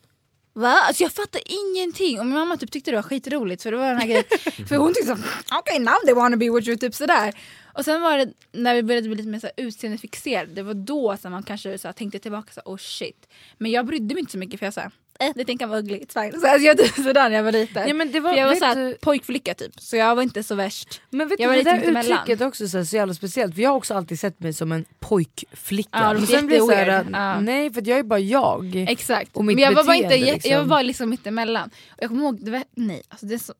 Va? 0.55 0.81
Alltså 0.87 1.03
jag 1.03 1.13
fattade 1.13 1.53
ingenting. 1.53 2.21
Och 2.21 2.27
min 2.27 2.35
mamma 2.35 2.57
typ 2.57 2.71
tyckte 2.71 2.91
det 2.91 2.97
var 2.97 3.03
skitroligt 3.03 3.63
för 3.63 3.71
det 3.73 3.77
var 3.77 3.89
den 3.89 3.97
här 3.97 4.07
grejen. 4.07 4.25
För 4.69 4.77
hon 4.77 4.95
tyckte 4.95 5.07
såhär, 5.07 5.25
okej 5.59 5.79
now 5.79 5.95
they 6.05 6.15
wanna 6.15 6.37
be 6.37 6.51
with 6.51 6.69
you, 6.69 6.77
typ 6.77 6.95
sådär. 6.95 7.35
Och 7.75 7.85
sen 7.85 8.03
var 8.03 8.19
det 8.19 8.33
när 8.53 8.75
vi 8.75 8.83
började 8.83 9.09
bli 9.09 9.17
lite 9.17 9.29
mer 9.29 9.39
så 9.39 9.51
utseendefixerade, 9.57 10.53
det 10.53 10.63
var 10.63 10.75
då 10.75 11.17
som 11.17 11.33
man 11.33 11.43
kanske 11.43 11.79
så 11.79 11.93
tänkte 11.93 12.19
tillbaka 12.19 12.53
så 12.53 12.61
oh 12.65 12.77
shit. 12.77 13.29
Men 13.59 13.71
jag 13.71 13.87
brydde 13.87 14.15
mig 14.15 14.21
inte 14.21 14.33
så 14.33 14.39
mycket 14.39 14.59
för 14.59 14.67
jag 14.67 14.75
sa 14.75 14.91
eh, 15.21 15.33
det 15.35 15.45
tänker 15.45 15.67
vara 15.67 15.79
ugly, 15.79 15.99
it's 15.99 16.23
fine. 16.31 16.41
Så 16.41 16.47
alltså, 16.47 16.67
jag 16.67 16.79
typ 16.79 16.95
sådär 16.95 17.29
när 17.29 17.37
jag 17.37 17.43
var 17.43 17.53
liten 17.53 17.89
Ja, 17.89 17.95
men 17.95 18.13
det 18.13 18.21
var- 18.21 18.35
jag 18.37 18.49
var 18.49 18.55
såhär 18.55 18.77
du- 18.77 18.95
pojkflicka 18.95 19.55
typ, 19.55 19.81
så 19.81 19.97
jag 19.97 20.15
var 20.17 20.23
inte 20.23 20.43
så 20.43 20.55
värst 20.55 21.01
Men 21.11 21.29
vet 21.29 21.41
Jag 21.41 21.47
du, 21.47 21.57
var 21.57 21.65
det 21.65 21.71
lite 21.77 21.93
där 21.93 22.01
uttrycket 22.15 22.41
är 22.41 22.47
också 22.47 22.69
så, 22.69 22.77
här, 22.79 22.85
så 22.85 22.97
jävla 22.97 23.15
speciellt, 23.15 23.55
för 23.55 23.63
jag 23.63 23.71
har 23.71 23.77
också 23.77 23.95
alltid 23.95 24.21
sett 24.21 24.41
mig 24.41 24.53
som 24.53 24.73
en 24.73 24.85
pojkflicka. 25.01 25.89
Ja, 25.93 26.09
det 26.13 26.15
Men 26.19 26.27
sen 26.27 26.47
blir 26.47 26.57
det 26.59 26.63
så 26.67 26.73
här, 26.73 26.87
jätteweird. 26.87 27.07
Ja. 27.13 27.41
nej 27.41 27.73
för 27.73 27.89
jag 27.89 27.99
är 27.99 28.03
bara 28.03 28.19
jag. 28.19 28.85
Exakt. 28.89 29.37
Och 29.37 29.45
mitt 29.45 29.55
men 29.57 29.65
jag 29.65 29.73
var, 29.73 29.85
bara 29.85 29.97
inte, 29.97 30.09
beteende, 30.09 30.27
jag, 30.27 30.35
liksom. 30.35 30.51
jag 30.53 30.59
var 30.59 30.67
bara 30.67 30.83
liksom 30.83 31.11
mittemellan. 31.11 31.71
Och 31.91 31.97
jag 32.03 32.09
kommer 32.09 32.23
ihåg, 32.23 32.45
det 32.45 32.51
var, 32.51 32.63
nej, 32.77 33.03
alltså 33.09 33.27
det 33.27 33.35
är 33.35 33.39
så, 33.39 33.55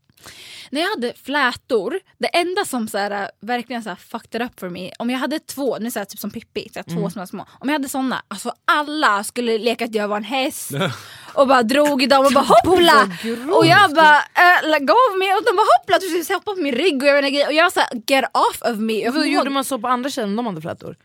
när 0.71 0.81
jag 0.81 0.89
hade 0.91 1.13
flätor, 1.25 2.01
det 2.19 2.27
enda 2.37 2.65
som 2.65 2.89
så 2.89 2.99
här, 2.99 3.31
verkligen 3.41 3.83
så 3.83 3.89
här, 3.89 3.97
fucked 3.97 4.43
up 4.43 4.61
for 4.61 4.69
me, 4.69 4.91
om 4.99 5.11
jag 5.11 5.19
hade 5.19 5.39
två, 5.39 5.79
nu 5.79 5.91
här, 5.95 6.05
typ 6.05 6.19
som 6.21 6.31
Pippi, 6.31 6.69
så 6.73 6.79
här, 6.79 6.85
två 6.85 6.99
Mm. 6.99 7.11
små 7.11 7.27
små. 7.27 7.47
Om 7.61 7.69
jag 7.69 7.73
hade 7.75 7.89
såna, 7.89 8.23
alltså 8.29 8.53
alla 8.65 9.25
skulle 9.25 9.59
leka 9.59 9.85
att 9.85 9.95
jag 9.95 10.09
var 10.09 10.17
en 10.17 10.25
häst 10.25 10.71
och 11.35 11.49
bara 11.49 11.63
drog 11.63 12.03
i 12.03 12.07
dem 12.07 12.27
och 12.27 12.33
bara 12.33 12.45
hoppla! 12.45 13.09
Och 13.53 13.67
jag 13.67 13.95
bara 13.95 14.17
äh, 14.19 14.69
lägg 14.71 14.91
av 14.91 15.19
mig 15.19 15.35
och 15.35 15.43
de 15.45 15.57
bara 15.57 15.67
hoppla, 15.79 15.99
du 15.99 16.23
skulle 16.23 16.37
hoppa 16.39 16.55
på 16.55 16.61
min 16.61 16.75
rygg 16.75 17.03
och 17.03 17.09
jag, 17.09 17.23
vet 17.23 17.33
inte, 17.33 17.47
och 17.47 17.53
jag 17.53 17.73
såhär 17.73 17.89
get 18.07 18.25
off 18.35 18.63
of 18.73 18.79
me. 18.79 18.93
Jag 19.01 19.29
gjorde 19.29 19.51
man 19.51 19.65
så 19.65 19.79
på 19.79 19.89
andra 19.89 20.11
tjejer 20.11 20.27
om 20.29 20.37
de 20.37 20.47
hade 20.47 20.61
flätor? 20.61 20.97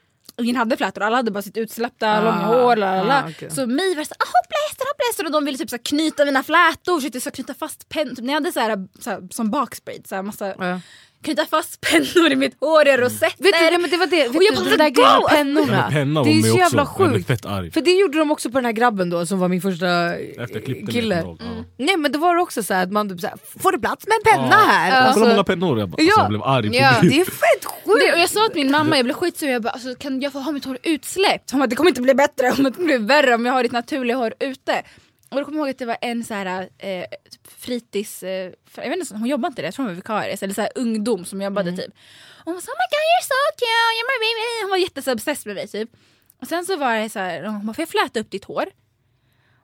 Ingen 0.41 0.55
hade 0.55 0.77
flätor, 0.77 1.01
alla 1.03 1.15
hade 1.15 1.31
bara 1.31 1.41
sitt 1.41 1.57
utsläppta 1.57 2.07
Ah, 2.09 2.21
långa 2.21 2.45
hår. 2.45 2.75
Lalala. 2.75 3.23
ah, 3.23 3.29
okej. 3.29 3.49
Så 3.51 3.65
mig 3.67 3.95
var 3.95 4.03
såhär, 4.03 4.17
ah, 4.19 4.25
hoppla 4.25 4.57
hästar, 4.69 4.85
hoppla 4.85 5.03
hästar 5.09 5.25
och 5.25 5.31
de 5.31 5.45
ville 5.45 5.57
typ 5.57 5.69
så 5.69 5.75
här, 5.75 5.83
knyta 5.83 6.25
mina 6.25 6.43
flätor, 6.43 6.95
försökte 6.99 7.21
så 7.21 7.31
knyta 7.31 7.53
fast 7.53 7.89
pennor. 7.89 8.15
Typ, 8.15 8.25
när 8.25 8.33
jag 8.33 8.41
hade 8.41 8.51
så 8.51 8.59
här, 8.59 8.87
så 8.99 9.09
här, 9.09 9.27
som 9.31 9.49
baksprayed, 9.51 10.07
så 10.07 10.15
här, 10.15 10.21
massa, 10.21 10.47
Ja. 10.47 10.79
Knyta 11.23 11.45
fast 11.45 11.81
pennor 11.81 12.31
i 12.31 12.35
mitt 12.35 12.55
hår 12.59 12.87
i 12.87 12.97
rosetter. 12.97 13.43
Vet 13.43 13.53
du, 13.53 13.65
nej, 13.65 13.77
men 13.77 13.89
det 13.89 13.97
var 13.97 14.07
det, 14.07 14.27
vet 14.27 14.35
Och 14.35 14.43
jag 14.43 14.55
bara, 14.55 14.69
den 14.69 14.77
där 14.77 14.89
grejen 14.89 15.11
med 15.11 15.21
Ja, 15.21 15.27
pennorna. 15.29 15.89
penna 15.91 16.23
det 16.23 16.29
är 16.29 16.41
så 16.41 16.57
jävla 16.57 16.81
också. 16.83 16.93
Sjukt. 17.05 17.27
fett 17.27 17.45
arg. 17.45 17.71
För 17.71 17.81
det 17.81 17.91
gjorde 17.91 18.17
de 18.17 18.31
också 18.31 18.49
på 18.51 18.57
den 18.57 18.65
här 18.65 18.71
grabben 18.71 19.09
då 19.09 19.25
som 19.25 19.39
var 19.39 19.47
min 19.47 19.61
första 19.61 20.15
Efter 20.15 20.67
mig 20.67 20.85
kille. 20.91 21.21
tag, 21.21 21.37
ja. 21.39 21.45
Nej 21.77 21.97
men 21.97 22.11
då 22.11 22.19
var 22.19 22.35
det 22.35 22.41
också 22.41 22.63
så 22.63 22.73
här 22.73 22.83
att 22.83 22.91
man 22.91 23.09
typ 23.09 23.19
såhär, 23.21 23.35
får 23.59 23.71
du 23.71 23.79
plats 23.79 24.05
med 24.07 24.15
en 24.15 24.23
penna 24.33 24.55
här? 24.55 24.89
Kolla 24.91 25.01
Alltså, 25.05 25.19
hur 25.23 25.29
många 25.29 25.43
pennor 25.43 25.79
jag, 25.79 25.89
bara, 25.89 26.01
alltså, 26.01 26.15
Ja. 26.17 26.21
jag 26.23 26.29
blev 26.29 26.43
arg 26.43 26.69
på 26.69 26.75
Ja. 26.75 26.93
det 27.01 27.19
är 27.21 27.25
fett 27.25 27.65
sjukt! 27.65 27.99
det, 28.07 28.13
och 28.13 28.19
jag 28.19 28.29
sa 28.29 28.47
till 28.53 28.63
min 28.63 28.71
mamma, 28.71 28.95
jag 28.95 29.05
blev 29.05 29.15
skitsur, 29.15 29.47
jag 29.47 29.61
bara 29.61 29.69
alltså, 29.69 29.95
kan 29.95 30.21
jag 30.21 30.31
få 30.33 30.39
ha 30.39 30.51
mitt 30.51 30.65
hår 30.65 30.77
utsläppt? 30.83 31.51
Hon 31.51 31.59
bara 31.59 31.67
det 31.67 31.75
kommer 31.75 31.89
inte 31.91 32.01
bli 32.01 32.13
bättre, 32.13 32.51
om 32.57 32.63
det 32.63 32.71
blir 32.71 32.99
värre 32.99 33.35
om 33.35 33.45
jag 33.45 33.53
har 33.53 33.63
ditt 33.63 33.71
naturliga 33.71 34.17
hår 34.17 34.33
ute. 34.39 34.81
Och 35.29 35.37
då 35.37 35.45
kommer 35.45 35.57
jag 35.57 35.65
ihåg 35.67 35.69
att 35.71 35.77
det 35.79 35.85
var 35.85 35.97
en 36.01 36.23
så 36.23 36.33
här, 36.33 36.69
eh, 36.77 37.05
typ 37.31 37.47
fritids, 37.47 38.23
eh, 38.23 38.51
jag 38.75 38.89
vet 38.89 38.99
inte, 38.99 39.15
hon 39.15 39.27
jobbade 39.27 39.47
inte 39.51 39.61
det, 39.61 39.65
jag 39.65 39.73
tror 39.73 39.85
hon 39.85 39.91
var 39.93 39.95
vikarie, 39.95 40.37
eller 40.41 40.53
så 40.53 40.61
här, 40.61 40.71
ungdom 40.75 41.25
som 41.25 41.41
jobbade 41.41 41.71
typ. 41.77 41.93
Och 42.45 42.51
hon 42.51 42.61
sa 42.61 42.71
oh 42.71 42.75
my 42.81 42.87
god 42.93 43.03
you're 43.11 43.27
so 43.33 43.39
cute, 43.57 43.89
you're 43.97 44.09
my 44.11 44.17
baby. 44.25 44.61
Hon 44.63 44.69
var 44.69 44.77
jätteobsessed 44.77 45.45
med 45.47 45.55
mig 45.55 45.67
typ. 45.67 45.89
Och 46.41 46.47
sen 46.47 46.65
så 46.65 46.75
var 46.75 46.95
det 46.95 47.09
så 47.09 47.19
här, 47.19 47.43
hon 47.43 47.65
bara 47.65 47.73
får 47.73 47.81
jag 47.81 47.89
fläta 47.89 48.19
upp 48.19 48.31
ditt 48.31 48.45
hår? 48.45 48.65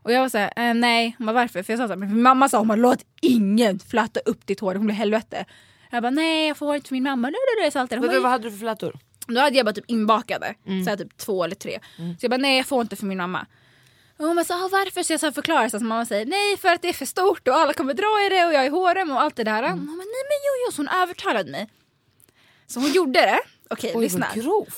Och 0.03 0.11
jag 0.11 0.22
var 0.22 0.30
såhär, 0.30 0.53
eh, 0.55 0.74
nej, 0.74 1.16
hon 1.18 1.28
bara 1.28 1.34
varför? 1.34 1.64
För 1.64 1.74
jag 1.74 1.80
sa 1.80 1.88
såhär, 1.88 1.97
men 1.97 2.14
min 2.14 2.22
mamma 2.22 2.49
sa 2.49 2.57
hon 2.57 2.68
bara, 2.68 2.76
låt 2.76 3.05
ingen 3.22 3.80
fläta 3.80 4.20
upp 4.20 4.47
ditt 4.47 4.59
hår, 4.59 4.74
det 4.74 4.80
kommer 4.80 4.86
bli 4.86 4.95
helvete. 4.95 5.45
Jag 5.91 6.01
bara 6.03 6.09
nej 6.11 6.47
jag 6.47 6.57
får 6.57 6.76
inte 6.76 6.88
för 6.88 6.95
min 6.95 7.03
mamma, 7.03 7.32
så 7.74 7.80
alltid. 7.80 7.97
Hon 7.97 8.01
Vet 8.07 8.11
bara, 8.11 8.16
du, 8.18 8.24
vad 8.24 8.32
hade 8.32 8.43
du 8.43 8.51
för 8.51 8.57
flätor? 8.57 8.99
då 9.28 9.41
hade 9.41 9.57
jag 9.57 9.66
bara 9.66 9.74
typ 9.74 9.86
inbakade, 9.88 10.55
så 10.86 10.89
här, 10.89 10.97
typ 10.97 11.18
två 11.18 11.43
eller 11.43 11.55
tre. 11.55 11.80
Så 11.97 12.26
jag 12.26 12.30
bara 12.32 12.38
nej 12.38 12.57
jag 12.57 12.66
får 12.66 12.82
inte 12.82 12.95
för 12.95 13.05
min 13.05 13.18
mamma. 13.18 13.45
Och 14.18 14.26
hon 14.26 14.36
bara 14.36 14.45
så, 14.45 14.53
ah, 14.53 14.70
varför? 14.72 15.03
Så 15.03 15.14
jag 15.14 15.20
så 15.20 15.32
förklarar 15.32 15.70
så 15.70 15.78
att 15.78 15.84
mamma 15.84 16.05
säger 16.05 16.26
nej 16.26 16.57
för 16.57 16.70
att 16.70 16.82
det 16.82 16.89
är 16.89 16.93
för 16.93 17.05
stort 17.05 17.47
och 17.47 17.55
alla 17.55 17.74
kommer 17.74 17.93
dra 17.93 18.26
i 18.26 18.30
det 18.30 18.45
och 18.45 18.53
jag 18.53 18.66
är 18.66 18.72
hårem 18.72 19.11
och 19.11 19.22
allt 19.22 19.36
det 19.36 19.43
där. 19.43 19.64
Hon 19.64 19.86
bara 19.86 19.95
nej 19.97 20.24
men 20.30 20.39
jo 20.47 20.66
jo, 20.66 20.72
så 20.72 20.82
hon 20.82 21.01
övertalade 21.01 21.51
mig. 21.51 21.70
Så 22.68 22.80
hon 22.80 22.91
gjorde 22.91 23.20
det. 23.22 23.39
Okej 23.70 23.91
Oj, 23.95 24.03
lyssna. 24.03 24.28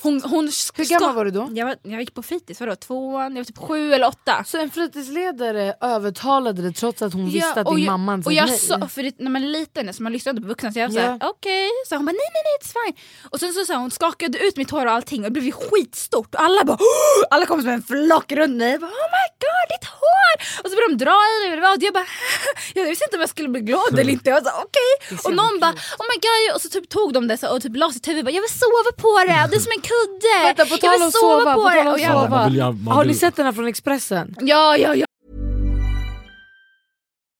Hon, 0.04 0.22
hon 0.22 0.52
Hur 0.76 0.86
gammal 0.90 1.16
var 1.16 1.26
du 1.26 1.32
då? 1.32 1.50
Jag, 1.54 1.66
var, 1.66 1.76
jag 1.84 2.00
gick 2.00 2.14
på 2.14 2.24
fritids, 2.24 2.60
vadå 2.60 2.76
tvåan? 2.76 3.36
Jag 3.36 3.40
var 3.40 3.46
typ 3.46 3.58
sju 3.58 3.94
eller 3.94 4.08
åtta. 4.08 4.44
Så 4.48 4.58
en 4.58 4.72
fritidsledare 4.72 5.74
övertalade 5.82 6.62
det 6.62 6.72
trots 6.72 7.02
att 7.02 7.14
hon 7.14 7.30
visste 7.30 7.62
att 7.62 7.68
din 7.68 7.78
jag- 7.84 7.92
mamma 7.92 8.14
inte 8.14 8.30
Och 8.30 8.34
jag 8.34 8.50
sa, 8.60 8.88
för 8.88 9.04
det, 9.04 9.20
när 9.20 9.32
man 9.32 9.44
är 9.44 9.48
liten 9.48 9.94
så 9.94 10.04
man 10.04 10.12
lyssnar 10.14 10.30
inte 10.34 10.42
på 10.42 10.48
vuxna 10.48 10.72
så 10.72 10.80
jag 10.80 10.90
var 10.94 11.02
Ja. 11.02 11.18
okej, 11.22 11.70
så 11.90 11.96
hon 11.96 12.06
bara 12.06 12.12
nej 12.12 12.30
nej 12.34 12.44
nej 12.46 12.56
it's 12.62 12.74
fine. 12.86 12.96
Och 13.30 13.40
sen 13.40 13.54
så 13.54 13.66
sa 13.66 13.76
hon 13.76 13.92
skakade 13.92 14.38
ut 14.38 14.58
mitt 14.58 14.72
hår 14.72 14.86
och 14.86 14.92
allting 14.92 15.26
och 15.26 15.32
det 15.32 15.42
blev 15.42 15.52
skitstort 15.52 16.36
och 16.36 16.42
alla 16.42 16.64
bara 16.64 16.78
"Åh!" 16.80 17.28
alla 17.32 17.46
kom 17.46 17.62
som 17.62 17.70
en 17.70 17.84
flock 17.84 18.32
runt 18.32 18.56
mig. 18.58 18.72
Jag 18.72 18.82
bara, 18.82 18.88
oh 18.92 19.10
my 19.18 19.26
god 19.46 19.66
ditt 19.80 19.90
hår! 19.90 20.36
Och 20.64 20.70
så 20.70 20.76
började 20.76 20.94
de 20.96 21.04
dra 21.06 21.18
i 21.44 21.56
det 21.56 21.68
och 21.70 21.78
jag 21.84 21.94
bara 21.94 22.06
jag 22.76 22.86
visste 22.86 23.06
inte 23.06 23.18
om 23.18 23.22
jag 23.22 23.30
skulle 23.30 23.50
bli 23.50 23.62
glad 23.62 24.00
eller 24.00 24.12
inte. 24.14 24.30
Jag 24.30 24.42
var 24.42 24.52
så 24.52 24.58
okej. 24.68 25.18
så 25.22 25.28
Och 25.30 25.36
någon 25.36 25.60
bara 25.60 25.72
oh 25.72 26.06
my 26.12 26.18
god 26.28 26.56
och 26.56 26.62
så 26.62 26.70
typ 26.70 26.90
tog 26.90 27.14
de 27.14 27.28
det 27.28 27.38
så, 27.38 27.56
och 27.56 27.62
typ 27.62 27.76
la 27.76 27.92
sitt 27.92 28.08
huvud 28.08 28.26
jag 28.30 28.42
vill 28.42 28.50
sova 28.76 28.92
på 29.04 29.20
det, 29.28 29.48
det 29.52 29.56
är 29.56 29.60
som 29.60 29.72
en 29.78 29.82
kudde. 29.82 30.36
Vänta, 30.48 30.66
på 30.66 30.78
tal 30.78 31.02
om 31.02 31.12
sova, 31.12 31.54
på 31.56 31.70
tal 31.70 31.88
om 31.88 31.94
Och 31.94 32.00
jag 32.00 32.16
Ja, 32.24 32.30
man 32.30 32.50
vill 32.50 32.56
ju- 32.60 32.72
man 32.86 32.96
Har 32.96 33.06
ni 33.06 33.14
sett 33.14 33.36
den 33.36 33.46
här 33.46 33.54
från 33.54 33.68
Expressen? 33.68 34.36
ja 34.42 34.78
ja 34.78 34.96
ja. 34.96 35.06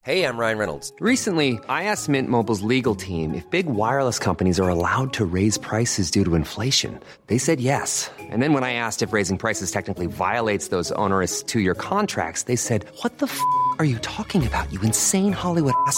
Hey, 0.08 0.22
I'm 0.24 0.38
Ryan 0.38 0.60
Reynolds. 0.60 0.94
Recently, 1.02 1.54
I 1.68 1.86
asked 1.92 2.10
Mint 2.10 2.30
Mobile's 2.30 2.62
legal 2.62 2.94
team 2.96 3.34
if 3.34 3.50
big 3.50 3.66
wireless 3.66 4.20
companies 4.20 4.60
are 4.60 4.70
allowed 4.70 5.14
to 5.14 5.26
raise 5.26 5.58
prices 5.58 6.12
due 6.12 6.24
to 6.24 6.36
inflation. 6.36 7.00
They 7.26 7.40
said 7.40 7.60
yes. 7.60 8.12
And 8.32 8.40
then 8.44 8.54
when 8.54 8.64
I 8.64 8.74
asked 8.74 9.02
if 9.08 9.14
raising 9.14 9.38
prices 9.40 9.72
technically 9.72 10.06
violates 10.06 10.68
those 10.68 10.92
onerous 10.96 11.42
two 11.42 11.60
year 11.60 11.74
contracts, 11.74 12.44
they 12.44 12.56
said, 12.56 12.86
What 13.04 13.18
the 13.18 13.26
f 13.26 13.40
are 13.80 13.86
you 13.86 13.98
talking 14.04 14.46
about, 14.46 14.72
you 14.72 14.80
insane 14.84 15.34
Hollywood 15.34 15.74
ass? 15.88 15.98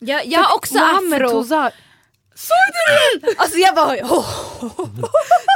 Jag, 0.00 0.26
jag 0.26 0.40
har 0.40 0.56
också 0.56 0.74
Mohammed 0.74 1.22
afro. 1.22 1.30
Tozar. 1.30 1.72
Alltså 3.36 3.58
jag 3.58 3.74
bara... 3.74 3.88
Oh. 3.96 4.26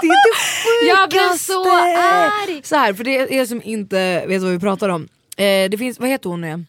Det 0.03 0.07
är 0.07 0.25
det 0.25 0.35
sjukaste! 0.37 0.87
Jag 0.89 1.11
blev 1.11 1.37
så 1.37 1.71
arg. 2.03 2.61
Så 2.65 2.77
här, 2.77 2.95
för 2.95 3.05
det 3.05 3.17
är 3.19 3.33
er 3.33 3.45
som 3.47 3.63
inte 3.65 4.25
vet 4.27 4.43
vad 4.43 4.51
vi 4.53 4.59
pratar 4.59 4.89
om. 4.89 5.09
Eh, 5.37 5.71
det 5.71 5.79
finns, 5.79 5.99
vad 6.01 6.09
heter 6.09 6.31
hon 6.31 6.41
nu 6.41 6.47
igen? 6.47 6.67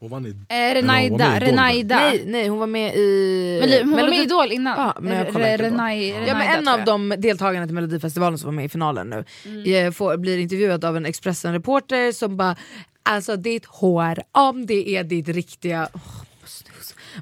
Hon 0.00 0.10
vann 0.10 0.26
i- 0.26 0.30
Eh, 0.48 0.74
Renaida, 0.74 1.40
Renaida. 1.40 1.96
Nej, 1.96 2.22
nej, 2.26 2.48
hon 2.48 2.58
var 2.58 2.66
med 2.66 2.94
i... 2.96 3.58
Men 3.60 3.70
li- 3.70 3.80
hon 3.82 3.90
var 3.90 3.96
med 3.98 4.08
i 4.08 4.12
Melodi- 4.12 4.22
Idol 4.24 4.52
innan. 4.52 4.78
Ja, 4.80 4.96
men 5.00 5.16
jag 5.16 5.26
kommer 5.32 5.52
inte. 5.52 5.64
Renai- 5.68 6.24
Ja, 6.26 6.34
men 6.34 6.58
en 6.58 6.68
av 6.68 6.78
jag. 6.78 6.86
de 6.86 7.14
deltagarna 7.18 7.66
till 7.66 7.74
Melodifestivalen 7.74 8.38
som 8.38 8.46
var 8.46 8.52
med 8.54 8.64
i 8.64 8.68
finalen 8.68 9.10
nu 9.10 9.24
Mm. 9.46 9.86
eh, 9.86 9.92
får, 9.92 10.16
blir 10.16 10.38
intervjuad 10.38 10.84
av 10.84 10.96
en 10.96 11.06
Expressen-reporter 11.06 12.12
som 12.12 12.36
bara 12.36 12.56
Alltså 13.02 13.36
ditt 13.36 13.66
hår, 13.66 14.18
om 14.32 14.66
det 14.66 14.88
är 14.96 15.04
ditt 15.04 15.28
riktiga... 15.28 15.88
Oh. 15.94 16.00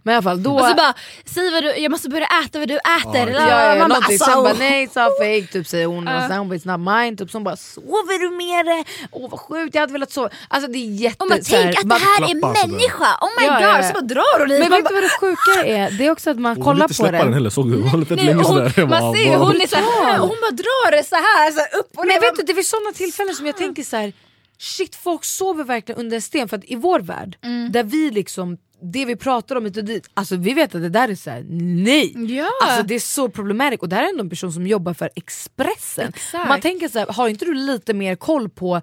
Men 0.03 0.12
i 0.12 0.16
alla 0.16 0.22
fall 0.22 0.43
då... 0.43 0.55
Och 0.55 0.64
så 0.64 0.74
bara, 0.74 0.95
säg 1.24 1.51
vad 1.51 1.62
du, 1.62 1.76
jag 1.76 1.91
måste 1.91 2.09
börja 2.09 2.26
äta 2.45 2.59
vad 2.59 2.68
du 2.68 2.74
äter. 2.76 3.28
Ja, 3.34 3.49
ja, 3.49 3.74
ja, 3.74 3.78
Man 3.78 3.89
bara, 3.89 3.99
alltså, 3.99 4.24
Sen 4.24 4.43
bara 4.43 4.53
nej 4.53 4.86
it's 4.86 5.01
all 5.01 5.11
fake, 5.11 5.53
typ 5.53 5.66
säger 5.68 5.86
hon. 5.86 6.07
Ja. 6.07 6.16
Och 6.22 6.28
sen 6.30 6.39
hon 6.39 6.53
it's 6.53 6.76
not 6.76 6.80
mine, 7.05 7.16
typ, 7.16 7.30
så 7.30 7.39
hon 7.39 7.45
bara 7.45 7.57
sover 7.57 8.18
du 8.18 8.30
med 8.36 8.66
det? 8.66 8.84
Åh 9.12 9.30
vad 9.30 9.41
sjukt, 9.41 9.74
jag 9.74 9.80
hade 9.82 9.93
velat 9.93 10.12
sova. 10.12 10.28
Alltså 10.49 10.70
det 10.70 10.78
är 10.78 10.91
jätte... 10.95 11.24
Och 11.24 11.28
man 11.30 11.45
så 11.45 11.57
här, 11.57 11.62
tänk 11.62 11.78
att 11.78 11.84
man- 11.84 11.99
det 11.99 12.05
här 12.05 12.22
är 12.22 12.41
sådär. 12.41 12.66
människa, 12.68 13.18
oh 13.20 13.28
my 13.41 13.47
Ja, 13.47 13.53
god! 13.55 13.62
ja, 13.62 13.76
ja. 13.76 13.82
Så 13.82 13.93
bara 13.93 14.01
drar 14.14 14.41
hon 14.41 14.51
i 14.51 14.59
Men 14.59 14.70
man 14.70 14.78
vet 14.82 14.89
du 14.89 14.95
vad 14.95 15.03
det 15.03 15.09
sjuka 15.20 15.66
är? 15.66 15.91
Det 15.91 16.07
är 16.07 16.11
också 16.11 16.30
att 16.30 16.39
man 16.39 16.57
Hon 16.57 16.64
kollar 16.64 16.89
på 16.89 17.03
den 17.11 17.12
den. 17.24 17.32
heller, 17.34 17.51
såg 17.51 17.70
du? 17.72 17.82
Hon 17.82 18.01
lite 18.01 18.14
Nej, 18.14 18.24
länge 18.24 18.36
hon, 18.36 18.45
sådär. 18.45 18.72
Jag 18.76 18.89
bara, 18.89 19.01
man 19.01 19.14
ser 19.16 19.36
hon 19.36 19.61
är 19.61 19.66
så 19.66 19.76
här, 19.76 20.18
hon 20.18 20.28
bara 20.43 20.51
drar 20.51 20.91
det 20.91 21.05
så 21.05 21.14
här, 21.16 21.51
så 21.51 21.59
här 21.61 21.68
upp 21.80 21.91
och 21.99 22.05
Men 22.07 22.14
jag 22.14 22.20
ner. 22.22 22.30
vet 22.30 22.47
du, 22.47 22.53
det 22.53 22.61
är 22.61 22.62
sådana 22.62 22.93
tillfällen 22.93 23.34
som 23.34 23.47
jag 23.47 23.57
tänker 23.57 23.82
så 23.82 23.97
här. 23.97 24.12
shit 24.61 24.97
folk 24.97 25.24
sover 25.24 25.64
verkligen 25.64 26.01
under 26.01 26.14
en 26.16 26.22
sten. 26.22 26.49
För 26.49 26.57
att 26.57 26.64
i 26.64 26.76
vår 26.76 27.01
värld, 27.01 27.36
Mm. 27.45 27.72
där 27.72 27.82
vi 27.82 28.11
liksom, 28.11 28.57
det 28.82 29.04
vi 29.04 29.16
pratar 29.16 29.56
om 29.56 29.64
hit 29.64 29.76
och 29.76 29.84
dit, 29.84 30.10
alltså 30.14 30.36
vi 30.36 30.54
vet 30.54 30.74
att 30.74 30.82
det 30.82 30.88
där 30.88 31.08
är 31.08 31.14
så 31.14 31.30
här, 31.30 31.44
nej! 31.84 32.34
Ja. 32.36 32.50
Alltså 32.62 32.82
det 32.82 32.94
är 32.94 33.00
så 33.00 33.28
problematiskt 33.28 33.82
och 33.82 33.88
det 33.88 33.96
här 33.96 34.04
är 34.04 34.08
ändå 34.08 34.22
en 34.22 34.30
person 34.30 34.52
som 34.52 34.66
jobbar 34.66 34.94
för 34.94 35.10
Expressen. 35.16 36.08
Exakt. 36.08 36.48
Man 36.48 36.60
tänker 36.60 36.88
så 36.88 36.98
här, 36.98 37.06
har 37.06 37.28
inte 37.28 37.44
du 37.44 37.54
lite 37.54 37.94
mer 37.94 38.16
koll 38.16 38.48
på 38.48 38.80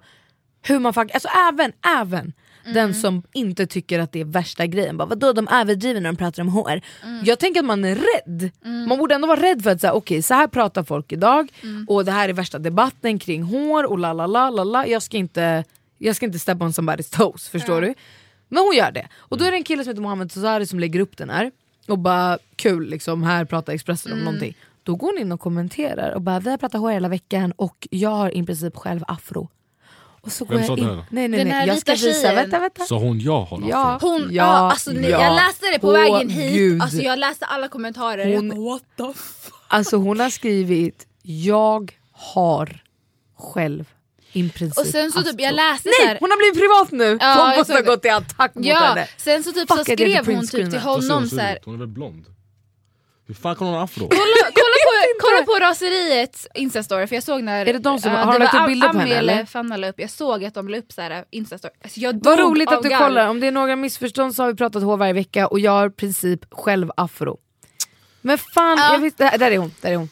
hur 0.62 0.78
man 0.78 0.94
faktiskt, 0.94 1.14
alltså 1.14 1.28
även, 1.48 1.72
även 2.00 2.32
den 2.74 2.94
som 2.94 3.22
inte 3.32 3.66
tycker 3.66 3.98
att 3.98 4.12
det 4.12 4.20
är 4.20 4.24
värsta 4.24 4.66
grejen, 4.66 4.96
bara, 4.96 5.08
vadå 5.08 5.32
de 5.32 5.48
överdriver 5.48 6.00
när 6.00 6.12
de 6.12 6.16
pratar 6.16 6.42
om 6.42 6.48
hår. 6.48 6.80
Jag 7.24 7.38
tänker 7.38 7.60
att 7.60 7.66
man 7.66 7.84
är 7.84 7.94
rädd, 7.94 8.50
man 8.88 8.98
borde 8.98 9.14
ändå 9.14 9.28
vara 9.28 9.40
rädd 9.40 9.62
för 9.62 9.70
att 9.70 9.80
säga 9.80 9.92
okej 9.92 10.22
så 10.22 10.34
här 10.34 10.46
pratar 10.46 10.84
folk 10.84 11.12
idag 11.12 11.48
och 11.88 12.04
det 12.04 12.12
här 12.12 12.28
är 12.28 12.32
värsta 12.32 12.58
debatten 12.58 13.18
kring 13.18 13.42
hår 13.42 13.84
och 13.84 13.98
la 13.98 14.12
la 14.12 14.26
la 14.26 14.50
la 14.50 14.64
la. 14.64 14.86
Jag 14.86 15.02
ska 15.02 15.16
inte, 15.16 15.64
jag 15.98 16.16
ska 16.16 16.26
inte 16.26 16.38
step 16.38 16.62
on 16.62 16.70
somebody's 16.70 17.16
toes, 17.16 17.48
förstår 17.48 17.80
du? 17.80 17.94
Men 18.48 18.62
hon 18.62 18.76
gör 18.76 18.90
det. 18.92 19.08
Och 19.18 19.38
då 19.38 19.44
är 19.44 19.50
det 19.50 19.56
en 19.56 19.64
kille 19.64 19.84
som 19.84 19.90
heter 19.90 20.02
Mohammed 20.02 20.30
Tozari 20.32 20.66
som 20.66 20.80
lägger 20.80 21.00
upp 21.00 21.16
den 21.16 21.30
här 21.30 21.50
och 21.88 21.98
bara 21.98 22.38
kul 22.56 22.88
liksom, 22.88 23.22
här 23.22 23.44
pratar 23.44 23.72
Expressen 23.72 24.12
om 24.12 24.18
någonting. 24.18 24.56
Då 24.82 24.94
går 24.96 25.06
hon 25.12 25.18
in 25.18 25.32
och 25.32 25.40
kommenterar 25.40 26.10
och 26.14 26.22
bara 26.22 26.40
vi 26.40 26.50
har 26.50 26.56
pratat 26.58 26.80
hår 26.80 26.90
hela 26.90 27.08
veckan 27.08 27.52
och 27.56 27.88
jag 27.90 28.10
har 28.10 28.36
i 28.36 28.42
princip 28.46 28.76
själv 28.76 29.04
afro. 29.08 29.48
Och 30.20 30.32
så 30.32 30.44
går 30.44 30.54
Vem 30.54 30.58
jag 30.58 30.66
sa 30.66 30.76
det 30.76 30.82
in. 30.82 30.88
då? 30.88 30.94
Nej 30.94 31.28
nej 31.28 31.38
Den 31.38 31.48
nej, 31.48 31.56
här 31.56 31.66
jag 31.66 31.78
ska 31.78 31.92
vita 31.92 32.06
visa. 32.06 32.20
tjejen. 32.20 32.36
Vänta 32.36 32.58
vänta. 32.58 32.84
Så 32.84 32.98
hon 32.98 33.20
jag 33.20 33.40
har 33.42 33.62
Ja. 33.68 33.94
afro? 33.94 34.08
Hon, 34.08 34.22
Ja, 34.22 34.28
ja, 34.30 34.44
alltså, 34.70 34.90
nej, 34.90 35.10
ja. 35.10 35.22
Jag 35.22 35.34
läste 35.34 35.66
det 35.72 35.78
på 35.78 35.86
Åh, 35.88 35.92
vägen 35.92 36.30
hit, 36.30 36.52
Gud. 36.54 36.82
alltså, 36.82 36.98
jag 36.98 37.18
läste 37.18 37.46
alla 37.46 37.68
kommentarer. 37.68 38.24
Hon- 38.36 38.46
jag 38.48 38.56
bara, 38.56 38.70
what 38.72 38.82
the 38.96 39.04
f- 39.20 39.50
Alltså 39.68 39.96
hon 39.96 40.20
har 40.20 40.30
skrivit 40.30 41.06
jag 41.22 41.92
har 42.12 42.82
själv 43.38 43.84
i 44.36 44.48
princip 44.50 44.78
Och 44.78 44.86
sen 44.86 45.12
så 45.12 45.22
typ, 45.22 45.40
jag 45.40 45.54
läste 45.54 45.82
så 45.88 45.94
Nej 46.02 46.08
här, 46.08 46.18
hon 46.20 46.30
har 46.30 46.36
blivit 46.38 46.58
privat 46.60 46.90
nu! 46.92 47.18
Ja, 47.20 47.46
hon 47.48 47.58
måste 47.58 47.72
ha 47.72 47.80
gått 47.80 48.04
i 48.04 48.08
attack 48.08 48.54
mot 48.54 48.64
Ja, 48.66 48.78
henne. 48.78 49.08
sen 49.16 49.42
så 49.44 49.52
typ 49.52 49.68
Fuck, 49.68 49.78
så 49.78 49.84
skrev 49.84 50.26
hon 50.26 50.46
typ 50.46 50.70
till 50.70 50.78
honom 50.80 51.10
hon 51.10 51.28
så 51.28 51.38
här? 51.40 51.58
Hon 51.64 51.74
är 51.74 51.78
väl 51.78 51.88
blond? 51.88 52.24
Hur 53.28 53.34
fan 53.34 53.56
kan 53.56 53.66
hon 53.66 53.76
ha 53.76 53.82
afro? 53.84 54.08
kolla, 54.08 54.20
kolla, 54.42 54.50
på, 55.20 55.20
kolla 55.20 55.42
på 55.46 55.64
raseriets 55.64 56.46
instastory 56.54 57.06
för 57.06 57.16
jag 57.16 57.22
såg 57.22 57.42
när 57.42 57.66
Är 57.66 57.72
det 57.72 57.78
de 57.78 57.98
som- 58.00 58.12
ja, 58.12 58.18
har 58.18 58.32
de 58.32 58.38
lagt 58.38 58.54
upp 58.54 58.66
bilder 58.66 58.88
på 58.88 58.98
henne, 58.98 59.14
eller? 59.14 59.44
Fanna 59.44 59.76
la 59.76 59.88
upp, 59.88 60.00
jag 60.00 60.10
såg 60.10 60.44
att 60.44 60.54
de 60.54 60.68
la 60.68 60.78
upp 60.78 60.92
så 60.92 61.00
här 61.02 61.24
instastory. 61.30 61.72
Alltså, 61.84 62.00
jag 62.00 62.24
Vad 62.24 62.38
roligt 62.38 62.72
att 62.72 62.82
du 62.82 62.88
garv. 62.88 62.98
kollar, 62.98 63.28
om 63.28 63.40
det 63.40 63.46
är 63.46 63.52
några 63.52 63.76
missförstånd 63.76 64.34
så 64.34 64.42
har 64.42 64.50
vi 64.50 64.56
pratat 64.56 64.82
hår 64.82 64.96
varje 64.96 65.12
vecka 65.12 65.46
och 65.46 65.60
jag 65.60 65.72
har 65.72 65.86
i 65.86 65.90
princip 65.90 66.40
själv 66.50 66.90
afro. 66.96 67.38
Men 68.20 68.38
fan, 68.38 68.78
Ja. 68.78 68.92
jag 68.92 68.98
visste, 69.00 69.30
där, 69.30 69.38
där 69.38 69.50
är 69.50 69.58
hon. 69.58 69.72
Där 69.80 69.90
är 69.92 69.96
hon. 69.96 70.08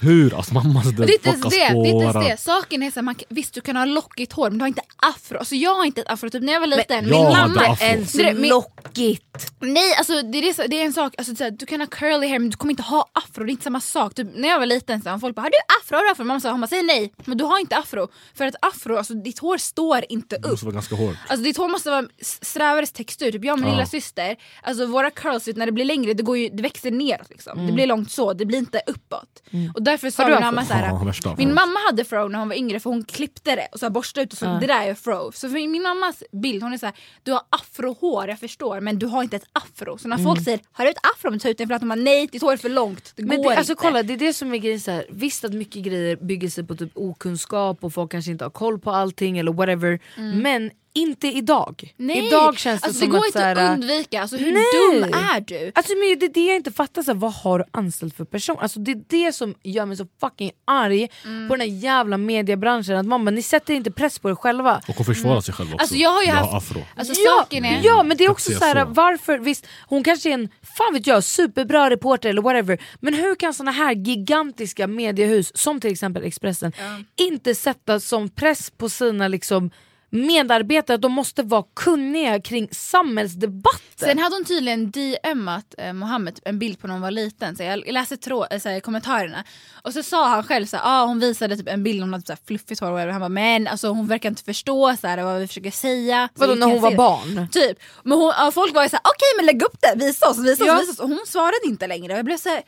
Hur? 0.00 0.34
Alltså 0.36 0.54
man 0.54 0.72
måste 0.72 0.88
Men 0.88 0.96
det 1.06 1.12
är 1.12 1.14
inte 1.14 1.48
det, 1.48 1.48
det, 1.50 1.60
är 1.62 1.86
inte 1.86 2.18
det. 2.18 2.40
Saken 2.40 2.82
är 2.82 2.90
så 2.90 2.94
här, 2.94 3.02
man, 3.02 3.14
visst 3.28 3.54
du 3.54 3.60
kan 3.60 3.76
ha 3.76 3.84
lockigt 3.84 4.32
hår 4.32 4.50
men 4.50 4.58
du 4.58 4.62
har 4.62 4.68
inte 4.68 4.82
afro. 4.96 5.38
Alltså 5.38 5.54
jag 5.54 5.74
har 5.74 5.84
inte 5.84 6.00
ett 6.00 6.08
afro, 6.08 6.30
typ 6.30 6.42
när 6.42 6.52
jag 6.52 6.60
var 6.60 6.66
liten, 6.66 6.96
jag 6.96 7.04
min 7.04 7.26
hade 7.34 7.48
mamma... 7.54 7.66
afro. 7.66 7.84
Ens 7.86 8.12
Det 8.12 8.32
lockigt. 8.32 9.52
Nej 9.60 9.94
alltså 9.98 10.22
det 10.22 10.38
är, 10.38 10.42
det, 10.62 10.66
det 10.68 10.80
är 10.80 10.84
en 10.84 10.92
sak, 10.92 11.14
alltså, 11.18 11.36
så 11.36 11.44
här, 11.44 11.50
du 11.50 11.66
kan 11.66 11.80
ha 11.80 11.86
curly 11.86 12.28
hair 12.28 12.38
men 12.38 12.50
du 12.50 12.56
kommer 12.56 12.72
inte 12.72 12.82
ha 12.82 13.06
afro, 13.12 13.44
det 13.44 13.50
är 13.50 13.52
inte 13.52 13.64
samma 13.64 13.80
sak. 13.80 14.14
Typ, 14.14 14.28
när 14.34 14.48
jag 14.48 14.58
var 14.58 14.66
liten 14.66 15.02
så 15.02 15.08
här, 15.08 15.18
folk 15.18 15.36
bara 15.36 15.42
har 15.42 15.50
du 15.50 15.56
afro? 15.82 15.96
Har 15.96 16.02
du 16.04 16.10
afro? 16.10 16.24
Mamma 16.24 16.40
sa, 16.40 16.50
hon 16.50 16.60
bara 16.60 16.66
säg 16.66 16.82
nej, 16.82 17.12
men 17.24 17.38
du 17.38 17.44
har 17.44 17.58
inte 17.60 17.76
afro. 17.76 18.08
För 18.34 18.46
att 18.46 18.54
afro, 18.62 18.96
alltså 18.96 19.14
ditt 19.14 19.38
hår 19.38 19.56
står 19.58 20.04
inte 20.08 20.36
Det 20.36 20.44
upp. 20.44 20.50
måste 20.50 20.66
vara 20.66 20.74
ganska 20.74 20.94
hårt. 20.94 21.16
Alltså 21.28 21.44
ditt 21.44 21.56
hår 21.56 21.68
måste 21.68 21.90
vara 21.90 22.06
s- 22.20 22.38
strävares 22.42 22.92
textur, 22.92 23.32
typ 23.32 23.44
jag 23.44 23.52
och 23.52 23.58
min 23.58 23.68
Ja. 23.68 23.74
lilla 23.74 23.86
syster, 23.86 24.36
alltså 24.62 24.86
våra 24.86 25.10
curls 25.10 25.46
när 25.56 25.66
det 25.66 25.72
blir 25.72 25.84
längre 25.84 26.14
det, 26.14 26.22
går 26.22 26.38
ju, 26.38 26.48
det 26.48 26.62
växer 26.62 26.90
neråt 26.90 27.30
liksom. 27.30 27.66
Det 27.66 27.72
blir 27.72 27.86
långt 27.86 28.10
så, 28.12 28.32
det 28.32 28.44
blir 28.46 28.58
inte 28.58 28.80
uppåt. 28.86 29.42
Och 29.74 29.82
därför 29.88 30.10
sa 30.10 30.28
min 30.28 30.40
mamma 30.40 30.64
såhär, 30.64 30.88
Ja, 31.24 31.34
min 31.38 31.54
mamma 31.54 31.78
hade 31.86 32.04
fro 32.04 32.28
när 32.28 32.38
hon 32.38 32.48
var 32.48 32.56
yngre 32.56 32.80
för 32.80 32.90
hon 32.90 33.04
klippte 33.04 33.56
det 33.56 33.68
och 33.72 33.80
så 33.80 33.90
borstade 33.90 34.24
ut 34.24 34.32
och 34.32 34.38
så 34.38 34.44
det 34.44 34.66
där 34.66 34.86
är 34.86 34.94
fro. 34.94 35.32
Så 35.32 35.48
för 35.48 35.68
min 35.68 35.82
mammas 35.82 36.22
bild, 36.32 36.62
hon 36.62 36.72
är 36.72 36.78
såhär, 36.78 36.94
du 37.22 37.32
har 37.32 37.42
afrohår 37.50 38.28
jag 38.28 38.38
förstår 38.40 38.80
men 38.80 38.98
du 38.98 39.06
har 39.06 39.22
inte 39.22 39.36
ett 39.36 39.48
afro. 39.52 39.98
Så 39.98 40.08
när 40.08 40.18
folk 40.18 40.44
säger, 40.44 40.60
har 40.72 40.84
du 40.84 40.90
ett 40.90 41.06
afro? 41.16 41.30
Men 41.30 41.38
ta 41.40 41.48
ut 41.48 41.58
den 41.58 41.68
för 41.68 41.74
att 41.74 41.80
de 41.80 41.88
bara, 41.88 41.94
nej 41.94 42.26
ditt 42.26 42.42
hår 42.42 42.52
är 42.52 42.56
för 42.56 42.68
långt, 42.68 43.12
det 43.16 43.22
Men 43.22 43.42
går 43.42 43.50
det, 43.50 43.56
alltså, 43.56 43.72
inte. 43.72 43.82
kolla, 43.82 44.02
det 44.02 44.12
är 44.12 44.18
det 44.18 44.32
som 44.32 44.54
är 44.54 44.58
grejen, 44.58 44.80
så 44.80 44.90
här, 44.90 45.06
visst 45.10 45.44
att 45.44 45.52
mycket 45.52 45.82
grejer 45.82 46.16
bygger 46.16 46.48
sig 46.48 46.64
på 46.64 46.76
typ 46.76 46.90
okunskap 46.94 47.84
och 47.84 47.92
folk 47.92 48.10
kanske 48.12 48.30
inte 48.30 48.44
har 48.44 48.50
koll 48.50 48.78
på 48.78 48.90
allting 48.90 49.38
eller 49.38 49.52
whatever. 49.52 50.00
Mm. 50.16 50.38
Men 50.38 50.70
inte 50.98 51.26
idag. 51.26 51.94
Nej, 51.96 52.26
Idag 52.26 52.58
känns 52.58 52.80
det 52.80 52.86
alltså, 52.86 53.00
som 53.00 53.08
det 53.10 53.12
går 53.16 53.18
att 53.18 53.26
inte 53.26 53.50
att 53.50 53.72
undvika, 53.72 54.20
alltså, 54.22 54.36
hur 54.36 54.52
Nej. 54.52 55.00
dum 55.00 55.12
är 55.14 55.40
du? 55.40 55.72
Alltså 55.74 55.92
men 55.92 56.18
det 56.18 56.26
är 56.26 56.32
det 56.34 56.46
jag 56.46 56.56
inte 56.56 56.72
fattar, 56.72 57.02
så 57.02 57.10
här, 57.12 57.18
vad 57.18 57.32
har 57.32 57.58
du 57.58 57.64
anställt 57.70 58.16
för 58.16 58.24
person? 58.24 58.56
Alltså 58.60 58.80
det 58.80 58.90
är 58.92 59.02
det 59.08 59.32
som 59.32 59.54
gör 59.62 59.86
mig 59.86 59.96
så 59.96 60.06
fucking 60.20 60.50
arg 60.64 61.08
Mm. 61.24 61.48
på 61.48 61.56
den 61.56 61.60
här 61.70 61.76
jävla 61.78 62.16
mediebranschen, 62.16 62.96
att 62.96 63.06
mamma 63.06 63.30
ni 63.30 63.42
sätter 63.42 63.74
inte 63.74 63.90
press 63.90 64.18
på 64.18 64.30
er 64.30 64.34
själva. 64.34 64.80
Och 64.88 64.96
hon 64.96 65.06
försvarar 65.06 65.40
sig 65.40 65.54
själv 65.54 65.68
också. 65.74 65.82
Alltså, 65.82 65.96
jag 65.96 66.10
har 66.10 66.22
ju 66.22 66.28
Jag 66.28 66.34
haft- 66.34 66.54
afro. 66.70 66.82
Alltså 66.96 67.14
Ja, 67.24 67.36
saken 67.40 67.64
är... 67.64 67.80
ja 67.84 68.02
men 68.02 68.16
det 68.16 68.24
är 68.24 68.30
också 68.30 68.52
så 68.52 68.84
varför, 68.88 69.38
visst 69.38 69.66
hon 69.86 70.04
kanske 70.04 70.28
är 70.30 70.34
en, 70.34 70.48
fan 70.78 70.92
vet 70.94 71.06
jag, 71.06 71.24
superbra 71.24 71.90
reporter 71.90 72.28
eller 72.28 72.42
whatever 72.42 72.78
Men 73.00 73.14
hur 73.14 73.34
kan 73.34 73.54
såna 73.54 73.70
här 73.70 73.92
gigantiska 73.94 74.86
mediehus 74.86 75.56
som 75.56 75.80
till 75.80 75.92
exempel 75.92 76.24
Expressen 76.24 76.72
inte 77.16 77.54
sätta 77.54 78.00
som 78.00 78.28
press 78.28 78.70
på 78.70 78.88
sina 78.88 79.28
liksom 79.28 79.70
medarbetare 80.10 80.94
att 80.94 81.02
de 81.02 81.12
måste 81.12 81.42
vara 81.42 81.64
kunniga 81.76 82.40
kring 82.40 82.68
samhällsdebatten? 82.72 83.80
Sen 83.96 84.18
hade 84.18 84.36
hon 84.36 84.44
tydligen 84.44 84.90
DMat 84.90 85.74
eh, 85.78 85.92
Mohammed 85.92 86.34
typ 86.34 86.48
en 86.48 86.58
bild 86.58 86.80
på 86.80 86.86
när 86.86 86.94
hon 86.94 87.02
var 87.02 87.10
liten, 87.10 87.56
så 87.56 87.62
jag, 87.62 87.92
läste 87.92 88.16
trå, 88.16 88.46
eh, 88.50 88.58
så 88.60 88.68
här, 88.68 88.80
kommentarerna 88.80 89.44
och 89.82 89.92
så 89.92 90.02
sa 90.02 90.28
han 90.28 90.42
själv 90.44 90.66
så 90.66 90.76
här, 90.76 90.82
ah, 90.86 91.04
hon 91.06 91.20
visade 91.20 91.56
typ 91.56 91.68
en 91.68 91.82
bild 91.82 92.02
om 92.02 92.10
något 92.10 92.26
så 92.26 92.32
här 92.32 92.40
fluffigt 92.46 92.80
hår 92.80 93.06
och 93.06 93.12
han 93.12 93.20
bara 93.20 93.28
men 93.28 93.66
alltså, 93.66 93.88
hon 93.88 94.06
verkar 94.06 94.28
inte 94.28 94.42
förstå 94.42 94.96
så 95.00 95.06
här, 95.06 95.22
vad 95.22 95.40
vi 95.40 95.46
försöker 95.46 95.70
säga. 95.70 96.28
Så 96.34 96.40
Vadå 96.40 96.54
när 96.54 96.66
hon 96.66 96.80
var 96.80 96.90
det." 96.90 96.96
barn? 96.96 97.48
Typ. 97.52 97.78
Men 98.02 98.18
hon, 98.18 98.52
folk 98.52 98.74
var 98.74 98.82
ju 98.82 98.88
såhär, 98.88 99.02
okej 99.04 99.28
men 99.36 99.46
lägg 99.46 99.62
upp 99.62 99.76
det, 99.80 100.04
visa 100.04 100.28
oss, 100.30 100.38
visa 100.38 100.64
oss, 100.64 100.68
Ja. 100.68 100.78
visa 100.80 100.92
oss. 100.92 100.98
Och 100.98 101.08
hon 101.08 101.20
svarade 101.26 101.60
inte 101.64 101.86
längre. 101.86 102.16
Jag 102.16 102.24
blev 102.24 102.36
såhär, 102.36 102.62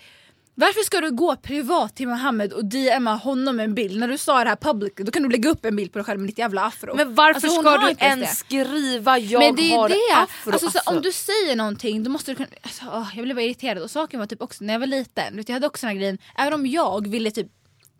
varför 0.60 0.80
ska 0.80 1.00
du 1.00 1.10
gå 1.10 1.36
privat 1.36 1.96
till 1.96 2.08
Mohammed 2.08 2.52
och 2.52 2.64
DMa 2.64 3.14
honom 3.14 3.60
en 3.60 3.74
bild? 3.74 4.00
När 4.00 4.08
du 4.08 4.18
sa 4.18 4.44
det 4.44 4.48
här 4.48 4.56
public, 4.56 4.92
då 4.96 5.10
kan 5.12 5.22
du 5.22 5.28
lägga 5.28 5.50
upp 5.50 5.64
en 5.64 5.76
bild 5.76 5.92
på 5.92 5.98
dig 5.98 6.04
själv 6.06 6.20
med 6.20 6.28
ditt 6.28 6.38
jävla 6.38 6.62
afro. 6.64 6.96
Men 6.96 7.14
varför 7.14 7.46
Alltså, 7.48 7.62
ska 7.62 7.78
du 7.78 7.94
ens 7.98 8.38
skriva 8.38 9.18
jag 9.18 9.40
men 9.40 9.56
det 9.56 9.72
är 9.72 9.76
har 9.76 9.88
det. 9.88 9.94
afro? 10.22 10.52
Alltså, 10.52 10.70
så, 10.70 10.78
Alltså. 10.78 10.90
om 10.96 11.02
du 11.02 11.12
säger 11.12 11.56
någonting 11.56 12.02
då 12.04 12.10
måste 12.10 12.30
du 12.30 12.34
kunna... 12.34 12.48
Alltså, 12.62 12.84
åh, 12.92 13.08
jag 13.14 13.24
blev 13.24 13.36
bara 13.36 13.42
irriterad 13.44 13.82
och 13.82 13.90
saken 13.90 14.20
var 14.20 14.26
typ 14.26 14.42
också 14.42 14.64
när 14.64 14.74
jag 14.74 14.80
var 14.80 14.86
liten, 14.86 15.36
vet, 15.36 15.48
jag 15.48 15.54
hade 15.56 15.66
också 15.66 15.86
den 15.86 15.94
här 15.96 16.00
grejen, 16.00 16.18
även 16.38 16.52
om 16.52 16.66
jag 16.66 17.08
ville 17.08 17.30
typ 17.30 17.46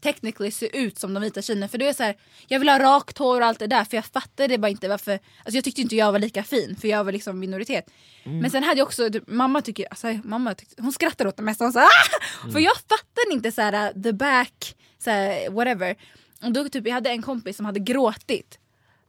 technically 0.01 0.51
se 0.51 0.79
ut 0.79 0.99
som 0.99 1.15
de 1.15 1.23
vita 1.23 1.43
tjejerna 1.43 1.69
för 1.69 1.79
det 1.79 1.89
är 1.89 1.93
så 1.93 2.03
här, 2.03 2.17
jag 2.49 2.59
vill 2.59 2.69
ha 2.69 2.79
rakt 2.79 3.19
hår 3.19 3.41
och 3.41 3.47
allt 3.47 3.59
det 3.59 3.67
där 3.67 3.85
för 3.85 3.97
jag 3.97 4.05
fattade 4.05 4.59
bara 4.59 4.69
inte 4.69 4.89
varför, 4.89 5.13
alltså 5.13 5.57
jag 5.57 5.65
tyckte 5.65 5.81
inte 5.81 5.97
jag 5.97 6.13
var 6.13 6.19
lika 6.19 6.43
fin 6.43 6.77
för 6.81 6.89
jag 6.89 7.05
var 7.05 7.13
liksom 7.13 7.39
minoritet. 7.39 7.91
Men 8.25 8.51
sen 8.51 8.63
hade 8.63 8.79
jag 8.79 8.87
också, 8.87 9.11
mamma 9.27 9.63
tycker, 9.63 9.87
alltså, 9.91 10.07
mamma 10.25 10.55
tyckte, 10.55 10.83
hon 10.83 10.93
skrattar 10.93 11.27
åt 11.27 11.37
det 11.37 11.43
mesta, 11.43 11.65
hon 11.65 11.73
sa 11.73 11.81
ah! 11.81 12.51
För 12.53 12.59
jag 12.59 12.77
fattade 12.77 13.33
inte 13.33 13.53
så 13.53 13.63
här 13.63 13.97
uh, 13.97 14.03
the 14.03 14.13
back, 14.13 14.77
så 14.99 15.11
här, 15.11 15.51
whatever. 15.51 15.97
Och 16.43 16.53
då 16.53 16.69
typ, 16.69 16.87
jag 16.87 16.95
hade 16.95 17.11
en 17.11 17.23
kompis 17.23 17.57
som 17.57 17.67
hade 17.67 17.81
gråtit 17.81 18.59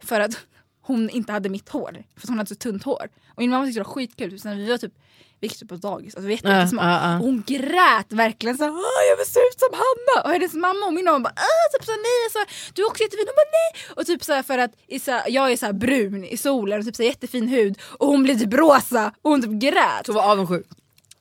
för 0.03 0.19
att 0.19 0.37
hon 0.81 1.09
inte 1.09 1.31
hade 1.31 1.49
mitt 1.49 1.69
hår. 1.69 2.03
För 2.17 2.27
hon 2.27 2.37
hade 2.37 2.49
så 2.49 2.55
tunt 2.55 2.83
hår. 2.83 3.09
Och 3.27 3.37
min 3.37 3.49
mamma 3.49 3.65
tyckte 3.65 3.79
det 3.79 3.83
var 3.83 3.93
skitkul. 3.93 4.39
Så 4.39 4.47
när 4.47 4.55
vi 4.55 4.69
var 4.69 4.77
typ 4.77 4.93
vi 5.41 5.47
gick 5.47 5.59
typ 5.59 5.69
på 5.69 5.75
dagis, 5.75 6.15
alltså 6.15 6.27
vi 6.27 6.39
var 6.43 6.51
jättesmå. 6.51 6.81
ja, 6.81 7.01
ja. 7.03 7.15
Och 7.15 7.25
hon 7.25 7.43
grät 7.47 8.11
verkligen 8.13 8.57
så 8.57 8.63
Åh, 8.65 9.01
jag 9.09 9.17
vill 9.17 9.25
se 9.25 9.39
ut 9.39 9.59
som 9.59 9.69
Hanna! 9.73 10.23
Och 10.25 10.31
hennes 10.33 10.53
mamma 10.53 10.85
och 10.85 10.93
min 10.93 11.05
mamma 11.05 11.19
bara 11.19 11.33
typ 11.73 11.85
så 11.85 11.91
nej, 11.91 12.23
så, 12.31 12.39
du 12.73 12.81
är 12.81 12.87
också 12.87 13.03
jättefin, 13.03 13.27
hon 13.27 13.35
bara 13.35 13.51
nej! 13.59 13.95
Och 13.95 14.05
typ 14.05 14.23
så 14.23 14.33
här, 14.33 14.43
för 14.43 14.57
att 14.57 14.71
så 15.05 15.11
här, 15.11 15.23
jag 15.27 15.51
är 15.51 15.57
så 15.57 15.65
här 15.65 15.73
brun 15.73 16.25
i 16.25 16.37
solen 16.37 16.79
och 16.79 16.85
typ 16.85 16.95
så 16.95 17.03
här, 17.03 17.09
jättefin 17.09 17.47
hud 17.47 17.75
och 17.81 18.07
hon 18.07 18.23
blev 18.23 18.39
typ 18.39 18.53
rosa 18.53 19.11
och 19.21 19.31
hon 19.31 19.41
typ 19.41 19.51
grät. 19.51 20.05
Så 20.05 20.13
var 20.13 20.31
avundsjuk. 20.31 20.67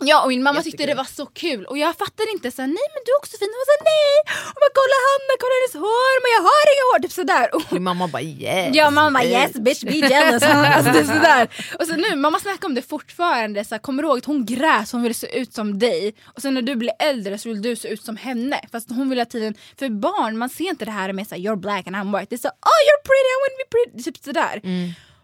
Ja 0.00 0.22
och 0.22 0.28
min 0.28 0.42
mamma 0.42 0.62
tyckte 0.62 0.86
det 0.86 0.94
var 0.94 1.04
så 1.04 1.26
kul 1.26 1.64
och 1.66 1.78
jag 1.78 1.96
fattade 1.96 2.30
inte 2.32 2.50
så 2.50 2.62
nej 2.62 2.86
men 2.94 3.00
du 3.06 3.10
är 3.12 3.18
också 3.18 3.36
fin. 3.38 3.48
Hon 3.58 3.66
så 3.72 3.76
nej! 3.84 4.14
Hon 4.54 4.60
bara 4.64 4.74
kolla 4.80 4.96
Hanna, 5.08 5.32
kolla 5.42 5.54
hennes 5.58 5.74
hår, 5.86 6.14
men 6.22 6.30
jag 6.36 6.42
har 6.50 6.64
inga 6.72 6.84
hår, 6.90 6.98
typ 7.02 7.12
sådär. 7.20 7.54
Och 7.54 7.72
Min 7.72 7.82
mamma 7.82 8.08
bara 8.08 8.22
yes. 8.22 8.76
Ja 8.76 8.90
mamma 8.90 9.18
bara, 9.18 9.24
yes 9.24 9.52
bitch 9.52 9.82
be 9.84 9.96
jealous. 10.12 10.42
alltså, 10.76 10.92
det 10.92 10.98
är 10.98 11.04
sådär. 11.18 11.48
Och 11.78 11.86
så 11.86 11.94
nu, 11.96 12.16
mamma 12.16 12.38
snackar 12.40 12.68
om 12.68 12.74
det 12.74 12.82
fortfarande, 12.82 13.64
så 13.64 13.74
här, 13.74 13.80
kommer 13.82 14.02
du 14.02 14.08
ihåg 14.08 14.18
att 14.18 14.24
hon 14.24 14.44
grät, 14.46 14.92
hon 14.92 15.02
ville 15.02 15.14
se 15.14 15.38
ut 15.40 15.54
som 15.54 15.78
dig 15.78 16.14
och 16.34 16.42
sen 16.42 16.54
när 16.54 16.62
du 16.62 16.74
blir 16.76 16.92
äldre 16.98 17.38
så 17.38 17.48
vill 17.48 17.62
du 17.62 17.76
se 17.76 17.88
ut 17.88 18.02
som 18.04 18.16
henne. 18.16 18.60
Fast 18.72 18.88
hon 18.90 19.08
vill 19.10 19.18
ha 19.18 19.24
tiden, 19.26 19.54
för 19.78 19.88
barn 19.88 20.38
man 20.38 20.48
ser 20.48 20.64
inte 20.68 20.84
det 20.84 20.90
här 20.90 21.12
med 21.12 21.26
såhär 21.28 21.42
you're 21.42 21.56
black 21.56 21.86
and 21.86 21.96
I'm 21.96 22.18
white. 22.18 22.26
Det 22.30 22.36
är 22.36 22.38
så 22.38 22.48
oh 22.48 22.80
you're 22.88 23.02
pretty, 23.08 23.30
I 23.34 23.38
want 23.42 23.52
to 23.54 23.58
be 23.64 23.68
pretty. 23.76 24.02
Typ 24.04 24.24
sådär. 24.24 24.62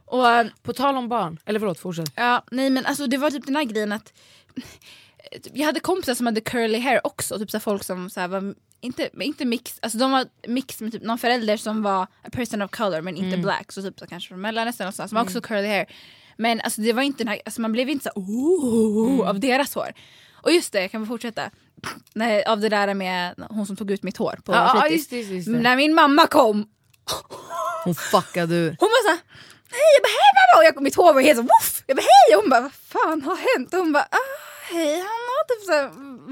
Och, 0.09 0.29
äh, 0.31 0.47
På 0.63 0.73
tal 0.73 0.97
om 0.97 1.09
barn, 1.09 1.39
eller 1.47 1.61
förlåt 1.61 1.79
fortsätt. 1.81 2.13
ja, 2.15 2.45
nej 2.51 2.71
men 2.71 2.87
alltså 2.87 3.07
det 3.07 3.17
var 3.17 3.31
typ 3.31 3.47
den 3.47 3.57
här 3.57 3.65
grejen 3.65 3.93
att 3.93 4.13
jag 5.53 5.67
hade 5.67 5.81
kompisar 5.81 6.15
som 6.15 6.27
hade 6.27 6.41
curly 6.41 6.79
hair 6.79 7.01
också, 7.07 7.39
typ 7.39 7.51
så 7.51 7.61
folk 7.61 7.85
som 7.85 8.11
så 8.11 8.29
var 8.29 8.55
inte, 8.81 9.11
inte 9.21 9.45
mix, 9.45 9.79
alltså 9.83 9.99
de 9.99 10.11
var 10.11 10.27
mix 10.47 10.81
med 10.81 10.93
typ 10.93 11.03
någon 11.03 11.19
förälder 11.19 11.57
som 11.57 11.83
var 11.83 12.03
a 12.03 12.31
person 12.33 12.63
of 12.63 12.71
color 12.71 13.01
men 13.01 13.17
inte 13.17 13.37
black, 13.37 13.73
så 13.73 13.83
typ 13.83 13.99
så 13.99 14.07
kanske 14.07 14.29
från 14.29 14.41
Mellanöstern 14.41 14.89
och 14.89 14.95
så, 14.95 15.09
som 15.09 15.17
var 15.17 15.23
också 15.23 15.41
curly 15.41 15.69
hair. 15.69 15.87
Men 16.37 16.61
alltså 16.61 16.81
det 16.81 16.93
var 16.93 17.03
inte 17.03 17.25
den 17.25 17.29
här, 17.29 17.41
alltså 17.45 17.61
man 17.61 17.73
blev 17.73 17.89
inte 17.89 18.05
så 18.05 18.21
oh, 18.21 19.29
av 19.29 19.41
deras 19.41 19.75
hår. 19.75 19.93
Och 20.43 20.53
just 20.53 20.73
det, 20.73 20.89
kan 20.89 21.01
vi 21.01 21.07
fortsätta? 21.07 21.51
Nej, 22.15 22.45
av 22.45 22.61
det 22.61 22.69
där 22.69 22.95
med 22.95 23.35
hon 23.51 23.67
som 23.67 23.77
tog 23.77 23.91
ut 23.91 24.03
mitt 24.03 24.17
hår 24.17 24.39
på 24.45 24.53
ja, 24.53 24.83
fritids. 24.83 24.99
just 24.99 25.11
det, 25.11 25.17
just 25.17 25.31
just 25.31 25.47
det. 25.47 25.59
När 25.59 25.77
min 25.77 25.95
mamma 25.95 26.27
kom 26.27 26.69
Hon 27.85 27.95
fuckade 27.95 28.55
ur. 28.55 28.77
hon 28.81 28.89
var 28.89 29.11
såhär, 29.11 29.21
hej 29.81 29.91
jag 29.97 30.03
bara 30.07 30.15
hej 30.21 30.31
mamma 30.39 30.55
och 30.59 30.65
jag, 30.67 30.83
mitt 30.83 30.95
hår 31.01 31.13
var 31.15 31.21
helt 31.29 31.39
så 31.43 31.43
woof. 31.43 31.71
Jag 31.87 31.97
bara 31.97 32.09
hej 32.13 32.29
och 32.37 32.41
hon 32.43 32.51
bara 32.51 32.61
vad 32.61 32.73
fan 32.95 33.23
har 33.23 33.37
hänt? 33.51 33.69
Och 33.75 33.79
hon 33.85 33.93
bara 33.93 34.09
ah, 34.11 34.35
hej 34.73 34.95
Hanna, 35.09 35.37
typ 35.51 35.63
såhär, 35.69 35.85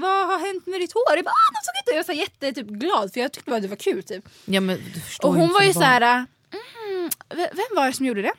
vad 0.03 0.27
har 0.31 0.39
hänt 0.47 0.65
med 0.71 0.79
ditt 0.81 0.93
hår? 0.93 1.15
Jag 1.15 1.25
bara 1.25 1.31
ah, 1.43 1.49
de 1.55 1.59
såg 1.67 1.75
inte 1.81 1.91
Jag 1.91 1.97
var 2.01 2.03
så 2.03 2.11
här 2.11 2.19
jätte 2.25 2.45
typ, 2.57 2.67
glad 2.83 3.13
för 3.13 3.19
jag 3.19 3.31
tyckte 3.33 3.49
bara 3.51 3.59
det 3.59 3.67
var 3.67 3.81
kul 3.89 4.03
typ. 4.03 4.23
Ja, 4.45 4.61
men, 4.61 4.75
Och 5.23 5.33
hon 5.33 5.53
var 5.53 5.61
ju 5.61 5.73
barn. 5.73 5.83
såhär, 5.83 6.01
mm, 6.01 7.09
vem 7.59 7.71
var 7.75 7.85
det 7.87 7.93
som 7.93 8.05
gjorde 8.05 8.21
det? 8.21 8.33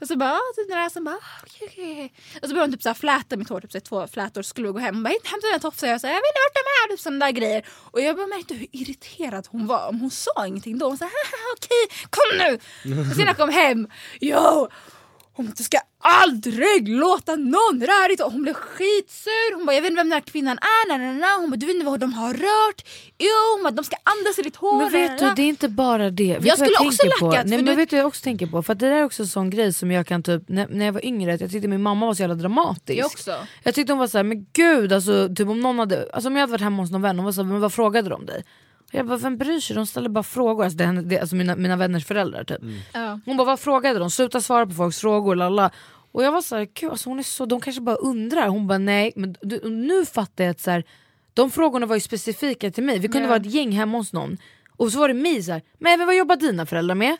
Och 0.00 0.06
så 0.06 0.16
bara, 0.16 0.32
ah, 0.32 0.52
typ 0.56 0.68
den 0.68 0.78
näsan 0.78 1.04
bara, 1.04 1.14
ah, 1.14 1.40
okej 1.42 1.68
okej. 1.70 1.92
okay. 1.92 2.08
Och 2.42 2.48
så 2.48 2.54
började 2.54 2.60
hon 2.60 2.72
typ 2.72 2.82
så 2.82 2.88
här 2.88 2.94
fläta 2.94 3.36
mitt 3.36 3.48
hår, 3.48 3.60
typ 3.60 3.72
så 3.72 3.78
här, 3.78 3.82
två 3.84 4.06
flätor, 4.08 4.42
så 4.42 4.48
skulle 4.48 4.66
vi 4.66 4.72
gå 4.72 4.78
hem. 4.78 4.94
Hon 4.94 5.02
bara, 5.02 5.08
hämta 5.24 5.46
mina 5.46 5.58
tofsar. 5.58 5.86
Jag 5.88 6.00
sa, 6.00 6.06
jag 6.06 6.14
vet 6.14 6.22
inte 6.32 6.40
vart 6.44 6.54
de 6.54 6.92
är, 6.92 6.96
typ 6.96 7.00
sådana 7.00 7.26
där 7.26 7.32
grejer. 7.32 7.64
Och 7.92 8.00
jag 8.00 8.16
bara 8.16 8.26
märkte 8.26 8.54
hur 8.54 8.66
irriterad 8.72 9.46
hon 9.50 9.66
var. 9.66 9.88
Om 9.88 10.00
hon 10.00 10.10
sa 10.10 10.46
ingenting 10.46 10.78
då, 10.78 10.86
hon 10.86 10.98
sa, 10.98 11.04
"Haha, 11.04 11.42
okej, 11.56 12.08
kom 12.10 12.38
nu. 12.38 12.54
Och 13.00 13.06
sen 13.06 13.18
när 13.18 13.26
jag 13.26 13.36
kom 13.36 13.50
hem, 13.50 13.88
jo, 14.20 14.68
hon 15.38 15.56
ska 15.56 15.78
aldrig 16.00 16.88
låta 16.88 17.36
någon 17.36 17.80
röra 17.80 18.08
ditt. 18.08 18.20
Hon 18.20 18.42
blev 18.42 18.54
skitsur. 18.54 19.54
Hon 19.56 19.66
bara, 19.66 19.74
jag 19.74 19.82
vet 19.82 19.90
inte 19.90 20.00
vem 20.00 20.08
den 20.08 20.12
här 20.12 20.20
kvinnan 20.20 20.58
är. 20.58 20.88
Nej, 20.88 20.98
nej, 20.98 21.14
nej. 21.20 21.36
Hon 21.40 21.50
bara, 21.50 21.56
du 21.56 21.66
vet 21.66 21.74
inte 21.74 21.86
vad 21.86 22.00
de 22.00 22.12
har 22.12 22.34
rört. 22.34 22.84
Jo, 23.18 23.28
hon 23.54 23.62
bara, 23.62 23.70
de 23.70 23.84
ska 23.84 23.96
andas 24.02 24.38
i 24.38 24.42
ditt 24.42 24.56
hår. 24.56 24.78
Men 24.78 24.92
vet 24.92 25.18
du, 25.18 25.30
det 25.36 25.42
är 25.42 25.46
inte 25.48 25.68
bara 25.68 26.10
det. 26.10 26.32
Vet 26.34 26.42
du 26.42 26.48
vad 26.48 26.58
skulle 26.58 26.88
också 26.88 27.02
tänker 27.02 27.18
på? 27.20 27.26
lackat, 27.26 27.46
Nej, 27.46 27.58
men 27.58 27.66
du- 27.66 27.74
vet 27.74 27.90
du 27.90 27.96
jag 27.96 28.06
också 28.06 28.22
tänker 28.22 28.46
på? 28.46 28.62
För 28.62 28.74
det 28.74 28.88
där 28.88 28.96
är 28.96 29.04
också 29.04 29.22
en 29.22 29.28
sån 29.28 29.50
grej 29.50 29.72
som 29.72 29.90
jag 29.90 30.06
kan 30.06 30.22
typ, 30.22 30.42
när, 30.48 30.66
när 30.68 30.84
jag 30.84 30.92
var 30.92 31.04
yngre, 31.04 31.36
jag 31.40 31.50
tyckte 31.50 31.68
min 31.68 31.82
mamma 31.82 32.06
var 32.06 32.14
så 32.14 32.22
jävla 32.22 32.34
dramatisk. 32.34 32.98
Jag 33.00 33.06
också. 33.06 33.34
Jag 33.62 33.74
tyckte 33.74 33.92
hon 33.92 33.98
var 34.00 34.06
såhär, 34.06 34.24
men 34.24 34.46
gud 34.52 34.92
alltså, 34.92 35.28
typ 35.36 35.48
om 35.48 35.60
någon 35.60 35.78
hade, 35.78 36.08
alltså 36.12 36.28
om 36.28 36.36
jag 36.36 36.40
hade 36.40 36.52
varit 36.52 36.60
hemma 36.60 36.82
hos 36.82 36.90
någon 36.90 37.02
vän, 37.02 37.16
hon 37.16 37.24
var 37.24 37.32
såhär, 37.32 37.48
men 37.48 37.60
vad 37.60 37.72
frågade 37.72 38.08
de 38.08 38.26
dig? 38.26 38.44
Jag 38.92 39.06
bara, 39.06 39.16
vem 39.18 39.36
bryr 39.38 39.60
sig? 39.60 39.76
De 39.76 39.86
ställer 39.86 40.08
bara 40.08 40.24
frågor, 40.24 40.64
alltså, 40.64 40.76
det, 40.78 40.84
är 40.84 40.86
henne- 40.86 41.02
det, 41.02 41.18
alltså 41.20 41.36
mina, 41.36 41.56
mina 41.56 41.76
vänners 41.76 42.04
föräldrar 42.06 42.44
typ. 42.44 42.58
Ja. 42.92 43.20
Hon 43.26 43.36
bara, 43.36 43.44
vad 43.44 43.60
frågade 43.60 43.98
de? 43.98 44.10
Sluta 44.10 44.40
svara 44.40 44.66
på 44.66 44.72
folks 44.74 44.98
frågor, 45.00 45.36
lalla. 45.36 45.70
Och 46.12 46.22
jag 46.24 46.32
var 46.32 46.42
såhär, 46.42 46.68
gud 46.74 46.90
alltså 46.90 47.10
hon 47.10 47.18
är 47.18 47.22
så, 47.22 47.46
de 47.46 47.60
kanske 47.60 47.82
bara 47.82 47.96
undrar. 47.96 48.48
Hon 48.48 48.66
bara, 48.66 48.78
nej. 48.78 49.12
Men 49.16 49.34
du, 49.42 49.68
nu 49.70 50.04
fattar 50.06 50.44
jag 50.44 50.50
att 50.50 50.60
så 50.60 50.70
här, 50.70 50.84
de 51.34 51.50
frågorna 51.50 51.86
var 51.86 51.94
ju 51.96 52.00
specifika 52.00 52.70
till 52.70 52.84
mig. 52.84 52.98
Vi 52.98 53.08
kunde 53.08 53.20
Ja. 53.22 53.28
vara 53.28 53.40
ett 53.40 53.46
gäng 53.54 53.72
hemma 53.72 53.98
hos 53.98 54.12
någon. 54.12 54.36
Och 54.76 54.92
så 54.92 54.98
var 54.98 55.08
det 55.08 55.14
mig 55.14 55.42
såhär, 55.42 55.62
men 55.78 56.06
vad 56.06 56.16
jobbar 56.16 56.36
dina 56.36 56.66
föräldrar 56.66 56.94
med? 56.94 57.16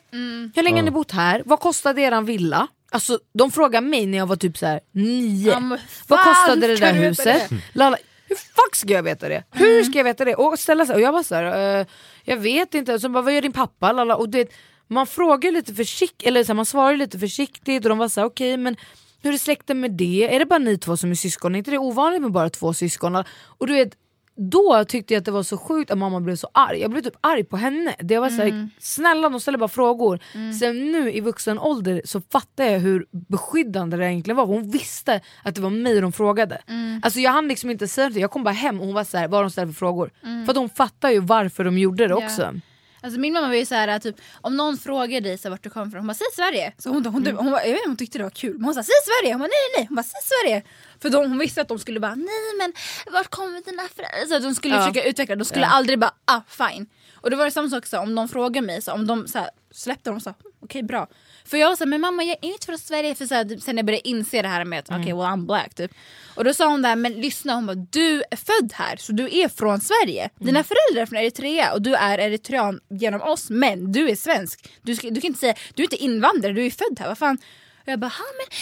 Hur 0.55 0.63
länge 0.63 0.77
har 0.77 0.83
ni 0.85 0.91
bott 0.91 1.11
här? 1.11 1.43
Vad 1.45 1.59
kostade 1.59 2.01
eran 2.01 2.25
villa? 2.25 2.67
Alltså 2.91 3.19
de 3.33 3.51
frågade 3.51 3.87
mig 3.87 4.05
när 4.05 4.17
jag 4.17 4.25
var 4.25 4.35
typ 4.35 4.57
så 4.57 4.65
här 4.65 4.79
nio. 4.91 5.51
Ja, 5.51 5.77
vad 6.07 6.19
kostade 6.19 6.67
det 6.67 6.75
där 6.75 6.93
huset? 6.93 7.49
det? 7.49 7.57
Lalla, 7.73 7.97
hur 8.29 8.35
fuck 8.35 8.75
ska 8.75 8.93
jag 8.93 9.03
veta 9.03 9.29
det? 9.29 9.43
Hur 9.51 9.83
ska 9.83 9.97
jag 9.97 10.03
veta 10.03 10.25
det? 10.25 10.35
Och 10.35 10.59
ställa 10.59 10.85
sig, 10.85 10.95
och 10.95 11.01
jag 11.01 11.11
var 11.11 11.23
såhär, 11.23 11.43
uh, 11.43 11.81
eh, 11.81 11.87
jag 12.23 12.37
vet 12.37 12.73
inte. 12.73 12.93
Och 12.93 13.01
så 13.01 13.09
bara, 13.09 13.23
vad 13.23 13.33
gör 13.33 13.41
din 13.41 13.53
pappa? 13.53 13.91
Lala. 13.91 14.15
Och 14.15 14.29
det, 14.29 14.49
man 14.87 15.07
frågar 15.07 15.51
lite 15.51 15.73
försiktigt, 15.73 16.27
eller 16.27 16.43
så 16.43 16.47
här, 16.47 16.55
man 16.55 16.65
svarar 16.65 16.97
lite 16.97 17.19
försiktigt 17.19 17.85
och 17.85 17.89
de 17.89 17.97
var 17.97 18.09
såhär, 18.09 18.27
okej 18.27 18.57
men 18.57 18.75
hur 19.21 19.33
är 19.33 19.37
släkten 19.37 19.79
med 19.79 19.91
det? 19.91 20.35
Är 20.35 20.39
det 20.39 20.45
bara 20.45 20.59
ni 20.59 20.77
två 20.77 20.97
som 20.97 21.11
är 21.11 21.15
syskon? 21.15 21.55
Är 21.55 21.57
inte 21.57 21.71
det 21.71 21.77
ovanligt 21.77 22.21
med 22.21 22.31
bara 22.31 22.49
två 22.49 22.73
syskon? 22.73 23.15
Och 23.57 23.67
du 23.67 23.73
vet, 23.73 23.95
då 24.39 24.85
tyckte 24.87 25.13
jag 25.13 25.19
att 25.19 25.25
det 25.25 25.31
var 25.31 25.43
så 25.43 25.57
sjukt 25.57 25.91
att 25.91 25.97
mamma 25.97 26.19
blev 26.19 26.35
så 26.35 26.49
arg. 26.53 26.79
Jag 26.79 26.91
blev 26.91 27.01
typ 27.01 27.17
arg 27.21 27.43
på 27.43 27.57
henne. 27.57 27.95
Det 27.99 28.19
var 28.19 28.29
så 28.29 28.41
här, 28.41 28.69
snälla 28.79 29.29
de 29.29 29.39
ställer 29.39 29.57
bara 29.57 29.69
frågor. 29.69 30.19
Sen 30.59 30.91
nu 30.91 31.11
i 31.11 31.21
vuxen 31.21 31.59
ålder 31.59 32.01
så 32.05 32.21
fattar 32.21 32.63
jag 32.63 32.79
hur 32.79 33.05
beskyddande 33.11 33.97
det 33.97 34.05
egentligen 34.05 34.37
var. 34.37 34.45
Hon 34.45 34.71
visste 34.71 35.21
att 35.43 35.55
det 35.55 35.61
var 35.61 35.69
mig 35.69 36.01
de 36.01 36.11
frågade. 36.11 36.61
Alltså 37.01 37.19
jag 37.19 37.31
hann 37.31 37.47
liksom 37.47 37.69
inte 37.69 37.87
säga 37.87 38.09
det, 38.09 38.19
jag 38.19 38.31
kom 38.31 38.43
bara 38.43 38.51
hem 38.51 38.79
och 38.79 38.85
hon 38.85 38.95
var 38.95 39.03
så 39.03 39.17
här, 39.17 39.27
vad 39.27 39.43
de 39.43 39.49
ställde 39.51 39.73
för 39.73 39.79
frågor. 39.79 40.11
För 40.45 40.51
att 40.51 40.57
hon 40.57 40.69
fattar 40.69 41.09
ju 41.09 41.19
varför 41.19 41.63
de 41.63 41.77
gjorde 41.77 42.07
det 42.07 42.15
också. 42.15 42.53
Alltså 43.01 43.19
min 43.19 43.33
mamma 43.33 43.47
var 43.47 43.55
ju 43.55 43.65
såhär 43.65 43.99
typ 43.99 44.15
om 44.41 44.57
någon 44.57 44.77
frågar 44.77 45.21
dig 45.21 45.37
så 45.37 45.47
här, 45.47 45.49
vart 45.49 45.63
du 45.63 45.69
kommer 45.69 45.87
ifrån, 45.87 45.99
hon 45.99 46.07
bara 46.07 46.13
säg 46.13 46.27
Sverige. 46.35 46.73
Så 46.77 46.89
hon, 46.89 47.05
hon, 47.05 47.13
hon, 47.25 47.37
hon, 47.37 47.51
bara, 47.51 47.65
jag 47.65 47.71
vet 47.71 47.77
inte 47.77 47.85
om 47.85 47.91
hon 47.91 47.97
tyckte 47.97 48.17
det 48.17 48.23
var 48.23 48.31
kul 48.31 48.53
men 48.53 48.63
hon 48.65 48.73
sa 48.73 48.83
säg 48.83 48.93
Sverige. 49.05 49.33
Hon 49.33 49.39
bara 49.39 49.47
nej 49.47 49.67
nej, 49.77 49.85
hon 49.89 49.95
bara 49.95 50.03
säg 50.03 50.21
Sverige. 50.23 50.63
För 51.01 51.09
de, 51.09 51.17
hon 51.29 51.37
visste 51.37 51.61
att 51.61 51.67
de 51.67 51.79
skulle 51.79 51.99
bara 51.99 52.15
nej 52.15 52.53
men 52.57 52.73
vart 53.13 53.29
kommer 53.29 53.61
dina 53.61 53.83
föräldrar? 53.95 54.25
Så 54.27 54.35
att 54.35 54.43
de 54.43 54.55
skulle 54.55 54.75
Ja. 54.75 54.81
försöka 54.81 55.09
utveckla 55.09 55.35
de 55.35 55.45
skulle 55.45 55.65
Ja. 55.65 55.69
aldrig 55.71 55.99
bara 55.99 56.13
ah 56.25 56.41
fine. 56.47 56.85
Och 57.21 57.31
då 57.31 57.37
var 57.37 57.45
det 57.45 57.51
samma 57.51 57.69
sak 57.69 57.85
så 57.85 57.99
om 57.99 58.15
de 58.15 58.27
frågar 58.29 58.61
mig, 58.61 58.81
så 58.81 58.91
om 58.93 59.07
de 59.07 59.27
så 59.27 59.37
här, 59.39 59.49
släppte 59.71 60.09
dem 60.09 60.19
så 60.21 60.29
här, 60.29 60.35
okej 60.63 60.83
bra. 60.83 61.07
För 61.45 61.57
jag 61.57 61.69
var 61.69 61.75
såhär, 61.75 61.89
men 61.89 62.01
mamma 62.01 62.23
jag 62.23 62.37
är 62.41 62.47
inte 62.49 62.65
från 62.65 62.77
Sverige. 62.77 63.15
För 63.15 63.25
så 63.25 63.35
här, 63.35 63.45
typ, 63.45 63.61
sen 63.61 63.77
jag 63.77 63.85
började 63.85 64.07
inse 64.07 64.41
det 64.41 64.47
här 64.47 64.65
med 64.65 64.79
att 64.79 64.89
Mm. 64.89 65.01
okej 65.01 65.13
well 65.13 65.25
I'm 65.25 65.45
black 65.45 65.73
typ. 65.73 65.91
Och 66.35 66.43
då 66.43 66.53
sa 66.53 66.67
hon 66.67 66.81
där, 66.81 66.95
men 66.95 67.13
lyssna 67.13 67.53
hon 67.53 67.65
bara, 67.65 67.75
du 67.75 68.23
är 68.31 68.35
född 68.37 68.73
här 68.73 68.97
så 68.97 69.11
du 69.11 69.23
är 69.37 69.49
från 69.49 69.81
Sverige. 69.81 70.21
Mm. 70.23 70.45
Dina 70.45 70.63
föräldrar 70.63 71.01
är 71.01 71.05
från 71.05 71.17
Eritrea 71.19 71.73
och 71.73 71.81
du 71.81 71.95
är 71.95 72.17
eritrean 72.17 72.79
genom 72.89 73.21
oss 73.21 73.49
men 73.49 73.91
du 73.91 74.09
är 74.09 74.15
svensk. 74.15 74.69
Du, 74.81 74.95
ska, 74.95 75.09
du 75.09 75.21
kan 75.21 75.27
inte 75.27 75.39
säga, 75.39 75.55
du 75.73 75.81
är 75.83 75.85
inte 75.85 76.03
invandrare, 76.03 76.53
du 76.53 76.65
är 76.65 76.69
född 76.71 76.99
här. 76.99 77.07
Vad 77.07 77.17
fan? 77.17 77.37
Och 77.81 77.87
jag 77.87 77.99
bara, 77.99 78.11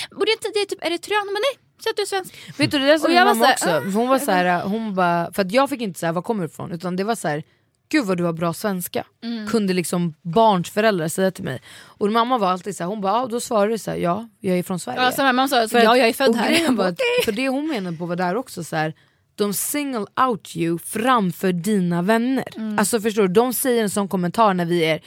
men 0.09 0.17
borde 0.19 0.31
inte 0.31 0.49
det 0.53 0.59
är 0.59 0.65
typ 0.65 0.85
eritrean? 0.85 1.25
Bara, 1.27 1.39
nej, 1.39 1.66
säg 1.83 1.89
att 1.89 1.95
du 1.95 2.01
är 2.01 2.05
svensk. 2.05 2.35
Vet 2.57 2.71
du 2.71 2.79
det 2.79 2.85
där 2.85 3.03
Och 3.03 3.09
min 3.09 3.23
mamma 3.23 3.45
så 3.45 3.51
också, 3.51 3.65
för 3.65 3.91
hon 3.91 4.07
var 4.07 4.19
så 4.19 4.31
här, 4.31 4.61
hon 4.63 4.95
bara, 4.95 5.31
för 5.33 5.41
att 5.41 5.51
jag 5.51 5.69
fick 5.69 5.81
inte 5.81 5.99
säga 5.99 6.11
var 6.11 6.21
kommer 6.21 6.43
du 6.43 6.47
ifrån 6.49 6.71
utan 6.71 6.95
det 6.95 7.03
var 7.03 7.15
så 7.15 7.27
här. 7.27 7.43
Gud 7.89 8.05
vad 8.05 8.17
du 8.17 8.23
har 8.23 8.33
bra 8.33 8.53
svenska, 8.53 9.05
Mm. 9.23 9.47
kunde 9.47 9.73
liksom 9.73 10.13
barns 10.21 10.69
föräldrar 10.69 11.07
säga 11.07 11.31
till 11.31 11.43
mig. 11.43 11.61
Och 11.83 12.11
mamma 12.11 12.37
var 12.37 12.47
alltid 12.47 12.75
så 12.77 12.83
här, 12.83 12.89
hon 12.89 13.01
bara, 13.01 13.13
ah, 13.13 13.25
då 13.27 13.39
svarade 13.39 13.71
du 13.73 13.77
så 13.77 13.91
här, 13.91 13.97
ja 13.97 14.27
jag 14.39 14.57
är 14.57 14.63
från 14.63 14.79
Sverige. 14.79 15.01
Ja, 15.03 15.11
samma, 15.11 15.33
mamma 15.33 15.47
sa, 15.47 15.67
För 15.67 15.79
ja 15.83 15.97
jag 15.97 16.07
är 16.07 16.13
född 16.13 16.35
här. 16.35 16.71
bara, 16.71 16.87
att- 16.87 16.99
För 17.25 17.31
det 17.31 17.49
hon 17.49 17.67
menade 17.67 17.97
på 17.97 18.05
var 18.05 18.15
där 18.15 18.35
också 18.35 18.63
så 18.63 18.75
här. 18.75 18.93
de 19.35 19.53
single 19.53 20.05
out 20.27 20.55
you 20.55 20.79
framför 20.79 21.51
dina 21.51 22.01
vänner. 22.01 22.45
Mm. 22.55 22.79
Alltså 22.79 23.01
förstår 23.01 23.21
du, 23.21 23.27
de 23.27 23.53
säger 23.53 23.83
en 23.83 23.89
sån 23.89 24.07
kommentar 24.07 24.53
när 24.53 24.65
vi 24.65 24.85
är 24.85 25.01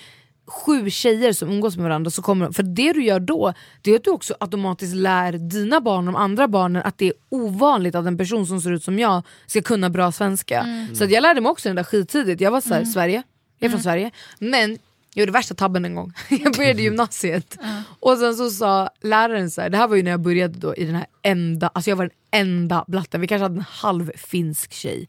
sju 0.50 0.90
tjejer 0.90 1.32
som 1.32 1.48
umgås 1.48 1.76
med 1.76 1.82
varandra, 1.84 2.10
så 2.10 2.22
kommer 2.22 2.44
de, 2.46 2.54
för 2.54 2.62
det 2.62 2.92
du 2.92 3.04
gör 3.04 3.20
då 3.20 3.52
det 3.82 3.90
är 3.90 3.96
att 3.96 4.04
du 4.04 4.10
också 4.10 4.34
automatiskt 4.40 4.94
lär 4.94 5.32
dina 5.32 5.80
barn 5.80 6.08
och 6.08 6.12
de 6.14 6.18
andra 6.20 6.48
barnen 6.48 6.82
att 6.84 6.98
det 6.98 7.06
är 7.06 7.12
ovanligt 7.28 7.94
att 7.94 8.06
en 8.06 8.18
person 8.18 8.46
som 8.46 8.60
ser 8.60 8.72
ut 8.72 8.84
som 8.84 8.98
jag 8.98 9.22
ska 9.46 9.62
kunna 9.62 9.90
bra 9.90 10.12
svenska. 10.12 10.60
Mm. 10.60 10.94
Så 10.94 11.04
jag 11.04 11.22
lärde 11.22 11.40
mig 11.40 11.50
också 11.50 11.68
den 11.68 11.76
där 11.76 11.84
skittidigt, 11.84 12.40
jag 12.40 12.50
var 12.50 12.60
såhär, 12.60 12.84
Sverige, 12.84 13.22
jag 13.58 13.66
är 13.66 13.70
från 13.70 13.80
Mm. 13.80 13.82
Sverige. 13.82 14.10
Men 14.38 14.78
jag 15.14 15.22
gjorde 15.22 15.32
värsta 15.32 15.54
tabben 15.54 15.84
en 15.84 15.94
gång, 15.94 16.12
jag 16.28 16.52
började 16.56 16.82
gymnasiet. 16.82 17.58
Och 18.00 18.18
sen 18.18 18.34
så 18.36 18.50
sa 18.50 18.90
läraren 19.00 19.50
så 19.50 19.60
här, 19.60 19.70
det 19.70 19.76
här 19.76 19.88
var 19.88 19.96
ju 19.96 20.02
när 20.02 20.10
jag 20.10 20.20
började 20.20 20.58
då 20.58 20.74
i 20.74 20.84
den 20.84 20.94
här 20.94 21.06
enda, 21.22 21.68
alltså 21.74 21.90
jag 21.90 21.96
var 21.96 22.04
den 22.04 22.40
enda 22.40 22.84
blatten, 22.88 23.20
vi 23.20 23.26
kanske 23.26 23.42
hade 23.42 23.54
en 23.54 23.64
halv 23.68 24.12
finsk 24.16 24.72
tjej. 24.72 25.08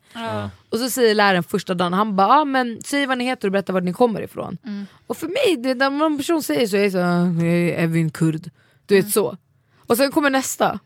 Och 0.69 0.77
så 0.77 0.89
säger 0.89 1.15
läraren 1.15 1.43
första 1.43 1.73
dagen, 1.73 1.93
han 1.93 2.15
bara 2.15 2.27
ah, 2.27 2.45
men 2.45 2.79
säg 2.85 3.05
vad 3.05 3.17
ni 3.17 3.23
heter 3.25 3.47
och 3.47 3.51
berätta 3.51 3.73
var 3.73 3.81
ni 3.81 3.93
kommer 3.93 4.21
ifrån. 4.21 4.57
Och 5.07 5.17
för 5.17 5.27
mig, 5.27 5.57
det, 5.63 5.73
när 5.75 5.89
någon 5.89 6.17
person 6.17 6.43
säger 6.43 6.67
så, 6.67 6.75
jag 6.75 6.85
är 6.85 6.89
så 6.89 6.97
"Ah, 6.97 7.43
jag 7.45 7.53
är 7.53 7.83
Evin 7.83 8.09
kurd. 8.11 8.49
Du 8.85 8.95
vet 8.95 9.09
så. 9.11 9.37
Och 9.87 9.97
sen 9.97 10.11
kommer 10.11 10.29
nästa, 10.29 10.79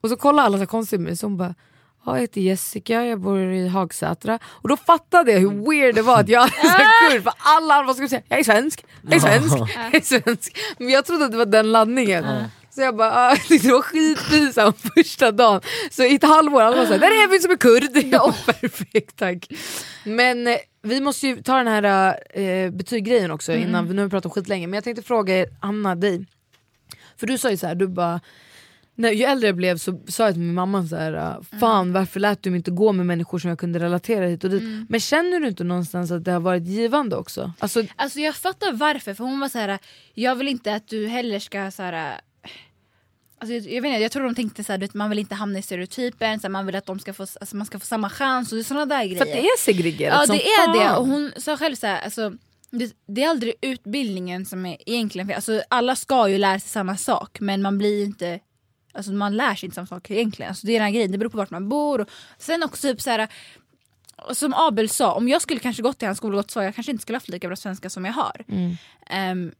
och 0.00 0.08
så 0.08 0.16
kollar 0.16 0.42
alla 0.42 0.58
så 0.58 0.66
konstigt 0.66 0.98
på 0.98 1.02
mig, 1.02 1.16
så 1.16 1.26
hon 1.26 1.36
bara 1.36 1.54
jag 2.04 2.20
heter 2.20 2.40
Jessica, 2.40 3.04
jag 3.04 3.20
bor 3.20 3.40
i 3.40 3.68
Hagsätra. 3.68 4.38
Och 4.44 4.68
då 4.68 4.76
fattade 4.76 5.32
jag 5.32 5.40
hur 5.40 5.70
weird 5.70 5.94
det 5.94 6.02
var 6.02 6.20
att 6.20 6.28
jag 6.28 6.40
hade 6.40 6.52
så 6.52 7.10
kurd, 7.10 7.22
för 7.22 7.32
alla 7.38 7.74
andra 7.74 7.94
skulle 7.94 8.08
säga 8.08 8.22
jag 8.28 8.38
är 8.38 8.44
svensk, 8.44 8.84
jag 9.02 9.14
är 9.14 9.20
svensk, 9.20 9.56
jag 9.76 9.94
är 9.94 10.00
svensk. 10.00 10.58
Men 10.78 10.88
jag 10.88 11.04
trodde 11.04 11.24
att 11.24 11.30
det 11.30 11.36
var 11.36 11.46
den 11.46 11.72
laddningen. 11.72 12.24
Så 12.70 12.80
jag 12.80 12.96
bara, 12.96 13.12
ah, 13.12 13.36
det 13.48 13.64
var 13.64 13.82
skitpinsamt 13.82 14.76
första 14.94 15.32
dagen. 15.32 15.60
Så 15.90 16.04
i 16.04 16.14
ett 16.14 16.22
halvår, 16.22 16.62
alla 16.62 16.76
var 16.76 16.86
såhär, 16.86 16.98
där 16.98 17.10
är 17.10 17.24
Evin 17.24 17.40
som 17.40 17.50
är 17.50 17.56
kurd. 17.56 18.10
Bara, 18.10 18.32
perfekt 18.32 19.16
tack. 19.16 19.48
Men 20.04 20.46
eh, 20.46 20.56
vi 20.82 21.00
måste 21.00 21.26
ju 21.26 21.42
ta 21.42 21.56
den 21.56 21.66
här 21.66 22.16
eh, 22.40 22.70
betyggrejen 22.70 23.30
också 23.30 23.52
innan, 23.52 23.86
för 23.86 23.94
nu 23.94 24.02
har 24.02 24.06
vi 24.06 24.10
pratat 24.10 24.26
om 24.26 24.30
skit 24.30 24.48
länge. 24.48 24.66
Men 24.66 24.74
jag 24.74 24.84
tänkte 24.84 25.02
fråga 25.02 25.38
er, 25.38 25.46
Anna, 25.60 25.94
dig. 25.94 26.26
För 27.16 27.26
du 27.26 27.38
sa 27.38 27.50
ju 27.50 27.56
så 27.56 27.66
här, 27.66 27.74
du 27.74 27.88
bara 27.88 28.20
när, 29.00 29.10
ju 29.10 29.24
äldre 29.24 29.48
jag 29.48 29.56
blev 29.56 29.78
så 29.78 30.00
sa 30.08 30.24
jag 30.24 30.34
till 30.34 30.42
min 30.42 30.54
mamma 30.54 30.86
så 30.86 30.96
här, 30.96 31.12
äh, 31.12 31.58
fan 31.60 31.92
varför 31.92 32.20
lät 32.20 32.42
du 32.42 32.50
mig 32.50 32.56
inte 32.56 32.70
gå 32.70 32.92
med 32.92 33.06
människor 33.06 33.38
som 33.38 33.48
jag 33.50 33.58
kunde 33.58 33.78
relatera 33.78 34.26
hit 34.26 34.44
och 34.44 34.50
dit. 34.50 34.62
Men 34.88 35.00
känner 35.00 35.40
du 35.40 35.48
inte 35.48 35.64
någonstans 35.64 36.10
att 36.10 36.24
det 36.24 36.32
har 36.32 36.40
varit 36.40 36.66
givande 36.66 37.16
också? 37.16 37.52
Alltså, 37.58 37.82
Alltså 37.96 38.20
jag 38.20 38.36
fattar 38.36 38.72
varför, 38.72 39.14
för 39.14 39.24
hon 39.24 39.40
var 39.40 39.48
så 39.48 39.58
här. 39.58 39.78
jag 40.14 40.34
vill 40.34 40.48
inte 40.48 40.74
att 40.74 40.88
du 40.88 41.06
heller 41.06 41.38
ska 41.38 41.70
så 41.70 41.82
här. 41.82 42.20
Alltså 43.38 43.54
jag, 43.54 43.62
jag, 43.62 43.82
vet 43.82 43.88
inte, 43.88 44.02
jag 44.02 44.12
tror 44.12 44.24
de 44.24 44.34
tänkte 44.34 44.64
så 44.64 44.72
här, 44.72 44.88
man 44.92 45.10
vill 45.10 45.18
inte 45.18 45.34
hamna 45.34 45.58
i 45.58 45.62
stereotypen, 45.62 46.40
så 46.40 46.48
man 46.48 46.66
vill 46.66 46.76
att 46.76 46.86
de 46.86 46.98
ska 46.98 47.12
få, 47.12 47.22
alltså, 47.22 47.56
man 47.56 47.66
ska 47.66 47.78
få 47.78 47.86
samma 47.86 48.10
chans 48.10 48.52
och 48.52 48.66
sådana 48.66 48.86
där 48.86 49.04
grejer. 49.04 49.16
för 49.16 49.24
att 49.24 49.32
det 49.32 49.40
är 49.40 49.58
segregerat 49.58 50.18
Ja 50.20 50.26
som 50.26 50.36
det 50.36 50.42
är 50.44 50.66
fan. 50.66 50.78
det 50.78 50.96
och 50.96 51.06
hon 51.06 51.32
sa 51.36 51.56
själv 51.56 51.74
så 51.74 51.86
här, 51.86 52.00
alltså, 52.00 52.32
det, 52.70 52.92
det 53.06 53.22
är 53.22 53.28
aldrig 53.28 53.54
utbildningen 53.62 54.46
som 54.46 54.66
är 54.66 54.76
egentligen 54.86 55.26
fel. 55.28 55.36
Alltså, 55.36 55.62
alla 55.70 55.96
ska 55.96 56.28
ju 56.28 56.38
lära 56.38 56.60
sig 56.60 56.68
samma 56.68 56.96
sak 56.96 57.40
men 57.40 57.62
man 57.62 57.78
blir 57.78 58.04
inte 58.04 58.40
Alltså 58.92 59.12
man 59.12 59.36
lär 59.36 59.54
sig 59.54 59.66
inte 59.66 59.74
samma 59.74 59.86
sak 59.86 60.10
egentligen. 60.10 60.48
Alltså, 60.48 60.66
det 60.66 60.72
är 60.72 60.74
den 60.74 60.82
här 60.84 60.92
grejen, 60.92 61.12
det 61.12 61.18
beror 61.18 61.30
på 61.30 61.36
vart 61.38 61.50
man 61.50 61.68
bor. 61.68 62.00
Och 62.00 62.08
sen 62.38 62.62
också 62.62 62.88
typ 62.88 63.00
så 63.00 63.10
här, 63.10 63.28
som 64.32 64.54
Abel 64.54 64.88
sa, 64.88 65.12
om 65.12 65.28
jag 65.28 65.42
skulle 65.42 65.60
kanske 65.60 65.82
gått 65.82 65.98
till 65.98 66.08
hans 66.08 66.18
skola 66.18 66.32
och 66.36 66.38
gått 66.38 66.50
så, 66.50 66.62
jag 66.62 66.74
kanske 66.74 66.92
inte 66.92 67.02
skulle 67.02 67.16
haft 67.16 67.28
lika 67.28 67.46
bra 67.46 67.56
svenska 67.56 67.90
som 67.90 68.04
jag 68.04 68.12
har. 68.12 68.44
Ehm, 69.06 69.52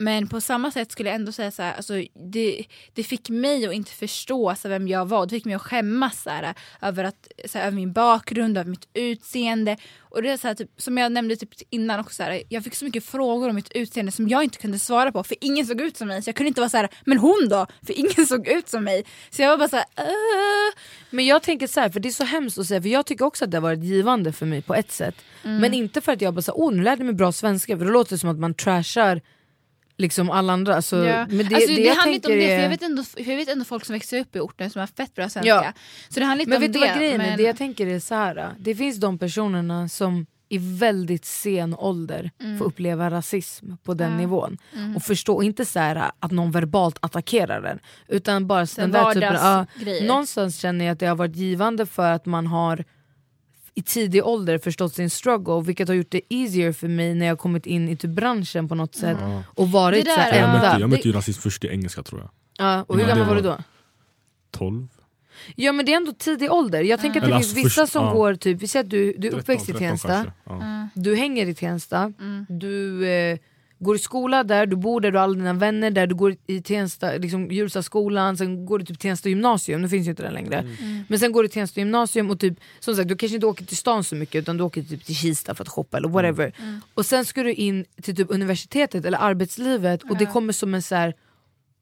men 0.00 0.28
på 0.28 0.40
samma 0.40 0.70
sätt 0.70 0.92
skulle 0.92 1.08
jag 1.08 1.16
ändå 1.16 1.32
säga 1.32 1.50
så 1.50 1.62
här, 1.62 1.74
alltså, 1.74 1.94
det, 2.32 2.64
det 2.94 3.04
fick 3.04 3.28
mig 3.28 3.66
att 3.66 3.74
inte 3.74 3.90
förstå 3.90 4.54
så 4.54 4.68
vem 4.68 4.88
jag 4.88 5.08
var. 5.08 5.26
Det 5.26 5.30
fick 5.30 5.44
mig 5.44 5.54
att 5.54 5.62
skämmas 5.62 6.22
så 6.22 6.30
här, 6.30 6.54
över, 6.82 7.04
att, 7.04 7.28
så 7.44 7.58
här, 7.58 7.66
över 7.66 7.76
min 7.76 7.92
bakgrund, 7.92 8.58
över 8.58 8.70
mitt 8.70 8.88
utseende. 8.94 9.76
Och 9.98 10.22
det 10.22 10.30
är 10.30 10.36
så 10.36 10.48
här, 10.48 10.54
typ, 10.54 10.70
som 10.76 10.98
jag 10.98 11.12
nämnde 11.12 11.36
typ 11.36 11.50
innan 11.70 12.00
också, 12.00 12.14
så 12.16 12.22
här, 12.22 12.42
jag 12.48 12.64
fick 12.64 12.74
så 12.74 12.84
mycket 12.84 13.04
frågor 13.04 13.48
om 13.48 13.54
mitt 13.54 13.72
utseende 13.72 14.12
som 14.12 14.28
jag 14.28 14.44
inte 14.44 14.58
kunde 14.58 14.78
svara 14.78 15.12
på 15.12 15.24
för 15.24 15.36
ingen 15.40 15.66
såg 15.66 15.80
ut 15.80 15.96
som 15.96 16.08
mig. 16.08 16.22
Så 16.22 16.28
jag 16.28 16.36
kunde 16.36 16.48
inte 16.48 16.60
vara 16.60 16.70
så 16.70 16.76
här, 16.76 16.88
men 17.04 17.18
hon 17.18 17.48
då? 17.50 17.66
För 17.86 17.98
ingen 17.98 18.26
såg 18.28 18.48
ut 18.48 18.68
som 18.68 18.84
mig. 18.84 19.04
Så 19.30 19.42
jag 19.42 19.48
var 19.48 19.58
bara 19.58 19.68
så 19.68 19.76
här, 19.76 19.86
"Äh." 19.96 20.74
Men 21.10 21.26
jag 21.26 21.42
tänker 21.42 21.66
så 21.66 21.80
här, 21.80 21.90
för 21.90 22.00
det 22.00 22.08
är 22.08 22.10
så 22.10 22.24
hemskt 22.24 22.58
att 22.58 22.66
säga, 22.66 22.82
för 22.82 22.88
jag 22.88 23.06
tycker 23.06 23.24
också 23.24 23.44
att 23.44 23.50
det 23.50 23.56
har 23.56 23.62
varit 23.62 23.84
givande 23.84 24.32
för 24.32 24.46
mig 24.46 24.62
på 24.62 24.74
ett 24.74 24.92
sätt. 24.92 25.14
Men 25.42 25.74
inte 25.74 26.00
för 26.00 26.12
att 26.12 26.20
jag 26.20 26.34
bara 26.34 26.54
åh 26.54 26.72
nu 26.72 26.82
lärde 26.82 27.04
mig 27.04 27.14
bra 27.14 27.32
svenska, 27.32 27.78
för 27.78 27.84
då 27.84 27.90
låter 27.90 28.10
det 28.10 28.18
som 28.18 28.30
att 28.30 28.38
man 28.38 28.54
trashar 28.54 29.20
liksom 30.00 30.30
alla 30.30 30.52
andra. 30.52 30.76
Alltså, 30.76 31.04
Ja. 31.04 31.26
Men 31.30 31.48
det, 31.48 31.54
alltså, 31.54 31.68
det, 31.70 31.76
det, 31.76 31.80
jag 31.82 31.94
handlar 31.94 32.14
inte 32.14 32.28
om 32.28 32.34
det, 32.34 32.40
för 32.46 32.52
är- 32.54 32.62
jag 32.62 32.68
vet, 32.68 32.82
ändå, 32.82 33.02
för 33.04 33.20
jag 33.30 33.36
vet 33.36 33.48
ändå 33.48 33.64
folk 33.64 33.84
som 33.84 33.92
växer 33.92 34.20
upp 34.20 34.36
i 34.36 34.40
orten 34.40 34.70
som 34.70 34.80
har 34.80 34.86
fett 34.86 35.14
bra 35.14 35.28
svenska. 35.28 35.48
Ja. 35.48 35.72
Så 36.08 36.20
det 36.20 36.26
handlar 36.26 36.40
inte 36.42 36.50
Men 36.50 36.56
om 36.56 36.62
vet 36.62 36.72
det. 36.72 36.78
vad 36.88 36.96
grejen 36.98 37.20
är? 37.20 37.26
men- 37.26 37.36
Det 37.36 37.42
jag 37.42 37.56
tänker 37.56 37.86
är 37.86 38.00
så 38.00 38.14
här. 38.14 38.48
det 38.58 38.74
finns 38.74 38.96
de 38.96 39.18
personerna 39.18 39.88
som 39.88 40.26
i 40.52 40.58
väldigt 40.58 41.24
sen 41.24 41.74
ålder 41.74 42.30
får 42.58 42.64
uppleva 42.64 43.10
rasism 43.10 43.72
på 43.84 43.94
den 43.94 44.16
nivån. 44.16 44.58
Och 44.96 45.02
förstå, 45.02 45.42
inte 45.42 45.64
så 45.64 45.78
här 45.78 46.10
att 46.20 46.30
någon 46.30 46.50
verbalt 46.50 46.96
attackerar 47.00 47.60
den, 47.62 47.78
utan 48.08 48.46
bara 48.46 48.66
Så 48.66 48.80
den 48.80 48.90
där 48.92 49.14
typen 49.14 49.28
av... 49.28 49.34
ja, 49.34 49.40
vardagsgrejer. 49.56 50.06
Någonstans 50.06 50.58
känner 50.58 50.84
jag 50.84 50.92
att 50.92 50.98
det 50.98 51.06
har 51.06 51.16
varit 51.16 51.36
givande 51.36 51.86
för 51.86 52.12
att 52.12 52.26
man 52.26 52.46
har 52.46 52.84
i 53.74 53.82
tidig 53.82 54.26
ålder 54.26 54.58
förstått 54.58 54.94
sin 54.94 55.10
struggle, 55.10 55.62
vilket 55.62 55.88
har 55.88 55.94
gjort 55.94 56.10
det 56.10 56.20
easier 56.34 56.72
för 56.72 56.88
mig 56.88 57.14
när 57.14 57.26
jag 57.26 57.38
kommit 57.38 57.66
in 57.66 57.88
i 57.88 57.96
typ 57.96 58.10
branschen 58.10 58.68
på 58.68 58.74
något 58.74 58.94
sätt 58.94 59.16
och 59.56 59.70
varit 59.70 60.04
Det 60.04 60.10
så 60.10 60.16
här 60.20 60.32
där- 60.32 60.38
Jag 60.38 60.48
Ja. 60.48 60.52
mötte, 60.62 60.80
jag 60.80 60.90
mötte 60.90 61.08
ju 61.08 61.14
rasism 61.14 61.40
först 61.40 61.64
i 61.64 61.68
engelska 61.68 62.02
tror 62.02 62.20
jag. 62.20 62.30
Ja, 62.58 62.84
och 62.88 62.98
hur 62.98 63.06
gammal 63.06 63.26
var 63.26 63.34
du 63.34 63.40
då? 63.42 63.58
12? 64.50 64.88
Ja 65.56 65.72
men 65.72 65.86
det 65.86 65.92
är 65.92 65.96
ändå 65.96 66.12
tidig 66.12 66.52
ålder. 66.52 66.82
Jag 66.82 67.00
tänker 67.00 67.20
att 67.20 67.26
det 67.26 67.32
finns 67.32 67.44
alltså 67.46 67.56
vissa 67.56 67.80
först- 67.82 67.92
som 67.92 68.04
ja. 68.04 68.12
går, 68.12 68.34
typ, 68.34 68.62
vi 68.62 68.68
säger 68.68 68.84
att 68.84 68.90
du, 68.90 69.04
du 69.18 69.28
är 69.28 69.30
13, 69.30 69.40
uppväxt 69.40 69.68
i 69.68 69.72
13 69.72 69.88
Tensta. 69.88 70.32
Ja. 70.44 70.88
du 70.94 71.16
hänger 71.16 71.46
i 71.46 71.54
Tensta, 71.54 72.12
Mm. 72.20 72.46
du 72.48 73.06
eh, 73.08 73.38
går 73.82 73.96
i 73.96 73.98
skola 73.98 74.44
där, 74.44 74.66
du 74.66 74.76
bor 74.76 75.00
där, 75.00 75.10
du 75.10 75.18
har 75.18 75.24
alla 75.24 75.34
dina 75.34 75.52
vänner 75.52 75.90
där, 75.90 76.06
du 76.06 76.14
går 76.14 76.36
i 76.46 76.62
Tensta, 76.62 77.12
liksom 77.12 77.50
Hjulstaskolan, 77.50 78.36
sen 78.36 78.66
går 78.66 78.78
du 78.78 78.84
typ 78.84 78.98
Tensta 78.98 79.28
gymnasium, 79.28 79.82
nu 79.82 79.88
finns 79.88 80.06
ju 80.06 80.10
inte 80.10 80.22
den 80.22 80.32
längre. 80.34 80.58
Mm. 80.58 81.04
Men 81.08 81.18
sen 81.18 81.32
går 81.32 81.42
du 81.42 81.48
till 81.48 81.54
Tensta 81.54 81.80
gymnasium 81.80 82.30
och 82.30 82.40
typ, 82.40 82.58
som 82.80 82.96
sagt 82.96 83.08
du 83.08 83.16
kanske 83.16 83.34
inte 83.34 83.46
åker 83.46 83.64
till 83.64 83.76
stan 83.76 84.04
så 84.04 84.14
mycket 84.16 84.34
utan 84.42 84.56
du 84.56 84.64
åker 84.64 84.82
typ 84.82 85.04
till 85.04 85.16
Kista 85.16 85.54
för 85.54 85.64
att 85.64 85.68
shoppa 85.68 85.96
eller 85.96 86.08
whatever. 86.08 86.52
Mm. 86.58 86.80
Och 86.94 87.06
sen 87.06 87.24
ska 87.24 87.42
du 87.42 87.52
in 87.54 87.84
till 88.02 88.16
typ 88.16 88.30
universitetet 88.30 89.04
eller 89.04 89.18
arbetslivet 89.18 90.02
och 90.02 90.16
det 90.16 90.26
kommer 90.26 90.52
som 90.52 90.74
en 90.74 90.82
så 90.82 90.94
här 90.94 91.14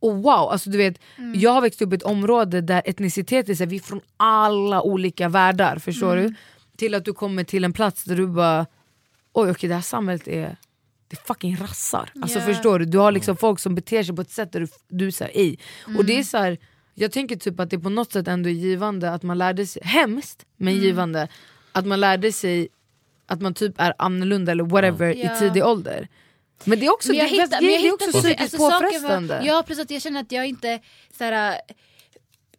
och 0.01 0.15
wow, 0.17 0.29
alltså 0.51 0.71
du 0.71 0.79
vet, 0.79 0.99
Mm. 1.19 1.41
jag 1.41 1.51
har 1.51 1.61
växt 1.61 1.83
upp 1.83 1.93
i 1.93 1.97
ett 1.97 2.03
område 2.03 2.61
där 2.61 2.83
etnicitet 2.85 3.49
är 3.49 3.55
så 3.55 3.63
här, 3.65 3.71
vi 3.71 3.77
är 3.77 3.81
från 3.81 4.01
alla 4.17 4.83
olika 4.83 5.29
världar, 5.29 5.79
förstår 5.79 6.17
Mm. 6.17 6.29
du? 6.29 6.35
Till 6.77 6.95
att 6.95 7.05
du 7.05 7.13
kommer 7.13 7.45
till 7.45 7.65
en 7.65 7.73
plats 7.73 8.05
där 8.05 8.17
du 8.17 8.27
bara, 8.27 8.67
oj 9.33 9.51
okej 9.51 9.69
det 9.69 9.75
här 9.75 9.83
samhället 9.83 10.29
är 10.29 10.57
det 11.09 11.17
är 11.17 11.27
fucking 11.27 11.57
rassar. 11.57 12.13
Alltså 12.23 12.39
Ja. 12.39 12.45
förstår 12.45 12.79
du? 12.79 12.85
Du 12.85 12.99
har 12.99 13.13
liksom 13.13 13.37
folk 13.37 13.61
som 13.61 13.75
beter 13.75 14.03
sig 14.03 14.15
på 14.17 14.23
ett 14.23 14.31
sätt 14.31 14.53
där 14.53 14.61
du, 14.61 14.69
du 14.89 15.13
säger 15.13 15.41
ej. 15.41 15.59
Och 15.85 15.91
Mm. 15.91 16.07
det 16.07 16.19
är 16.19 16.23
så 16.23 16.39
här, 16.39 16.59
jag 16.95 17.13
tänker 17.13 17.37
typ 17.37 17.61
att 17.61 17.71
det 17.71 17.79
på 17.79 17.89
något 17.91 18.13
sätt 18.13 18.29
ändå 18.29 18.49
är 18.49 18.53
givande 18.53 19.11
att 19.11 19.23
man 19.23 19.39
lärde 19.39 19.67
sig, 19.67 19.83
hemskt 19.85 20.45
men 20.57 20.73
Mm. 20.73 20.85
givande, 20.85 21.29
att 21.73 21.87
man 21.87 22.01
lärde 22.01 22.33
sig 22.33 22.69
att 23.27 23.41
man 23.41 23.55
typ 23.55 23.75
är 23.81 23.95
annorlunda 23.99 24.53
eller 24.53 24.65
whatever 24.65 25.15
Ja. 25.15 25.37
i 25.37 25.39
tidig 25.39 25.65
ålder. 25.67 26.09
Men 26.65 26.81
det 26.81 26.87
är 26.87 26.93
också, 26.93 27.09
Men 27.09 27.17
jag 27.19 27.27
det, 27.27 27.31
hittar, 27.31 27.47
det, 27.61 27.65
men 27.67 27.73
jag 27.73 27.83
det 27.83 27.89
är 27.89 27.93
också 27.95 28.07
hittar 28.07 28.21
psykiskt 28.21 28.41
alltså, 28.43 28.59
saker 28.59 28.73
var- 28.75 28.81
påfrestande. 28.83 29.41
Ja 29.45 29.59
att 29.83 29.91
jag 29.91 30.03
känner 30.03 30.21
att 30.21 30.33
jag 30.33 30.47
inte 30.47 30.81
såhär, 31.19 31.61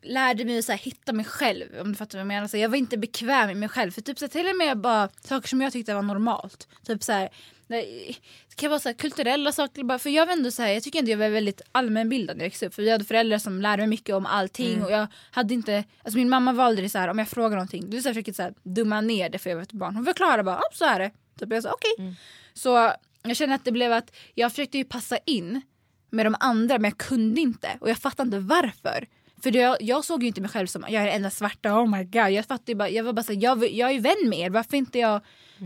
lärde 0.02 0.45
mig 0.45 0.60
att 0.60 0.66
så 0.66 0.72
här, 0.72 0.80
hitta 0.80 1.14
mig 1.14 1.26
själv 1.26 1.65
om 1.82 1.88
du 1.91 1.95
fattar 1.95 2.18
vad 2.18 2.22
jag 2.22 2.28
menar. 2.28 2.48
Så 2.48 2.57
jag 2.57 2.69
var 2.69 2.78
inte 2.78 2.98
bekväm 2.98 3.48
med 3.48 3.57
mig 3.57 3.69
själv 3.69 3.91
för 3.91 4.02
typ 4.02 4.19
så 4.19 4.26
här, 4.26 4.30
till 4.30 4.49
och 4.49 4.57
med 4.57 4.78
bara 4.78 5.10
saker 5.28 5.48
som 5.48 5.61
jag 5.61 5.74
tyckte 5.74 5.94
var 5.94 6.02
normalt. 6.02 6.68
Typ 6.88 7.03
så 7.03 7.11
här, 7.11 7.30
det 7.78 8.16
kan 8.56 8.70
vara 8.70 8.80
så 8.80 8.90
här, 8.90 8.94
kulturella 8.94 9.52
saker. 9.52 9.84
Bara, 9.84 10.00
för 10.00 10.10
jag 10.10 10.26
var 10.26 10.34
ändå 10.34 10.52
så 10.52 10.62
här, 10.62 10.70
jag 10.70 10.84
tycker 10.84 11.00
ändå 11.00 11.12
jag 11.12 11.18
var 11.18 11.30
väldigt 11.30 11.62
allmänbildad 11.72 12.38
när 12.38 12.44
jag 12.44 12.50
växte 12.50 12.66
upp. 12.68 12.74
För 12.74 12.84
jag 12.84 12.91
hade 12.91 13.06
föräldrar 13.06 13.38
som 13.38 13.62
lärde 13.62 13.82
mig 13.82 13.88
mycket 13.88 14.16
om 14.16 14.26
allting. 14.26 14.84
Och 14.84 14.91
jag 14.91 15.08
hade 15.32 15.54
inte, 15.54 15.84
alltså 16.04 16.18
min 16.18 16.30
mamma 16.30 16.54
var 16.54 16.64
aldrig 16.64 16.91
så 16.91 16.98
här, 16.98 17.08
om 17.08 17.20
jag 17.20 17.28
frågar 17.28 17.56
någonting, 17.58 17.90
du 17.90 18.02
så 18.02 18.10
här, 18.10 18.14
försöker 18.14 18.34
så 18.34 18.41
här, 18.44 18.54
dumma 18.64 19.02
ner 19.02 19.30
det 19.30 19.38
för 19.40 19.50
jag 19.50 19.58
var 19.58 19.64
ett 19.64 19.72
barn. 19.72 19.96
Hon 19.96 20.06
förklarade 20.06 20.44
bara, 20.44 20.56
"Ja, 20.56 20.70
så 20.74 20.86
är 20.86 21.00
det. 21.00 21.12
Typ 21.40 21.52
jag 21.54 21.64
sa 21.64 21.72
okej. 21.72 22.06
Så 22.54 22.91
jag 23.24 23.38
känner 23.38 23.56
att 23.56 23.66
det 23.66 23.72
blev 23.72 23.94
att 23.94 24.16
jag 24.36 24.52
försökte 24.52 24.78
ju 24.78 24.84
passa 24.84 25.18
in 25.26 25.62
med 26.10 26.26
de 26.26 26.36
andra 26.40 26.78
men 26.80 26.91
jag 26.91 26.98
kunde 26.98 27.41
inte 27.41 27.78
och 27.82 27.90
jag 27.90 27.98
fattade 27.98 28.28
inte 28.28 28.40
varför. 28.40 29.08
För 29.44 29.52
det, 29.52 29.60
jag, 29.60 29.78
jag 29.82 30.06
såg 30.06 30.22
ju 30.24 30.28
inte 30.28 30.41
mig 30.41 30.50
själv 30.50 30.68
som 30.68 30.82
jag 30.90 31.02
är 31.02 31.06
den 31.06 31.16
enda 31.16 31.30
svarta, 31.30 31.74
oh 31.82 31.98
my 31.98 32.04
god. 32.04 32.30
Jag 32.32 32.46
fattade 32.46 32.76
bara, 32.76 32.90
jag 32.90 33.04
var 33.04 33.14
bara 33.14 33.24
så 33.24 33.34
här, 33.34 33.44
jag, 33.44 33.72
jag 33.72 33.90
är 33.90 33.94
ju 33.94 34.00
vän 34.00 34.30
med 34.30 34.40
er, 34.40 34.50
varför 34.50 34.78
inte 34.78 35.00
jag 35.00 35.22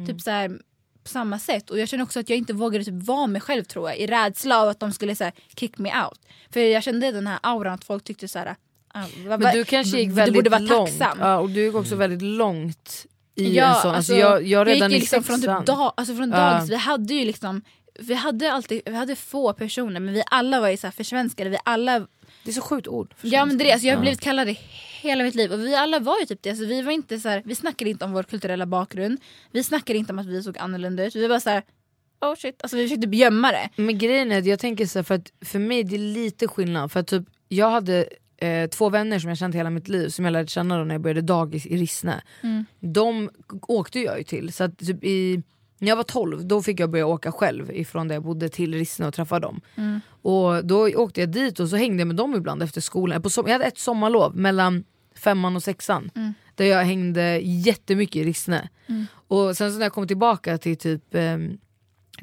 typ 0.07 0.21
så 0.21 0.31
här, 0.31 0.59
på 1.03 1.09
samma 1.09 1.39
sätt? 1.39 1.69
Och 1.69 1.79
jag 1.79 1.89
känner 1.89 2.03
också 2.03 2.19
att 2.19 2.29
jag 2.29 2.37
inte 2.37 2.53
vågade 2.53 2.85
typ 2.85 3.03
vara 3.07 3.27
mig 3.27 3.41
själv 3.41 3.63
tror 3.63 3.89
jag 3.89 3.99
i 3.99 4.07
rädsla 4.07 4.61
av 4.61 4.69
att 4.69 4.79
de 4.79 4.91
skulle 4.91 5.15
så 5.15 5.23
här, 5.23 5.33
kick 5.59 5.77
me 5.77 5.89
out. 6.05 6.19
För 6.53 6.59
jag 6.59 6.83
kände 6.83 7.11
den 7.11 7.27
här 7.27 7.39
auran 7.43 7.73
att 7.73 7.83
folk 7.83 8.03
tyckte 8.03 8.27
så 8.27 8.39
här, 8.39 8.55
ah, 8.93 9.05
Men 9.23 9.53
du 9.53 9.65
kanske 9.65 9.97
gick 9.99 10.07
du 10.09 10.13
väldigt 10.13 10.35
borde 10.35 10.49
vara 10.49 10.59
långt. 10.61 10.99
tacksam. 10.99 11.17
Ja, 11.21 11.37
och 11.39 11.49
du 11.49 11.65
gick 11.65 11.75
också 11.75 11.95
väldigt 11.95 12.21
långt 12.21 13.05
i 13.35 13.55
Ja, 13.57 13.75
en 13.75 13.81
sån. 13.81 13.95
Alltså, 13.95 14.15
jag, 14.15 14.47
jag 14.47 14.67
redan 14.67 14.89
gick 14.89 14.91
ju 14.91 14.97
i 14.97 14.99
liksom 14.99 15.23
från, 15.23 15.41
typ 15.41 15.65
dag, 15.65 15.93
alltså 15.97 16.15
från 16.15 16.29
Ja. 16.31 16.37
dagis, 16.37 16.69
vi 16.69 16.75
hade 16.75 17.13
ju 17.13 17.25
liksom 17.25 17.61
vi 17.99 18.13
hade 18.13 18.51
alltid 18.53 18.81
vi 18.85 18.95
hade 18.95 19.15
få 19.15 19.53
personer 19.53 19.99
men 19.99 20.13
vi 20.13 20.23
alla 20.31 20.59
var 20.59 20.69
ju 20.69 20.77
så 20.77 20.87
här 20.87 20.91
försvenskade. 20.91 21.49
Vi 21.49 21.57
alla, 21.65 21.99
Det 22.43 22.49
är 22.49 22.53
så 22.53 22.61
sjukt 22.61 22.87
ord. 22.87 23.13
ja, 23.21 23.45
men 23.45 23.57
det, 23.57 23.69
är 23.69 23.73
alltså 23.73 23.87
jag 23.87 23.95
har 23.95 24.01
blivit 24.01 24.21
kallad 24.21 24.47
det 24.47 24.57
hela 25.03 25.23
mitt 25.23 25.35
liv 25.35 25.53
och 25.53 25.59
vi 25.59 25.75
alla 25.75 25.99
var 25.99 26.19
ju 26.19 26.25
typ 26.25 26.43
det. 26.43 26.49
Alltså 26.49 26.65
vi, 26.65 26.81
var 26.81 26.91
inte 26.91 27.19
så 27.19 27.29
här, 27.29 27.41
vi 27.45 27.55
snackade 27.55 27.91
inte 27.91 28.05
om 28.05 28.13
vår 28.13 28.23
kulturella 28.23 28.65
bakgrund. 28.65 29.19
Vi 29.51 29.63
snackade 29.63 29.99
inte 29.99 30.13
om 30.13 30.19
att 30.19 30.25
vi 30.25 30.43
såg 30.43 30.57
annorlunda 30.57 31.05
ut. 31.05 31.15
Vi 31.15 31.21
var 31.21 31.29
bara 31.29 31.39
så 31.39 31.49
här, 31.49 31.63
oh 32.21 32.35
shit. 32.35 32.61
Alltså 32.63 32.77
vi 32.77 32.83
försökte 32.83 33.17
gömma 33.17 33.51
det. 33.51 33.69
Men 33.75 33.97
grejen 33.97 34.31
är 34.31 34.39
att 34.39 34.45
jag 34.45 34.59
tänker 34.59 34.85
så 34.85 34.99
här, 34.99 35.03
för 35.03 35.15
att 35.15 35.31
för 35.41 35.59
mig 35.59 35.83
det 35.83 35.95
är 35.95 35.99
lite 35.99 36.47
skillnad. 36.47 36.91
För 36.91 36.99
att 36.99 37.07
typ, 37.07 37.23
jag 37.47 37.69
hade 37.69 38.07
eh, 38.37 38.69
två 38.69 38.89
vänner 38.89 39.19
som 39.19 39.29
jag 39.29 39.37
känt 39.37 39.55
hela 39.55 39.69
mitt 39.69 39.87
liv 39.87 40.09
som 40.09 40.25
jag 40.25 40.31
lärde 40.31 40.47
känna 40.47 40.77
då 40.77 40.83
när 40.83 40.95
jag 40.95 41.01
började 41.01 41.21
dagis 41.21 41.65
i 41.65 41.77
Rissne. 41.77 42.23
De 42.79 43.29
åkte 43.67 43.99
jag 43.99 44.17
ju 44.17 44.23
till. 44.23 44.53
Så 44.53 44.63
att 44.63 44.77
typ 44.77 45.03
i, 45.03 45.43
när 45.79 45.87
jag 45.87 45.95
var 45.95 46.03
12 46.03 46.45
då 46.45 46.61
fick 46.61 46.79
jag 46.79 46.89
börja 46.89 47.05
åka 47.05 47.31
själv 47.31 47.71
ifrån 47.71 48.07
där 48.07 48.15
jag 48.15 48.23
bodde 48.23 48.49
till 48.49 48.73
Rissne 48.73 49.07
och 49.07 49.13
träffa 49.13 49.39
dem. 49.39 49.61
Och 50.21 50.65
då 50.65 50.89
åkte 50.95 51.19
jag 51.19 51.29
dit 51.31 51.59
och 51.59 51.69
så 51.69 51.75
hängde 51.75 52.01
jag 52.01 52.07
med 52.07 52.15
dem 52.15 52.35
ibland 52.35 52.63
efter 52.63 52.81
skolan. 52.81 53.21
På 53.21 53.29
jag 53.35 53.49
hade 53.49 53.65
ett 53.65 53.77
sommarlov 53.77 54.35
mellan 54.35 54.83
femman 55.15 55.55
och 55.55 55.63
sexan. 55.63 56.09
Där 56.55 56.65
jag 56.65 56.83
hängde 56.85 57.39
jättemycket 57.43 58.15
i 58.15 58.23
Rissne. 58.23 58.69
Och 59.27 59.57
sen 59.57 59.71
så 59.71 59.77
när 59.77 59.85
jag 59.85 59.93
kom 59.93 60.07
tillbaka 60.07 60.57
till 60.57 60.77
typ 60.77 61.15
ehm, 61.15 61.57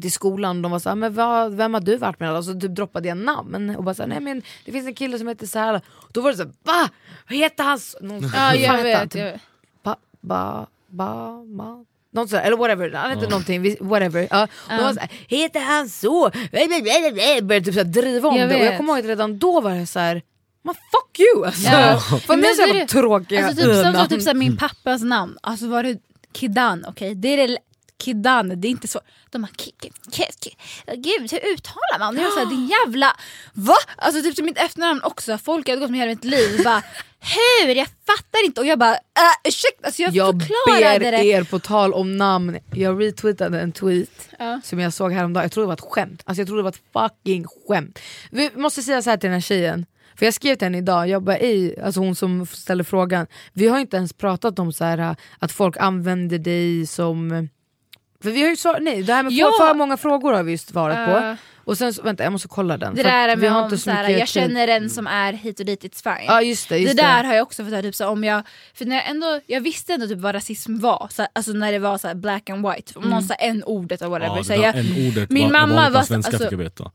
till 0.00 0.12
skolan, 0.12 0.62
de 0.62 0.72
var 0.72 0.78
såhär, 0.78 0.96
men 0.96 1.14
vad, 1.14 1.54
vem 1.54 1.74
har 1.74 1.80
du 1.80 1.96
varit 1.96 2.20
med? 2.20 2.36
Och 2.36 2.44
så 2.44 2.60
typ 2.60 2.74
droppade 2.74 3.08
jag 3.08 3.16
namn 3.18 3.76
och 3.76 3.84
bara 3.84 3.94
såhär, 3.94 4.08
nej 4.08 4.20
men 4.20 4.42
det 4.64 4.72
finns 4.72 4.86
en 4.86 4.94
kille 4.94 5.18
som 5.18 5.28
heter 5.28 5.46
såhär. 5.46 5.80
Då 6.12 6.20
var 6.20 6.30
det 6.30 6.36
såhär, 6.36 6.52
va? 6.62 6.88
Vad 7.28 7.38
heter 7.38 7.64
han? 7.64 7.78
Någon, 8.00 8.30
Ja 8.34 8.54
jag 8.54 8.82
vet. 8.82 9.14
Jag 9.14 9.24
vet. 9.24 9.40
Ba, 9.82 9.96
ba, 10.20 10.66
ba, 10.88 11.44
ba. 11.46 11.84
Något 12.12 12.30
sådär, 12.30 12.42
eller 12.42 12.56
whatever, 12.56 12.92
han 12.92 13.10
hette 13.10 13.28
någonting, 13.28 13.76
whatever. 13.80 14.28
Ja. 14.30 14.46
Var 14.68 14.94
såhär, 14.94 15.08
heter 15.28 15.60
han 15.60 15.88
så? 15.88 16.30
Började 17.42 17.64
typ 17.64 17.74
såhär 17.74 17.84
driva 17.84 18.28
om 18.28 18.36
Jag 18.36 18.48
det 18.48 18.56
och 18.56 18.64
jag 18.64 18.76
kommer 18.76 18.92
ihåg 18.92 18.98
att 19.00 19.06
redan 19.06 19.38
då 19.38 19.60
var 19.60 19.70
det 19.74 19.86
såhär, 19.86 20.22
man 20.64 20.74
fuck 20.74 21.20
you 21.20 21.46
alltså. 21.46 21.70
Ja. 21.70 22.00
För 22.26 22.36
mig 22.36 22.54
så 22.54 22.62
det 22.62 22.70
är 22.70 22.74
det. 22.74 22.86
tråkiga 22.86 23.46
Alltså 23.46 23.64
typ, 23.64 23.74
som 23.74 23.94
så, 23.94 24.06
typ 24.06 24.22
såhär, 24.22 24.34
min 24.34 24.56
pappas 24.56 25.02
namn, 25.02 25.38
alltså 25.42 25.66
var 25.66 25.82
det 25.82 25.98
Kidan, 26.34 26.84
okej? 26.88 27.14
Det 27.14 27.28
är 27.28 27.48
det 27.48 27.58
Kidan, 28.02 28.60
det 28.60 28.68
är 28.68 28.70
inte 28.70 28.88
så. 28.88 29.00
De 29.30 29.42
bara, 29.42 29.48
ki, 29.58 29.70
ki, 29.82 29.90
ki. 30.42 30.50
gud 30.96 31.32
hur 31.32 31.52
uttalar 31.52 31.98
man? 31.98 32.16
Och 32.16 32.22
jag 32.22 32.32
såhär, 32.32 32.46
din 32.46 32.66
jävla, 32.68 33.16
va? 33.52 33.74
Alltså 33.96 34.22
typ 34.22 34.36
som 34.36 34.44
mitt 34.44 34.58
efternamn 34.58 35.00
också, 35.02 35.38
folk 35.38 35.68
hade 35.68 35.80
gått 35.80 35.90
med 35.90 36.00
hela 36.00 36.10
mitt 36.10 36.24
liv 36.24 36.60
bara, 36.64 36.82
hur? 37.20 37.74
Jag 37.74 37.86
fattar 38.06 38.44
inte. 38.44 38.60
Och 38.60 38.66
jag 38.66 38.78
bara, 38.78 38.94
äh, 38.94 38.98
ursäkta, 39.48 39.86
alltså 39.86 40.02
jag, 40.02 40.12
Jag 40.14 40.42
förklarade 40.42 40.98
ber 40.98 41.12
det. 41.12 41.24
er 41.24 41.44
på 41.44 41.58
tal 41.58 41.92
om 41.94 42.16
namn, 42.16 42.58
jag 42.74 43.02
retweetade 43.02 43.60
en 43.60 43.72
tweet 43.72 44.28
Ja. 44.38 44.60
som 44.64 44.78
jag 44.80 44.92
såg 44.92 45.12
häromdagen, 45.12 45.44
jag 45.44 45.52
trodde 45.52 45.64
det 45.64 45.68
var 45.68 45.74
ett 45.74 45.80
skämt. 45.92 46.22
Alltså 46.26 46.40
jag 46.40 46.46
trodde 46.48 46.60
det 46.60 46.64
var 46.64 46.70
ett 46.70 47.10
fucking 47.16 47.44
skämt. 47.68 47.98
Vi 48.30 48.50
måste 48.56 48.82
säga 48.82 49.02
så 49.02 49.10
här 49.10 49.16
till 49.16 49.26
den 49.28 49.34
här 49.34 49.40
tjejen, 49.40 49.86
för 50.16 50.26
jag 50.26 50.34
skrev 50.34 50.54
till 50.56 50.66
henne 50.66 50.78
idag, 50.78 51.08
jag 51.08 51.22
bara 51.22 51.36
ej, 51.36 51.80
alltså 51.80 52.00
hon 52.00 52.14
som 52.14 52.46
ställer 52.46 52.84
frågan, 52.84 53.26
vi 53.52 53.68
har 53.68 53.78
inte 53.78 53.96
ens 53.96 54.12
pratat 54.12 54.58
om 54.58 54.72
så 54.72 54.84
här 54.84 55.16
att 55.38 55.52
folk 55.52 55.76
använder 55.76 56.38
dig 56.38 56.86
som 56.86 57.48
för 58.22 58.30
vi 58.30 58.42
har 58.42 58.48
ju 58.50 58.56
svar, 58.56 58.78
nej, 58.80 59.02
det 59.02 59.12
här 59.14 59.22
med 59.22 59.32
Ja. 59.32 59.52
för, 59.58 59.74
många 59.74 59.96
frågor 59.96 60.32
har 60.32 60.42
vi 60.42 60.52
ju 60.52 60.58
svarat 60.58 61.08
Ja. 61.08 61.20
på. 61.20 61.36
Och 61.70 61.78
sen, 61.78 61.94
så- 61.94 62.02
vänta 62.02 62.22
jag 62.22 62.32
måste 62.32 62.48
kolla 62.48 62.76
den. 62.76 62.94
Det 62.94 63.02
där 63.02 63.36
vi 63.36 63.46
har 63.46 63.58
om 63.58 63.64
inte 63.64 63.76
så 63.78 63.82
såhär, 63.82 64.02
mycket 64.06 64.18
jag 64.18 64.28
känner 64.28 64.68
en 64.68 64.90
som 64.90 65.06
är 65.06 65.32
hit 65.32 65.60
och 65.60 65.66
dit, 65.66 65.84
it's 65.84 66.02
fine. 66.02 66.26
Ja 66.26 66.42
just 66.42 66.68
det, 66.68 66.78
just 66.78 66.96
det 66.96 67.02
det. 67.02 67.08
där 67.08 67.24
har 67.24 67.34
jag 67.34 67.42
också 67.42 67.64
fått 67.64 67.72
höra, 67.72 67.82
typ, 67.82 67.94
så 67.94 68.08
om 68.08 68.24
jag, 68.24 68.42
för 68.74 68.84
när 68.84 68.96
jag, 68.96 69.08
ändå, 69.10 69.40
jag 69.46 69.60
visste 69.60 69.92
ändå 69.94 70.06
typ 70.06 70.18
vad 70.18 70.34
rasism 70.34 70.78
var, 70.78 71.08
så, 71.10 71.26
alltså 71.32 71.52
när 71.52 71.72
det 71.72 71.78
var 71.78 71.98
så 71.98 72.14
black 72.14 72.50
and 72.50 72.66
white, 72.68 72.98
om 72.98 73.04
någon 73.10 73.22
sa 73.22 73.34
en 73.34 73.64
ordet 73.64 74.02
och 74.02 74.10
whatever. 74.10 74.36
Ja, 74.36 74.44
så 74.44 74.52
det 74.52 74.58
jag, 74.58 74.74
där 74.74 74.80
n-ordet 74.80 75.30
min 75.30 75.42
var, 75.42 75.50
mamma 75.66 75.90
var, 75.90 76.02
svenska 76.02 76.30
alltså- 76.32 76.44
fick 76.44 76.52
jag 76.52 76.58
veta. 76.58 76.90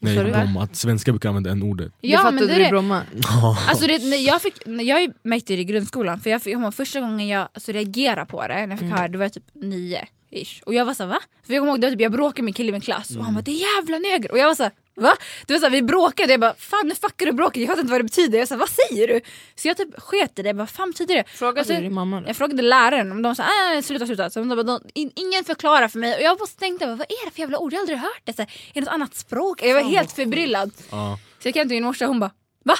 Nej, 0.00 0.16
Sorry, 0.16 0.32
att 0.58 0.76
svenskar 0.76 1.12
brukar 1.12 1.28
använda 1.28 1.50
n-ordet. 1.50 1.92
det 2.00 2.08
ja, 2.08 2.18
fattade 2.18 2.36
men 2.36 2.48
det, 2.48 2.54
du 2.54 2.62
det. 2.62 2.68
Bromma. 2.70 3.02
Alltså 3.68 3.86
det, 3.86 3.98
när 4.04 4.16
jag, 4.26 4.42
fick, 4.42 4.66
när 4.66 4.84
jag 4.84 5.12
märkte 5.22 5.52
det 5.56 5.60
i 5.60 5.64
grundskolan, 5.64 6.20
för 6.20 6.30
jag 6.30 6.42
fick, 6.42 6.56
första 6.76 7.00
gången 7.00 7.28
jag 7.28 7.48
alltså, 7.54 7.72
reagerade 7.72 8.26
på 8.26 8.42
det, 8.42 8.54
när 8.54 8.68
jag 8.68 8.78
fick 8.78 8.90
höra 8.90 9.08
det, 9.08 9.18
var 9.18 9.24
jag 9.24 9.32
typ 9.32 9.44
nio. 9.54 10.06
Ish. 10.32 10.62
Och 10.66 10.74
jag 10.74 10.84
var 10.84 10.94
såhär 10.94 11.10
va? 11.10 11.18
För 11.46 11.52
jag 11.54 11.60
kommer 11.60 11.72
ihåg 11.72 11.80
det 11.80 11.86
var 11.86 11.92
typ, 11.92 12.00
jag 12.00 12.12
bråkade 12.12 12.42
med 12.42 12.48
en 12.50 12.54
kille 12.54 12.68
i 12.68 12.72
min 12.72 12.80
klass 12.80 13.16
och 13.16 13.24
han 13.24 13.34
bara 13.34 13.42
det 13.42 13.50
är 13.50 13.76
jävla 13.76 13.98
neger 13.98 14.32
och 14.32 14.38
jag 14.38 14.46
var 14.46 14.54
såhär 14.54 14.72
va? 14.94 15.16
Det 15.46 15.52
var 15.52 15.60
såhär, 15.60 15.70
vi 15.70 15.82
bråkade 15.82 16.26
och 16.26 16.32
jag 16.32 16.40
bara 16.40 16.54
fan 16.54 16.88
nu 16.88 16.94
fuckar 16.94 17.26
du 17.26 17.32
bråket, 17.32 17.60
jag 17.60 17.68
fattar 17.68 17.80
inte 17.80 17.90
vad 17.90 18.00
det 18.00 18.04
betyder. 18.04 18.38
Jag 18.38 18.48
sa 18.48 18.56
vad 18.56 18.68
säger 18.68 19.08
du? 19.08 19.20
Så 19.54 19.68
jag 19.68 19.76
typ 19.76 20.00
sket 20.00 20.38
i 20.38 20.42
det, 20.42 20.48
jag 20.48 20.56
bara, 20.56 20.62
vad 20.62 20.70
fan 20.70 20.90
betyder 20.90 21.14
det? 21.14 21.24
Frågade 21.28 21.60
Och 21.60 21.66
så- 21.66 21.72
du 21.72 21.80
din 21.80 21.94
mamma 21.94 22.20
då? 22.20 22.28
Jag 22.28 22.36
frågade 22.36 22.62
läraren 22.62 23.12
om 23.12 23.22
de 23.22 23.34
sa 23.34 23.42
äh, 23.42 23.82
sluta 23.82 24.06
sluta. 24.06 24.30
Så 24.30 24.38
de 24.40 24.48
bara, 24.48 24.62
de, 24.62 24.80
in, 24.94 25.10
ingen 25.16 25.44
förklarar 25.44 25.88
för 25.88 25.98
mig 25.98 26.16
och 26.16 26.22
jag 26.22 26.38
bara 26.38 26.46
tänkte 26.46 26.86
vad 26.86 27.00
är 27.00 27.24
det 27.26 27.30
för 27.30 27.40
jävla 27.40 27.58
ord? 27.58 27.72
Jag 27.72 27.78
har 27.78 27.82
aldrig 27.82 27.98
hört 27.98 28.20
det. 28.24 28.32
Så 28.36 28.42
här, 28.42 28.50
är 28.70 28.74
det 28.74 28.80
något 28.80 28.94
annat 28.94 29.14
språk? 29.14 29.62
Jag 29.62 29.74
var 29.74 29.90
helt 29.90 30.12
förbryllad. 30.12 30.72
Ja. 30.90 31.18
Så 31.42 31.48
jag 31.48 31.54
kan 31.54 31.68
till 31.68 31.76
min 31.76 31.84
morsa 31.84 32.06
hon 32.06 32.20
bara 32.20 32.30
va? 32.64 32.74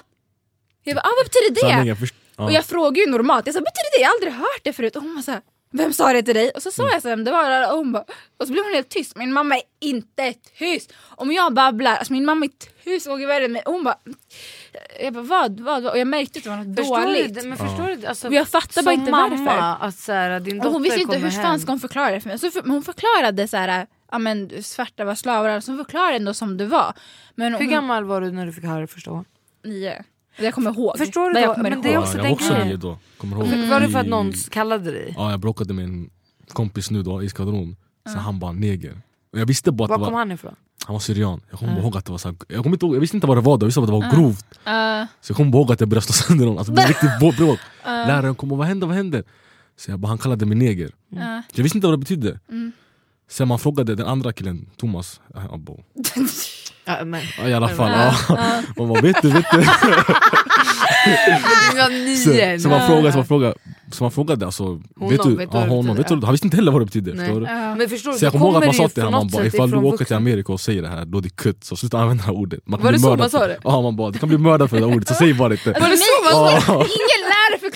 Jag 0.84 0.96
bara 0.96 1.00
ah, 1.00 1.12
vad 1.16 1.26
betyder 1.26 1.54
det? 1.54 1.60
Sanningen, 1.60 1.96
ja. 2.36 2.44
Och 2.44 2.52
jag 2.52 2.64
frågade 2.64 3.00
ju 3.00 3.06
normalt, 3.10 3.46
jag 3.46 3.54
sa 3.54 3.60
betyder 3.60 3.96
det? 3.98 4.02
Jag 4.02 4.08
har 4.08 4.14
aldrig 4.14 4.32
hört 4.32 4.60
det 4.62 4.72
förut. 4.72 4.96
Och 4.96 5.02
hon 5.02 5.14
bara 5.14 5.22
så 5.22 5.30
här, 5.30 5.40
vem 5.72 5.92
sa 5.92 6.12
det 6.12 6.22
till 6.22 6.34
dig? 6.34 6.50
Och 6.50 6.62
så 6.62 6.70
sa 6.70 6.90
jag 6.90 7.02
sen, 7.02 7.24
det 7.24 7.30
var 7.30 7.70
och 7.72 7.76
hon 7.78 7.92
bara, 7.92 8.04
och 8.36 8.46
så 8.46 8.52
blev 8.52 8.64
hon 8.64 8.74
helt 8.74 8.88
tyst. 8.88 9.16
Min 9.16 9.32
mamma 9.32 9.54
är 9.56 9.62
inte 9.80 10.34
tyst. 10.58 10.92
Om 11.08 11.32
jag 11.32 11.54
babblar, 11.54 11.96
alltså 11.96 12.12
min 12.12 12.24
mamma 12.24 12.44
är 12.46 12.50
tusen 12.84 13.26
värre 13.28 13.44
än 13.44 13.52
mig. 13.52 13.62
Och 13.62 13.72
hon 13.72 13.84
bara, 13.84 13.96
jag 15.00 15.12
bara 15.12 15.22
vad, 15.22 15.60
vad, 15.60 15.82
vad? 15.82 15.92
Och 15.92 15.98
jag 15.98 16.06
märkte 16.06 16.38
att 16.38 16.44
det 16.44 16.50
var 16.50 16.56
något 16.56 16.76
Förstår 16.76 17.02
dåligt. 17.02 17.34
du? 17.34 17.48
Men 17.48 17.58
förstår 17.58 17.96
du? 17.96 18.06
Alltså, 18.06 18.28
Och 18.28 18.34
jag 18.34 18.48
fattar 18.48 18.82
bara 18.82 18.94
inte 18.94 19.10
mamma, 19.10 19.36
varför. 19.36 19.86
Att 19.86 19.98
så 19.98 20.12
här, 20.12 20.40
din 20.40 20.58
Och 20.58 20.64
dotter 20.64 20.72
hon 20.72 20.82
visste 20.82 21.00
inte 21.00 21.18
hur 21.18 21.30
fan 21.30 21.60
ska 21.60 21.72
hon 21.72 21.80
förklara 21.80 22.10
det 22.10 22.20
för 22.20 22.28
mig. 22.28 22.38
Så 22.38 22.50
för, 22.50 22.62
men 22.62 22.70
hon 22.70 22.82
förklarade 22.82 23.48
så 23.48 23.56
här, 23.56 23.86
ja 24.10 24.18
men 24.18 24.62
svarta 24.62 25.04
var 25.04 25.14
slavar, 25.14 25.60
så 25.60 25.70
hon 25.72 25.78
förklarade 25.78 26.16
ändå 26.16 26.34
som 26.34 26.56
det 26.56 26.66
var. 26.66 26.92
Men 27.34 27.52
Hur 27.52 27.58
hon, 27.60 27.68
gammal 27.68 28.04
var 28.04 28.20
du 28.20 28.30
när 28.30 28.46
du 28.46 28.52
fick 28.52 28.64
höra 28.64 28.80
det 28.80 28.86
första 28.86 29.10
gången? 29.10 29.24
Nio. 29.64 30.04
Jag 30.36 30.54
kommer 30.54 30.70
ihåg. 30.70 30.98
Förstår 30.98 31.28
du 31.28 31.34
då? 31.34 31.40
Jag 31.40 31.54
kommer 31.54 31.70
Men 31.70 31.82
det 31.82 31.88
ihåg. 31.88 31.92
är 31.92 31.92
ja, 31.94 32.00
också 32.00 32.12
jag 32.16 32.24
den 32.24 32.30
var 32.30 32.34
också 32.36 32.52
grejen. 32.52 32.68
nio 32.68 32.76
då, 32.76 32.98
kommer 33.18 33.36
ihåg? 33.36 33.68
Var 33.70 33.80
det 33.80 33.88
för 33.88 33.98
att 33.98 34.06
någon 34.06 34.32
kallade 34.50 34.90
dig? 34.90 35.14
Ja, 35.16 35.30
jag 35.30 35.40
bråkade 35.40 35.74
med 35.74 35.84
en 35.84 36.10
kompis 36.52 36.90
nu 36.90 37.02
då 37.02 37.22
i 37.22 37.28
skvadron, 37.28 37.76
så 38.12 38.18
han 38.18 38.38
bara 38.38 38.52
neger. 38.52 39.00
Och 39.32 39.38
jag 39.40 39.46
visste 39.46 39.72
bara 39.72 39.84
att 39.84 39.90
Var 39.90 39.98
det 39.98 40.04
kom 40.04 40.12
var, 40.12 40.18
han 40.20 40.32
ifrån? 40.32 40.54
han 40.86 40.92
var 40.92 41.00
syrian, 41.00 41.40
jag 41.50 41.58
kommer 41.58 41.80
ihåg 41.80 41.96
att 41.96 42.04
det 42.04 42.10
var 42.12 42.18
så 42.18 42.28
här, 42.28 42.36
jag, 42.48 42.62
kommer 42.62 42.76
inte 42.76 42.86
ihåg, 42.86 42.94
jag 42.96 43.00
visste 43.00 43.16
inte 43.16 43.26
vad 43.26 43.36
det 43.36 43.40
var 43.40 43.56
då, 43.58 43.64
jag 43.64 43.66
visste 43.68 43.80
bara 43.80 43.96
att 43.96 44.02
det 44.02 44.16
var 44.16 44.22
grovt. 44.22 44.46
Uh, 44.52 45.08
Så 45.20 45.30
jag 45.30 45.36
kommer 45.36 45.50
ihåg 45.58 45.72
att 45.72 45.80
jag 45.80 45.88
började 45.88 46.06
slå 46.06 46.12
sönder 46.12 46.44
honom, 46.44 46.58
alltså, 46.58 46.72
det 46.72 46.74
blev 46.74 46.88
riktigt 46.88 47.38
bråk. 47.38 47.58
Läraren 47.84 48.34
kom 48.34 48.52
och 48.52 48.58
vad 48.58 48.66
hände, 48.66 48.86
vad 48.86 48.96
hände? 48.96 49.22
Så 49.76 49.90
jag 49.90 49.98
bara, 50.00 50.08
han 50.08 50.18
kallade 50.18 50.46
mig 50.46 50.56
neger. 50.56 50.86
uh. 50.86 50.90
Så 51.52 51.54
jag 51.54 51.62
visste 51.62 51.78
inte 51.78 51.86
vad 51.86 51.94
det 51.94 51.98
betydde. 51.98 52.40
Sen 53.30 53.48
man 53.48 53.58
frågade 53.58 53.94
den 53.94 54.06
andra 54.06 54.32
killen, 54.32 54.66
Thomas, 54.76 55.20
äh, 55.34 55.44
abo. 55.54 55.80
Ja, 56.84 57.04
men. 57.04 57.20
Ja, 57.38 57.48
i 57.48 57.54
alla 57.54 57.68
fall. 57.68 57.90
Ja. 57.90 58.14
Man 58.76 58.88
bara, 58.88 59.00
vet 59.00 59.22
du, 59.22 59.30
vet 59.30 59.44
du? 59.52 59.58
Var. 61.76 62.56
Så, 62.56 62.62
så, 62.62 62.68
man 62.68 62.86
frågade, 62.86 63.12
så, 63.12 63.18
man 63.18 63.26
frågade, 63.26 63.54
så 63.92 64.04
man 64.04 64.10
frågade 64.10 64.46
alltså, 64.46 64.64
Honom, 64.64 64.82
vet 65.10 65.22
du, 65.22 65.36
vet 65.36 65.48
ja, 65.52 65.60
det 65.60 65.68
honom, 65.68 65.96
vet 65.96 66.08
du, 66.08 66.14
han 66.14 66.32
visste 66.32 66.46
inte 66.46 66.56
heller 66.56 66.72
vad 66.72 66.80
det 66.80 66.84
betyder. 66.86 67.14
Nej. 67.14 67.26
Förstår 67.26 67.40
du? 67.40 67.46
Men 67.78 67.88
förstår 67.88 68.12
du, 68.12 68.18
Så 68.18 68.24
jag 68.24 68.32
kommer 68.32 68.46
ihåg 68.46 68.56
att 68.56 68.60
man 68.62 68.68
det 68.68 68.76
sa 68.76 68.88
till 68.88 69.02
honom, 69.02 69.18
man 69.20 69.28
bara, 69.28 69.46
ifall 69.46 69.70
du 69.70 69.76
åker 69.76 70.04
till. 70.04 70.16
Amerika 70.16 70.52
och 70.52 70.60
säger 70.60 70.82
det 70.82 70.88
här, 70.88 71.04
då 71.04 71.18
är 71.18 71.22
det 71.22 71.36
kutt. 71.36 71.64
Så 71.64 71.76
sluta 71.76 71.98
använda 71.98 72.22
det 72.22 72.26
här 72.26 72.34
ordet. 72.36 72.60
Man 72.66 72.78
kan 72.80 72.84
Var 72.84 72.92
det 72.92 72.98
så 72.98 73.16
man 73.16 73.30
sa 73.30 73.46
det? 73.46 73.58
Ja, 73.64 73.82
man 73.82 73.96
bara, 73.96 74.10
du 74.10 74.18
kan 74.18 74.28
bli 74.28 74.38
mördad 74.38 74.70
för 74.70 74.76
det 74.76 74.86
där 74.86 74.94
ordet, 74.96 75.08
så 75.08 75.14
säg 75.14 75.34
bara 75.34 75.52
inte. 75.52 75.74
Alltså, 75.74 75.88
mig, 75.88 75.98
Ja. 76.30 76.72
ingen 76.72 77.22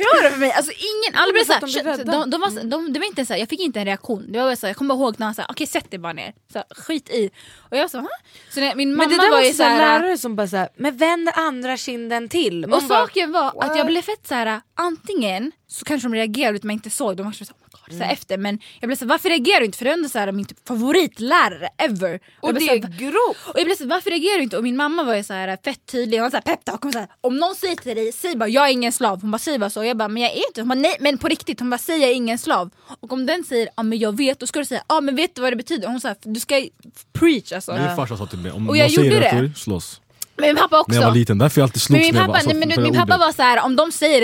lärare 0.00 0.12
förklarade 0.12 0.30
för 0.32 0.40
mig. 0.40 0.52
Alltså, 0.52 0.72
ingen, 0.72 1.20
alla 1.20 1.32
blev 1.32 1.46
de 1.60 1.68
såhär, 1.68 1.84
rädda. 1.96 2.12
de, 2.12 2.30
de 2.30 2.40
var, 2.40 2.50
så- 2.50 2.66
de, 2.66 2.92
det 2.92 2.98
var 3.00 3.06
inte 3.06 3.26
så 3.26 3.32
här, 3.32 3.40
jag 3.40 3.48
fick 3.48 3.60
inte 3.60 3.78
en 3.80 3.86
reaktion. 3.86 4.32
Det 4.32 4.42
var 4.42 4.56
så 4.56 4.66
jag 4.66 4.76
kommer 4.76 4.94
ihåg 4.94 5.14
när 5.18 5.26
han 5.26 5.34
sa 5.34 5.42
okej 5.48 5.66
sätt 5.66 5.90
dig 5.90 5.98
bara 6.00 6.12
ner. 6.12 6.32
Så, 6.52 6.62
skit 6.70 7.10
i. 7.10 7.30
Och 7.70 7.76
jag 7.76 7.90
sa 7.90 8.00
"Hä?" 8.00 8.06
så 8.50 8.60
när, 8.60 8.74
Min 8.74 8.94
mamma 8.94 9.08
Men 9.08 9.18
det 9.18 9.24
där 9.24 9.30
var 9.30 9.42
ju 9.42 9.52
såhär, 9.52 9.78
lärare 9.78 10.18
som 10.18 10.36
bara 10.36 10.48
såhär, 10.48 10.68
men 10.76 10.96
vänd 10.96 11.28
andra 11.34 11.76
kinden 11.76 12.28
till. 12.28 12.64
och 12.64 12.70
Man 12.70 12.88
bara, 12.88 13.06
saken 13.06 13.32
var 13.32 13.64
att 13.64 13.76
jag 13.76 13.86
blev 13.86 14.02
fett 14.02 14.26
såhär, 14.26 14.60
antingen 14.74 15.52
så 15.68 15.84
kanske 15.84 16.08
de 16.08 16.14
reagerade 16.14 16.56
utan 16.56 16.66
man 16.66 16.74
inte 16.74 16.90
såg, 16.90 17.16
de 17.16 17.22
var 17.26 17.32
såhär, 17.32 17.52
God, 17.62 17.65
så 17.88 17.94
Mm. 17.94 18.06
här 18.06 18.12
efter 18.12 18.38
men 18.38 18.58
jag 18.80 18.88
blev 18.88 18.96
såhär, 18.96 19.08
varför 19.08 19.28
reagerar 19.28 19.60
du 19.60 19.66
inte? 19.66 19.78
För 19.78 19.84
det 19.84 19.90
är 19.90 20.22
ändå 20.26 20.32
min 20.32 20.46
typ 20.46 20.68
favoritlärare 20.68 21.68
ever. 21.78 22.20
och 22.40 22.54
blev 22.54 22.60
det 22.60 22.66
så 22.66 22.86
här, 22.88 22.94
är 22.94 22.98
grovt. 22.98 23.36
Och 23.46 23.58
jag 23.60 23.64
blev 23.66 23.74
så, 23.76 23.86
varför 23.86 24.10
reagerar 24.10 24.36
du 24.36 24.42
inte? 24.42 24.56
Och 24.56 24.62
min 24.62 24.76
mamma 24.76 25.02
var 25.02 25.14
ju 25.14 25.24
så 25.24 25.32
här 25.32 25.58
fett 25.64 25.86
tydlig, 25.86 26.18
hon 26.18 26.22
var 26.22 26.30
så 26.30 26.36
här 26.36 26.42
peptalk, 26.42 26.82
hon 26.82 26.90
var 26.90 26.92
så 26.92 26.98
här, 26.98 27.08
om 27.20 27.36
någon 27.36 27.54
säger 27.54 27.76
till 27.76 27.96
dig, 27.96 28.12
säg 28.12 28.36
bara 28.36 28.48
jag 28.48 28.66
är 28.68 28.72
ingen 28.72 28.92
slav. 28.92 29.20
Hon 29.20 29.30
bara 29.30 29.38
säg 29.38 29.58
bara 29.58 29.70
så, 29.70 29.80
och 29.80 29.86
jag 29.86 29.96
bara 29.96 30.08
men 30.08 30.22
jag 30.22 30.32
är 30.32 30.46
inte, 30.48 30.60
hon 30.60 30.68
bara 30.68 30.74
nej 30.78 30.96
men 31.00 31.18
på 31.18 31.28
riktigt, 31.28 31.60
hon 31.60 31.70
bara 31.70 31.78
säg 31.78 32.00
jag 32.00 32.10
är 32.10 32.14
ingen 32.14 32.38
slav. 32.38 32.70
Och 33.00 33.12
om 33.12 33.26
den 33.26 33.44
säger 33.44 33.68
ja 33.76 33.82
men 33.82 33.98
jag 33.98 34.16
vet, 34.16 34.40
då 34.40 34.46
ska 34.46 34.58
du 34.58 34.64
säga 34.64 34.82
ja 34.88 35.00
men 35.00 35.16
vet 35.16 35.34
du 35.34 35.40
vad 35.42 35.52
det 35.52 35.56
betyder? 35.56 35.88
Hon 35.88 36.00
sa 36.00 36.14
du 36.22 36.40
ska 36.40 36.66
preach 37.12 37.52
alltså. 37.52 37.72
Min 37.72 37.96
farsa 37.96 38.16
sa 38.16 38.26
till 38.26 38.38
mig, 38.38 38.50
om 38.50 38.56
Och 38.56 38.62
någon 38.62 38.78
jag 38.78 38.90
säger 38.90 39.12
gjorde 39.14 39.20
det 39.20 39.52
slåss. 39.56 40.00
Men 40.36 40.46
min 40.48 40.56
pappa 40.56 40.80
också. 40.80 40.92
När 40.94 41.00
jag 41.00 41.08
var 41.08 41.14
liten, 41.14 41.38
därför 41.38 41.60
jag 41.60 41.66
alltid 41.66 41.76
Men 41.90 42.00
slogs 42.00 42.02
min 42.12 42.14
pappa, 42.14 42.26
var- 42.26 42.34
alltså, 42.34 42.48
nej, 42.50 42.58
men, 42.68 42.82
min 42.82 42.92
det 42.92 42.98
pappa 42.98 43.18
var 43.18 43.32
så 43.32 43.42
här, 43.42 43.64
om 43.64 43.76
de 43.76 43.92
säger 43.92 44.20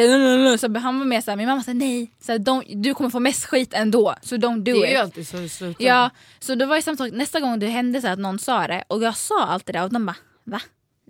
det, 0.52 0.58
så 0.58 0.78
han 0.78 0.98
var 0.98 1.06
med 1.06 1.24
såhär, 1.24 1.36
min 1.36 1.46
mamma 1.48 1.62
sa 1.62 1.72
nej, 1.72 2.10
så 2.22 2.32
här, 2.32 2.38
don't, 2.38 2.82
du 2.82 2.94
kommer 2.94 3.10
få 3.10 3.20
mest 3.20 3.44
skit 3.44 3.74
ändå, 3.74 4.14
så 4.22 4.36
don't 4.36 4.56
do 4.58 4.62
Det 4.64 4.70
är 4.70 4.86
it. 4.86 4.92
ju 4.92 4.96
alltid 4.96 5.28
så 5.28 5.36
det 5.36 5.48
slutar. 5.48 5.84
Ja, 5.84 6.10
så 6.40 6.54
då 6.54 6.66
var 6.66 6.76
det 6.76 6.82
samma 6.82 6.96
sak 6.96 7.10
nästa 7.12 7.40
gång 7.40 7.58
det 7.58 7.66
hände 7.66 8.00
så 8.00 8.08
att 8.08 8.18
någon 8.18 8.38
sa 8.38 8.66
det 8.66 8.84
och 8.88 9.02
jag 9.02 9.16
sa 9.16 9.44
allt 9.44 9.66
det 9.66 9.72
där 9.72 9.84
och 9.84 9.92
de 9.92 10.06
bara 10.06 10.16
va? 10.44 10.60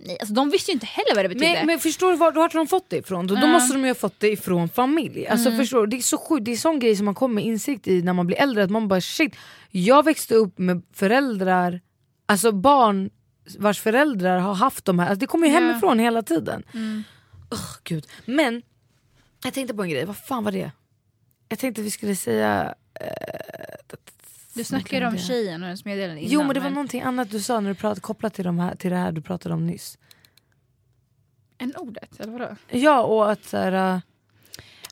Nej, 0.05 0.17
alltså 0.19 0.33
de 0.33 0.49
visste 0.49 0.71
ju 0.71 0.73
inte 0.73 0.85
heller 0.85 1.15
vad 1.15 1.25
det 1.25 1.29
betydde. 1.29 1.53
Men, 1.57 1.65
men 1.65 1.79
förstår 1.79 2.11
du 2.11 2.17
var, 2.17 2.31
vart 2.31 2.53
har 2.53 2.59
de 2.59 2.67
fått 2.67 2.89
det 2.89 2.97
ifrån? 2.97 3.27
Då, 3.27 3.35
då 3.35 3.41
Ja. 3.41 3.47
måste 3.47 3.73
de 3.73 3.81
ju 3.83 3.89
ha 3.89 3.95
fått 3.95 4.19
det 4.19 4.29
ifrån 4.31 4.69
familj. 4.69 5.27
Alltså, 5.27 5.47
Mm. 5.49 5.59
förstår, 5.61 5.81
du? 5.81 5.87
det 5.87 5.97
är 5.97 6.01
så 6.01 6.17
sjukt, 6.17 6.45
det 6.45 6.51
är 6.51 6.55
sån 6.55 6.79
grej 6.79 6.95
som 6.95 7.05
man 7.05 7.15
kommer 7.15 7.35
med 7.35 7.43
insikt 7.45 7.87
i 7.87 8.01
när 8.01 8.13
man 8.13 8.27
blir 8.27 8.37
äldre. 8.41 8.63
Att 8.63 8.69
man 8.69 8.87
bara 8.87 9.01
shit, 9.01 9.35
jag 9.71 10.05
växte 10.05 10.35
upp 10.35 10.59
med 10.59 10.81
föräldrar, 10.93 11.81
alltså 12.25 12.51
barn 12.51 13.09
vars 13.57 13.79
föräldrar 13.79 14.39
har 14.39 14.53
haft 14.53 14.85
de 14.85 14.99
här, 14.99 15.09
alltså, 15.09 15.19
det 15.19 15.27
kommer 15.27 15.47
ju 15.47 15.53
hemifrån 15.53 15.99
hela 15.99 16.21
tiden. 16.21 16.63
Mm. 16.73 17.03
Åh, 17.51 17.75
Gud. 17.83 18.07
Men 18.25 18.61
jag 19.43 19.53
tänkte 19.53 19.73
på 19.73 19.83
en 19.83 19.89
grej, 19.89 20.05
vad 20.05 20.17
fan 20.17 20.43
var 20.43 20.51
det? 20.51 20.71
Jag 21.49 21.59
tänkte 21.59 21.81
att 21.81 21.85
vi 21.87 21.91
skulle 21.91 22.15
säga... 22.15 22.75
eh, 22.99 23.07
du 24.53 24.63
snackade 24.63 25.07
om 25.07 25.17
tjejen 25.17 25.61
och 25.61 25.67
hennes 25.67 25.85
meddelande 25.85 26.21
innan. 26.21 26.33
Jo 26.33 26.43
men 26.43 26.53
det 26.53 26.59
var 26.59 26.69
någonting 26.69 27.01
annat 27.01 27.31
du 27.31 27.41
sa 27.41 27.59
när 27.59 27.69
du 27.69 27.75
pratade 27.75 28.01
kopplat 28.01 28.33
till, 28.33 28.45
de 28.45 28.59
här, 28.59 28.75
till 28.75 28.91
det 28.91 28.97
här 28.97 29.11
du 29.11 29.21
pratade 29.21 29.55
om 29.55 29.67
nyss. 29.67 29.97
En 31.57 31.75
ordet, 31.75 32.19
eller 32.19 32.31
vadå? 32.31 32.55
Ja 32.69 33.01
och 33.01 33.31
att 33.31 33.45
så 33.45 33.57
här, 33.57 33.95
äh, 33.95 33.99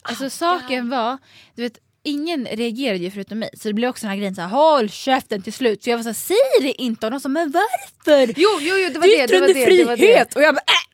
Alltså 0.02 0.30
saken 0.30 0.90
var, 0.90 1.18
du 1.56 1.62
vet 1.62 1.78
ingen 2.04 2.46
reagerade 2.46 2.98
ju 3.04 3.12
förutom 3.12 3.40
mig 3.40 3.50
så 3.54 3.68
det 3.68 3.74
blev 3.74 3.90
också 3.90 4.02
den 4.04 4.10
här 4.10 4.18
grejen 4.18 4.36
såhär 4.36 4.48
håll 4.50 4.90
käften 4.90 5.42
till 5.42 5.54
slut. 5.54 5.84
För 5.84 5.92
jag 5.92 5.98
var 5.98 6.04
såhär 6.04 6.14
säg 6.14 6.38
det 6.62 6.82
inte 6.82 7.06
och 7.08 7.12
de 7.12 7.20
sa 7.20 7.30
men 7.30 7.52
varför? 7.52 8.34
Jo, 8.38 8.50
jo, 8.62 8.76
jo 8.78 8.90
det 8.94 9.00
var 9.00 9.08
Det 9.08 9.14
det, 9.16 9.22
är 9.22 9.28
det 9.28 9.40
var 9.40 9.48
det, 9.48 9.54
det 9.54 9.60
var 9.60 9.66
det. 9.68 9.74
yttrandefrihet! 9.74 10.36
Och 10.36 10.42
jag 10.42 10.56
bara 10.56 10.62
äh! 10.62 10.88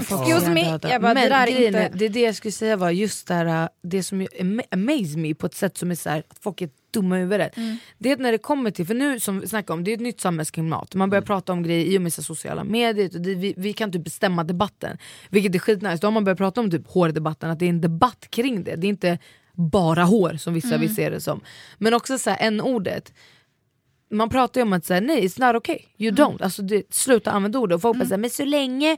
Excuse 0.00 0.50
me. 0.50 0.60
Jag 0.60 0.80
bara, 0.80 1.14
Men 1.14 1.14
det 1.14 1.28
där 1.28 1.46
grejen 1.46 1.66
inte- 1.84 1.90
det 1.98 2.04
är 2.04 2.08
det 2.08 2.20
jag 2.20 2.34
skulle 2.34 2.52
säga 2.52 2.76
var 2.76 2.90
just 2.90 3.26
det 3.28 3.34
här, 3.34 3.68
det 3.82 4.02
som 4.02 4.26
amaze 4.70 5.18
me 5.18 5.34
på 5.34 5.46
ett 5.46 5.54
sätt 5.54 5.78
som 5.78 5.90
är 5.90 5.94
så 5.94 6.10
här, 6.10 6.22
att 6.28 6.38
folk 6.40 6.60
är 6.62 6.68
dumma 6.94 7.18
i 7.18 7.20
huvudet. 7.20 7.56
Mm. 7.56 7.76
Det 7.98 8.08
är 8.08 8.12
att 8.12 8.20
när 8.20 8.32
det 8.32 8.38
kommer 8.38 8.70
till, 8.70 8.86
för 8.86 8.94
nu 8.94 9.20
som 9.20 9.40
vi 9.40 9.46
snackar 9.48 9.74
om, 9.74 9.84
det 9.84 9.90
är 9.90 9.94
ett 9.94 10.00
nytt 10.00 10.20
samhällsklimat. 10.20 10.94
Man 10.94 11.00
Mm. 11.04 11.10
börjar 11.10 11.22
prata 11.22 11.52
om 11.52 11.62
grejer 11.62 11.86
i 11.86 11.98
och 11.98 12.02
med 12.02 12.12
så 12.12 12.22
sociala 12.22 12.64
medier, 12.64 13.10
och 13.14 13.20
det, 13.20 13.34
vi, 13.34 13.54
vi 13.56 13.72
kan 13.72 13.92
typ 13.92 14.04
bestämma 14.04 14.44
debatten. 14.44 14.98
Vilket 15.28 15.54
är 15.54 15.58
skitnice, 15.58 15.98
då 16.00 16.06
har 16.06 16.12
man 16.12 16.24
börjat 16.24 16.38
prata 16.38 16.60
om 16.60 16.70
typ 16.70 16.86
hårdebatten, 16.90 17.50
att 17.50 17.58
det 17.58 17.64
är 17.64 17.70
en 17.70 17.80
debatt 17.80 18.26
kring 18.30 18.64
det. 18.64 18.76
Det 18.76 18.86
är 18.86 18.88
inte 18.88 19.18
bara 19.60 20.04
hår 20.04 20.36
som 20.38 20.54
vissa 20.54 20.68
Mm. 20.68 20.80
vill 20.80 20.94
se 20.94 21.10
det 21.10 21.20
som. 21.20 21.40
Men 21.78 21.94
också 21.94 22.18
så 22.18 22.30
här, 22.30 22.38
n-ordet 22.40 23.12
man 24.12 24.28
pratar 24.28 24.60
ju 24.60 24.62
om 24.62 24.72
att 24.72 24.84
säga 24.84 25.00
nej, 25.00 25.26
it's 25.26 25.46
not 25.46 25.56
okay, 25.56 25.78
you 25.98 26.08
Mm. 26.12 26.16
don't. 26.24 26.42
Alltså, 26.44 26.62
det, 26.62 26.94
sluta 26.94 27.30
använda 27.30 27.58
ordet. 27.58 27.74
Och 27.76 27.82
folk 27.82 27.98
bara 27.98 28.04
säger 28.08 28.18
men 28.18 28.30
så 28.30 28.44
länge 28.44 28.96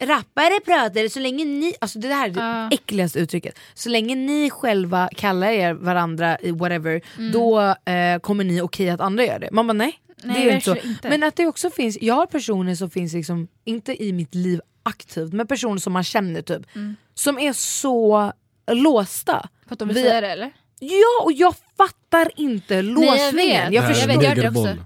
rappare 0.00 0.60
pratar, 0.64 1.08
så 1.08 1.20
länge 1.20 1.44
ni, 1.44 1.74
alltså 1.80 1.98
det 1.98 2.08
här 2.14 2.28
är 2.28 2.32
det 2.68 2.74
äckligaste 2.74 3.18
uttrycket. 3.18 3.58
Så 3.74 3.88
länge 3.88 4.14
ni 4.14 4.50
själva 4.50 5.08
kallar 5.16 5.46
er 5.48 5.72
varandra 5.72 6.38
i 6.40 6.50
whatever, 6.50 7.00
då 7.32 7.60
eh, 7.92 8.18
kommer 8.20 8.44
ni 8.44 8.60
okej 8.60 8.90
att 8.90 9.00
andra 9.00 9.24
gör 9.24 9.38
det. 9.38 9.48
Man 9.52 9.66
bara 9.66 9.72
nej. 9.72 10.00
Nej, 10.22 10.44
det 10.44 10.50
är 10.50 10.54
inte 10.54 10.64
så. 10.64 10.76
inte. 10.88 11.08
Men 11.08 11.22
att 11.22 11.36
det 11.36 11.46
också 11.46 11.70
finns, 11.70 11.98
jag 12.00 12.14
har 12.14 12.26
personer 12.26 12.74
som 12.74 12.90
finns 12.90 13.12
liksom, 13.12 13.48
inte 13.64 14.02
i 14.04 14.12
mitt 14.12 14.34
liv 14.34 14.60
aktivt, 14.82 15.32
men 15.32 15.46
personer 15.46 15.78
som 15.78 15.92
man 15.92 16.04
känner 16.04 16.42
typ, 16.42 16.62
som 17.14 17.38
är 17.38 17.52
så 17.52 18.32
låsta. 18.72 19.48
För 19.66 19.72
att 19.74 19.78
de 19.78 19.88
vill 19.88 19.94
Vi- 19.96 20.02
säga 20.02 20.20
det 20.20 20.28
eller? 20.28 20.52
Ja 20.80 21.24
och 21.24 21.32
jag 21.32 21.54
fattar 21.76 22.30
inte 22.36 22.82
låsningen. 22.82 23.14
jag 23.18 23.32
vet. 23.32 23.72
jag 23.72 23.84
Nej, 23.84 23.94
förstår. 23.94 24.10
jag 24.10 24.18
vet, 24.18 24.44
jag 24.44 24.52
det 24.54 24.60
också. 24.60 24.76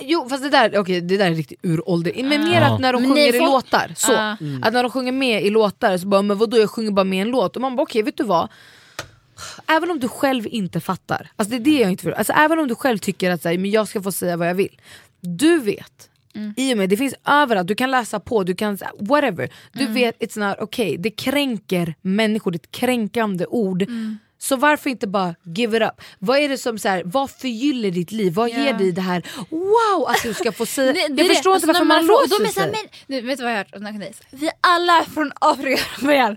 Jo 0.00 0.28
fast 0.28 0.42
det 0.42 0.48
där, 0.50 0.78
okay, 0.78 1.00
det 1.00 1.16
där 1.16 1.26
är 1.30 1.34
riktigt 1.34 1.58
urålder. 1.62 2.12
Men 2.24 2.44
mer 2.44 2.62
Ah. 2.62 2.64
att 2.66 2.80
när 2.80 2.92
de 2.92 3.02
Men 3.02 3.10
sjunger 3.10 3.22
nej, 3.22 3.36
i 3.36 3.38
folk- 3.38 3.50
låtar, 3.52 3.92
så. 3.96 4.12
Ah. 4.16 4.32
Att 4.62 4.72
när 4.72 4.82
de 4.82 4.90
sjunger 4.92 5.12
med 5.12 5.42
i 5.42 5.50
låtar 5.50 5.98
så 5.98 6.06
bara 6.06 6.22
men 6.22 6.38
vadå 6.38 6.58
jag 6.58 6.70
sjunger 6.70 6.90
bara 6.90 7.04
med 7.04 7.22
en 7.22 7.28
låt. 7.28 7.56
Och 7.56 7.62
man 7.62 7.76
bara 7.76 7.82
okej 7.82 8.02
vet 8.02 8.16
du 8.16 8.24
vad? 8.24 8.48
Även 9.68 9.90
om 9.90 10.00
du 10.00 10.08
själv 10.08 10.46
inte 10.46 10.80
fattar, 10.80 11.30
alltså 11.36 11.50
det 11.50 11.56
är 11.56 11.64
det 11.74 11.80
jag 11.82 11.90
inte 11.90 12.02
förstår. 12.02 12.18
Alltså 12.18 12.32
även 12.32 12.58
om 12.58 12.68
du 12.68 12.74
själv 12.74 12.98
tycker 12.98 13.30
att 13.30 13.42
så 13.42 13.48
här, 13.48 13.58
men 13.58 13.70
jag 13.70 13.88
ska 13.88 14.02
få 14.02 14.12
säga 14.12 14.36
vad 14.36 14.48
jag 14.48 14.54
vill. 14.54 14.80
Du 15.20 15.58
vet, 15.58 16.08
i 16.56 16.74
och 16.74 16.78
med 16.78 16.88
det 16.88 16.96
finns 16.96 17.14
överallt, 17.26 17.68
du 17.68 17.74
kan 17.74 17.90
läsa 17.90 18.20
på, 18.20 18.42
du 18.44 18.54
kan 18.54 18.78
whatever. 19.00 19.52
Du 19.72 19.86
vet 19.86 20.18
it's 20.22 20.48
not 20.48 20.58
okay. 20.60 20.96
Det 20.96 21.10
kränker 21.10 21.94
människor, 22.02 22.50
det 22.50 22.56
är 22.56 22.58
ett 22.58 22.70
kränkande 22.70 23.46
ord. 23.46 23.84
Så 24.38 24.56
varför 24.56 24.90
inte 24.90 25.06
bara 25.06 25.34
give 25.42 25.76
it 25.76 25.82
up? 25.82 26.00
Vad 26.18 26.38
är 26.38 26.48
det 26.48 26.58
som 26.58 26.78
så 26.78 26.88
här, 26.88 27.02
vad 27.04 27.30
förgyller 27.30 27.90
ditt 27.90 28.12
liv? 28.12 28.32
Vad 28.34 28.48
ger 28.50 28.72
dig 28.74 28.92
det 28.92 29.00
här 29.00 29.22
wow 29.50 30.06
att 30.08 30.22
du 30.22 30.34
ska 30.34 30.52
få 30.52 30.66
säga? 30.66 30.90
Är 31.04 31.18
jag 31.18 31.26
förstår 31.28 31.36
inte 31.36 31.50
Alltså, 31.50 31.66
varför 31.66 31.84
man, 31.84 32.06
frågar- 32.06 32.22
låser 32.40 32.44
här, 32.44 32.52
sig. 32.52 32.66
men, 32.72 32.90
nu, 33.06 33.26
vet 33.26 33.38
du 33.38 33.44
vad 33.44 33.52
jag 33.52 33.58
har 33.58 33.64
hört? 33.64 34.12
Vi 34.30 34.50
alla 34.60 34.92
är 35.00 35.04
från 35.04 35.32
Afrika 35.40 35.76
från 35.98 36.06
början. 36.06 36.36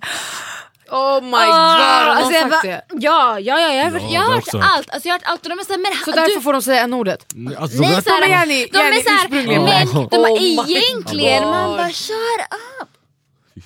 Oh 0.92 1.22
my 1.22 1.30
god, 1.32 1.38
Ah, 1.40 1.78
har 1.78 2.06
någon 2.08 2.18
alltså 2.18 2.34
jag 2.34 2.50
sagt 2.52 2.64
det? 2.64 2.82
Ja, 2.90 3.40
ja, 3.40 3.60
ja, 3.60 3.74
jag 3.74 3.92
har, 3.92 4.00
Ja, 4.00 4.08
jag 4.12 4.22
har 4.22 4.34
hört 4.34 4.44
allt. 4.54 4.90
Alltså, 4.90 5.08
jag 5.10 5.14
har 5.14 5.20
hört 5.20 5.28
allt 5.30 5.44
och 5.44 5.50
de 5.50 5.60
är 5.60 5.64
såhär, 5.64 5.80
men 5.80 5.92
Så 6.06 6.12
du, 6.12 6.16
därför 6.18 6.42
får 6.42 6.54
de 6.54 6.62
säga 6.62 6.82
n-ordet? 6.84 7.26
Alltså, 7.58 7.82
Nej, 7.82 7.96
de- 7.96 8.02
så 8.02 8.10
här, 8.10 8.20
Men 8.22 8.30
Jenny, 8.30 8.68
de 8.74 8.78
är 8.78 9.04
såhär, 9.04 9.30
men 9.30 9.50
Oh 9.50 10.10
de 10.10 10.20
my 10.30 10.52
egentligen, 10.76 11.44
God. 11.44 11.52
man 11.52 11.78
bara 11.78 11.90
shut 11.90 12.42
up. 12.82 12.88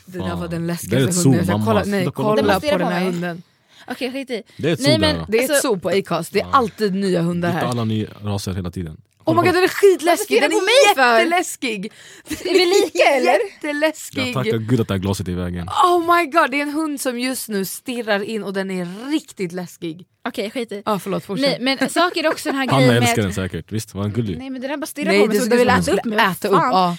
Det 0.05 0.19
där 0.19 0.35
var 0.35 0.47
den 0.47 0.67
läskigaste 0.67 1.29
hunden. 1.29 1.45
Jag 1.47 1.61
kolla, 1.65 1.83
nej, 1.85 2.07
kolla 2.13 2.59
på 2.59 2.77
den. 2.77 2.87
här 2.87 3.01
hunden. 3.01 3.43
Okej 3.87 4.11
skit 4.11 4.29
i. 4.29 4.43
Det 4.57 4.69
är 4.69 4.73
ett 4.73 4.79
Nej, 4.79 4.91
zoo 4.93 4.99
men- 4.99 5.15
där. 5.15 5.25
Det 5.29 5.37
är 5.39 5.43
ett 5.43 5.49
Alltså- 5.51 5.67
zoo 5.67 5.79
på 5.79 5.89
Acast, 5.89 6.33
det 6.33 6.39
är 6.39 6.47
alltid 6.51 6.95
nya 6.95 7.21
hundar 7.21 7.49
här. 7.51 7.65
alla 7.65 7.83
nya 7.85 8.07
raser 8.23 8.53
hela 8.53 8.71
tiden. 8.71 8.97
Oh 9.25 9.35
my 9.35 9.41
god 9.47 9.53
den 9.55 9.63
är 9.63 9.67
skitläskig, 9.67 10.41
den 10.41 10.51
är 10.51 10.55
mig 10.55 10.95
för? 10.95 11.19
jätteläskig! 11.19 11.91
Är 12.29 12.53
vi 12.53 12.65
lika 12.65 13.03
eller? 13.03 13.31
Jag 13.31 13.39
Jätteläskig! 13.41 14.33
tackar 14.33 14.57
gud 14.57 14.81
att 14.81 14.87
det 14.87 14.93
här 14.93 14.99
glaset 14.99 15.27
är 15.27 15.31
i 15.31 15.35
vägen. 15.35 15.69
Oh 15.83 16.15
my 16.17 16.25
god, 16.25 16.51
det 16.51 16.57
är 16.57 16.61
en 16.61 16.73
hund 16.73 17.01
som 17.01 17.19
just 17.19 17.49
nu 17.49 17.65
stirrar 17.65 18.23
in 18.23 18.43
och 18.43 18.53
den 18.53 18.71
är 18.71 19.09
riktigt 19.11 19.51
läskig. 19.51 20.05
Okej 20.27 20.51
skit 20.51 20.71
i. 20.71 20.83
Ja 20.85 20.91
ah, 20.93 20.99
förlåt, 20.99 21.25
fortsätt. 21.25 21.61
Nej 21.61 21.77
men 21.77 21.89
saker 21.89 22.23
är 22.23 22.27
också 22.27 22.49
den 22.49 22.55
här 22.55 22.65
grejen 22.79 22.95
älskar 22.95 23.15
den 23.15 23.25
med... 23.25 23.35
säkert, 23.35 23.71
visst 23.71 23.93
var 23.93 24.01
han 24.01 24.11
gullig? 24.13 24.37
Nej 24.37 24.49
men 24.49 24.61
den 24.61 24.69
där 24.71 24.77
bara 24.77 24.85
stirrar 24.85 25.11
Nej 25.11 25.21
på 25.21 25.27
mig 25.27 25.37
som 25.37 25.43
såg 25.45 25.51
du 25.51 25.57
vill 25.57 25.67
som 25.69 25.79
äta 25.79 25.91
att 25.93 25.99
upp 25.99 26.05
mig. 26.05 26.19
äta 26.19 26.47
upp. 26.47 26.53
Ja. 26.53 26.97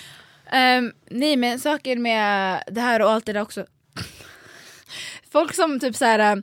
Ehm, 0.53 0.93
nej 1.11 1.37
men 1.37 1.61
saker 1.61 1.97
med 1.97 2.63
det 2.71 2.81
här 2.81 3.03
och 3.03 3.11
allt 3.11 3.27
det 3.27 3.33
där 3.33 3.41
också. 3.43 3.65
Folk 5.33 5.55
som 5.55 5.81
typ 5.81 5.97
så 5.97 6.05
här. 6.05 6.43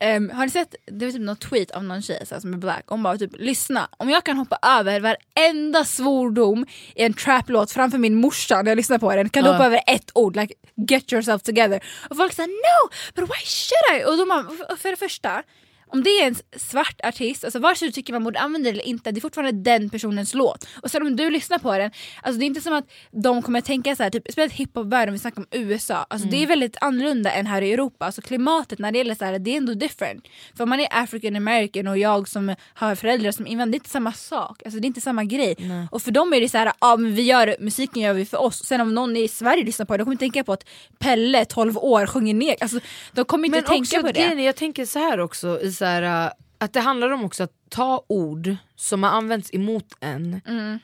Ehm, 0.00 0.30
har 0.30 0.44
ni 0.44 0.50
sett, 0.50 0.74
det 0.86 1.04
var 1.04 1.12
typ 1.12 1.20
någon 1.20 1.36
tweet 1.36 1.70
av 1.70 1.84
någon 1.84 2.02
tjej 2.02 2.26
här, 2.30 2.40
som 2.40 2.52
är 2.54 2.58
black, 2.58 2.84
hon 2.86 3.02
bara 3.02 3.18
typ 3.18 3.30
lyssna, 3.38 3.88
om 3.96 4.10
jag 4.10 4.24
kan 4.24 4.36
hoppa 4.36 4.58
över 4.62 5.00
varenda 5.00 5.84
svordom 5.84 6.66
i 6.94 7.02
en 7.02 7.14
trap-låt 7.14 7.70
framför 7.72 7.98
min 7.98 8.14
morsa 8.14 8.62
när 8.62 8.70
jag 8.70 8.76
lyssnar 8.76 8.98
på 8.98 9.14
den, 9.16 9.28
kan 9.28 9.42
du 9.44 9.48
Ja. 9.48 9.52
hoppa 9.52 9.66
över 9.66 9.80
ett 9.86 10.10
ord, 10.14 10.36
like 10.36 10.54
get 10.88 11.12
yourself 11.12 11.42
together. 11.42 11.80
Och 12.10 12.16
folk 12.16 12.32
säger 12.32 12.48
no, 12.48 12.90
but 13.14 13.30
why 13.30 13.44
should 13.44 14.00
I? 14.00 14.04
Och 14.04 14.16
de 14.18 14.56
för 14.78 14.90
det 14.90 14.96
första, 14.96 15.42
om 15.88 16.02
det 16.02 16.10
är 16.10 16.26
en 16.26 16.34
svart 16.56 17.00
artist, 17.04 17.44
alltså 17.44 17.58
vare 17.58 17.76
sig 17.76 17.88
du 17.88 17.92
tycker 17.92 18.12
man 18.12 18.24
borde 18.24 18.38
använda 18.38 18.70
det 18.70 18.72
eller 18.72 18.86
inte, 18.86 19.10
det 19.10 19.18
är 19.18 19.20
fortfarande 19.20 19.70
den 19.70 19.90
personens 19.90 20.34
låt. 20.34 20.66
Och 20.82 20.90
sen 20.90 21.02
om 21.02 21.16
du 21.16 21.30
lyssnar 21.30 21.58
på 21.58 21.78
den, 21.78 21.90
alltså 22.22 22.38
det 22.38 22.44
är 22.44 22.46
inte 22.46 22.60
som 22.60 22.72
att 22.72 22.84
de 23.10 23.42
kommer 23.42 23.60
tänka 23.60 23.96
så 23.96 24.02
här, 24.02 24.10
typ, 24.10 24.22
speciellt 24.24 24.52
hiphop-världen, 24.52 25.12
vi 25.12 25.18
snackar 25.18 25.40
om 25.40 25.46
USA, 25.50 26.06
alltså 26.10 26.28
det 26.28 26.42
är 26.42 26.46
väldigt 26.46 26.76
annorlunda 26.80 27.32
än 27.32 27.46
här 27.46 27.62
i 27.62 27.72
Europa. 27.72 28.06
Alltså 28.06 28.22
klimatet 28.22 28.78
när 28.78 28.92
det 28.92 28.98
gäller 28.98 29.14
så 29.14 29.24
här, 29.24 29.38
det 29.38 29.50
är 29.50 29.56
ändå 29.56 29.74
different. 29.74 30.24
För 30.56 30.64
om 30.64 30.70
man 30.70 30.80
är 30.80 30.88
African 30.90 31.36
American 31.36 31.86
och 31.86 31.98
jag 31.98 32.28
som 32.28 32.54
har 32.74 32.94
föräldrar 32.94 33.32
som 33.32 33.46
invandrare, 33.46 33.70
det 33.70 33.76
är 33.76 33.78
inte 33.78 33.90
samma 33.90 34.12
sak. 34.12 34.62
Alltså 34.64 34.80
det 34.80 34.84
är 34.84 34.88
inte 34.88 35.00
samma 35.00 35.24
grej. 35.24 35.56
Och 35.90 36.02
för 36.02 36.10
dem 36.10 36.32
är 36.32 36.40
det 36.40 36.48
så 36.48 36.58
här, 36.58 36.72
ja 36.80 36.96
men 36.96 37.14
vi 37.14 37.22
gör 37.22 37.56
musiken 37.60 38.02
gör 38.02 38.12
vi 38.12 38.24
för 38.24 38.38
oss. 38.40 38.64
Sen 38.64 38.80
om 38.80 38.94
någon 38.94 39.16
i 39.16 39.28
Sverige 39.28 39.64
lyssnar 39.64 39.86
på 39.86 39.92
det, 39.92 39.98
de 39.98 40.04
kommer 40.04 40.16
tänka 40.16 40.44
på 40.44 40.52
att 40.52 40.64
Pelle, 40.98 41.44
12 41.44 41.78
år, 41.78 42.06
sjunger 42.06 42.34
ner. 42.34 42.56
Alltså 42.60 42.80
de 43.12 43.24
kommer 43.24 43.46
inte 43.46 43.58
Men 43.58 43.64
tänka 43.64 43.96
också, 43.96 44.06
på 44.06 44.12
det. 44.12 44.42
jag 44.42 44.56
tänker 44.56 44.86
så 44.86 44.98
här 44.98 45.20
också, 45.20 45.60
så 45.78 45.84
här, 45.84 46.26
äh, 46.26 46.32
att 46.58 46.72
det 46.72 46.80
handlar 46.80 47.10
om 47.10 47.24
också 47.24 47.42
att 47.44 47.52
ta 47.70 48.04
ord 48.08 48.56
som 48.76 49.02
har 49.02 49.10
använts 49.10 49.54
emot 49.54 49.84
en. 50.00 50.40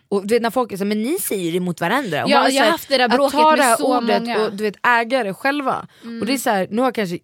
Och 0.09 0.27
du 0.27 0.35
vet 0.35 0.43
när 0.43 0.51
folk 0.51 0.73
är 0.73 0.77
så 0.77 0.85
men 0.85 1.03
ni 1.03 1.19
säger 1.19 1.51
det 1.53 1.57
emot 1.59 1.81
varandra. 1.81 2.25
Och 2.25 2.31
Ja, 2.31 2.49
jag 2.49 2.65
har 2.65 2.71
haft 2.71 2.89
det 2.89 2.99
där 2.99 3.09
bråket 3.09 3.59
med 3.59 3.79
så 3.79 3.99
ordet 3.99 4.23
många. 4.23 4.41
och 4.47 4.53
du 4.53 4.65
vet, 4.65 4.77
äga 4.87 5.25
det 5.25 5.35
själva. 5.35 5.87
Och 6.21 6.27
det 6.27 6.33
är 6.35 6.39
så 6.39 6.51
här, 6.51 6.67
nu 6.71 6.79
har 6.79 6.87
jag 6.87 6.95
kanske 6.95 7.19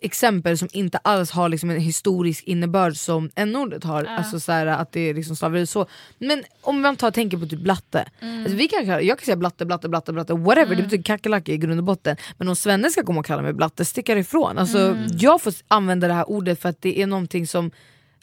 exempel 0.00 0.58
som 0.58 0.68
inte 0.72 0.98
alls 0.98 1.30
har 1.30 1.48
liksom 1.48 1.70
en 1.70 1.80
historisk 1.80 2.44
innebörd 2.44 2.96
som 2.96 3.30
n-ordet 3.34 3.84
har, 3.84 4.04
alltså 4.04 4.40
så 4.40 4.52
här, 4.52 4.66
att 4.66 4.92
det 4.92 5.00
är 5.00 5.14
liksom 5.14 5.36
slaveri 5.36 5.66
så. 5.66 5.86
Men 6.18 6.44
om 6.60 6.80
man 6.80 6.96
tar 6.96 7.10
tänker 7.10 7.36
på 7.36 7.46
typ 7.46 7.60
blatte, 7.60 8.04
alltså 8.44 8.56
vi 8.56 8.68
kan, 8.68 8.86
jag 8.86 9.18
kan 9.18 9.24
säga 9.24 9.36
blatte, 9.36 9.66
blatte, 9.66 9.88
blatte, 9.88 10.12
blatte, 10.12 10.34
whatever, 10.34 10.74
det 10.76 10.82
betyder 10.82 11.02
kackerlacka 11.04 11.52
i 11.52 11.56
grund 11.58 11.78
och 11.80 11.84
botten. 11.84 12.16
Men 12.38 12.48
om 12.48 12.56
svenne 12.56 12.90
ska 12.90 13.02
komma 13.02 13.20
och 13.20 13.26
kalla 13.26 13.42
mig 13.42 13.52
blatte, 13.52 13.84
stickar 13.84 14.16
ifrån. 14.16 14.58
Alltså, 14.58 14.96
Jag 15.18 15.42
får 15.42 15.52
använda 15.68 16.08
det 16.08 16.14
här 16.14 16.30
ordet 16.30 16.60
för 16.60 16.68
att 16.68 16.82
det 16.82 17.02
är 17.02 17.06
någonting 17.06 17.46
som 17.46 17.70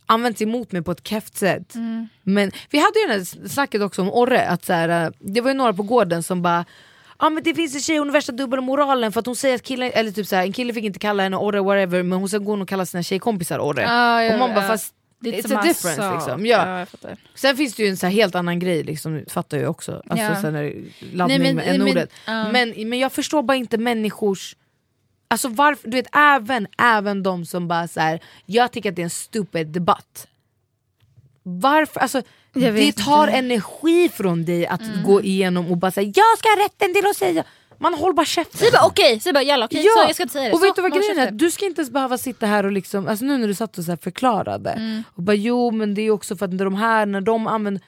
används 0.06 0.42
emot 0.42 0.72
mig 0.72 0.82
på 0.82 0.92
ett 0.92 1.08
keft 1.08 1.38
sätt. 1.38 1.74
Men 2.24 2.52
vi 2.70 2.78
hade 2.78 3.00
ju 3.00 3.08
det 3.08 3.14
här 3.14 3.48
snacket 3.48 3.82
också 3.82 4.02
om 4.02 4.10
Orre, 4.14 4.48
att 4.48 4.66
så 4.66 4.74
här, 4.74 5.06
äh, 5.06 5.12
det 5.20 5.42
var 5.42 5.50
ju 5.50 5.58
några 5.58 5.74
på 5.74 5.84
gården 5.84 6.24
som 6.24 6.42
bara 6.42 6.66
Ja 7.22 7.30
men 7.30 7.44
det 7.44 7.54
finns 7.54 7.76
en 7.76 7.82
tjej, 7.82 7.98
hon 7.98 8.08
har 8.08 8.14
värsta 8.14 8.32
dubbelmoralen 8.32 9.12
för 9.12 9.20
att 9.20 9.26
hon 9.26 9.36
säger 9.36 9.56
att 9.56 9.64
killen, 9.64 9.92
eller 9.94 10.12
typ 10.12 10.28
så 10.28 10.36
här, 10.36 10.44
en 10.44 10.54
kille 10.54 10.74
fick 10.74 10.84
inte 10.84 11.00
kalla 11.00 11.24
henne 11.24 11.38
Orre 11.38 11.62
whatever 11.62 12.04
men 12.04 12.20
hon 12.20 12.30
ska 12.30 12.38
gå 12.38 12.54
och 12.62 12.70
kalla 12.70 12.86
sina 12.86 13.04
tjejkompisar 13.04 13.60
Orre. 13.60 13.82
Ja, 13.82 14.24
ja, 14.24 14.34
och 14.34 14.40
man 14.40 14.50
bara 14.54 14.62
ja. 14.62 14.68
fast 14.68 14.94
är 15.26 15.32
It's 15.32 15.48
samma 15.48 15.60
a 15.60 15.64
difference, 15.64 16.02
sak. 16.02 16.14
liksom. 16.16 16.46
Ja. 16.46 16.80
ja. 17.02 17.10
Sen 17.36 17.58
finns 17.58 17.76
det 17.76 17.84
ju 17.84 17.90
en 17.90 17.98
så 17.98 18.08
helt 18.08 18.36
annan 18.36 18.60
grej, 18.60 18.84
liksom, 18.84 19.24
fattar 19.30 19.58
jag 19.58 19.70
också. 19.70 20.02
Alltså, 20.10 20.26
Ja. 20.26 20.42
sen 20.42 20.56
är 20.56 20.74
laddning 21.14 21.40
Nej, 21.42 21.54
men- 21.54 21.56
med 21.56 21.76
n-ordet. 21.76 22.10
ja. 22.26 22.52
Men, 22.52 22.90
men 22.90 23.00
jag 23.00 23.12
förstår 23.12 23.44
bara 23.44 23.58
inte 23.58 23.78
människors... 23.78 24.56
Alltså 25.32 25.48
varför, 25.48 25.90
du 25.90 25.98
vet 25.98 26.16
även, 26.16 26.68
även 26.82 27.24
de 27.24 27.46
som 27.46 27.68
bara 27.68 27.88
så 27.88 28.00
här, 28.00 28.20
jag 28.46 28.72
tycker 28.72 28.90
att 28.90 28.96
det 28.96 29.02
är 29.02 29.04
en 29.04 29.10
stupid 29.10 29.68
debatt. 29.68 30.28
Varför? 31.60 32.00
Alltså, 32.00 32.22
det 32.54 32.92
tar 32.92 33.28
inte. 33.28 33.38
energi 33.38 34.10
från 34.14 34.46
dig 34.46 34.68
att 34.68 34.82
gå 35.06 35.22
igenom 35.22 35.72
och 35.72 35.78
bara 35.78 35.92
säga 35.92 36.12
jag 36.16 36.38
ska 36.38 36.50
ha 36.50 36.66
rätten 36.66 36.94
till 36.94 37.08
att 37.08 37.16
säga. 37.18 37.44
Man 37.82 37.94
håller 37.94 38.14
bara 38.14 38.26
käften. 38.26 38.58
Säg 38.60 38.72
bara 38.72 38.86
okej, 38.86 39.22
bara 39.34 39.44
jalla 39.44 39.66
okej, 39.66 39.84
så 39.84 39.90
jag 40.08 40.14
ska 40.16 40.24
inte 40.24 40.34
säga 40.34 40.46
det. 40.46 40.52
Och 40.54 40.60
så, 40.60 40.66
vet 40.66 40.76
du 40.76 40.82
vad 40.82 40.94
grejen 40.94 41.20
är? 41.20 41.32
Du 41.32 41.52
ska 41.52 41.66
inte 41.66 41.82
ens 41.82 41.92
behöva 41.92 42.18
sitta 42.18 42.46
här 42.46 42.66
och 42.66 42.72
liksom, 42.72 43.08
alltså 43.08 43.26
nu 43.26 43.38
när 43.38 43.48
du 43.48 43.54
satt 43.54 43.78
och 43.78 43.84
så 43.84 43.92
här 43.92 43.98
förklarade 43.98 44.70
Mm. 44.70 45.04
och 45.16 45.24
bara 45.24 45.36
jo 45.36 45.72
men 45.72 45.94
det 45.94 46.02
är 46.02 46.12
också 46.12 46.36
för 46.36 46.46
att 46.46 46.58
de 46.58 46.76
här 46.76 47.06
när 47.06 47.22
de 47.22 47.48
använder 47.48 47.82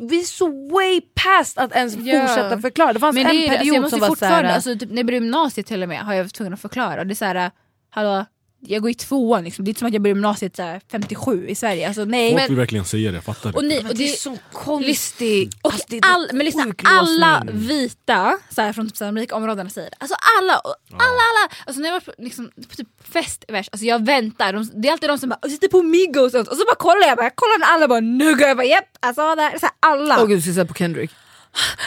vi 0.00 0.20
är 0.20 0.24
så 0.24 0.68
way 0.72 1.00
past 1.14 1.58
att 1.58 1.72
ens 1.76 1.96
Ja. 1.96 2.20
fortsätta 2.20 2.58
förklara. 2.60 2.92
Det 2.92 3.00
fanns 3.00 3.14
Men 3.14 3.24
det 3.24 3.30
en 3.30 3.36
är, 3.36 3.42
alltså, 3.48 3.58
period 3.58 3.82
måste 3.82 3.98
som 3.98 4.08
var 4.08 4.16
såhär... 4.16 4.44
alltså, 4.44 4.78
typ, 4.78 4.90
när 4.90 4.96
jag 4.96 5.06
började 5.06 5.24
gymnasiet 5.26 5.66
till 5.66 5.82
och 5.82 5.88
med 5.88 6.00
har 6.00 6.14
jag 6.14 6.24
varit 6.24 6.34
tvungen 6.34 6.52
att 6.54 6.60
förklara. 6.60 7.04
Det 7.04 7.12
är 7.12 7.14
såhär, 7.14 7.50
hallå, 7.90 8.24
jag 8.60 8.82
går 8.82 8.90
i 8.90 8.94
tvåan 8.94 9.44
liksom. 9.44 9.64
det 9.64 9.68
är 9.68 9.70
inte 9.70 9.78
som 9.78 9.88
att 9.88 9.92
jag 9.92 10.02
började 10.02 10.18
gymnasiet 10.18 10.56
såhär, 10.56 10.80
57 10.90 11.46
i 11.48 11.54
Sverige. 11.54 11.86
Alltså, 11.86 12.04
nej. 12.04 12.30
Folk 12.30 12.40
Men, 12.40 12.48
vill 12.48 12.56
verkligen 12.56 12.84
säga 12.84 13.10
det, 13.10 13.16
jag 13.16 13.24
fattar 13.24 13.56
och, 13.56 13.62
det. 13.62 13.68
ni, 13.68 13.78
och 13.78 13.84
det 13.84 14.04
är 14.04 14.12
det, 14.12 14.18
så 14.18 14.38
konstigt. 14.52 15.54
och 15.62 15.72
Alltså, 15.72 15.86
det 15.88 15.96
är 15.96 16.00
all, 16.04 16.28
men 16.32 16.46
lyssna, 16.46 16.74
alla 16.84 17.44
vita 17.52 18.38
så 18.50 18.62
här, 18.62 18.72
från 18.72 18.86
typ, 18.88 18.96
så 18.96 19.04
här, 19.04 19.12
de 19.12 19.20
rika 19.20 19.36
områdena 19.36 19.70
säger 19.70 19.90
det. 19.90 19.96
Alltså 19.98 20.16
alla, 20.38 20.58
och 20.58 20.74
alla, 20.92 21.04
alla. 21.04 21.54
Alltså, 21.66 21.80
när 21.80 21.88
jag 21.88 21.94
var 21.94 22.00
på, 22.00 22.12
liksom, 22.18 22.50
på 22.68 22.74
typ 22.74 22.88
fest 23.12 23.44
alltså, 23.48 23.86
jag 23.86 24.06
väntar, 24.06 24.52
de, 24.52 24.70
det 24.74 24.88
är 24.88 24.92
alltid 24.92 25.08
de 25.08 25.18
som 25.18 25.28
bara 25.28 25.50
sitter 25.50 25.68
på 25.68 25.82
Migos 25.82 26.24
och, 26.24 26.30
sånt. 26.30 26.48
och 26.48 26.56
så 26.56 26.64
bara 26.64 26.76
kollar 26.76 27.08
jag, 27.08 27.16
bara, 27.16 27.26
jag 27.26 27.36
kollar 27.36 27.58
när 27.58 27.66
alla 27.66 27.88
bara 27.88 28.00
nugga, 28.00 28.48
jag 28.48 28.56
bara 28.56 28.66
japp, 28.66 28.88
alltså 29.00 29.34
det 29.34 29.42
här, 29.42 29.58
så 29.58 29.66
här, 29.66 29.74
alla. 29.80 30.22
Åh 30.22 30.26
gud, 30.26 30.38
du 30.38 30.42
ska 30.42 30.52
säga 30.52 30.64
på 30.64 30.74
Kendrick. 30.74 31.10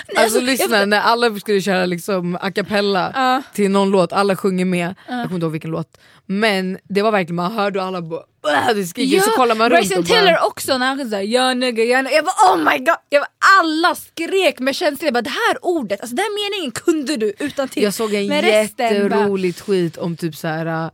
Alltså, 0.07 0.23
alltså, 0.23 0.39
lyssna, 0.39 0.77
jag- 0.77 0.89
när 0.89 0.99
alla 1.01 1.39
skulle 1.39 1.61
köra 1.61 1.85
liksom 1.85 2.37
a 2.41 2.51
cappella 2.51 3.11
Ja. 3.15 3.41
till 3.53 3.71
någon 3.71 3.89
låt, 3.89 4.13
alla 4.13 4.35
sjunger 4.35 4.65
med. 4.65 4.95
Jag 5.07 5.23
kommer 5.23 5.35
inte 5.35 5.45
ihåg 5.45 5.51
vilken 5.51 5.71
låt. 5.71 5.97
Men 6.25 6.77
det 6.89 7.01
var 7.01 7.11
verkligen, 7.11 7.35
man 7.35 7.51
hörde 7.51 7.79
och 7.79 7.85
alla 7.85 8.01
bara 8.01 8.73
det 8.73 8.85
skriker, 8.85 9.19
så 9.19 9.29
kollar 9.31 9.55
man 9.55 9.69
runt 9.69 9.79
Bryson 9.81 9.99
och 9.99 10.05
bara... 10.25 10.45
Också 10.47 10.77
när 10.77 10.87
han 10.87 11.09
såhär 11.09 11.23
ja 11.23 11.53
nigga, 11.53 11.83
ja 11.83 12.01
nigga. 12.01 12.15
Jag 12.15 12.25
bara 12.25 12.53
oh 12.53 12.71
my 12.71 12.77
god, 12.77 12.95
jag 13.09 13.21
bara, 13.21 13.59
alla 13.59 13.95
skrek 13.95 14.59
med 14.59 14.75
känsla. 14.75 15.05
Jag 15.07 15.13
bara 15.13 15.21
det 15.21 15.29
här 15.29 15.57
ordet, 15.65 16.01
alltså 16.01 16.15
den 16.15 16.23
här 16.23 16.49
meningen 16.51 16.71
kunde 16.71 17.17
du 17.17 17.33
utan 17.39 17.67
till. 17.67 17.83
Jag 17.83 17.93
såg 17.93 18.13
en 18.13 18.27
Men 18.27 18.41
resten 18.41 19.09
bara- 19.09 19.51
tweet 19.65 19.97
om 19.97 20.17
typ 20.17 20.35
så 20.35 20.47
här. 20.47 20.89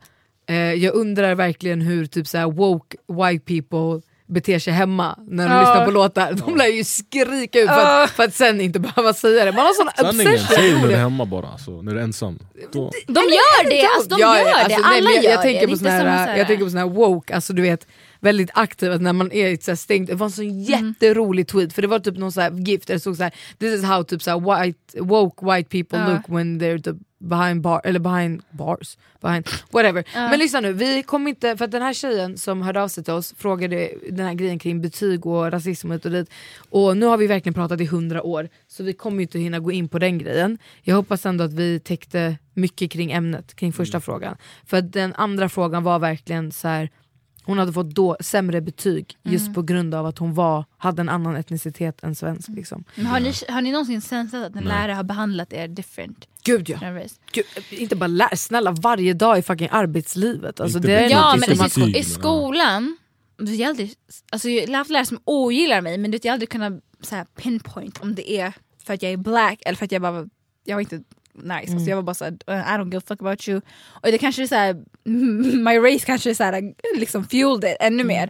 Eh, 0.49 0.55
jag 0.55 0.95
undrar 0.95 1.35
verkligen 1.35 1.81
hur 1.81 2.05
typ 2.05 2.27
så 2.27 2.37
här 2.37 2.45
woke 2.51 2.97
white 3.07 3.45
people 3.45 4.01
beter 4.27 4.59
sig 4.59 4.73
hemma 4.73 5.19
när 5.27 5.49
de 5.49 5.55
Ja. 5.55 5.59
lyssnar 5.61 5.85
på 5.85 5.91
låtar. 5.91 6.33
De 6.33 6.55
lär 6.55 6.67
ju 6.67 6.83
skrika 6.83 7.59
ut 7.59 7.69
för 7.69 8.03
att, 8.03 8.09
för 8.09 8.23
att 8.23 8.33
sen 8.33 8.61
inte 8.61 8.79
behöva 8.79 9.13
säga 9.13 9.45
det. 9.45 9.51
Man 9.51 9.65
har 9.65 9.73
sån 9.73 9.89
Sanningen, 9.97 10.33
obsession. 10.33 10.55
säg 10.57 10.73
när 10.81 10.87
du 10.87 10.93
är 10.93 10.97
hemma 10.97 11.25
bara, 11.25 11.47
alltså, 11.47 11.81
när 11.81 11.93
du 11.93 11.99
är 11.99 12.03
ensam. 12.03 12.39
Då. 12.71 12.91
De 13.07 13.13
gör 13.19 13.69
det, 13.69 13.87
alltså, 13.95 14.09
de 14.09 14.19
Ja, 14.21 14.37
gör 14.37 14.45
det, 14.45 14.53
alltså, 14.55 14.81
nej, 14.81 14.97
alla 14.97 15.03
men 15.09 15.13
jag, 15.15 15.23
gör 15.23 15.31
jag 15.31 15.41
tänker 15.41 15.61
det. 15.67 15.71
på 15.73 15.77
såna 15.77 15.89
här, 15.91 16.37
jag 16.37 16.47
tänker 16.47 16.63
på 16.65 16.69
såna 16.71 16.81
här 16.81 16.89
woke, 16.89 17.35
alltså 17.35 17.53
du 17.53 17.61
vet 17.61 17.87
väldigt 18.19 18.49
aktiva 18.53 18.97
när 18.97 19.13
man 19.13 19.31
är 19.31 19.57
så 19.63 19.71
här 19.71 19.75
stängt, 19.75 20.07
det 20.09 20.15
var 20.15 20.25
en 20.25 20.31
sån 20.31 20.45
Mm. 20.45 20.61
jätterolig 20.63 21.47
tweet 21.47 21.73
för 21.73 21.81
det 21.81 21.87
var 21.87 21.99
typ 21.99 22.17
någon 22.17 22.31
så 22.31 22.41
här 22.41 22.51
gift 22.51 22.87
där 22.87 22.93
det 22.93 22.99
stod 22.99 23.17
så 23.17 23.23
här, 23.23 23.33
this 23.59 23.73
is 23.73 23.83
how 23.83 24.03
typ 24.03 24.23
så 24.23 24.31
här, 24.31 24.63
white, 24.65 24.79
woke 25.01 25.45
white 25.45 25.69
people 25.69 25.99
Ja. 25.99 26.07
look 26.13 26.21
when 26.27 26.61
they're 26.61 26.81
the 26.83 26.91
behind 27.19 27.61
bar, 27.61 27.81
eller 27.83 27.99
behind 27.99 28.41
bars, 28.51 28.97
behind, 29.21 29.47
whatever. 29.71 30.03
Men 30.13 30.39
lyssna 30.39 30.59
nu, 30.59 30.73
vi 30.73 31.03
kommer 31.03 31.29
inte, 31.29 31.57
för 31.57 31.65
att 31.65 31.71
den 31.71 31.81
här 31.81 31.93
tjejen 31.93 32.37
som 32.37 32.61
hörde 32.61 32.81
av 32.81 32.87
sig 32.87 33.03
till 33.03 33.13
oss 33.13 33.33
frågade 33.37 33.91
den 34.09 34.25
här 34.25 34.33
grejen 34.33 34.59
kring 34.59 34.81
betyg 34.81 35.25
och 35.25 35.51
rasism 35.51 35.87
och 35.91 35.95
hit 35.95 36.05
och 36.05 36.11
dit 36.11 36.29
och 36.69 36.97
nu 36.97 37.05
har 37.05 37.17
vi 37.17 37.27
verkligen 37.27 37.53
pratat 37.53 37.81
i 37.81 37.85
hundra 37.85 38.23
år 38.23 38.49
så 38.67 38.83
vi 38.83 38.93
kommer 38.93 39.17
ju 39.17 39.21
inte 39.21 39.39
hinna 39.39 39.59
gå 39.59 39.71
in 39.71 39.89
på 39.89 39.99
den 39.99 40.17
grejen. 40.17 40.57
Jag 40.81 40.95
hoppas 40.95 41.25
ändå 41.25 41.43
att 41.43 41.53
vi 41.53 41.79
täckte 41.79 42.37
mycket 42.53 42.91
kring 42.91 43.11
ämnet, 43.11 43.55
kring 43.55 43.73
första 43.73 43.99
frågan. 43.99 44.37
För 44.65 44.77
att 44.77 44.93
den 44.93 45.13
andra 45.13 45.49
frågan 45.49 45.83
var 45.83 45.99
verkligen 45.99 46.51
så 46.51 46.67
här. 46.67 46.89
Hon 47.47 47.57
hade 47.57 47.73
fått 47.73 47.95
då 47.95 48.17
sämre 48.19 48.61
betyg 48.61 49.17
just 49.23 49.53
på 49.53 49.61
grund 49.61 49.95
av 49.95 50.05
att 50.05 50.17
hon 50.17 50.33
var, 50.33 50.65
hade 50.77 51.01
en 51.01 51.09
annan 51.09 51.35
etnicitet 51.35 52.03
än 52.03 52.15
svensk. 52.15 52.49
Liksom. 52.49 52.83
Men 52.95 53.05
har, 53.05 53.19
ni, 53.19 53.33
har 53.49 53.61
ni 53.61 53.71
någonsin 53.71 54.01
sensat 54.01 54.43
att 54.43 54.55
en 54.55 54.63
lärare 54.63 54.93
har 54.93 55.03
behandlat 55.03 55.53
er 55.53 55.67
different? 55.67 56.27
Gud 56.43 56.69
ja! 56.69 56.79
Gud, 57.31 57.45
inte 57.69 57.95
bara 57.95 58.07
lär, 58.07 58.35
snälla 58.35 58.71
varje 58.71 59.13
dag 59.13 59.39
i 59.39 59.41
fucking 59.41 59.69
arbetslivet. 59.71 60.59
Alltså, 60.59 60.77
Inte 60.77 60.87
det 60.87 60.99
är. 60.99 61.09
Ja 61.09 61.35
men 61.39 61.61
alltså, 61.61 61.79
i 61.79 61.91
men, 61.91 62.03
skolan, 62.03 62.97
jag 63.37 63.57
har 63.57 63.69
aldrig, 63.69 63.93
alltså, 64.31 64.49
jag 64.49 64.67
har 64.67 64.75
haft 64.75 64.89
lärare 64.89 65.05
som 65.05 65.19
ogillar 65.25 65.81
mig 65.81 65.97
men 65.97 66.11
jag 66.11 66.25
har 66.25 66.33
aldrig 66.33 66.49
kunnat 66.49 66.73
så 67.01 67.15
här, 67.15 67.25
pinpoint 67.25 68.01
om 68.01 68.15
det 68.15 68.31
är 68.31 68.53
för 68.85 68.93
att 68.93 69.01
jag 69.01 69.11
är 69.11 69.17
black 69.17 69.61
eller 69.65 69.75
för 69.75 69.85
att 69.85 69.91
jag 69.91 70.01
bara 70.01 70.29
jag 70.63 70.75
var 70.75 70.81
inte 70.81 71.03
nice. 71.37 71.63
Mm. 71.63 71.73
Alltså, 71.75 71.89
jag 71.89 71.95
var 71.95 72.03
bara 72.03 72.13
såhär, 72.13 72.31
I 72.47 72.51
don't 72.77 72.85
give 72.85 72.97
a 72.97 73.01
fuck 73.07 73.21
about 73.21 73.47
you. 73.47 73.61
Och 74.01 74.11
det 74.11 74.17
kanske 74.17 74.43
är 74.43 74.47
såhär, 74.47 74.75
my 75.63 75.77
race 75.93 76.05
kanske 76.05 76.29
är 76.29 76.33
såhär, 76.33 76.73
liksom 76.99 77.27
fueled 77.27 77.71
it 77.71 77.77
ännu 77.79 78.03
Mm. 78.03 78.07
mer. 78.07 78.29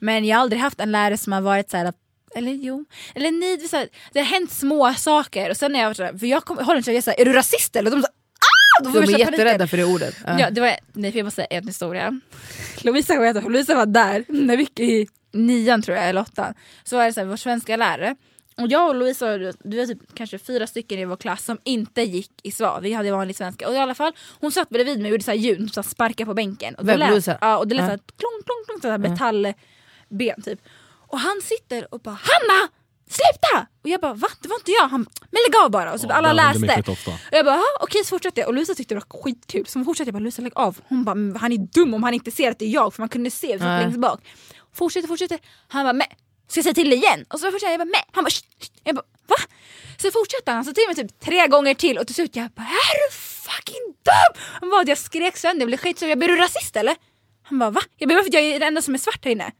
Men 0.00 0.24
jag 0.24 0.36
har 0.36 0.42
aldrig 0.42 0.60
haft 0.62 0.80
en 0.80 0.92
lärare 0.92 1.16
som 1.16 1.32
har 1.32 1.40
varit 1.40 1.70
såhär 1.70 1.92
eller 2.34 2.52
jo, 2.52 2.84
eller 3.14 3.30
nej, 3.30 3.56
det, 3.56 3.68
så 3.68 3.84
det 4.12 4.18
har 4.18 4.26
hänt 4.26 4.52
små 4.52 4.94
saker 4.94 5.50
och 5.50 5.56
sen 5.56 5.72
när 5.72 5.80
jag 5.80 5.86
var 5.86 5.94
såhär, 5.94 6.18
för 6.18 6.26
jag 6.26 6.44
kom, 6.44 6.58
håller 6.58 6.76
inte 6.78 6.92
jag 6.92 7.04
säger 7.04 7.20
är 7.20 7.24
du 7.24 7.32
rasist 7.32 7.76
eller? 7.76 7.90
Och 7.90 7.96
de 7.96 8.02
sa 8.02 8.08
ah! 8.08 8.82
De, 8.84 8.92
de 8.92 8.98
är 8.98 9.02
paniken. 9.02 9.20
jätterädda 9.32 9.66
för 9.66 9.76
det 9.76 9.84
ordet. 9.84 10.16
Ja. 10.26 10.40
Ja, 10.40 10.50
det 10.50 10.60
var, 10.60 10.76
nej, 10.92 11.16
jag 11.16 11.24
måste 11.24 11.34
säga 11.42 11.46
en 11.60 11.66
historia. 11.66 12.20
Lovisa? 12.82 13.14
Lovisa 13.32 13.74
var 13.74 13.86
där 13.86 14.24
när 14.28 14.56
vi 14.56 14.62
gick 14.62 14.80
i 14.80 15.06
nian 15.32 15.82
tror 15.82 15.96
jag, 15.96 16.08
eller 16.08 16.20
åttan. 16.20 16.54
Så 16.84 16.96
var 16.96 17.04
det 17.04 17.12
så 17.12 17.20
här, 17.20 17.26
vår 17.26 17.36
svenska 17.36 17.76
lärare. 17.76 18.16
Och 18.58 18.68
jag 18.68 18.88
och 18.88 18.94
Lovisa, 18.94 19.38
du 19.38 19.76
var 19.78 19.86
typ 19.86 20.14
kanske 20.14 20.38
fyra 20.38 20.66
stycken 20.66 20.98
i 20.98 21.04
vår 21.04 21.16
klass 21.16 21.44
som 21.44 21.58
inte 21.64 22.02
gick 22.02 22.30
i 22.42 22.50
svar. 22.50 22.80
Vi 22.80 22.92
hade 22.92 23.10
vanlig 23.12 23.36
svenska. 23.36 23.68
Och 23.68 23.74
i 23.74 23.78
alla 23.78 23.94
fall, 23.94 24.12
hon 24.40 24.52
satt 24.52 24.68
bredvid 24.68 24.98
mig 24.98 25.06
och 25.06 25.10
gjorde 25.12 25.24
så 25.24 25.30
här 25.30 25.38
ljud, 25.38 25.74
så 25.74 25.80
här 25.80 25.88
sparka 25.88 26.24
på 26.26 26.34
bänken. 26.34 26.74
Och 26.74 26.84
det 26.84 26.96
Vem, 26.96 27.14
lät-? 27.14 27.38
Ja, 27.40 27.58
och 27.58 27.68
det 27.68 27.74
lät 27.74 27.82
Ja. 27.82 27.86
så 27.86 27.90
här 27.90 27.98
klong, 28.16 28.42
klong, 28.44 28.64
klong, 28.66 28.80
så 28.82 28.88
här 28.88 28.98
metallben 28.98 30.42
typ. 30.44 30.60
Och 31.08 31.18
han 31.18 31.40
sitter 31.42 31.94
och 31.94 32.00
bara 32.00 32.18
Hanna! 32.22 32.68
Sluta! 33.10 33.66
Och 33.82 33.88
jag 33.88 34.00
bara 34.00 34.14
va? 34.14 34.28
Det 34.42 34.48
var 34.48 34.56
inte 34.56 34.70
jag. 34.70 34.88
Han 34.88 35.06
men 35.20 35.40
lägg 35.48 35.56
av 35.64 35.70
bara. 35.70 35.92
Och 35.92 36.00
så 36.00 36.06
Ja, 36.10 36.14
alla 36.14 36.32
läste. 36.32 36.82
Och 37.06 37.12
jag 37.30 37.44
bara, 37.44 37.54
"Ah, 37.56 37.78
okej 37.80 38.04
så 38.04 38.08
fortsatte 38.08 38.40
jag 38.40 38.48
och 38.48 38.54
Luisa 38.54 38.74
tyckte 38.74 38.94
det 38.94 39.00
var 39.10 39.20
skitkul 39.22 39.66
så 39.66 39.78
hon 39.78 39.84
fortsatte 39.84 40.08
jag 40.08 40.14
bara, 40.14 40.18
Luisa 40.20 40.42
lägg 40.42 40.52
av. 40.54 40.78
Hon 40.88 41.04
bara, 41.04 41.14
"Men 41.14 41.36
han 41.36 41.52
är 41.52 41.56
dum 41.58 41.94
om 41.94 42.02
han 42.02 42.14
inte 42.14 42.30
ser 42.30 42.50
att 42.50 42.58
det 42.58 42.64
är 42.64 42.68
jag 42.70 42.94
för 42.94 43.02
man 43.02 43.08
kunde 43.08 43.30
se, 43.30 43.52
vi 43.52 43.58
satt 43.58 43.82
längst 43.82 43.98
bak. 43.98 44.20
Fortsätter, 44.74 45.08
fortsätter. 45.08 45.38
Han 45.68 45.84
bara, 45.84 45.92
men 45.92 46.06
ska 46.48 46.58
jag 46.58 46.64
säga 46.64 46.74
till 46.74 46.92
igen? 46.92 47.24
Och 47.28 47.40
så 47.40 47.50
fortsätter 47.52 47.66
jag, 47.72 47.80
jag 47.80 47.88
bara, 47.88 47.92
med. 47.96 48.04
Han 48.12 48.24
bara, 48.24 48.30
"Shh, 48.30 48.42
jag 48.84 48.94
bara, 48.94 49.04
va? 49.26 49.36
Så 49.96 50.10
fortsatte 50.10 50.50
han, 50.50 50.54
han 50.56 50.64
sa 50.64 50.72
till 50.72 50.84
mig 50.86 50.96
typ 50.96 51.20
tre 51.20 51.46
gånger 51.46 51.74
till 51.74 51.98
och 51.98 52.06
till 52.06 52.14
slut 52.14 52.36
jag 52.36 52.50
bara, 52.50 52.66
är 52.66 52.94
du 53.10 53.14
fucking 53.16 53.84
dum? 54.02 54.42
Han 54.60 54.70
bara, 54.70 54.84
jag 54.86 54.98
skrek 54.98 55.36
sönder, 55.36 55.60
jag 55.60 55.66
blev 55.66 55.78
skitsur, 55.78 56.08
jag 56.08 56.18
bara, 56.18 56.24
är 56.24 56.28
du 56.28 56.36
rasist 56.36 56.76
eller? 56.76 56.96
Han 57.42 57.58
bara, 57.58 57.70
va? 57.70 57.80
Jag 57.96 58.08
bara, 58.08 58.14
varför 58.16 58.34
jag 58.34 58.42
är 58.42 58.52
den 58.52 58.68
enda 58.68 58.82
som 58.82 58.94
är 58.94 58.98
svart 58.98 59.24
här 59.24 59.32
inne. 59.32 59.52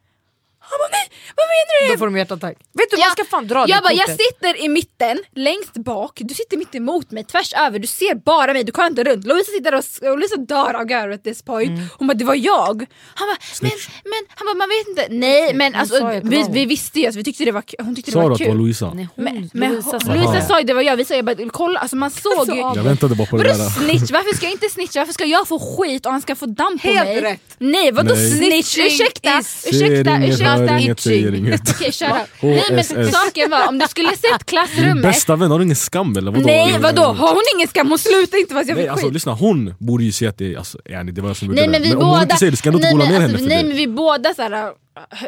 Han 0.70 0.78
bara, 0.82 0.90
nej, 0.99 1.07
vad 1.39 1.47
menar 1.55 1.73
du? 1.89 1.93
Då 1.93 1.99
får 1.99 2.07
de 2.07 2.16
hjärtattack. 2.16 2.57
Vet 2.78 2.90
du, 2.90 2.97
man 2.97 3.11
ska 3.11 3.24
fan 3.24 3.47
dra 3.47 3.66
det 3.66 3.70
jag 3.73 3.82
bara, 3.82 3.93
jag 3.93 4.07
kortet. 4.07 4.20
sitter 4.27 4.65
i 4.65 4.69
mitten, 4.69 5.19
längst 5.35 5.74
bak, 5.74 6.12
du 6.24 6.35
sitter 6.35 6.57
mitt 6.57 6.74
emot 6.74 7.11
mig, 7.11 7.24
tvärs 7.24 7.53
över, 7.55 7.78
du 7.78 7.86
ser 7.86 8.15
bara 8.15 8.53
mig, 8.53 8.65
du 8.65 8.73
kollar 8.73 8.89
inte 8.90 9.05
runt. 9.05 9.27
Lovisa 9.27 9.53
sitter 9.53 9.74
och, 9.74 9.85
och 10.11 10.19
Lovisa 10.19 10.36
dör 10.36 10.74
av 10.74 10.85
garv 10.85 11.12
at 11.12 11.24
this 11.24 11.43
point. 11.43 11.69
Mm. 11.69 11.85
Hon 11.99 12.07
bara, 12.09 12.15
det 12.15 12.24
var 12.24 12.35
jag. 12.35 12.86
Han 13.15 13.28
bara, 13.28 13.39
men, 13.62 13.70
men, 14.12 14.23
han 14.36 14.47
bara, 14.47 14.55
man 14.55 14.69
vet 14.69 14.89
inte. 14.89 15.07
Nej 15.11 15.55
men 15.55 15.73
Hon 15.74 15.81
alltså, 15.81 15.95
det 15.95 16.20
vi, 16.24 16.36
var 16.36 16.43
hon. 16.45 16.53
vi 16.53 16.65
visste 16.66 17.01
ju, 17.01 17.07
alltså, 17.07 17.19
vi 17.19 17.24
tyckte 17.24 17.45
det 17.45 17.53
var, 17.53 17.65
hon 17.78 17.95
tyckte 17.97 18.11
det 18.11 18.12
Sa 18.12 18.20
du 18.20 18.24
var 18.28 18.32
att 18.32 18.39
det 18.39 18.45
var 18.45 18.53
kul. 18.53 18.61
Louisa? 18.62 18.93
Nej, 18.95 19.09
hon, 19.15 19.24
Men, 19.24 19.51
men 19.53 19.70
Lovisa 19.70 19.90
Lovisa, 19.90 20.07
sa 20.07 20.12
det. 20.12 20.19
Lovisa 20.24 20.47
sa 20.49 20.61
ju 20.61 20.66
det 20.66 20.74
var 20.74 20.82
jag, 20.82 20.97
vi 20.97 21.05
sa 21.05 21.15
jag 21.15 21.24
bara, 21.24 21.36
kolla, 21.53 21.81
alltså 21.81 21.97
man 21.97 22.11
såg 22.27 22.49
ju. 22.49 22.57
Jag 22.57 22.82
väntade 22.82 23.15
bara 23.15 23.27
på 23.27 23.36
det 23.36 23.43
där. 23.45 23.55
snitch? 23.55 24.11
Varför 24.11 24.36
ska 24.36 24.47
jag 24.47 24.53
inte 24.53 24.69
snitcha? 24.69 25.01
Varför 25.01 25.12
ska 25.12 25.24
jag 25.24 25.49
få 25.49 25.59
skit 25.59 26.07
och 26.07 26.12
han 26.12 26.20
ska 26.23 26.35
få 26.35 26.47
damm 26.47 26.78
på 26.78 26.89
Helt 26.89 27.05
mig? 27.05 27.20
rätt. 27.20 27.40
Nej 27.59 27.93
vadå 27.93 28.15
Nej. 28.15 28.31
snitch? 28.31 28.78
Ursäkta, 28.78 29.39
ursäkta, 29.66 30.16
ursäkta. 30.24 30.58
Hör 30.59 30.79
inget, 30.79 31.01
säger 31.01 31.35
inget. 31.35 31.61
Okej 31.71 31.93
shut 31.93 32.09
up. 32.09 32.43
Nej 32.43 32.65
men 32.71 32.85
saken 33.13 33.51
var, 33.51 33.69
om 33.69 33.79
du 33.79 33.87
skulle 33.89 34.17
sett 34.17 34.45
klassrummet 34.47 35.03
bästa 35.03 35.37
vän, 35.37 35.51
har 35.51 35.59
du 35.59 35.65
ingen 35.65 35.77
skam 35.77 36.17
eller? 36.17 36.31
Vadå? 36.31 36.47
Nej 36.47 36.79
vadå, 36.81 37.03
har 37.03 37.29
hon 37.29 37.43
ingen 37.57 37.69
skam? 37.69 37.89
Hon 37.89 37.99
slutar 37.99 38.39
inte 38.39 38.55
fast 38.55 38.69
jag 38.69 38.75
Nej 38.75 38.85
fick 38.85 38.91
alltså 38.91 39.07
skit. 39.07 39.15
lyssna, 39.15 39.33
hon 39.33 39.75
borde 39.79 40.05
ju 40.05 40.13
se 40.13 40.27
att 40.27 40.39
det, 40.39 40.57
alltså, 40.57 40.79
yani, 40.85 41.13
det 41.13 41.21
var 41.21 41.29
jag 41.29 41.37
som 41.37 41.49
gjorde 41.49 41.61
Nej 41.61 41.69
men 41.71 41.83
det. 41.83 41.89
vi 41.89 41.95
om 41.95 42.01
båda, 42.01 42.13
hon 42.13 42.23
inte 42.23 42.37
säger 42.37 42.51
det 42.51 42.57
ska 42.57 42.69
jag 42.69 42.75
inte 42.77 42.87
nej, 42.87 42.93
gola 42.93 43.05
men, 43.05 43.13
ner 43.13 43.21
alltså, 43.21 43.37
henne 43.37 43.49
för 43.49 43.49
nej 43.55 43.63
det. 43.63 43.69
men 43.69 43.77
vi 43.77 43.87
båda 43.89 44.35
såhär, 44.35 44.73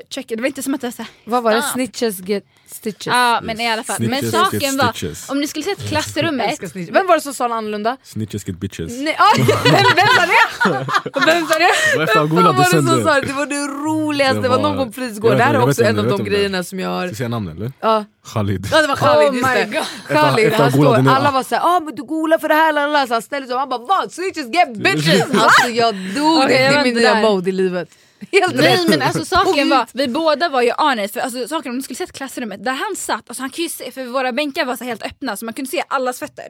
checkade, 0.08 0.36
det 0.36 0.42
var 0.42 0.46
inte 0.46 0.62
som 0.62 0.74
att 0.74 0.82
jag 0.82 0.94
såhär 0.94 1.10
Vad 1.24 1.42
var 1.42 1.50
det? 1.52 1.58
Ah. 1.58 1.62
Snitches 1.62 2.18
get 2.20 2.44
stitches. 2.66 3.06
Ja 3.06 3.40
men 3.42 3.60
i 3.60 3.68
alla 3.70 3.84
fall, 3.84 3.96
men 4.00 4.30
saken 4.30 4.76
var, 4.76 4.92
stitches. 4.92 5.30
om 5.30 5.40
ni 5.40 5.46
skulle 5.48 5.64
sett 5.64 5.88
klassrummet. 5.88 6.74
Vem 6.74 7.06
var 7.06 7.14
det 7.14 7.20
som 7.20 7.34
sa 7.34 7.48
det 7.48 7.54
annorlunda? 7.54 7.96
Snitches 8.02 8.48
get 8.48 8.56
bitches. 8.60 8.92
Nej, 9.00 9.16
aj, 9.18 9.44
vem, 9.64 9.84
vem 9.96 10.06
sa 10.06 11.58
det? 11.58 11.98
Vem 11.98 12.06
sa 12.06 12.22
det? 12.22 12.28
Golat 12.28 12.56
var 12.56 12.64
det 12.64 12.70
som 12.70 12.86
det. 12.86 13.04
sa 13.04 13.14
det? 13.14 13.20
Det 13.26 13.32
var 13.32 13.46
det 13.46 13.66
roligaste, 13.66 14.40
det 14.40 14.48
var 14.48 14.58
någon 14.58 14.92
på. 14.92 15.00
Jag 15.00 15.38
Det 15.38 15.42
här 15.44 15.54
är 15.54 15.58
vem- 15.58 15.68
också 15.68 15.84
en 15.84 15.98
av 15.98 16.04
vem 16.04 16.16
de 16.18 16.24
grejerna 16.24 16.64
som 16.64 16.80
jag 16.80 16.88
har... 16.90 17.00
Ska 17.00 17.08
jag 17.08 17.16
säga 17.16 17.28
namn 17.28 17.48
eller? 17.48 17.72
Ja. 17.80 18.04
Khalid. 18.26 18.68
Ja 18.72 18.82
det 18.82 18.88
var 18.88 18.96
Khalid, 18.96 19.28
Oh 19.28 19.36
just 19.36 19.72
det. 19.72 19.84
Khalid, 20.14 20.52
han 20.52 20.72
står, 20.72 21.08
alla 21.08 21.30
var 21.30 21.42
såhär 21.42 21.62
ah, 21.76 21.80
men 21.80 21.94
du 21.94 22.02
golar 22.02 22.38
för 22.38 22.48
det 22.48 22.54
här, 22.54 22.72
lalala. 22.72 23.06
så 23.06 23.12
han 23.14 23.22
ställde 23.22 23.46
sig 23.46 23.54
och 23.54 23.60
han 23.60 23.68
bara 23.68 23.80
vad? 23.80 24.12
Snitches 24.12 24.46
get 24.54 24.76
bitches! 24.84 25.22
Alltså 25.34 25.68
jag 25.68 25.94
dog, 25.94 26.48
det 26.48 26.58
är 26.58 26.84
min 26.84 26.94
nya 26.94 27.14
mode 27.14 27.50
i 27.50 27.52
livet. 27.52 27.88
Helt 28.32 28.54
Nej 28.54 28.76
rätt. 28.76 28.88
men 28.88 29.02
alltså 29.02 29.24
saken 29.24 29.68
var, 29.68 29.86
vi 29.92 30.08
båda 30.08 30.48
var 30.48 30.62
ju 30.62 30.72
honest 30.78 31.14
för 31.14 31.20
alltså, 31.20 31.48
saken 31.48 31.70
om 31.70 31.76
du 31.76 31.82
skulle 31.82 31.96
sett 31.96 32.12
klassrummet 32.12 32.64
där 32.64 32.72
han 32.72 32.96
satt, 32.96 33.28
alltså 33.28 33.42
han 33.42 33.50
kunde 33.50 33.70
se, 33.70 33.90
för 33.90 34.04
våra 34.04 34.32
bänkar 34.32 34.64
var 34.64 34.76
så 34.76 34.84
helt 34.84 35.02
öppna 35.02 35.36
så 35.36 35.44
man 35.44 35.54
kunde 35.54 35.70
se 35.70 35.82
allas 35.88 36.18
fötter. 36.18 36.46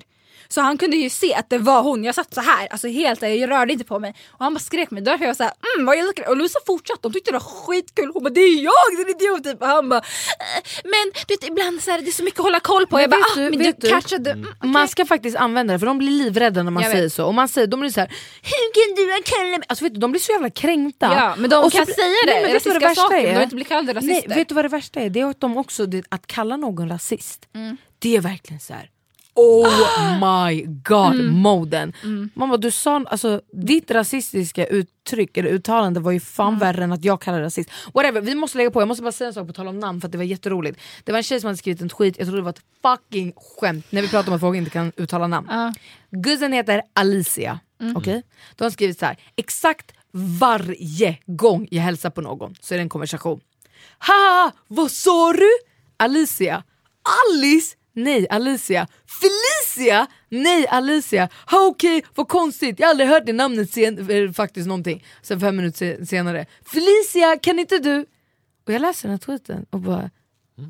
Så 0.53 0.61
han 0.61 0.79
kunde 0.79 0.97
ju 0.97 1.11
se 1.11 1.35
att 1.35 1.51
det 1.51 1.59
var 1.59 1.83
hon, 1.83 2.05
jag 2.05 2.15
satt 2.15 2.35
så 2.35 2.41
här, 2.41 2.69
alltså 2.71 2.89
helt, 2.89 3.23
jag 3.23 3.51
rörde 3.51 3.73
inte 3.73 3.85
på 3.85 3.99
mig. 3.99 4.15
Och 4.29 4.45
han 4.45 4.55
bara 4.55 4.61
skrek 4.61 4.91
mig, 4.91 5.03
jag 5.07 5.19
var 5.19 5.35
såhär 5.35 5.53
mm 5.77 5.87
vad 5.87 5.97
jag 5.99 6.29
Och 6.29 6.37
Lovisa 6.37 6.59
fortsatte, 6.67 7.01
de 7.03 7.13
tyckte 7.13 7.31
det 7.31 7.33
var 7.33 7.41
skitkul. 7.67 8.11
Hon 8.15 8.23
bara 8.23 8.31
det 8.31 8.41
är 8.41 8.63
jag 8.63 9.07
din 9.07 9.17
idiot 9.17 9.45
typ. 9.45 9.61
Och 9.63 9.67
han 9.69 9.89
bara 9.89 9.99
"Eh, 9.99 10.63
men 10.85 11.13
du 11.29 11.35
vet 11.35 11.45
ibland 11.45 11.83
så 11.83 11.91
här, 11.91 12.01
det 12.01 12.09
är 12.09 12.13
så 12.13 12.23
mycket 12.25 12.41
att 12.41 12.45
hålla 12.45 12.61
koll 12.61 12.87
på. 12.87 12.97
Men 12.97 13.01
jag 13.03 13.11
bara 13.11 13.17
vet 13.21 13.27
ah, 13.37 13.41
du- 13.41 13.51
men 13.51 13.59
du 13.59 13.73
du? 13.79 13.89
catchade. 13.91 14.31
Mm, 14.31 14.47
okej." 14.59 14.71
Man 14.71 14.89
ska 14.89 15.07
faktiskt 15.07 15.37
använda 15.37 15.73
det 15.73 15.79
för 15.79 15.87
de 15.87 15.99
blir 15.99 16.11
livrädda 16.11 16.63
när 16.63 16.71
man 16.71 16.83
Jag 16.83 16.93
säger 16.93 17.05
vet. 17.05 17.13
så. 17.13 17.27
Och 17.27 17.35
man 17.35 17.49
säger, 17.49 17.67
de 17.67 17.81
blir 17.81 17.91
så 17.91 18.01
här, 18.01 18.09
hur 18.43 18.73
kan 18.75 18.95
du 19.17 19.23
kalla 19.25 19.59
mig? 19.59 19.67
Alltså 19.69 19.85
vet 19.85 19.95
du, 19.95 20.01
de 20.01 20.11
blir 20.11 20.21
så 20.21 20.33
jävla 20.33 20.51
kränkta. 20.51 21.07
Ja 21.07 21.35
men 21.39 21.51
de 21.51 21.57
Och 21.57 21.73
så 21.73 21.79
kan 21.79 21.85
blir- 21.85 21.95
säga 21.95 22.07
det, 22.27 22.33
Nej, 22.33 22.43
men 22.43 22.53
vet 22.53 22.65
du 22.65 22.71
vad 22.71 22.81
det 22.83 22.87
värsta 22.87 23.03
saker, 23.03 23.17
de 23.23 23.29
är? 23.29 23.33
vill 23.35 23.43
inte 23.43 23.55
bli 23.57 23.65
kallade 23.65 23.93
rasister. 23.95 24.29
Nej, 24.29 24.39
vet 24.39 24.49
du 24.49 24.55
vad 24.55 24.65
det 24.65 24.69
värsta 24.69 25.01
är? 25.01 25.11
Det 25.11 25.21
är 25.21 25.27
att 25.27 25.41
de 25.41 25.57
också, 25.57 25.87
att 26.09 26.27
kalla 26.27 26.57
någon 26.57 26.89
rasist, 26.89 27.49
Mm. 27.55 27.77
det 27.99 28.17
är 28.17 28.21
verkligen 28.21 28.61
så 28.61 28.73
här. 28.73 28.91
Oh 29.35 29.69
my 30.49 30.63
god, 30.65 31.15
Mm. 31.21 31.33
moden. 31.35 31.93
Man 32.35 32.49
bara, 32.49 32.57
du 32.57 32.71
sa, 32.71 33.05
alltså, 33.07 33.41
ditt 33.53 33.91
rasistiska 33.91 34.67
uttryck 34.67 35.37
eller 35.37 35.51
uttalande 35.51 36.01
var 36.01 36.13
ju 36.13 36.21
fan 36.21 36.49
Mm. 36.49 36.59
värre 36.61 36.85
än 36.85 36.93
att 36.93 37.05
jag 37.05 37.21
kallar 37.21 37.41
rasist. 37.41 37.71
Whatever, 37.95 38.21
vi 38.21 38.35
måste 38.35 38.59
lägga 38.59 38.71
på, 38.71 38.81
jag 38.81 38.89
måste 38.89 39.03
bara 39.03 39.13
säga 39.13 39.29
en 39.29 39.35
sak 39.35 39.47
på 39.47 39.53
tal 39.53 39.69
om 39.69 39.79
namn 39.79 40.01
för 40.01 40.09
det 40.09 40.19
var 40.19 40.25
jätteroligt. 40.25 40.81
Det 41.05 41.13
var 41.13 41.17
en 41.17 41.23
tjej 41.23 41.41
som 41.41 41.47
hade 41.49 41.57
skrivit 41.59 41.81
en 41.83 41.89
tweet, 41.89 42.19
jag 42.19 42.27
trodde 42.27 42.39
det 42.41 42.45
var 42.45 42.51
ett 42.51 42.63
fucking 42.83 43.33
skämt 43.37 43.87
när 43.93 44.03
vi 44.03 44.09
pratar 44.09 44.29
om 44.29 44.35
att 44.35 44.41
folk 44.41 44.57
inte 44.57 44.71
kan 44.71 44.93
uttala 44.97 45.27
namn. 45.27 45.47
Ja. 45.51 45.73
Guzzen 46.11 46.53
heter 46.53 46.83
Alicia. 46.93 47.61
Mm. 47.81 47.97
Okej? 47.97 48.23
De 48.57 48.65
har 48.65 48.71
skrivit 48.71 48.99
så 48.99 49.07
här. 49.07 49.17
exakt 49.37 49.93
varje 50.39 51.19
gång 51.27 51.69
jag 51.71 51.83
hälsar 51.83 52.11
på 52.11 52.21
någon 52.21 52.55
så 52.61 52.75
är 52.75 52.79
det 52.79 52.83
en 52.83 52.89
konversation. 52.89 53.41
Ha, 54.07 54.51
vad 54.69 54.91
sa 54.91 55.33
du? 55.33 55.49
Alicia. 55.97 56.63
Alice? 57.33 57.77
Nej, 57.93 58.27
Alicia. 58.31 58.87
Felicia? 59.07 60.07
Nej, 60.29 60.67
Alicia. 60.69 61.29
Ha, 61.51 61.67
Okej, 61.67 62.05
vad 62.15 62.29
konstigt, 62.29 62.81
jag 62.81 62.87
har 62.87 62.91
aldrig 62.91 63.09
hört 63.09 63.27
det 63.27 63.33
namnet 63.33 63.71
sen, 63.73 64.11
eh, 64.11 64.33
faktiskt 64.33 64.67
någonting. 64.69 65.05
Sen 65.23 65.41
fem 65.41 65.57
minuter 65.57 65.79
se- 65.79 66.07
senare. 66.07 66.47
Felicia, 66.65 67.39
kan 67.43 67.59
inte 67.59 67.79
du? 67.79 68.07
Och 68.67 68.73
jag 68.73 68.83
läser 68.83 69.09
den 69.09 69.11
här 69.11 69.19
tweeten 69.19 69.67
och 69.71 69.81
bara, 69.81 70.11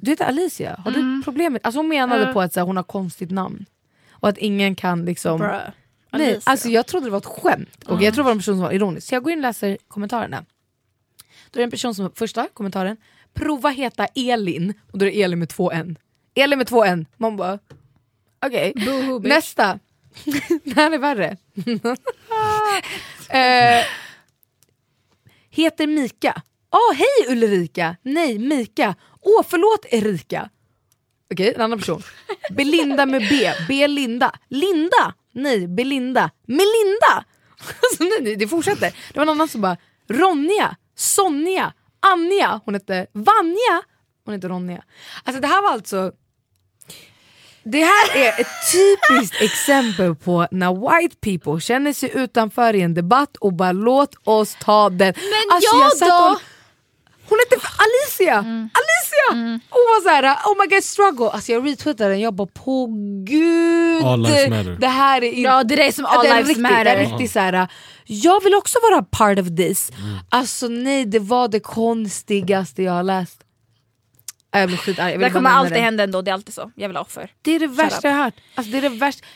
du 0.01 0.11
heter 0.11 0.25
Alicia, 0.25 0.81
har 0.85 0.91
du 0.91 1.23
problem 1.25 1.53
med... 1.53 1.61
Alltså 1.65 1.79
hon 1.79 1.89
menade 1.89 2.23
Mm. 2.23 2.35
på 2.35 2.41
att 2.41 2.53
så 2.53 2.61
här, 2.61 2.67
hon 2.67 2.77
har 2.77 2.85
konstigt 2.85 3.31
namn. 3.31 3.65
Och 4.11 4.29
att 4.29 4.39
ingen 4.39 4.75
kan 4.75 5.05
liksom... 5.05 5.39
Bruh. 5.39 5.51
Nej, 6.13 6.23
Alicia. 6.27 6.41
alltså 6.45 6.69
jag 6.69 6.87
trodde 6.87 7.07
det 7.07 7.11
var 7.11 7.19
ett 7.19 7.25
skämt. 7.27 7.85
Och 7.87 8.03
jag 8.03 8.15
tror 8.15 8.25
det 8.25 8.27
var 8.27 8.33
en 8.33 8.39
person 8.39 8.55
som 8.55 8.63
var 8.63 8.73
ironisk. 8.73 9.09
Så 9.09 9.15
jag 9.15 9.23
går 9.23 9.33
in 9.33 9.39
och 9.39 9.43
läser 9.43 9.79
kommentarerna. 9.89 10.45
Då 11.51 11.57
är 11.57 11.61
det 11.61 11.65
en 11.65 11.71
person 11.71 11.95
som, 11.95 12.13
första 12.15 12.49
kommentaren, 12.53 12.97
prova 13.35 13.69
heta 13.69 14.07
Elin. 14.07 14.75
Och 14.93 14.99
då 14.99 15.07
är 15.07 15.11
det 15.11 15.23
Elin 15.23 15.39
med 15.39 15.49
två 15.49 15.71
N. 15.73 15.99
Elin 16.35 16.59
med 16.59 16.67
två 16.67 16.85
N. 16.85 17.07
Man 17.17 17.37
bara, 17.37 17.59
okej. 18.47 18.73
Bitch. 18.75 19.29
Nästa. 19.29 19.79
det 20.65 20.75
här 20.77 20.91
är 20.91 20.99
värre. 20.99 21.37
eh, 23.29 23.85
heter 25.51 25.87
Mika. 25.87 26.43
Åh 26.71 26.97
hej 26.97 27.37
Ulrika! 27.37 27.97
Nej 28.03 28.39
Mika. 28.39 28.95
Åh 29.21 29.43
förlåt 29.49 29.87
Erika. 29.89 30.51
Okej, 31.33 31.55
en 31.55 31.61
annan 31.61 31.79
person. 31.79 32.03
Belinda 32.51 33.07
med 33.07 33.29
B. 33.31 33.53
Belinda. 33.69 34.33
Linda. 34.49 35.15
Nej, 35.33 35.69
Belinda. 35.69 36.31
Melinda! 36.47 37.25
Alltså, 37.83 38.05
nej, 38.05 38.19
nej, 38.21 38.37
det 38.37 38.49
fortsätter. 38.49 38.95
Det 39.13 39.19
var 39.19 39.27
någon 39.27 39.37
annan 39.37 39.49
som 39.49 39.61
bara 39.61 39.77
Ronja, 40.09 40.77
Sonja, 40.95 41.73
Anja, 42.01 42.61
hon 42.65 42.75
hette 42.75 43.07
Vanja, 43.13 43.83
hon 44.25 44.35
hette 44.35 44.49
Ronja. 44.49 44.83
Alltså 45.25 45.41
det 45.43 45.49
här 45.49 45.63
var 45.63 45.71
alltså 45.71 46.13
det 47.63 47.79
här 47.85 48.17
är 48.17 48.41
ett 48.41 48.47
typiskt 48.73 49.43
exempel 49.43 50.15
på 50.15 50.47
när 50.51 51.01
white 51.01 51.17
people 51.21 51.61
känner 51.61 51.93
sig 51.93 52.11
utanför 52.15 52.75
i 52.75 52.81
en 52.83 52.95
debatt 52.95 53.37
och 53.41 53.53
bara 53.53 53.73
låt 53.73 54.15
oss 54.25 54.57
ta 54.61 54.91
den. 54.91 54.99
Men 55.17 55.55
Alltså, 55.55 55.77
jag 55.77 55.97
satt 55.97 56.09
då? 56.09 56.15
och- 56.35 56.41
hon 57.29 57.39
hette 57.39 57.67
Alicia! 57.79 58.39
Alicia! 58.39 59.61
Hon 59.71 59.81
var 59.89 60.03
såhär, 60.03 60.35
oh 60.35 60.55
my 60.61 60.75
god 60.75 60.85
struggle. 60.85 61.31
Alltså 61.31 61.53
jag 61.53 61.67
retweetade 61.69 62.11
den, 62.11 62.21
jag 62.21 62.35
bara 62.35 62.47
på 62.47 62.87
gud. 63.27 64.05
All 64.05 64.23
lives 64.23 64.49
matter. 64.49 64.77
Det 64.81 64.87
här 64.89 65.25
är. 65.25 65.43
Ja 65.43 65.65
det 65.65 65.87
är 65.87 65.93
som 65.93 66.07
all 66.07 66.23
det 66.25 66.29
är 66.31 66.35
lives 66.35 66.49
riktigt, 66.49 66.63
matter. 66.63 66.85
Det 66.85 66.91
är 66.91 66.99
riktigt 67.11 67.31
såhär, 67.33 67.69
jag 68.07 68.45
vill 68.45 68.55
också 68.55 68.79
vara 68.91 69.03
part 69.03 69.39
of 69.39 69.47
this. 69.57 69.93
Alltså 70.29 70.69
nej, 70.69 71.05
det 71.05 71.19
var 71.19 71.49
det 71.49 71.61
konstigaste 71.61 72.83
jag 72.83 72.93
har 72.93 73.03
läst. 73.03 73.41
Jag 74.53 74.69
blir 74.69 74.77
skitarg, 74.79 75.13
jag 75.13 75.21
Det 75.21 75.31
kommer 75.31 75.51
alltid 75.51 75.73
det. 75.77 75.81
hända 75.81 76.05
ändå, 76.05 76.23
det 76.23 76.31
är 76.31 76.33
alltid 76.35 76.55
så. 76.55 76.71
Jag 76.75 76.89
vill 76.89 76.97
ha 76.97 77.03
offer. 77.05 77.31
Det 77.43 77.51
är 77.55 77.59
det 77.61 77.67
värsta 77.67 78.09
jag 78.09 78.15
har 78.15 78.25
hört. 78.25 78.35
Alltså 78.55 78.73
det 78.73 78.79
är 78.79 78.83
det 78.83 78.89
värsta. 78.89 79.27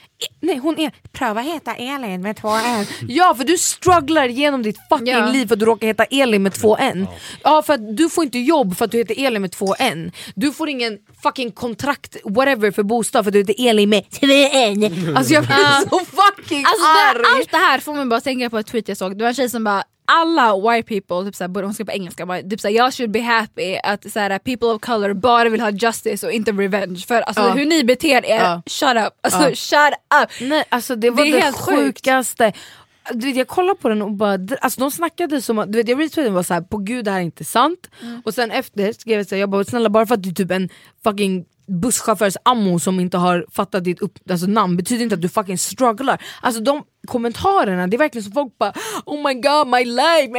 Nej 0.41 0.57
hon 0.57 0.79
är, 0.79 0.93
pröva 1.13 1.41
heta 1.41 1.75
Elin 1.75 2.23
med 2.23 2.37
två 2.37 2.49
N. 2.51 2.87
Ja 3.09 3.35
för 3.35 3.45
du 3.45 3.59
strugglar 3.59 4.27
genom 4.29 4.63
ditt 4.63 4.77
fucking 4.89 5.07
Ja. 5.09 5.27
liv 5.27 5.47
för 5.47 5.55
att 5.55 5.59
du 5.61 5.67
råkar 5.67 5.87
heta 5.87 6.05
Elin 6.05 6.43
med 6.43 6.53
två 6.55 6.77
N. 6.77 7.07
Ja 7.45 7.63
för 7.63 7.75
att 7.75 7.97
du 7.97 8.09
får 8.11 8.25
inte 8.25 8.39
jobb 8.39 8.77
för 8.77 8.85
att 8.85 8.91
du 8.91 8.99
heter 8.99 9.25
Elin 9.27 9.43
med 9.43 9.53
två 9.53 9.75
N. 9.79 10.13
Du 10.35 10.53
får 10.53 10.69
ingen 10.69 10.99
fucking 11.23 11.51
kontrakt 11.51 12.17
whatever 12.25 12.71
för 12.71 12.83
bostad 12.83 13.25
för 13.25 13.29
att 13.31 13.33
du 13.33 13.39
heter 13.39 13.69
Elin 13.69 13.89
med 13.89 14.11
två 14.11 14.27
N. 14.53 15.15
Alltså 15.17 15.33
jag 15.35 15.45
blir 15.45 15.81
så 15.91 15.99
fucking 15.99 16.65
Alltså 16.67 16.87
arg. 16.87 17.19
det, 17.23 17.29
allt 17.41 17.51
det 17.51 17.57
här 17.57 17.79
får 17.79 17.95
man 17.95 18.09
bara 18.09 18.21
tänka 18.21 18.51
på 18.51 18.59
ett 18.59 18.67
tweet 18.67 18.89
jag 18.89 18.97
såg, 18.97 19.19
det 19.19 19.25
var 19.25 19.29
en 19.29 19.35
tjej 19.35 19.51
som 19.51 19.65
bara 19.65 19.85
alla 20.07 20.57
white 20.57 20.89
people, 20.89 21.25
typ 21.27 21.35
såhär, 21.37 21.63
hon 21.63 21.75
skrev 21.75 21.87
på 21.87 21.93
engelska, 21.93 22.27
bara, 22.27 22.43
typ 22.43 22.61
såhär, 22.61 22.75
jag 22.75 22.95
should 22.95 23.11
be 23.11 23.21
happy 23.23 23.77
att 23.85 24.13
såhär, 24.13 24.39
people 24.39 24.69
of 24.69 24.81
color 24.83 25.13
bara 25.15 25.49
vill 25.49 25.61
ha 25.61 25.71
justice 25.71 26.27
och 26.27 26.33
inte 26.33 26.53
revenge. 26.53 27.05
För 27.09 27.21
alltså, 27.21 27.43
Ja. 27.43 27.51
hur 27.53 27.67
ni 27.67 27.85
beter 27.85 28.25
er, 28.25 28.39
Ja. 28.41 28.63
shut 28.67 28.97
up. 29.07 29.13
Alltså, 29.23 29.43
Ja. 29.49 29.55
shut 29.55 29.95
up. 30.23 30.49
Nej 30.49 30.65
alltså 30.69 30.97
det 30.97 31.11
var 31.11 31.25
Det 31.25 31.31
det, 31.33 31.41
helt 31.41 31.57
sjukt. 31.57 31.79
sjukaste. 31.79 32.53
Du 33.13 33.27
vet, 33.27 33.37
jag 33.37 33.49
kollade 33.49 33.81
på 33.81 33.89
den 33.89 34.03
och 34.03 34.13
bara, 34.13 34.39
alltså 34.61 34.81
de 34.81 34.91
snackade 34.91 35.43
som 35.43 35.59
att, 35.59 35.73
du 35.73 35.79
vet, 35.79 35.89
jag 35.89 36.01
retweetade 36.01 36.29
och 36.29 36.35
var 36.35 36.43
såhär, 36.43 36.61
på 36.61 36.77
gud 36.79 37.05
det 37.05 37.11
här 37.11 37.19
är 37.19 37.23
inte 37.23 37.45
sant. 37.45 37.91
Mm. 38.03 38.23
Och 38.25 38.35
sen 38.35 38.51
efter 38.51 38.93
skrev 38.93 39.19
jag 39.19 39.27
såhär, 39.27 39.41
jag 39.41 39.51
bara 39.51 39.65
snälla 39.65 39.89
bara 39.89 40.07
för 40.07 40.15
att 40.15 40.23
du 40.23 40.29
är 40.31 40.35
typ 40.35 40.51
en 40.51 40.69
fucking 41.05 41.45
busschaufförs 41.67 42.37
ammo 42.43 42.79
som 42.79 43.01
inte 43.01 43.17
har 43.17 43.47
fattat 43.53 43.85
ditt 43.85 44.01
upp, 44.01 44.31
alltså, 44.31 44.47
namn 44.47 44.77
betyder 44.77 45.03
inte 45.03 45.15
att 45.15 45.23
du 45.23 45.29
fucking 45.29 45.59
strugglar. 45.59 46.23
Alltså 46.41 46.61
de 46.63 46.83
kommentarerna, 47.07 47.87
det 47.87 47.97
är 47.97 47.99
verkligen 47.99 48.25
så 48.25 48.31
folk 48.31 48.59
bara 48.59 48.73
oh 49.07 49.29
my 49.29 49.35
god 49.35 49.67
my 49.69 49.85
life. 49.85 50.39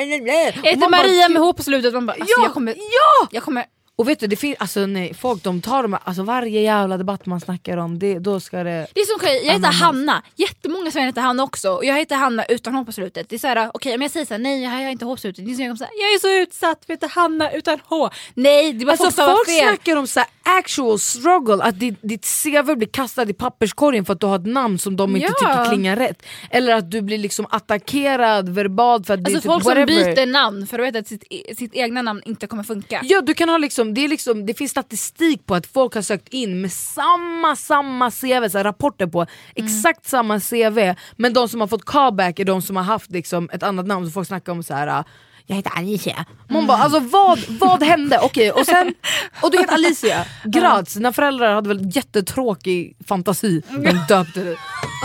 Heter 0.64 0.80
man 0.80 0.92
bara, 0.92 1.02
Maria 1.02 1.30
med. 1.30 1.42
H 1.42 1.54
på 1.54 1.64
slutet, 1.64 1.94
man 1.94 2.06
bara, 2.06 2.14
alltså, 2.14 2.34
Ja, 2.38 2.44
jag 2.44 2.54
kommer... 2.54 2.72
ja! 2.72 3.28
Jag 3.32 3.44
kommer 3.44 3.66
Och 3.98 4.10
vet 4.10 4.20
du, 4.20 4.28
det 4.28 4.36
finns, 4.36 4.56
alltså 4.60 4.86
nej, 4.86 5.14
folk 5.14 5.44
de 5.44 5.62
tar 5.62 5.84
de 5.84 5.98
alltså 6.04 6.24
varje 6.24 6.62
jävla 6.62 6.98
debatt 6.98 7.26
man 7.26 7.40
snackar 7.42 7.78
om, 7.78 8.00
det, 8.00 8.20
då 8.20 8.40
ska 8.40 8.58
det... 8.64 8.88
Det 8.94 9.00
är 9.02 9.06
som 9.06 9.28
jag 9.28 9.34
heter 9.40 9.56
Ananas. 9.56 9.82
Hanna, 9.82 10.24
jättemånga 10.36 10.92
som 10.92 11.02
heter 11.02 11.22
Hanna 11.22 11.44
också 11.44 11.70
och 11.70 11.86
jag 11.86 11.96
heter 11.96 12.16
Hanna 12.16 12.46
utan 12.46 12.76
H 12.76 12.86
på 12.86 12.92
slutet. 12.92 13.30
Det 13.30 13.36
är 13.36 13.40
såhär, 13.40 13.72
okej 13.74 13.96
om 13.96 14.02
jag 14.02 14.12
säger 14.12 14.26
såhär, 14.26 14.40
nej 14.40 14.64
jag 14.64 14.70
har 14.70 14.90
inte 14.90 15.06
H 15.06 15.16
på 15.16 15.22
slutet, 15.22 15.44
som 15.46 15.50
jag 15.50 15.58
kommer 15.58 15.76
säga, 15.76 15.90
jag 16.02 16.14
är 16.14 16.20
så 16.20 16.42
utsatt, 16.44 16.84
jag 16.88 16.94
heter 16.96 17.08
Hanna 17.08 17.52
utan 17.52 17.80
H. 17.86 18.10
Nej 18.34 18.74
det 18.74 18.86
bara 18.86 18.92
Alltså 18.92 19.12
folk 19.12 19.46
som 19.48 19.54
fel. 19.56 19.68
snackar 19.68 19.96
om 19.96 20.08
så 20.08 20.20
här 20.20 20.30
actual 20.60 21.00
struggle, 21.00 21.64
att 21.64 21.80
ditt, 21.80 21.98
ditt 22.02 22.26
CV 22.44 22.76
blir 22.76 22.88
kastat 22.88 23.30
i 23.30 23.34
papperskorgen 23.34 24.06
för 24.06 24.14
att 24.14 24.20
du 24.20 24.28
har 24.28 24.36
ett 24.36 24.46
namn 24.46 24.80
som 24.80 24.96
de 24.96 25.16
inte 25.16 25.34
Ja. 25.42 25.48
tycker 25.50 25.66
klingar 25.70 25.96
rätt. 25.96 26.24
Eller 26.50 26.74
att 26.76 26.92
du 26.92 27.02
blir 27.02 27.18
liksom 27.18 27.46
attackerad 27.50 28.50
verbalt 28.50 29.08
för 29.08 29.14
att 29.14 29.24
det 29.24 29.32
är 29.32 29.36
Alltså 29.36 29.42
typ 29.42 29.52
folk 29.52 29.64
som 29.64 29.70
whatever. 29.70 30.16
byter 30.16 30.26
namn 30.26 30.68
för 30.68 30.80
att 30.80 30.86
veta 30.86 31.00
att 31.00 31.08
sitt, 31.08 31.24
e- 31.30 31.56
sitt 31.56 31.74
egna 31.76 32.02
namn 32.02 32.22
inte 32.26 32.48
kommer 32.48 32.64
funka. 32.64 33.02
Ja, 33.04 33.22
du 33.22 33.34
kan 33.34 33.50
ha 33.50 33.58
liksom, 33.58 33.85
det, 33.94 34.04
är 34.04 34.08
liksom, 34.08 34.46
det 34.46 34.54
finns 34.54 34.72
statistik 34.72 35.46
på 35.46 35.56
att 35.56 35.68
folk 35.68 35.96
har 35.96 36.02
sökt 36.02 36.28
in 36.28 36.62
med 36.62 36.72
samma 36.72 37.56
samma 37.56 38.12
CV, 38.12 38.50
så 38.50 38.58
här, 38.58 38.64
rapporter 38.64 39.08
på 39.08 39.26
exakt 39.56 40.08
samma 40.08 40.40
CV 40.40 40.94
men 41.16 41.34
de 41.34 41.50
som 41.50 41.60
har 41.62 41.68
fått 41.68 41.86
callback 41.86 42.40
är 42.40 42.46
de 42.46 42.62
som 42.62 42.76
har 42.76 42.84
haft 42.84 43.12
liksom, 43.12 43.50
ett 43.54 43.64
annat 43.64 43.86
namn, 43.88 44.06
så 44.06 44.12
folk 44.12 44.28
snackar 44.28 44.52
om 44.52 44.64
så 44.64 44.74
här. 44.74 45.04
jag 45.46 45.56
heter 45.56 45.72
Alicia. 45.78 46.26
Man 46.50 46.68
bara 46.68 46.78
alltså 46.78 47.00
vad, 47.00 47.40
vad 47.50 47.84
hände? 47.84 48.20
Okej, 48.22 48.52
och 48.52 48.66
sen, 48.66 48.94
och 49.42 49.52
du 49.52 49.58
heter 49.58 49.74
Alicia, 49.74 50.26
Graz, 50.44 50.94
dina 50.94 51.14
föräldrar 51.14 51.54
hade 51.56 51.68
väl 51.68 51.96
jättetråkig 51.96 52.98
fantasi 53.08 53.62
när 53.70 53.94
de 53.94 54.00
döpte 54.14 54.44
dig. 54.44 54.58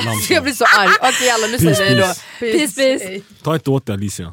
Alltså, 0.08 0.32
jag 0.32 0.42
blir 0.42 0.52
så 0.52 0.64
arg. 0.64 0.88
Okej 1.00 1.30
alla 1.30 1.46
nu 1.46 1.58
säger 1.58 1.94
vi 1.94 2.00
då. 2.00 2.06
peace. 2.06 2.58
Peace, 2.58 2.98
peace. 2.98 3.20
Ta 3.42 3.54
inte 3.54 3.70
åt 3.70 3.86
dig 3.86 3.94
Alicia. 3.94 4.32